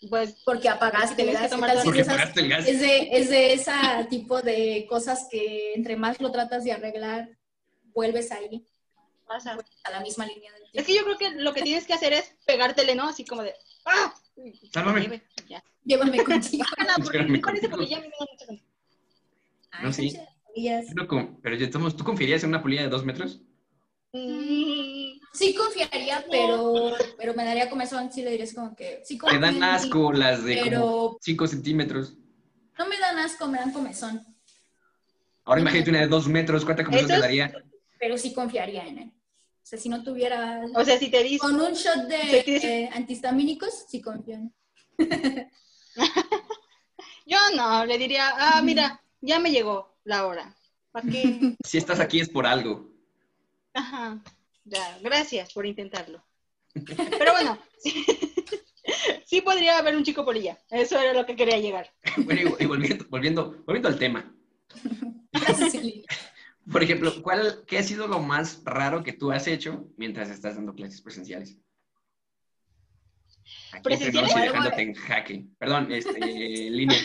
Pues 0.09 0.41
Porque 0.45 0.69
apagaste 0.69 1.23
el 1.23 1.29
Tienes 1.31 1.35
que 1.37 1.43
gas. 1.43 1.51
¿qué 1.51 1.55
tomar 1.57 1.71
tal 1.71 1.79
si 1.81 1.85
Porque 1.85 2.01
es 2.01 2.07
de 2.07 2.13
esas- 2.13 2.23
apagaste 2.23 2.41
el 2.41 2.49
gas. 2.49 2.69
Es 2.69 2.81
de, 2.81 3.09
es 3.19 3.29
de 3.31 3.53
ese 3.53 3.73
tipo 4.09 4.41
de 4.41 4.87
cosas 4.89 5.27
que 5.31 5.75
entre 5.75 5.97
más 5.97 6.21
lo 6.21 6.31
tratas 6.31 6.63
de 6.65 6.73
arreglar, 6.73 7.29
vuelves 7.93 8.31
ahí, 8.31 8.65
pasa. 9.27 9.59
a 9.85 9.91
la 9.91 10.01
misma 10.01 10.25
línea 10.27 10.53
del 10.53 10.63
Es 10.63 10.71
tiempo. 10.71 10.87
que 10.87 10.95
yo 10.95 11.05
creo 11.05 11.19
que 11.19 11.43
lo 11.43 11.53
que 11.53 11.63
tienes 11.63 11.85
que 11.87 11.95
hacer 11.95 12.13
es 12.13 12.37
pegártele, 12.47 12.95
¿no? 12.95 13.09
Así 13.09 13.25
como 13.25 13.43
de 13.43 13.55
¡Ah! 13.85 14.15
Sálvame. 14.73 15.21
Ya. 15.49 15.63
Llévame 15.85 16.23
contigo. 16.23 16.65
Porque 17.03 17.19
me 17.25 17.39
mucha. 17.41 18.63
No, 19.83 19.93
sí. 19.93 20.17
no 20.95 21.09
con- 21.09 21.41
Pero 21.41 21.57
yo 21.57 21.71
¿tú 21.71 22.05
confiarías 22.05 22.43
en 22.45 22.51
una 22.51 22.63
polilla 22.63 22.83
de 22.83 22.89
dos 22.89 23.05
metros? 23.05 23.41
Mm, 24.13 25.21
Sí 25.35 25.55
confiaría, 25.55 26.25
pero, 26.31 26.95
pero 27.17 27.35
me 27.35 27.45
daría 27.45 27.69
comezón, 27.69 28.11
sí 28.11 28.23
le 28.23 28.31
dirías 28.31 28.55
como 28.55 28.75
que... 28.75 29.03
Sí 29.05 29.19
Te 29.19 29.39
dan 29.39 29.63
asco 29.63 30.13
las 30.13 30.43
de 30.45 30.59
como 30.59 30.65
Pero 30.71 31.19
5 31.21 31.47
centímetros. 31.47 32.15
no 32.79 32.87
me 32.89 32.99
dan 32.99 33.19
asco, 33.19 33.47
me 33.47 33.59
dan 33.59 33.73
comezón. 33.73 34.25
Ahora 35.45 35.61
imagínate 35.61 35.91
una 35.91 36.01
de 36.01 36.09
dos 36.09 36.27
metros, 36.29 36.65
¿cuánta 36.65 36.83
Eso 36.83 37.07
te 37.07 37.19
daría? 37.21 37.53
Pero 37.99 38.17
sí 38.19 38.33
confiaría 38.33 38.87
en 38.87 38.99
él. 38.99 39.13
O 39.63 39.67
sea, 39.69 39.79
si 39.79 39.89
no 39.91 40.03
tuviera... 40.03 40.63
O 40.75 40.85
sea, 40.85 40.99
si 40.99 41.11
te 41.11 41.23
dice, 41.23 41.39
Con 41.39 41.61
un 41.61 41.73
shot 41.75 42.07
de 42.09 42.43
dice- 42.43 42.83
eh, 42.85 42.91
antihistamínicos, 42.93 43.85
sí 43.89 44.01
confío 44.01 44.37
en 44.37 44.55
él. 44.99 45.49
yo 47.27 47.37
no, 47.55 47.85
le 47.85 47.99
diría, 47.99 48.33
ah, 48.35 48.63
mira, 48.63 49.01
ya 49.21 49.39
me 49.39 49.51
llegó 49.51 49.99
la 50.05 50.27
hora. 50.27 50.57
¿Para 50.91 51.09
qué? 51.09 51.55
Si 51.65 51.77
estás 51.77 52.01
aquí 52.01 52.21
es 52.21 52.31
por 52.31 52.47
algo. 52.47 52.88
Ajá. 53.75 54.23
Ya, 54.65 54.99
gracias 55.01 55.53
por 55.53 55.67
intentarlo. 55.67 56.25
Pero 56.75 57.33
bueno, 57.33 57.59
sí, 57.79 58.05
sí 59.25 59.41
podría 59.41 59.79
haber 59.79 59.97
un 59.97 60.05
chico 60.05 60.25
polilla. 60.25 60.59
Eso 60.71 60.99
era 60.99 61.13
lo 61.13 61.27
que 61.27 61.37
quería 61.37 61.59
llegar. 61.59 61.91
Bueno, 62.25 62.55
y, 62.59 62.65
y 62.65 62.67
volviendo, 62.67 63.07
volviendo, 63.09 63.63
volviendo 63.67 63.89
al 63.89 63.99
tema. 63.99 64.35
Sí. 65.71 66.05
Por 66.71 66.83
ejemplo, 66.83 67.23
¿cuál, 67.23 67.65
¿qué 67.67 67.79
ha 67.79 67.83
sido 67.83 68.07
lo 68.09 68.19
más 68.19 68.63
raro 68.65 69.03
que 69.03 69.13
tú 69.13 69.31
has 69.31 69.47
hecho 69.47 69.89
mientras 69.97 70.29
estás 70.29 70.57
dando 70.57 70.75
clases 70.75 71.01
presenciales? 71.01 71.57
Aquí 73.73 73.83
¿Presenciales? 73.83 74.31
entre 74.31 74.43
nos 74.43 74.45
y 74.45 74.49
dejándote 74.49 74.83
en 74.83 74.95
jaque. 74.95 75.47
Perdón, 75.59 75.93
este, 75.93 76.21
línea. 76.71 76.99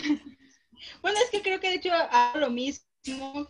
Bueno, 1.00 1.18
es 1.22 1.30
que 1.30 1.42
creo 1.42 1.60
que 1.60 1.68
de 1.68 1.76
hecho 1.76 1.92
hago 1.92 2.38
lo 2.38 2.50
mismo, 2.50 2.86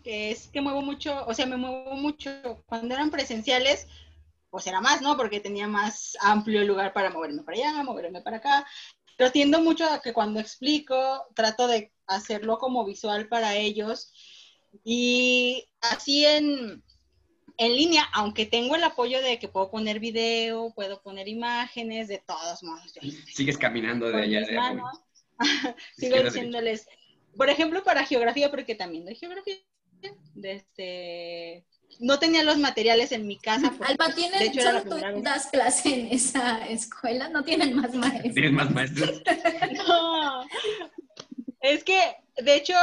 que 0.03 0.31
es 0.31 0.49
que 0.49 0.61
muevo 0.61 0.83
mucho, 0.83 1.25
o 1.27 1.35
sea, 1.35 1.47
me 1.47 1.57
muevo 1.57 1.95
mucho. 1.95 2.63
Cuando 2.67 2.95
eran 2.95 3.11
presenciales, 3.11 3.87
pues 4.51 4.67
era 4.67 4.81
más, 4.81 5.01
¿no? 5.01 5.17
Porque 5.17 5.41
tenía 5.41 5.69
más 5.69 6.17
amplio 6.21 6.65
lugar 6.65 6.93
para 6.93 7.11
moverme 7.11 7.43
para 7.43 7.57
allá, 7.57 7.83
moverme 7.83 8.21
para 8.21 8.39
acá. 8.39 8.67
Pero 9.17 9.31
tiendo 9.31 9.61
mucho 9.61 9.85
a 9.89 10.03
que 10.03 10.13
cuando 10.13 10.41
explico, 10.41 10.97
trato 11.35 11.69
de 11.69 11.93
hacerlo 12.07 12.59
como 12.59 12.85
visual 12.85 13.29
para 13.29 13.57
ellos. 13.57 14.13
Y 14.83 15.69
así 15.81 16.27
en, 16.27 16.83
en 17.57 17.77
línea, 17.77 18.09
aunque 18.13 18.47
tengo 18.47 18.75
el 18.75 18.83
apoyo 18.83 19.23
de 19.23 19.39
que 19.39 19.49
puedo 19.49 19.71
poner 19.71 20.01
video, 20.01 20.73
puedo 20.75 21.01
poner 21.01 21.29
imágenes, 21.29 22.09
de 22.09 22.19
todos 22.27 22.63
modos. 22.65 22.93
Sigues 23.33 23.57
caminando 23.57 24.09
de 24.11 24.23
allá 24.23 24.41
de 24.41 24.83
Sigo 25.97 26.23
diciéndoles, 26.23 26.87
por 27.37 27.51
ejemplo, 27.51 27.83
para 27.83 28.05
geografía, 28.05 28.51
porque 28.51 28.75
también 28.75 29.05
doy 29.05 29.15
geografía, 29.15 29.57
de 30.35 30.53
este, 30.53 31.67
no 32.01 32.19
tenía 32.19 32.43
los 32.43 32.59
materiales 32.59 33.13
en 33.13 33.27
mi 33.27 33.39
casa. 33.39 33.73
porque, 33.77 33.93
Alba, 33.93 34.15
¿tienen, 34.15 34.39
de 34.39 34.47
hecho, 34.47 34.63
solo 34.63 34.83
tú 34.83 35.23
das 35.23 35.47
clase 35.47 36.01
en 36.01 36.07
esa 36.09 36.67
escuela? 36.69 37.29
¿No 37.29 37.45
tienen 37.45 37.75
más 37.75 37.95
maestros? 37.95 38.35
Tienes 38.35 38.53
más 38.53 38.71
maestros. 38.71 39.23
No. 39.87 40.47
Es 41.61 41.83
que, 41.83 42.17
de 42.37 42.57
hecho, 42.57 42.75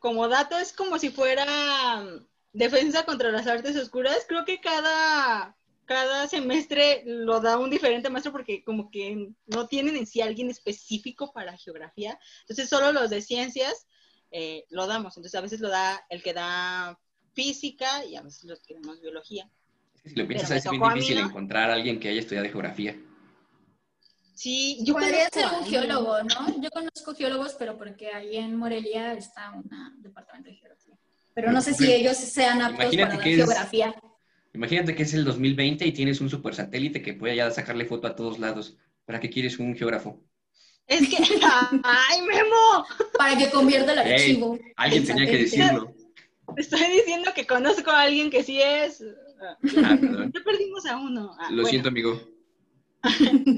como 0.00 0.28
dato, 0.28 0.58
es 0.58 0.72
como 0.72 0.98
si 0.98 1.10
fuera 1.10 2.02
mm, 2.02 2.26
defensa 2.52 3.04
contra 3.04 3.30
las 3.30 3.46
artes 3.46 3.76
oscuras. 3.76 4.24
Creo 4.26 4.44
que 4.44 4.60
cada, 4.60 5.56
cada 5.88 6.28
semestre 6.28 7.02
lo 7.06 7.40
da 7.40 7.56
un 7.58 7.70
diferente 7.70 8.10
maestro 8.10 8.30
porque 8.30 8.62
como 8.62 8.90
que 8.90 9.30
no 9.46 9.66
tienen 9.66 9.96
en 9.96 10.06
sí 10.06 10.20
alguien 10.20 10.50
específico 10.50 11.32
para 11.32 11.56
geografía. 11.56 12.18
Entonces, 12.42 12.68
solo 12.68 12.92
los 12.92 13.08
de 13.08 13.22
ciencias 13.22 13.86
eh, 14.30 14.64
lo 14.68 14.86
damos. 14.86 15.16
Entonces, 15.16 15.34
a 15.34 15.40
veces 15.40 15.60
lo 15.60 15.70
da 15.70 16.04
el 16.10 16.22
que 16.22 16.34
da 16.34 17.00
física 17.32 18.04
y 18.04 18.16
a 18.16 18.22
veces 18.22 18.44
los 18.44 18.60
que 18.60 18.74
damos 18.74 19.00
biología. 19.00 19.48
Si 20.04 20.14
lo 20.14 20.28
piensas, 20.28 20.50
es 20.50 20.64
bien 20.64 20.74
tocó 20.80 20.90
a 20.90 20.94
mí, 20.94 21.00
difícil 21.00 21.20
¿no? 21.22 21.28
encontrar 21.30 21.70
a 21.70 21.72
alguien 21.74 21.98
que 21.98 22.10
haya 22.10 22.20
estudiado 22.20 22.46
geografía. 22.48 22.94
Sí, 24.34 24.78
yo 24.84 24.92
Podría 24.92 25.28
ser 25.30 25.46
a 25.46 25.52
un 25.52 25.64
geólogo, 25.64 26.22
¿no? 26.22 26.60
Yo 26.60 26.70
conozco 26.70 27.14
geólogos, 27.14 27.54
pero 27.58 27.76
porque 27.78 28.12
ahí 28.12 28.36
en 28.36 28.54
Morelia 28.56 29.14
está 29.14 29.52
un 29.52 29.68
departamento 30.02 30.50
de 30.50 30.56
geografía. 30.56 30.94
Pero 31.34 31.50
no 31.50 31.60
sé 31.62 31.72
si 31.72 31.90
ellos 31.90 32.16
sean 32.16 32.60
aptos 32.60 32.92
Imagínate 32.92 33.16
para 33.16 33.28
es- 33.28 33.36
geografía. 33.36 33.94
Imagínate 34.58 34.96
que 34.96 35.04
es 35.04 35.14
el 35.14 35.24
2020 35.24 35.86
y 35.86 35.92
tienes 35.92 36.20
un 36.20 36.28
super 36.28 36.52
satélite 36.52 37.00
que 37.00 37.14
puede 37.14 37.36
ya 37.36 37.48
sacarle 37.48 37.84
foto 37.84 38.08
a 38.08 38.16
todos 38.16 38.40
lados. 38.40 38.76
¿Para 39.04 39.20
qué 39.20 39.30
quieres 39.30 39.56
un 39.60 39.76
geógrafo? 39.76 40.20
Es 40.88 41.08
que, 41.08 41.16
¡ay, 41.84 42.22
Memo! 42.22 42.84
Para 43.16 43.38
que 43.38 43.50
convierta 43.50 43.92
el 43.92 44.00
archivo. 44.00 44.58
Alguien 44.74 45.04
del 45.04 45.14
tenía 45.14 45.30
que 45.30 45.38
decirlo. 45.38 45.94
Te 46.56 46.60
estoy 46.60 46.80
diciendo 46.90 47.30
que 47.36 47.46
conozco 47.46 47.92
a 47.92 48.02
alguien 48.02 48.30
que 48.30 48.42
sí 48.42 48.60
es. 48.60 49.04
Ah, 49.40 49.56
perdón. 50.00 50.32
Ya 50.34 50.40
perdimos 50.42 50.86
a 50.86 50.96
uno. 50.96 51.36
Ah, 51.38 51.50
Lo 51.50 51.62
bueno, 51.62 51.68
siento, 51.68 51.88
amigo. 51.90 52.20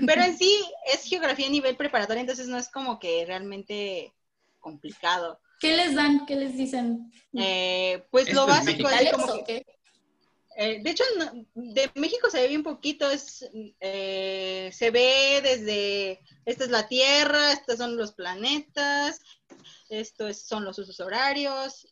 Pero 0.07 0.23
en 0.23 0.37
sí 0.37 0.55
es 0.93 1.05
geografía 1.05 1.47
a 1.47 1.51
nivel 1.51 1.77
preparatorio, 1.79 2.21
entonces 2.21 2.47
no 2.47 2.59
es 2.59 2.69
como 2.69 2.99
que 2.99 3.25
realmente 3.25 4.13
complicado. 4.59 5.41
¿Qué 5.61 5.75
les 5.75 5.95
dan? 5.95 6.27
¿Qué 6.27 6.37
les 6.37 6.59
dicen? 6.59 7.11
Eh, 7.33 8.05
pues 8.11 8.29
Esto 8.29 8.43
lo 8.43 8.47
básico 8.49 8.87
es 8.87 8.95
¿Tales 8.97 9.13
como 9.15 9.45
que-? 9.47 9.65
Eh, 10.63 10.81
de 10.83 10.91
hecho, 10.91 11.05
no- 11.19 11.47
de 11.55 11.91
México 11.95 12.29
se 12.31 12.41
ve 12.43 12.49
bien 12.49 12.63
poquito, 12.63 13.11
es, 13.11 13.49
eh, 13.81 14.71
se 14.73 14.91
ve 14.91 15.41
desde, 15.43 16.21
esta 16.45 16.65
es 16.65 16.71
la 16.71 16.87
Tierra, 16.87 17.53
estos 17.53 17.79
son 17.79 17.97
los 17.97 18.13
planetas, 18.13 19.21
esto 19.89 20.29
es- 20.29 20.43
son 20.43 20.65
los 20.65 20.79
usos 20.79 21.01
horarios, 21.01 21.89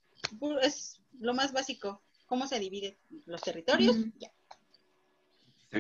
es 0.63 1.01
lo 1.19 1.33
más 1.33 1.53
básico, 1.53 2.03
cómo 2.27 2.47
se 2.47 2.59
divide 2.59 2.99
los 3.27 3.41
territorios, 3.41 3.97
ya. 4.19 4.31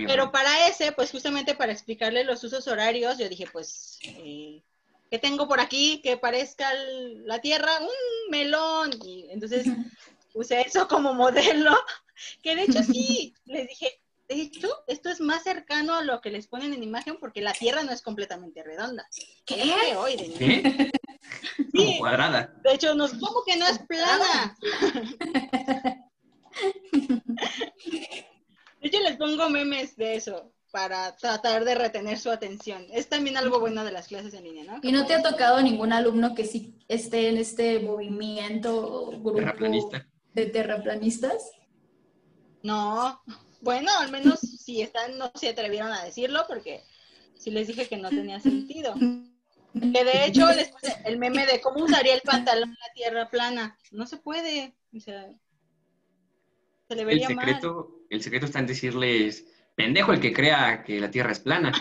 Pero 0.06 0.32
para 0.32 0.68
ese, 0.68 0.92
pues 0.92 1.10
justamente 1.10 1.54
para 1.54 1.72
explicarle 1.72 2.24
los 2.24 2.42
usos 2.44 2.66
horarios, 2.68 3.18
yo 3.18 3.28
dije, 3.28 3.46
pues, 3.52 3.98
eh, 4.02 4.62
¿qué 5.10 5.18
tengo 5.18 5.46
por 5.48 5.60
aquí 5.60 6.00
que 6.02 6.16
parezca 6.16 6.72
el- 6.72 7.26
la 7.26 7.40
Tierra? 7.40 7.78
Un 7.80 8.30
melón. 8.30 8.90
Y 9.04 9.26
entonces 9.30 9.64
usé 10.34 10.60
eso 10.62 10.88
como 10.88 11.14
modelo, 11.14 11.76
que 12.42 12.56
de 12.56 12.62
hecho 12.64 12.82
sí, 12.82 13.34
les 13.46 13.68
dije, 13.68 14.00
de 14.28 14.42
hecho, 14.42 14.68
esto 14.86 15.08
es 15.08 15.20
más 15.20 15.42
cercano 15.42 15.94
a 15.94 16.02
lo 16.02 16.20
que 16.20 16.30
les 16.30 16.46
ponen 16.46 16.74
en 16.74 16.82
imagen 16.82 17.16
porque 17.18 17.40
la 17.40 17.54
Tierra 17.54 17.82
no 17.82 17.92
es 17.92 18.02
completamente 18.02 18.62
redonda. 18.62 19.08
¿Qué? 19.46 19.72
¿Qué? 20.38 20.92
Como 21.74 21.98
cuadrada. 21.98 22.52
De 22.62 22.74
hecho, 22.74 22.94
nos, 22.94 23.12
¿cómo 23.12 23.42
que 23.46 23.56
no 23.56 23.66
es 23.66 23.78
plana? 23.80 24.56
De 28.80 28.86
hecho, 28.88 29.00
les 29.00 29.16
pongo 29.16 29.48
memes 29.48 29.96
de 29.96 30.16
eso 30.16 30.52
para 30.70 31.16
tratar 31.16 31.64
de 31.64 31.74
retener 31.74 32.18
su 32.18 32.30
atención. 32.30 32.86
Es 32.92 33.08
también 33.08 33.36
algo 33.36 33.58
bueno 33.58 33.84
de 33.84 33.92
las 33.92 34.06
clases 34.06 34.34
en 34.34 34.44
línea, 34.44 34.64
¿no? 34.64 34.78
¿Y 34.82 34.92
no 34.92 35.06
te 35.06 35.14
ha 35.14 35.22
tocado 35.22 35.60
ningún 35.62 35.92
alumno 35.92 36.34
que 36.34 36.44
sí 36.44 36.74
esté 36.86 37.28
en 37.28 37.38
este 37.38 37.80
movimiento 37.80 38.76
o 38.76 39.10
grupo 39.10 39.34
Terraplanista. 39.34 40.06
De 40.38 40.46
terraplanistas? 40.46 41.50
No, 42.62 43.20
bueno, 43.60 43.90
al 43.98 44.10
menos 44.10 44.40
si 44.40 44.82
están, 44.82 45.18
no 45.18 45.30
se 45.34 45.48
atrevieron 45.50 45.92
a 45.92 46.04
decirlo 46.04 46.44
porque 46.48 46.82
sí 47.36 47.50
les 47.50 47.68
dije 47.68 47.88
que 47.88 47.96
no 47.96 48.08
tenía 48.10 48.40
sentido. 48.40 48.94
Que 48.94 50.04
de 50.04 50.26
hecho 50.26 50.46
les 50.52 50.68
puse 50.70 50.96
el 51.04 51.18
meme 51.18 51.46
de 51.46 51.60
cómo 51.60 51.84
usaría 51.84 52.14
el 52.14 52.22
pantalón 52.22 52.70
la 52.70 52.92
tierra 52.94 53.28
plana. 53.30 53.78
No 53.92 54.06
se 54.06 54.16
puede. 54.16 54.74
O 54.96 55.00
sea, 55.00 55.30
Se 56.88 56.96
le 56.96 57.02
El 57.02 57.20
mal. 57.34 57.46
secreto, 57.46 58.00
el 58.10 58.22
secreto 58.22 58.46
está 58.46 58.58
en 58.58 58.66
decirles, 58.66 59.44
pendejo 59.74 60.12
el 60.12 60.20
que 60.20 60.32
crea 60.32 60.82
que 60.82 60.98
la 61.00 61.10
Tierra 61.10 61.32
es 61.32 61.40
plana. 61.40 61.72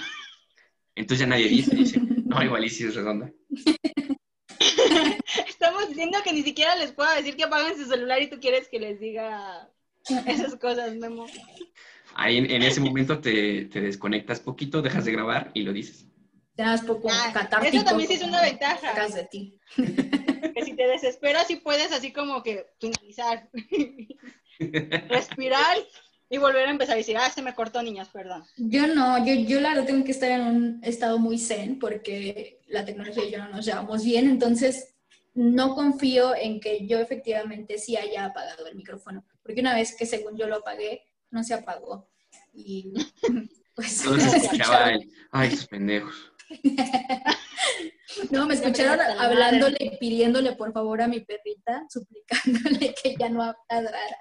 Entonces 0.95 1.19
ya 1.19 1.27
nadie 1.27 1.47
dice, 1.47 1.75
dice, 1.75 1.99
no, 2.25 2.43
igual 2.43 2.65
y 2.65 2.69
sí 2.69 2.84
es 2.84 2.95
redonda. 2.95 3.31
Estamos 5.68 5.89
diciendo 5.89 6.18
que 6.23 6.34
ni 6.34 6.44
siquiera 6.44 6.76
les 6.76 6.91
puedo 6.94 7.14
decir 7.15 7.35
que 7.35 7.44
apaguen 7.44 7.77
su 7.77 7.85
celular 7.85 8.22
y 8.22 8.30
tú 8.30 8.39
quieres 8.39 8.68
que 8.69 8.80
les 8.80 8.99
diga 8.99 9.69
esas 10.26 10.56
cosas, 10.56 10.95
Memo. 10.95 11.26
Ahí 12.15 12.38
en, 12.38 12.49
en 12.49 12.64
ese 12.64 12.80
momento 12.80 13.19
te, 13.19 13.65
te 13.65 13.81
desconectas 13.81 14.39
poquito, 14.39 14.81
dejas 14.81 15.06
de 15.06 15.11
grabar 15.11 15.52
y 15.53 15.64
lo 15.64 15.73
dices. 15.73 16.06
Te 16.56 16.64
das 16.64 16.81
poco 16.81 17.10
Ah, 17.11 17.31
catártico. 17.34 17.76
eso 17.76 17.85
también 17.85 18.07
sí 18.10 18.15
es 18.15 18.23
una 18.23 18.41
ventaja. 18.41 19.07
de 19.10 19.23
ti. 19.26 19.60
Que 20.53 20.64
si 20.65 20.73
te 20.76 20.88
desesperas, 20.88 21.48
sí 21.48 21.57
puedes 21.57 21.91
así 21.91 22.11
como 22.11 22.41
que 22.44 22.65
finalizar, 22.80 23.49
respirar 25.10 25.77
y 26.30 26.38
volver 26.38 26.68
a 26.68 26.72
empezar 26.72 26.94
a 26.95 26.98
decir, 26.98 27.18
ah, 27.18 27.30
se 27.30 27.41
me 27.41 27.53
cortó, 27.56 27.81
niñas, 27.81 28.10
perdón. 28.10 28.44
Yo 28.57 28.88
no, 28.88 29.23
yo, 29.26 29.34
yo 29.34 29.60
la 29.61 29.69
verdad 29.69 29.85
tengo 29.85 30.03
que 30.03 30.11
estar 30.11 30.30
en 30.31 30.41
un 30.41 30.80
estado 30.84 31.19
muy 31.19 31.38
zen 31.39 31.80
porque 31.80 32.60
la 32.68 32.85
tecnología 32.85 33.23
y 33.26 33.31
yo 33.31 33.38
no 33.39 33.49
nos 33.49 33.65
llevamos 33.65 34.03
bien, 34.03 34.30
entonces 34.30 34.95
no 35.38 35.76
confío 35.76 36.35
en 36.35 36.59
que 36.59 36.88
yo 36.88 36.97
efectivamente 36.97 37.77
sí 37.77 37.95
haya 37.95 38.26
apagado 38.26 38.65
el 38.65 38.76
micrófono, 38.76 39.23
porque 39.43 39.61
una 39.61 39.76
vez 39.76 39.95
que 39.95 40.07
según 40.07 40.35
yo 40.35 40.47
lo 40.47 40.57
apagué, 40.57 41.03
no 41.30 41.43
se 41.43 41.53
apagó. 41.53 42.09
Y 42.53 42.91
pues 43.76 43.97
Solo 43.97 44.19
se 44.19 44.38
escuchaba 44.38 44.89
el, 44.89 45.11
ay, 45.31 45.49
esos 45.49 45.68
pendejos. 45.68 46.34
No, 48.31 48.47
me 48.47 48.55
escucharon 48.55 48.99
hablándole 49.19 49.77
y 49.80 49.97
pidiéndole 49.97 50.53
por 50.53 50.73
favor 50.73 51.03
a 51.03 51.07
mi 51.07 51.19
perrita, 51.19 51.85
suplicándole 51.89 52.95
que 52.95 53.15
ya 53.15 53.30
no 53.30 53.53
ladrara, 53.69 54.18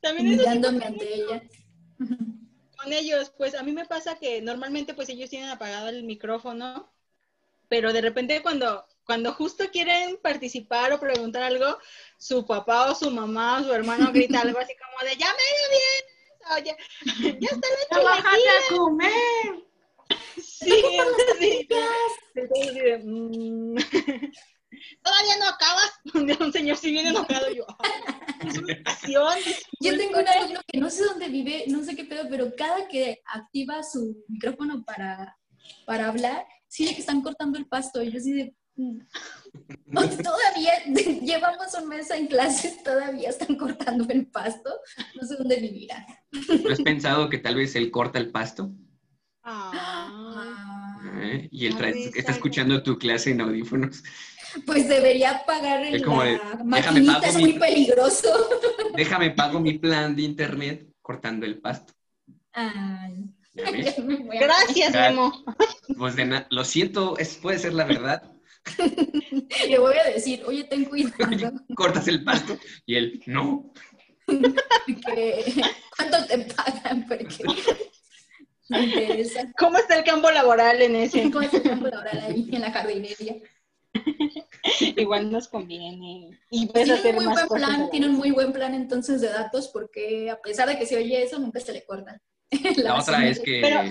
También 0.00 0.38
pasa 0.38 0.86
ante 0.86 1.14
ella. 1.14 1.42
con 1.98 2.92
ellos, 2.92 3.34
pues 3.36 3.54
a 3.54 3.62
mí 3.62 3.72
me 3.72 3.84
pasa 3.84 4.16
que 4.18 4.40
normalmente 4.40 4.94
pues 4.94 5.10
ellos 5.10 5.28
tienen 5.28 5.50
apagado 5.50 5.88
el 5.88 6.04
micrófono, 6.04 6.93
pero 7.68 7.92
de 7.92 8.00
repente 8.00 8.42
cuando, 8.42 8.86
cuando 9.04 9.32
justo 9.32 9.64
quieren 9.70 10.16
participar 10.22 10.92
o 10.92 11.00
preguntar 11.00 11.42
algo, 11.42 11.78
su 12.18 12.46
papá 12.46 12.90
o 12.90 12.94
su 12.94 13.10
mamá 13.10 13.60
o 13.60 13.64
su 13.64 13.72
hermano 13.72 14.12
grita 14.12 14.40
algo 14.40 14.58
así 14.58 14.72
como 14.76 15.08
de, 15.10 15.16
ya 15.16 15.28
me 15.32 16.62
bien, 16.62 16.74
oye, 16.74 16.76
ya 17.40 17.48
está 17.50 17.68
la 18.02 18.16
chilaquila. 18.16 18.52
comer! 18.76 19.64
Sí, 20.36 20.82
sí, 21.38 21.68
entonces, 21.70 23.00
mm, 23.04 23.76
Todavía 25.02 25.36
no 25.38 25.48
acabas. 25.48 25.92
Un 26.40 26.52
señor 26.52 26.76
si 26.76 26.90
viene 26.90 27.10
enojado 27.10 27.48
yo. 27.52 27.64
"Ay, 27.78 28.48
es 28.48 28.58
una 28.58 28.72
ocasión, 28.80 29.38
Yo 29.80 29.96
tengo 29.96 30.18
un 30.18 30.28
alumno 30.28 30.60
que 30.66 30.78
no 30.78 30.90
sé 30.90 31.04
dónde 31.04 31.28
vive, 31.28 31.64
no 31.68 31.84
sé 31.84 31.94
qué 31.94 32.04
pedo, 32.04 32.24
pero 32.28 32.54
cada 32.56 32.88
que 32.88 33.22
activa 33.26 33.82
su 33.82 34.24
micrófono 34.28 34.84
para, 34.84 35.38
para 35.86 36.08
hablar, 36.08 36.44
siente 36.74 36.94
que 36.94 37.00
están 37.00 37.22
cortando 37.22 37.58
el 37.58 37.66
pasto. 37.66 38.02
Y 38.02 38.10
yo 38.10 38.18
así 38.18 38.32
de... 38.32 38.54
mm. 38.76 38.98
Todavía 39.94 40.72
llevamos 41.22 41.72
un 41.80 41.88
mes 41.88 42.10
en 42.10 42.26
clases, 42.26 42.82
todavía 42.82 43.28
están 43.30 43.56
cortando 43.56 44.06
el 44.08 44.26
pasto. 44.26 44.70
No 45.20 45.26
sé 45.26 45.36
dónde 45.36 45.56
vivirá. 45.60 46.04
¿No 46.32 46.72
has 46.72 46.80
pensado 46.82 47.28
que 47.28 47.38
tal 47.38 47.54
vez 47.56 47.76
él 47.76 47.90
corta 47.90 48.18
el 48.18 48.30
pasto? 48.32 48.72
Ah, 49.42 51.00
¿eh? 51.22 51.48
Y 51.50 51.66
él 51.66 51.76
trae- 51.76 52.10
está 52.14 52.32
escuchando 52.32 52.82
tu 52.82 52.98
clase 52.98 53.30
en 53.30 53.40
audífonos. 53.42 54.02
Pues 54.66 54.88
debería 54.88 55.42
pagar 55.46 55.84
el, 55.84 55.96
Es 55.96 56.02
como 56.02 56.22
de, 56.22 56.40
maquinita, 56.64 57.14
pago 57.20 57.26
es 57.26 57.36
mi- 57.36 57.42
muy 57.42 57.58
peligroso. 57.58 58.28
Déjame 58.96 59.30
pago 59.32 59.60
mi 59.60 59.78
plan 59.78 60.16
de 60.16 60.22
internet 60.22 60.88
cortando 61.02 61.44
el 61.46 61.60
pasto. 61.60 61.92
Ay, 62.52 63.24
Gracias. 64.40 64.92
Memo. 64.92 65.44
Pues 65.96 66.16
de 66.16 66.24
na- 66.24 66.46
lo 66.50 66.64
siento, 66.64 67.16
es, 67.18 67.36
puede 67.36 67.58
ser 67.58 67.74
la 67.74 67.84
verdad. 67.84 68.22
Le 69.68 69.78
voy 69.78 69.94
a 69.96 70.10
decir, 70.10 70.42
oye, 70.46 70.64
ten 70.64 70.86
cuidado. 70.86 71.52
Cortas 71.76 72.08
el 72.08 72.24
pasto 72.24 72.56
y 72.86 72.96
él, 72.96 73.22
no. 73.26 73.72
¿Cuánto 74.26 76.26
te 76.26 76.38
pagan? 76.54 77.06
Porque 77.06 77.36
me 78.70 78.80
interesa. 78.84 79.52
¿Cómo 79.58 79.76
está 79.78 79.98
el 79.98 80.04
campo 80.04 80.30
laboral 80.30 80.80
en 80.80 80.96
ese? 80.96 81.30
¿Cómo 81.30 81.42
es 81.42 81.52
el 81.54 81.62
campo 81.62 81.88
laboral 81.88 82.20
ahí 82.20 82.48
en 82.50 82.60
la 82.62 82.72
jardinería? 82.72 83.36
Igual 84.96 85.30
nos 85.30 85.48
conviene. 85.48 86.38
Y 86.50 86.66
puedes 86.66 86.86
Tiene 86.86 87.00
hacer 87.00 87.16
un 87.16 87.24
muy 87.24 87.34
más 87.34 87.48
buen 87.48 87.62
plan, 87.62 87.80
la 87.80 87.90
tiene 87.90 88.06
un 88.08 88.14
muy 88.14 88.30
buen 88.30 88.52
plan 88.52 88.74
entonces 88.74 89.20
de 89.20 89.28
datos 89.28 89.68
porque 89.68 90.30
a 90.30 90.40
pesar 90.40 90.68
de 90.68 90.78
que 90.78 90.86
se 90.86 90.96
oye 90.96 91.22
eso, 91.22 91.38
nunca 91.38 91.60
se 91.60 91.72
le 91.72 91.84
corta. 91.84 92.20
La 92.76 92.98
otra 92.98 93.26
es 93.26 93.40
que 93.40 93.60
Pero- 93.60 93.82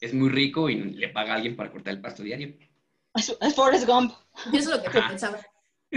es 0.00 0.14
muy 0.14 0.28
rico 0.28 0.68
y 0.68 0.76
le 0.76 1.08
paga 1.08 1.32
a 1.32 1.36
alguien 1.36 1.56
para 1.56 1.70
cortar 1.70 1.94
el 1.94 2.00
pasto 2.00 2.22
diario. 2.22 2.54
Es 3.14 3.34
es 3.40 3.54
Forrest 3.54 3.86
Gump. 3.86 4.12
Yo 4.52 4.58
eso 4.58 4.74
es 4.74 4.76
lo 4.84 4.90
que 4.90 4.98
Ajá. 4.98 5.08
pensaba. 5.08 5.38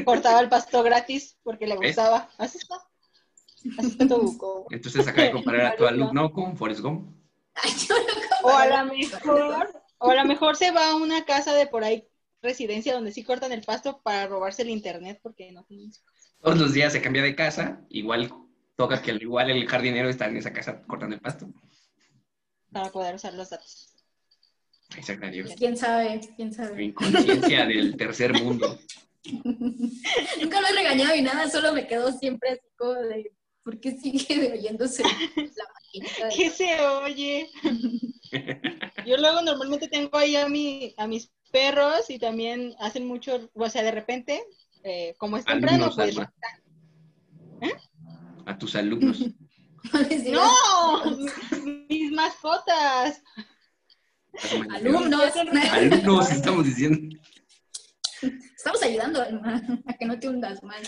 Cortaba 0.06 0.40
el 0.42 0.50
pasto 0.50 0.84
gratis 0.84 1.38
porque 1.44 1.66
le 1.68 1.78
¿Ves? 1.78 1.96
gustaba. 1.96 2.30
Así 2.38 2.60
está. 2.60 2.76
Así 3.80 3.88
está 3.90 4.08
tu 4.08 4.22
buco. 4.22 4.68
Entonces 4.70 5.08
acaba 5.08 5.24
de 5.28 5.32
comparar 5.32 5.66
a 5.66 5.76
tu 5.76 5.86
alumno 5.88 6.32
con 6.32 6.56
Forrest 6.56 6.82
Gump. 6.82 7.16
Ay, 7.56 7.72
yo 7.88 7.96
no 7.96 8.48
O 8.48 8.56
a 8.56 8.68
lo 8.68 8.86
mejor, 8.94 9.82
o 9.98 10.10
a 10.12 10.16
lo 10.16 10.26
mejor 10.26 10.56
se 10.56 10.70
va 10.72 10.92
a 10.92 10.96
una 10.96 11.26
casa 11.26 11.54
de 11.56 11.66
por 11.66 11.84
ahí, 11.84 12.08
residencia, 12.42 12.94
donde 12.94 13.12
sí 13.12 13.24
cortan 13.24 13.52
el 13.52 13.64
pasto 13.64 14.00
para 14.04 14.28
robarse 14.28 14.62
el 14.62 14.70
internet 14.70 15.20
porque 15.24 15.52
no 15.52 15.64
tienen. 15.64 15.92
Todos 16.40 16.60
los 16.60 16.74
días 16.74 16.94
se 16.94 17.02
cambia 17.02 17.24
de 17.24 17.36
casa, 17.36 17.82
igual 17.90 18.32
toca 18.76 19.02
que 19.02 19.10
al 19.10 19.22
igual 19.22 19.50
el 19.50 19.68
jardinero 19.68 20.08
está 20.08 20.28
en 20.28 20.38
esa 20.38 20.54
casa 20.54 20.84
cortando 20.84 21.16
el 21.16 21.22
pasto. 21.22 21.48
Para 22.72 22.92
poder 22.92 23.16
usar 23.16 23.34
los 23.34 23.50
datos. 23.50 23.94
Dios. 25.32 25.54
¿Quién 25.58 25.78
sabe? 25.78 26.22
¿Quién 26.36 26.54
sabe? 26.54 26.84
inconsciencia 26.84 27.66
del 27.66 27.98
tercer 27.98 28.34
mundo. 28.34 28.80
Nunca 29.24 30.62
lo 30.62 30.68
he 30.68 30.74
regañado 30.74 31.16
y 31.16 31.22
nada, 31.22 31.50
solo 31.50 31.74
me 31.74 31.88
quedo 31.88 32.12
siempre 32.18 32.52
así 32.52 32.68
como 32.78 32.94
de, 32.94 33.32
¿por 33.64 33.80
qué 33.80 33.92
sigue 33.92 34.52
oyéndose 34.54 35.04
la 35.04 35.66
maquinita? 35.74 36.30
¿Qué 36.36 36.50
se 36.50 36.80
oye? 36.80 37.50
Yo 39.06 39.18
luego 39.18 39.42
normalmente 39.42 39.88
tengo 39.88 40.18
ahí 40.18 40.36
a, 40.36 40.48
mi, 40.48 40.94
a 40.98 41.08
mis 41.08 41.32
perros 41.52 42.10
y 42.10 42.18
también 42.20 42.74
hacen 42.80 43.06
mucho, 43.06 43.50
o 43.54 43.70
sea, 43.70 43.84
de 43.84 43.92
repente, 43.92 44.44
eh, 44.84 45.16
como 45.18 45.38
es 45.38 45.46
temprano, 45.46 45.92
pues... 45.94 46.18
Alma. 46.18 46.34
A 48.46 48.58
tus 48.58 48.76
alumnos. 48.76 49.26
No 49.94 50.00
les 50.02 50.24
digas, 50.24 50.42
¡No! 50.42 51.18
Mis 51.90 52.12
mascotas. 52.12 53.22
Alumnos. 54.72 55.36
Alumnos, 55.72 56.32
estamos 56.32 56.66
diciendo. 56.66 57.18
Estamos 58.22 58.82
ayudando 58.84 59.22
Alma, 59.22 59.62
a 59.86 59.94
que 59.94 60.06
no 60.06 60.20
te 60.20 60.28
hundas 60.28 60.64
más. 60.64 60.82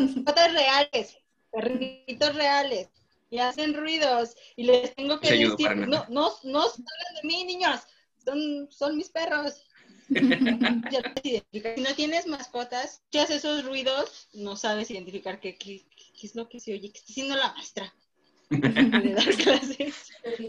Mascotas 0.00 0.52
reales, 0.52 1.18
perritos 1.52 2.34
reales. 2.34 2.88
Y 3.30 3.38
hacen 3.40 3.74
ruidos 3.74 4.34
y 4.56 4.64
les 4.64 4.94
tengo 4.94 5.20
que 5.20 5.30
decir, 5.30 5.76
no, 5.76 6.06
no, 6.08 6.32
no 6.44 6.62
salgan 6.62 7.14
de 7.20 7.28
mí, 7.28 7.44
niños, 7.44 7.80
son, 8.24 8.68
son 8.70 8.96
mis 8.96 9.10
perros. 9.10 9.64
Si 11.22 11.42
no 11.82 11.94
tienes 11.94 12.26
mascotas, 12.26 13.02
si 13.12 13.18
haces 13.18 13.44
esos 13.44 13.64
ruidos, 13.66 14.28
no 14.32 14.56
sabes 14.56 14.90
identificar 14.90 15.38
qué, 15.38 15.56
qué, 15.56 15.86
qué 16.18 16.26
es 16.26 16.34
lo 16.34 16.48
que 16.48 16.60
se 16.60 16.72
oye, 16.72 16.90
qué 16.90 16.98
está 16.98 17.10
haciendo 17.12 17.36
la 17.36 17.52
maestra. 17.52 17.94
De 18.50 19.14
dar 19.14 19.34
clases. 19.36 19.94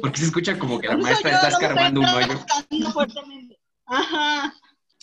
Porque 0.01 0.19
se 0.19 0.25
escucha 0.25 0.57
como 0.57 0.79
que 0.79 0.87
la 0.87 0.97
maestra 0.97 1.31
yo, 1.31 1.35
está 1.35 1.47
escarbando 1.49 1.99
un 2.01 2.05
hoyo. 2.07 2.45
Ajá. 3.85 4.53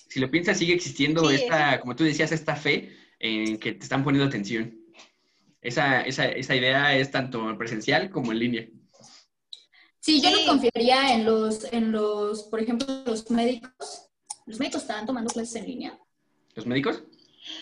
Si 0.08 0.20
lo 0.20 0.30
piensas, 0.30 0.58
sigue 0.58 0.74
existiendo 0.74 1.28
Sí, 1.28 1.36
esta, 1.36 1.80
como 1.80 1.94
tú 1.94 2.04
decías, 2.04 2.32
esta 2.32 2.56
fe 2.56 2.96
en 3.18 3.58
que 3.58 3.72
te 3.72 3.82
están 3.82 4.02
poniendo 4.02 4.26
atención. 4.26 4.80
Esa, 5.60 6.02
esa, 6.02 6.26
esa 6.26 6.54
idea 6.54 6.96
es 6.96 7.10
tanto 7.10 7.56
presencial 7.58 8.10
como 8.10 8.32
en 8.32 8.38
línea. 8.38 8.68
Sí, 10.00 10.20
yo 10.20 10.30
Sí. 10.30 10.36
no 10.36 10.46
confiaría 10.52 11.14
en 11.14 11.24
los, 11.24 11.64
en 11.72 11.92
los, 11.92 12.44
por 12.44 12.60
ejemplo, 12.60 12.86
los 13.04 13.30
médicos. 13.30 14.08
Los 14.46 14.60
médicos 14.60 14.82
están 14.82 15.04
tomando 15.04 15.32
clases 15.32 15.56
en 15.56 15.66
línea. 15.66 15.98
¿Los 16.54 16.66
médicos? 16.66 17.02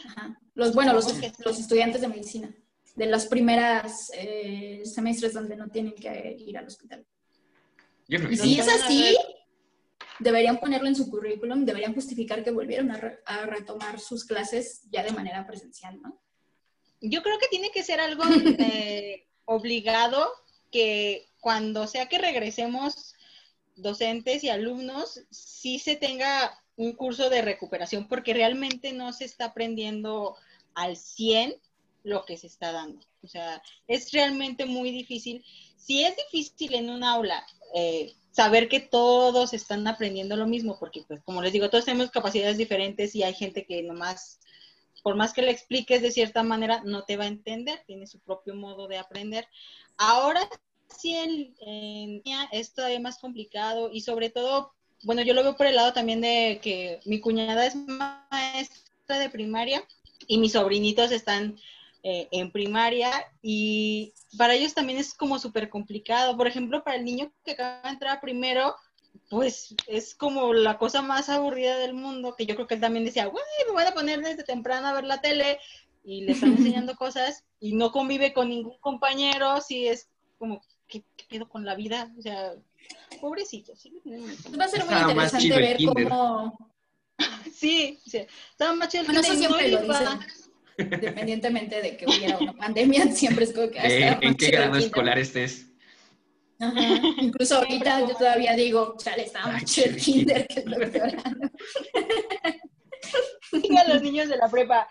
Ajá. 0.07 0.39
Los, 0.55 0.75
bueno, 0.75 0.93
los, 0.93 1.07
los 1.45 1.59
estudiantes 1.59 2.03
de 2.03 2.09
medicina. 2.09 2.55
De 2.95 3.07
las 3.07 3.27
primeras 3.27 4.11
eh, 4.15 4.83
semestres 4.85 5.33
donde 5.35 5.57
no 5.57 5.69
tienen 5.69 5.95
que 5.95 6.37
ir 6.39 6.57
al 6.57 6.66
hospital. 6.66 7.05
Yo 8.07 8.19
creo 8.19 8.29
que 8.29 8.35
Y 8.35 8.39
sí. 8.39 8.55
si 8.55 8.61
es 8.61 8.69
así, 8.69 9.16
deberían 10.21 10.59
ponerlo 10.61 10.87
en 10.89 10.95
su 10.95 11.11
currículum, 11.11 11.65
deberían 11.65 11.95
justificar 11.95 12.45
que 12.45 12.51
volvieron 12.53 12.91
a, 12.93 12.97
re- 12.99 13.19
a 13.27 13.47
retomar 13.47 13.99
sus 13.99 14.25
clases 14.25 14.83
ya 14.91 15.03
de 15.03 15.11
manera 15.12 15.47
presencial, 15.47 16.01
¿no? 16.01 16.21
Yo 17.01 17.23
creo 17.23 17.39
que 17.39 17.49
tiene 17.49 17.71
que 17.71 17.83
ser 17.83 17.99
algo 18.01 18.23
eh, 18.59 19.27
obligado 19.45 20.31
que 20.71 21.27
cuando 21.41 21.87
sea 21.87 22.09
que 22.09 22.19
regresemos 22.19 23.15
docentes 23.77 24.45
y 24.45 24.51
alumnos, 24.51 25.21
sí 25.31 25.79
se 25.81 25.97
tenga 25.97 26.62
un 26.77 26.93
curso 26.93 27.29
de 27.29 27.43
recuperación, 27.43 28.07
porque 28.09 28.35
realmente 28.35 28.93
no 28.93 29.12
se 29.12 29.25
está 29.25 29.47
aprendiendo 29.47 30.37
al 30.75 30.97
100 30.97 31.55
lo 32.05 32.25
que 32.25 32.37
se 32.37 32.47
está 32.47 32.71
dando. 32.71 33.05
O 33.23 33.27
sea, 33.27 33.61
es 33.89 34.13
realmente 34.13 34.67
muy 34.67 34.93
difícil. 34.93 35.45
Si 35.77 36.05
es 36.05 36.15
difícil 36.17 36.75
en 36.75 36.91
un 36.91 37.03
aula 37.03 37.45
eh, 37.75 38.15
saber 38.31 38.69
que 38.69 38.81
todos 38.81 39.53
están 39.53 39.87
aprendiendo 39.89 40.37
lo 40.37 40.47
mismo, 40.47 40.79
porque 40.79 41.03
pues 41.09 41.23
como 41.23 41.43
les 41.43 41.53
digo, 41.53 41.71
todos 41.71 41.87
tenemos 41.87 42.11
capacidades 42.11 42.59
diferentes 42.59 43.15
y 43.15 43.23
hay 43.23 43.35
gente 43.35 43.65
que 43.65 43.83
nomás, 43.83 44.39
por 45.03 45.17
más 45.17 45.33
que 45.33 45.43
le 45.43 45.51
expliques 45.51 46.03
de 46.03 46.13
cierta 46.13 46.43
manera, 46.43 46.83
no 46.85 47.05
te 47.05 47.17
va 47.17 47.25
a 47.25 47.29
entender, 47.29 47.83
tiene 47.87 48.07
su 48.07 48.21
propio 48.21 48.55
modo 48.55 48.87
de 48.87 48.99
aprender. 48.99 49.49
Ahora 49.97 50.49
sí 50.89 51.15
en, 51.15 51.55
en 51.61 52.23
es 52.53 52.75
todavía 52.75 53.01
más 53.01 53.19
complicado 53.19 53.91
y 53.91 54.03
sobre 54.03 54.31
todo, 54.31 54.75
bueno, 55.05 55.23
yo 55.23 55.33
lo 55.33 55.43
veo 55.43 55.57
por 55.57 55.67
el 55.67 55.77
lado 55.77 55.93
también 55.93 56.21
de 56.21 56.61
que 56.63 57.01
mi 57.07 57.21
cuñada 57.21 57.67
es 57.67 57.77
maestra 57.77 59.19
de 59.19 59.31
primaria 59.31 59.83
y 60.27 60.39
mis 60.39 60.53
sobrinitos 60.53 61.13
están 61.13 61.57
eh, 62.07 62.29
en 62.33 62.51
primaria 62.51 63.11
y 63.41 64.13
para 64.37 64.53
ellos 64.53 64.75
también 64.75 64.99
es 64.99 65.15
como 65.15 65.39
súper 65.39 65.71
complicado. 65.71 66.37
Por 66.37 66.47
ejemplo, 66.47 66.85
para 66.85 66.99
el 66.99 67.05
niño 67.07 67.33
que 67.43 67.53
acaba 67.53 67.81
de 67.81 67.89
entrar 67.89 68.21
primero, 68.21 68.77
pues 69.31 69.75
es 69.87 70.15
como 70.15 70.53
la 70.53 70.77
cosa 70.77 71.01
más 71.01 71.31
aburrida 71.31 71.79
del 71.79 71.95
mundo, 71.95 72.35
que 72.37 72.45
yo 72.45 72.57
creo 72.57 72.67
que 72.67 72.75
él 72.75 72.83
también 72.83 73.07
decía, 73.07 73.25
güey, 73.25 73.43
me 73.67 73.73
voy 73.73 73.85
a 73.85 73.95
poner 73.95 74.21
desde 74.21 74.45
temprano 74.45 74.87
a 74.87 74.93
ver 74.93 75.05
la 75.05 75.23
tele 75.23 75.59
y 76.05 76.27
le 76.27 76.33
están 76.33 76.53
enseñando 76.59 76.95
cosas 76.95 77.43
y 77.59 77.73
no 77.73 77.91
convive 77.91 78.35
con 78.35 78.51
ningún 78.51 78.79
compañero, 78.81 79.63
si 79.63 79.89
es 79.89 80.11
como, 80.39 80.61
¿qué, 80.87 81.03
qué 81.17 81.25
pedo 81.31 81.49
con 81.49 81.65
la 81.65 81.75
vida? 81.75 82.13
O 82.19 82.21
sea, 82.21 82.53
pobrecito. 83.19 83.75
¿sí? 83.77 83.95
Va 84.61 84.67
a 84.67 84.69
ser 84.69 84.85
muy 84.85 84.95
interesante 84.95 85.49
ver 85.49 85.79
cómo... 85.87 86.71
Sí, 87.55 87.99
sí, 88.05 88.27
estaba 88.51 88.75
más 88.75 88.89
chido 88.89 89.03
el 89.03 89.07
Bueno, 89.07 89.21
eso 89.21 89.35
siempre 89.37 89.69
lo 89.69 89.81
dicen. 89.83 90.19
Independientemente 90.79 91.81
de 91.83 91.97
que 91.97 92.07
hubiera 92.07 92.39
una 92.39 92.53
pandemia, 92.55 93.07
siempre 93.13 93.45
es 93.45 93.53
como 93.53 93.71
que... 93.71 93.79
Eh, 93.79 94.09
¿En 94.21 94.35
qué 94.37 94.47
mucho 94.47 94.51
grado 94.53 94.77
escolar 94.77 95.19
estés? 95.19 95.67
Ajá. 96.61 96.81
Incluso 97.21 97.57
ahorita 97.57 98.01
yo 98.01 98.15
todavía 98.15 98.55
digo, 98.55 98.97
chale, 98.99 99.25
estaba 99.25 99.61
chido 99.63 99.87
el 99.89 99.97
kinder 99.97 100.47
que 100.47 100.61
el 100.61 100.71
doctorado. 100.71 101.23
Digo 103.53 103.79
a 103.79 103.85
los 103.89 104.03
niños 104.03 104.29
de 104.29 104.37
la 104.37 104.49
prepa, 104.49 104.89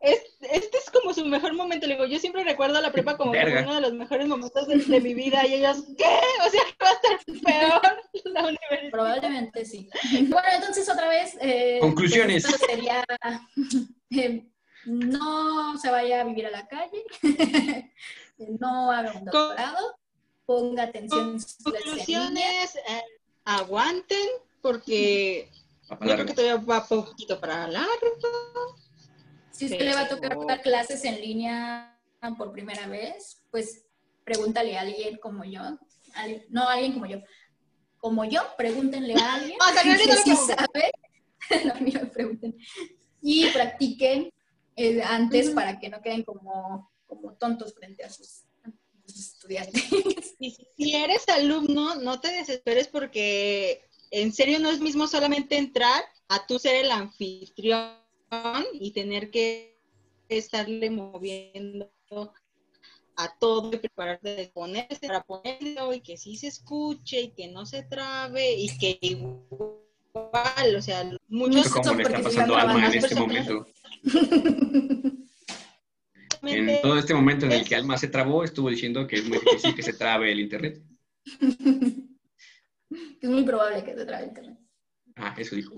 es- 0.00 0.22
este 0.40 0.78
es 0.78 0.90
como 0.90 1.14
su 1.14 1.24
mejor 1.26 1.54
momento. 1.54 1.86
Le 1.86 1.94
digo, 1.94 2.06
yo 2.06 2.18
siempre 2.18 2.44
recuerdo 2.44 2.78
a 2.78 2.80
la 2.80 2.92
prepa 2.92 3.16
como 3.16 3.32
que 3.32 3.38
Verga. 3.38 3.62
uno 3.62 3.74
de 3.76 3.80
los 3.82 3.92
mejores 3.94 4.26
momentos 4.26 4.66
de, 4.66 4.76
de 4.78 5.00
mi 5.00 5.14
vida 5.14 5.46
y 5.46 5.54
ellos, 5.54 5.84
¿qué? 5.96 6.04
O 6.46 6.50
sea, 6.50 6.60
que 6.66 6.84
va 6.84 6.90
a 6.90 6.92
estar 6.94 7.42
peor 7.42 7.98
la 8.32 8.40
universidad. 8.42 8.90
Probablemente 8.90 9.64
sí. 9.64 9.88
Bueno, 10.28 10.48
entonces 10.56 10.88
otra 10.88 11.08
vez... 11.08 11.36
eh, 11.40 11.78
Conclusiones. 11.80 12.42
pues, 12.44 12.54
esto 12.54 12.66
sería... 12.66 13.04
eh, 14.10 14.44
no 14.86 15.78
se 15.78 15.90
vaya 15.90 16.20
a 16.20 16.24
vivir 16.24 16.46
a 16.46 16.50
la 16.50 16.66
calle, 16.66 17.04
no 18.60 18.90
haga 18.90 19.12
un 19.12 19.24
doctorado, 19.24 19.96
ponga 20.46 20.84
atención. 20.84 21.38
Conclusiones, 21.62 22.76
eh, 22.76 23.02
aguanten 23.44 24.28
porque 24.60 25.50
yo 25.88 25.96
creo 25.98 26.26
que 26.26 26.34
todavía 26.34 26.56
va 26.64 26.86
poquito 26.86 27.38
para 27.40 27.68
largo. 27.68 28.76
Si 29.50 29.66
usted 29.66 29.80
le 29.80 29.94
va 29.94 30.02
a 30.02 30.08
tocar 30.08 30.36
dar 30.46 30.62
clases 30.62 31.04
en 31.04 31.20
línea 31.20 31.98
por 32.38 32.52
primera 32.52 32.86
vez, 32.86 33.42
pues 33.50 33.84
pregúntale 34.24 34.76
a 34.78 34.82
alguien 34.82 35.18
como 35.18 35.44
yo. 35.44 35.60
Al- 36.14 36.44
no 36.48 36.68
a 36.68 36.74
alguien 36.74 36.92
como 36.94 37.06
yo. 37.06 37.18
Como 37.98 38.24
yo, 38.24 38.40
pregúntenle 38.56 39.14
a 39.14 39.34
alguien 39.34 39.58
Ah, 39.60 39.72
que 39.82 39.96
sí 39.98 40.30
lo 40.30 40.36
sabe. 40.36 40.92
No, 41.64 41.74
me 41.80 42.06
pregunten. 42.06 42.56
Y 43.20 43.48
practiquen 43.48 44.32
eh, 44.76 45.02
antes 45.02 45.50
para 45.50 45.78
que 45.78 45.88
no 45.88 46.00
queden 46.02 46.22
como, 46.24 46.90
como 47.06 47.34
tontos 47.34 47.74
frente 47.74 48.04
a 48.04 48.10
sus, 48.10 48.44
a 48.64 48.70
sus 49.06 49.18
estudiantes. 49.18 49.84
Y 50.38 50.50
si- 50.50 50.66
si 50.76 50.94
eres 50.96 51.28
alumno, 51.28 51.94
no 51.96 52.20
te 52.20 52.32
desesperes 52.32 52.88
porque 52.88 53.82
en 54.10 54.32
serio 54.32 54.58
no 54.58 54.70
es 54.70 54.80
mismo 54.80 55.06
solamente 55.06 55.56
entrar 55.56 56.02
a 56.28 56.46
tú 56.46 56.58
ser 56.58 56.76
el 56.84 56.90
anfitrión 56.90 57.94
y 58.72 58.92
tener 58.92 59.30
que 59.30 59.78
estarle 60.28 60.90
moviendo 60.90 61.92
a 63.16 63.38
todo 63.38 63.72
y 63.72 63.76
prepararte 63.76 64.34
de 64.36 64.48
ponerse 64.48 65.06
para 65.06 65.22
ponerlo 65.22 65.92
y 65.94 66.00
que 66.00 66.16
sí 66.16 66.36
se 66.36 66.48
escuche 66.48 67.20
y 67.20 67.30
que 67.32 67.48
no 67.48 67.66
se 67.66 67.82
trabe 67.82 68.54
y 68.54 68.68
que 68.78 68.98
igual, 69.02 69.42
o 70.14 70.82
sea, 70.82 71.10
muchos 71.28 71.66
Eso 71.66 71.74
Como 71.80 71.94
le 71.94 72.02
está 72.02 72.22
pasando 72.22 72.54
no 72.54 72.58
a 72.58 72.62
Alma 72.62 72.86
en 72.86 72.94
este 72.94 73.14
momento. 73.14 73.66
En 76.42 76.82
todo 76.82 76.98
este 76.98 77.14
momento 77.14 77.46
en 77.46 77.52
el 77.52 77.64
que 77.64 77.76
Alma 77.76 77.96
se 77.96 78.08
trabó, 78.08 78.42
estuvo 78.44 78.68
diciendo 78.68 79.06
que 79.06 79.16
es 79.16 79.28
muy 79.28 79.38
difícil 79.38 79.74
que 79.74 79.82
se 79.82 79.92
trabe 79.92 80.32
el 80.32 80.40
internet. 80.40 80.82
Es 83.22 83.30
muy 83.30 83.42
probable 83.44 83.82
que 83.84 83.94
te 83.94 84.04
trabe 84.04 84.26
internet. 84.26 84.58
Ah, 85.16 85.34
eso 85.38 85.56
dijo. 85.56 85.74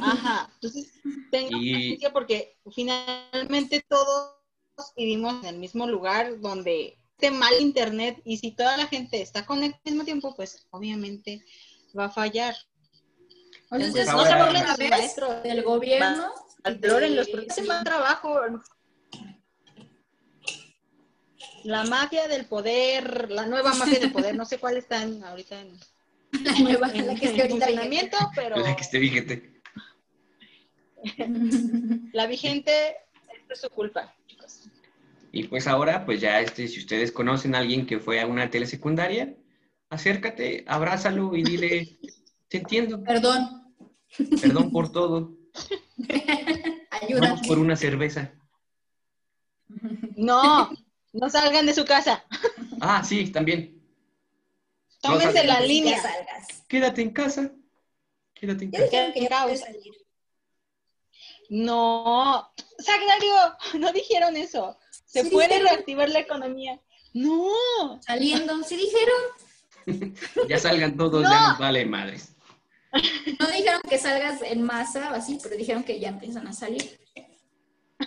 Ajá, 0.00 0.50
entonces 0.54 0.90
tengan 1.30 1.60
Y- 1.60 1.72
paciencia 1.72 2.12
porque 2.14 2.56
finalmente 2.74 3.84
todos 3.86 4.36
vivimos 4.96 5.42
en 5.42 5.48
el 5.50 5.58
mismo 5.58 5.86
lugar 5.86 6.40
donde 6.40 6.98
esté 7.10 7.30
mal 7.30 7.52
internet 7.60 8.22
y 8.24 8.38
si 8.38 8.52
toda 8.52 8.76
la 8.78 8.86
gente 8.86 9.20
está 9.20 9.44
conectada 9.44 9.82
al 9.84 9.92
mismo 9.92 10.04
tiempo, 10.04 10.34
pues 10.34 10.66
obviamente 10.70 11.44
va 11.98 12.06
a 12.06 12.10
fallar. 12.10 12.54
Entonces, 13.70 14.06
no 14.06 14.24
se 14.24 14.34
burlen 14.36 14.46
burlen 14.64 14.76
de 14.76 14.88
maestros. 14.88 15.42
del 15.42 15.62
gobierno. 15.62 16.32
Valorenlos, 16.62 17.28
porque 17.28 17.44
Sí. 17.46 17.50
hacen 17.50 17.66
mal 17.66 17.84
trabajo. 17.84 18.38
La 21.64 21.84
mafia 21.84 22.28
del 22.28 22.46
poder, 22.46 23.30
la 23.30 23.46
nueva 23.46 23.72
mafia 23.74 23.98
del 23.98 24.12
poder, 24.12 24.34
no 24.36 24.44
sé 24.44 24.58
cuál 24.58 24.76
están 24.76 25.22
ahorita 25.24 25.60
en, 25.60 25.78
La 26.44 26.52
nueva, 26.58 26.90
en- 26.92 27.06
la 27.06 27.14
que 27.14 27.26
en 27.26 27.30
esté 27.30 27.42
ahorita 27.42 27.66
funcionamiento, 27.66 28.16
pero 28.34 28.56
La 28.56 28.76
que 28.76 28.82
esté 28.82 28.98
vigente. 28.98 29.60
vigente. 31.02 32.10
la 32.12 32.26
vigente, 32.26 32.96
esto 33.32 33.52
es 33.54 33.60
su 33.60 33.70
culpa, 33.70 34.14
chicos. 34.26 34.64
Y 35.32 35.44
pues 35.44 35.66
ahora, 35.66 36.04
pues 36.04 36.20
ya, 36.20 36.40
este, 36.40 36.68
si 36.68 36.78
ustedes 36.80 37.10
conocen 37.12 37.54
a 37.54 37.58
alguien 37.58 37.86
que 37.86 37.98
fue 37.98 38.20
a 38.20 38.26
una 38.26 38.50
telesecundaria, 38.50 39.34
acércate, 39.90 40.64
abrázalo 40.68 41.34
y 41.34 41.42
dile, 41.42 41.98
te 42.54 42.58
entiendo, 42.58 43.02
Perdón, 43.02 43.74
perdón 44.40 44.70
por 44.70 44.92
todo, 44.92 45.32
ayuda. 47.02 47.20
vamos 47.20 47.46
por 47.48 47.58
una 47.58 47.74
cerveza. 47.74 48.32
No, 50.16 50.70
no 51.12 51.30
salgan 51.30 51.66
de 51.66 51.74
su 51.74 51.84
casa. 51.84 52.24
Ah, 52.80 53.02
sí, 53.02 53.30
también. 53.32 53.82
Tómense 55.00 55.42
la 55.44 55.60
Ya 55.60 55.66
línea. 55.66 56.00
salgas. 56.00 56.62
Quédate 56.68 57.02
en 57.02 57.10
casa, 57.10 57.50
quédate 58.34 58.66
en 58.66 58.70
Ya 58.70 58.78
casa. 58.88 59.12
que 59.12 59.20
ya 59.28 59.42
puedes 59.42 59.60
salir. 59.60 59.92
No, 61.50 62.52
Sagrario, 62.78 63.34
no 63.80 63.92
dijeron 63.92 64.36
eso. 64.36 64.78
Se 65.06 65.24
Sí 65.24 65.30
puede 65.30 65.48
dijeron. 65.48 65.72
reactivar 65.72 66.08
la 66.08 66.20
economía. 66.20 66.80
No, 67.14 68.00
Saliendo, 68.00 68.62
sí 68.62 68.76
dijeron. 68.76 70.14
Ya 70.48 70.58
salgan 70.58 70.96
todos, 70.96 71.22
No. 71.22 71.30
ya 71.30 71.48
nos 71.48 71.58
vale 71.58 71.84
madres. 71.84 72.33
No 73.38 73.46
dijeron 73.48 73.80
que 73.88 73.98
salgas 73.98 74.42
en 74.42 74.62
masa 74.62 75.10
o 75.10 75.14
así, 75.14 75.38
pero 75.42 75.56
dijeron 75.56 75.82
que 75.82 75.98
ya 75.98 76.08
empiezan 76.08 76.46
a 76.46 76.52
salir. 76.52 77.00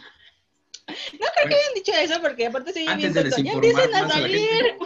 no 0.02 1.28
creo 1.36 1.48
que 1.48 1.56
hayan 1.56 1.74
dicho 1.76 1.92
eso 1.94 2.22
porque 2.22 2.48
aparte 2.48 2.72
se 2.72 2.96
bien 2.96 3.14
de 3.14 3.24
tonto. 3.24 3.38
Ya 3.38 3.60
desinformar 3.60 3.66
empiezan 3.66 3.94
a 3.94 4.10
salir. 4.10 4.78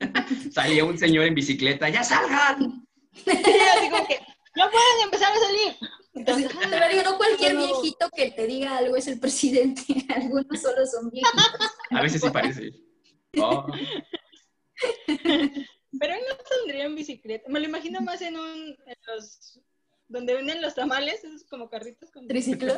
Salía 0.52 0.84
un 0.84 0.98
señor 0.98 1.26
en 1.26 1.34
bicicleta, 1.34 1.88
¡ya 1.88 2.02
salgan! 2.02 2.86
Así 3.14 3.90
como 3.90 4.06
que, 4.06 4.18
no 4.56 4.70
pueden 4.70 5.02
empezar 5.04 5.32
a 5.32 5.38
salir. 5.38 5.76
Entonces, 6.14 6.50
Pero 6.70 6.88
digo, 6.88 7.02
no 7.04 7.16
cualquier 7.16 7.56
viejito 7.56 8.10
que 8.14 8.32
te 8.32 8.46
diga 8.46 8.76
algo 8.78 8.96
es 8.96 9.06
el 9.06 9.18
presidente. 9.18 9.82
Algunos 10.14 10.60
solo 10.60 10.84
son 10.86 11.10
viejitos. 11.10 11.70
A 11.90 12.02
veces 12.02 12.20
sí 12.20 12.30
parece. 12.30 12.70
Oh, 13.38 13.66
pero 15.98 16.14
él 16.14 16.20
no 16.28 16.36
saldría 16.44 16.84
en 16.84 16.94
bicicleta. 16.94 17.48
Me 17.48 17.60
lo 17.60 17.66
imagino 17.66 18.00
más 18.00 18.22
en 18.22 18.36
un, 18.36 18.76
en 18.86 18.96
los, 19.06 19.60
donde 20.08 20.34
venden 20.34 20.62
los 20.62 20.74
tamales, 20.74 21.24
esos 21.24 21.44
como 21.44 21.68
carritos 21.68 22.10
con 22.10 22.26
¿Triciclo? 22.26 22.74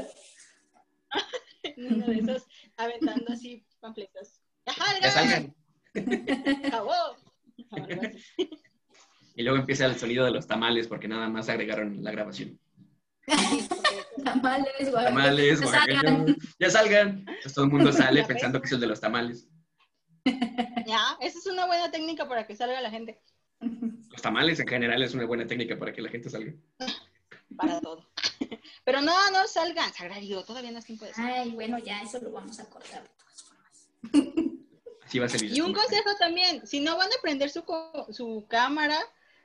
en 1.62 1.95
uno 1.95 2.07
de 2.07 2.19
esos, 2.19 2.47
aventando 2.77 3.32
así 3.32 3.65
panfletos. 3.81 4.41
¡Ya 4.66 4.74
ya 5.01 5.11
salgan! 5.11 5.55
¡Acabó! 6.65 7.16
Y 9.36 9.43
luego 9.43 9.59
empieza 9.59 9.86
el 9.86 9.99
sonido 9.99 10.24
de 10.24 10.31
los 10.31 10.47
tamales 10.47 10.86
porque 10.86 11.09
nada 11.09 11.28
más 11.28 11.49
agregaron 11.49 12.03
la 12.03 12.12
grabación. 12.12 12.59
Tamales, 14.24 14.91
guacamayos. 14.91 15.61
Tamales, 15.61 15.61
salgan. 15.61 16.36
ya 16.59 16.70
salgan. 16.70 17.19
Entonces 17.20 17.55
todo 17.55 17.65
el 17.65 17.70
mundo 17.70 17.93
sale 17.93 18.23
pensando 18.28 18.61
que 18.61 18.66
es 18.66 18.73
el 18.73 18.81
de 18.81 18.86
los 18.86 19.01
tamales. 19.01 19.49
Ya, 20.86 21.16
esa 21.20 21.38
es 21.38 21.46
una 21.46 21.66
buena 21.66 21.90
técnica 21.90 22.28
para 22.28 22.46
que 22.46 22.56
salga 22.56 22.80
la 22.80 22.90
gente. 22.90 23.20
Los 23.60 24.20
tamales 24.20 24.60
en 24.60 24.68
general 24.68 25.02
es 25.02 25.14
una 25.14 25.24
buena 25.24 25.46
técnica 25.46 25.78
para 25.78 25.92
que 25.92 26.02
la 26.02 26.10
gente 26.10 26.28
salga. 26.28 26.52
para 27.56 27.80
todo. 27.80 28.10
Pero 28.84 29.01
no, 29.01 29.30
no 29.30 29.46
salgan, 29.46 29.92
sagrario, 29.92 30.44
todavía 30.44 30.70
no 30.70 30.78
es 30.78 30.84
tiempo 30.84 31.05
de 31.05 31.12
eso. 31.12 31.20
Ay, 31.22 31.51
bueno, 31.51 31.78
ya 31.78 32.02
eso 32.02 32.20
lo 32.20 32.30
vamos 32.30 32.59
a 32.60 32.68
cortar 32.68 33.02
de 33.02 33.09
todas 33.09 33.42
formas. 33.42 33.88
Así 35.02 35.18
va 35.18 35.26
a 35.26 35.28
ser. 35.28 35.44
Y 35.44 35.60
un 35.60 35.72
consejo 35.72 36.10
también, 36.18 36.66
si 36.66 36.80
no 36.80 36.96
van 36.96 37.09
a 37.09 37.22
prender 37.22 37.51
su, 37.51 37.64
su 38.10 38.46
cámara, 38.48 38.98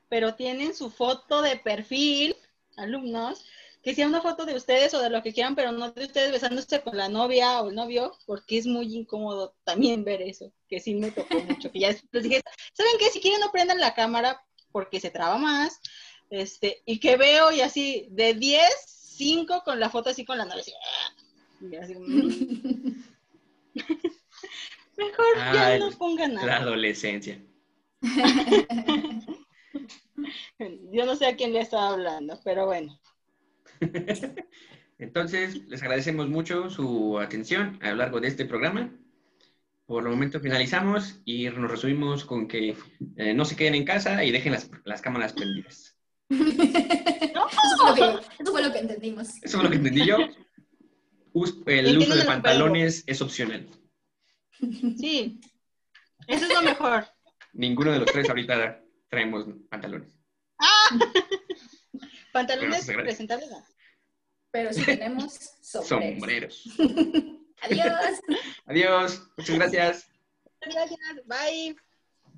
pero 0.10 0.36
tienen 0.36 0.76
su 0.76 0.90
foto 0.90 1.42
de 1.42 1.58
perfil, 1.58 2.36
alumnos, 2.76 3.46
que 3.82 3.96
sea 3.96 4.08
una 4.08 4.22
foto 4.22 4.46
de 4.46 4.56
ustedes 4.56 4.94
o 4.94 5.02
de 5.02 5.10
lo 5.10 5.24
que 5.24 5.34
quieran, 5.34 5.56
pero 5.56 5.72
no 5.72 5.92
de 5.92 6.06
ustedes 6.06 6.32
besándose 6.32 6.82
con 6.82 6.98
la 6.98 7.10
novia 7.10 7.62
o 7.62 7.70
el 7.70 7.76
novio, 7.76 8.14
porque 8.26 8.58
es 8.58 8.68
muy 8.68 8.94
incómodo 8.94 9.56
también 9.64 10.04
ver 10.04 10.22
eso, 10.22 10.52
que 10.68 10.80
sí 10.80 10.96
me 10.96 11.12
tocó 11.12 11.40
mucho, 11.40 11.72
que 11.72 11.80
ya 11.80 11.96
les 12.12 12.24
dije, 12.24 12.42
¿saben 12.74 12.94
qué? 13.00 13.10
Si 13.10 13.22
quieren 13.22 13.40
no 13.40 13.52
prendan 13.52 13.80
la 13.80 13.94
cámara 13.94 14.44
porque 14.72 15.00
se 15.00 15.10
traba 15.10 15.38
más, 15.38 15.80
este, 16.30 16.82
y 16.86 17.00
que 17.00 17.16
veo 17.18 17.52
y 17.52 17.62
así, 17.62 18.08
de 18.12 18.34
10, 18.34 18.62
5 18.86 19.64
con 19.64 19.80
la 19.80 19.90
foto 19.90 20.10
así 20.10 20.26
con 20.26 20.38
la 20.38 20.46
novia, 20.46 20.62
así, 20.62 20.74
¡ah! 20.74 21.14
y 21.72 21.76
así, 21.76 21.96
mm. 21.96 23.04
Mejor 24.98 25.36
ya 25.54 25.68
Ay, 25.68 25.80
no 25.80 25.92
pongan 25.92 26.34
nada. 26.34 26.46
La 26.46 26.58
adolescencia. 26.58 27.42
Yo 30.92 31.06
no 31.06 31.16
sé 31.16 31.26
a 31.26 31.38
quién 31.38 31.54
le 31.54 31.62
estaba 31.62 31.90
hablando, 31.90 32.38
pero 32.44 32.66
bueno. 32.66 33.00
Entonces, 34.98 35.66
les 35.68 35.82
agradecemos 35.82 36.28
mucho 36.28 36.70
su 36.70 37.20
atención 37.20 37.80
a 37.82 37.90
lo 37.92 37.96
largo 37.98 38.20
de 38.20 38.28
este 38.28 38.46
programa. 38.46 38.92
Por 39.86 40.04
el 40.04 40.10
momento 40.10 40.40
finalizamos 40.40 41.22
y 41.26 41.46
nos 41.50 41.72
resumimos 41.72 42.26
con 42.26 42.48
que 42.48 42.76
eh, 43.18 43.34
no 43.34 43.46
se 43.46 43.56
queden 43.56 43.76
en 43.76 43.86
casa 43.86 44.24
y 44.24 44.32
dejen 44.32 44.52
las, 44.52 44.70
las 44.84 45.02
cámaras 45.02 45.34
prendidas. 45.34 45.96
Eso 46.30 47.96
fue, 47.96 48.08
lo 48.14 48.20
que, 48.20 48.26
eso 48.44 48.52
fue 48.52 48.62
lo 48.62 48.72
que 48.72 48.80
entendimos. 48.80 49.30
Eso 49.42 49.58
es 49.58 49.64
lo 49.64 49.70
que 49.70 49.78
entendí 49.78 50.06
yo. 50.06 50.18
Us- 51.34 51.58
el 51.66 51.98
uso 51.98 52.16
de 52.16 52.24
pantalones 52.26 53.04
es 53.08 53.22
opcional. 53.22 53.68
Sí, 54.98 55.40
eso 56.28 56.46
es 56.46 56.54
lo 56.54 56.62
mejor. 56.62 57.06
Ninguno 57.54 57.92
de 57.92 58.00
los 58.00 58.12
tres 58.12 58.30
ahorita 58.30 58.84
traemos 59.10 59.46
pantalones. 59.70 60.16
Pantalones 62.32 62.86
presentables. 62.86 63.50
no. 63.50 63.64
Pero 64.52 64.74
sí 64.74 64.84
tenemos 64.84 65.34
sombreros. 65.62 66.64
Sombreros. 66.64 66.64
Adiós. 67.62 68.22
Adiós. 68.66 69.30
Muchas 69.38 69.56
gracias. 69.56 70.12
Gracias, 70.62 71.00
bye. 71.26 71.76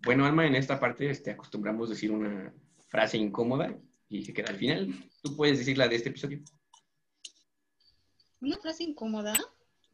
Bueno, 0.04 0.26
Alma, 0.26 0.46
en 0.48 0.56
esta 0.56 0.80
parte 0.80 1.10
este, 1.10 1.32
acostumbramos 1.32 1.90
decir 1.90 2.12
una 2.12 2.54
frase 2.90 3.18
incómoda 3.18 3.78
y 4.10 4.24
se 4.24 4.34
queda 4.34 4.50
al 4.50 4.58
final. 4.58 5.10
Tú 5.22 5.36
puedes 5.36 5.60
decirla 5.60 5.88
de 5.88 5.96
este 5.96 6.10
episodio. 6.10 6.40
Una 8.42 8.58
frase 8.58 8.84
incómoda. 8.84 9.34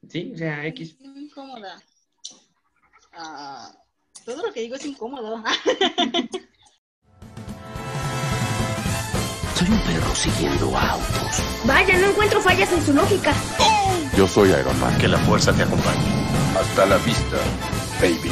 Sí, 0.09 0.31
o 0.33 0.37
sea, 0.37 0.65
X. 0.67 0.97
Incómoda. 1.01 1.81
Ah, 3.11 3.75
todo 4.25 4.47
lo 4.47 4.53
que 4.53 4.61
digo 4.61 4.75
es 4.75 4.85
incómodo. 4.85 5.43
Soy 9.57 9.69
un 9.71 9.79
perro 9.79 10.13
siguiendo 10.13 10.77
autos. 10.77 11.41
Vaya, 11.63 11.97
no 11.97 12.11
encuentro 12.11 12.39
fallas 12.39 12.71
en 12.71 12.85
su 12.85 12.93
lógica. 12.93 13.33
Yo 14.15 14.27
soy 14.27 14.49
Iron 14.49 14.79
Man. 14.79 14.95
Que 14.99 15.07
la 15.07 15.17
fuerza 15.17 15.51
te 15.51 15.63
acompañe. 15.63 15.97
Hasta 16.59 16.85
la 16.85 16.97
vista, 16.97 17.37
baby. 17.99 18.31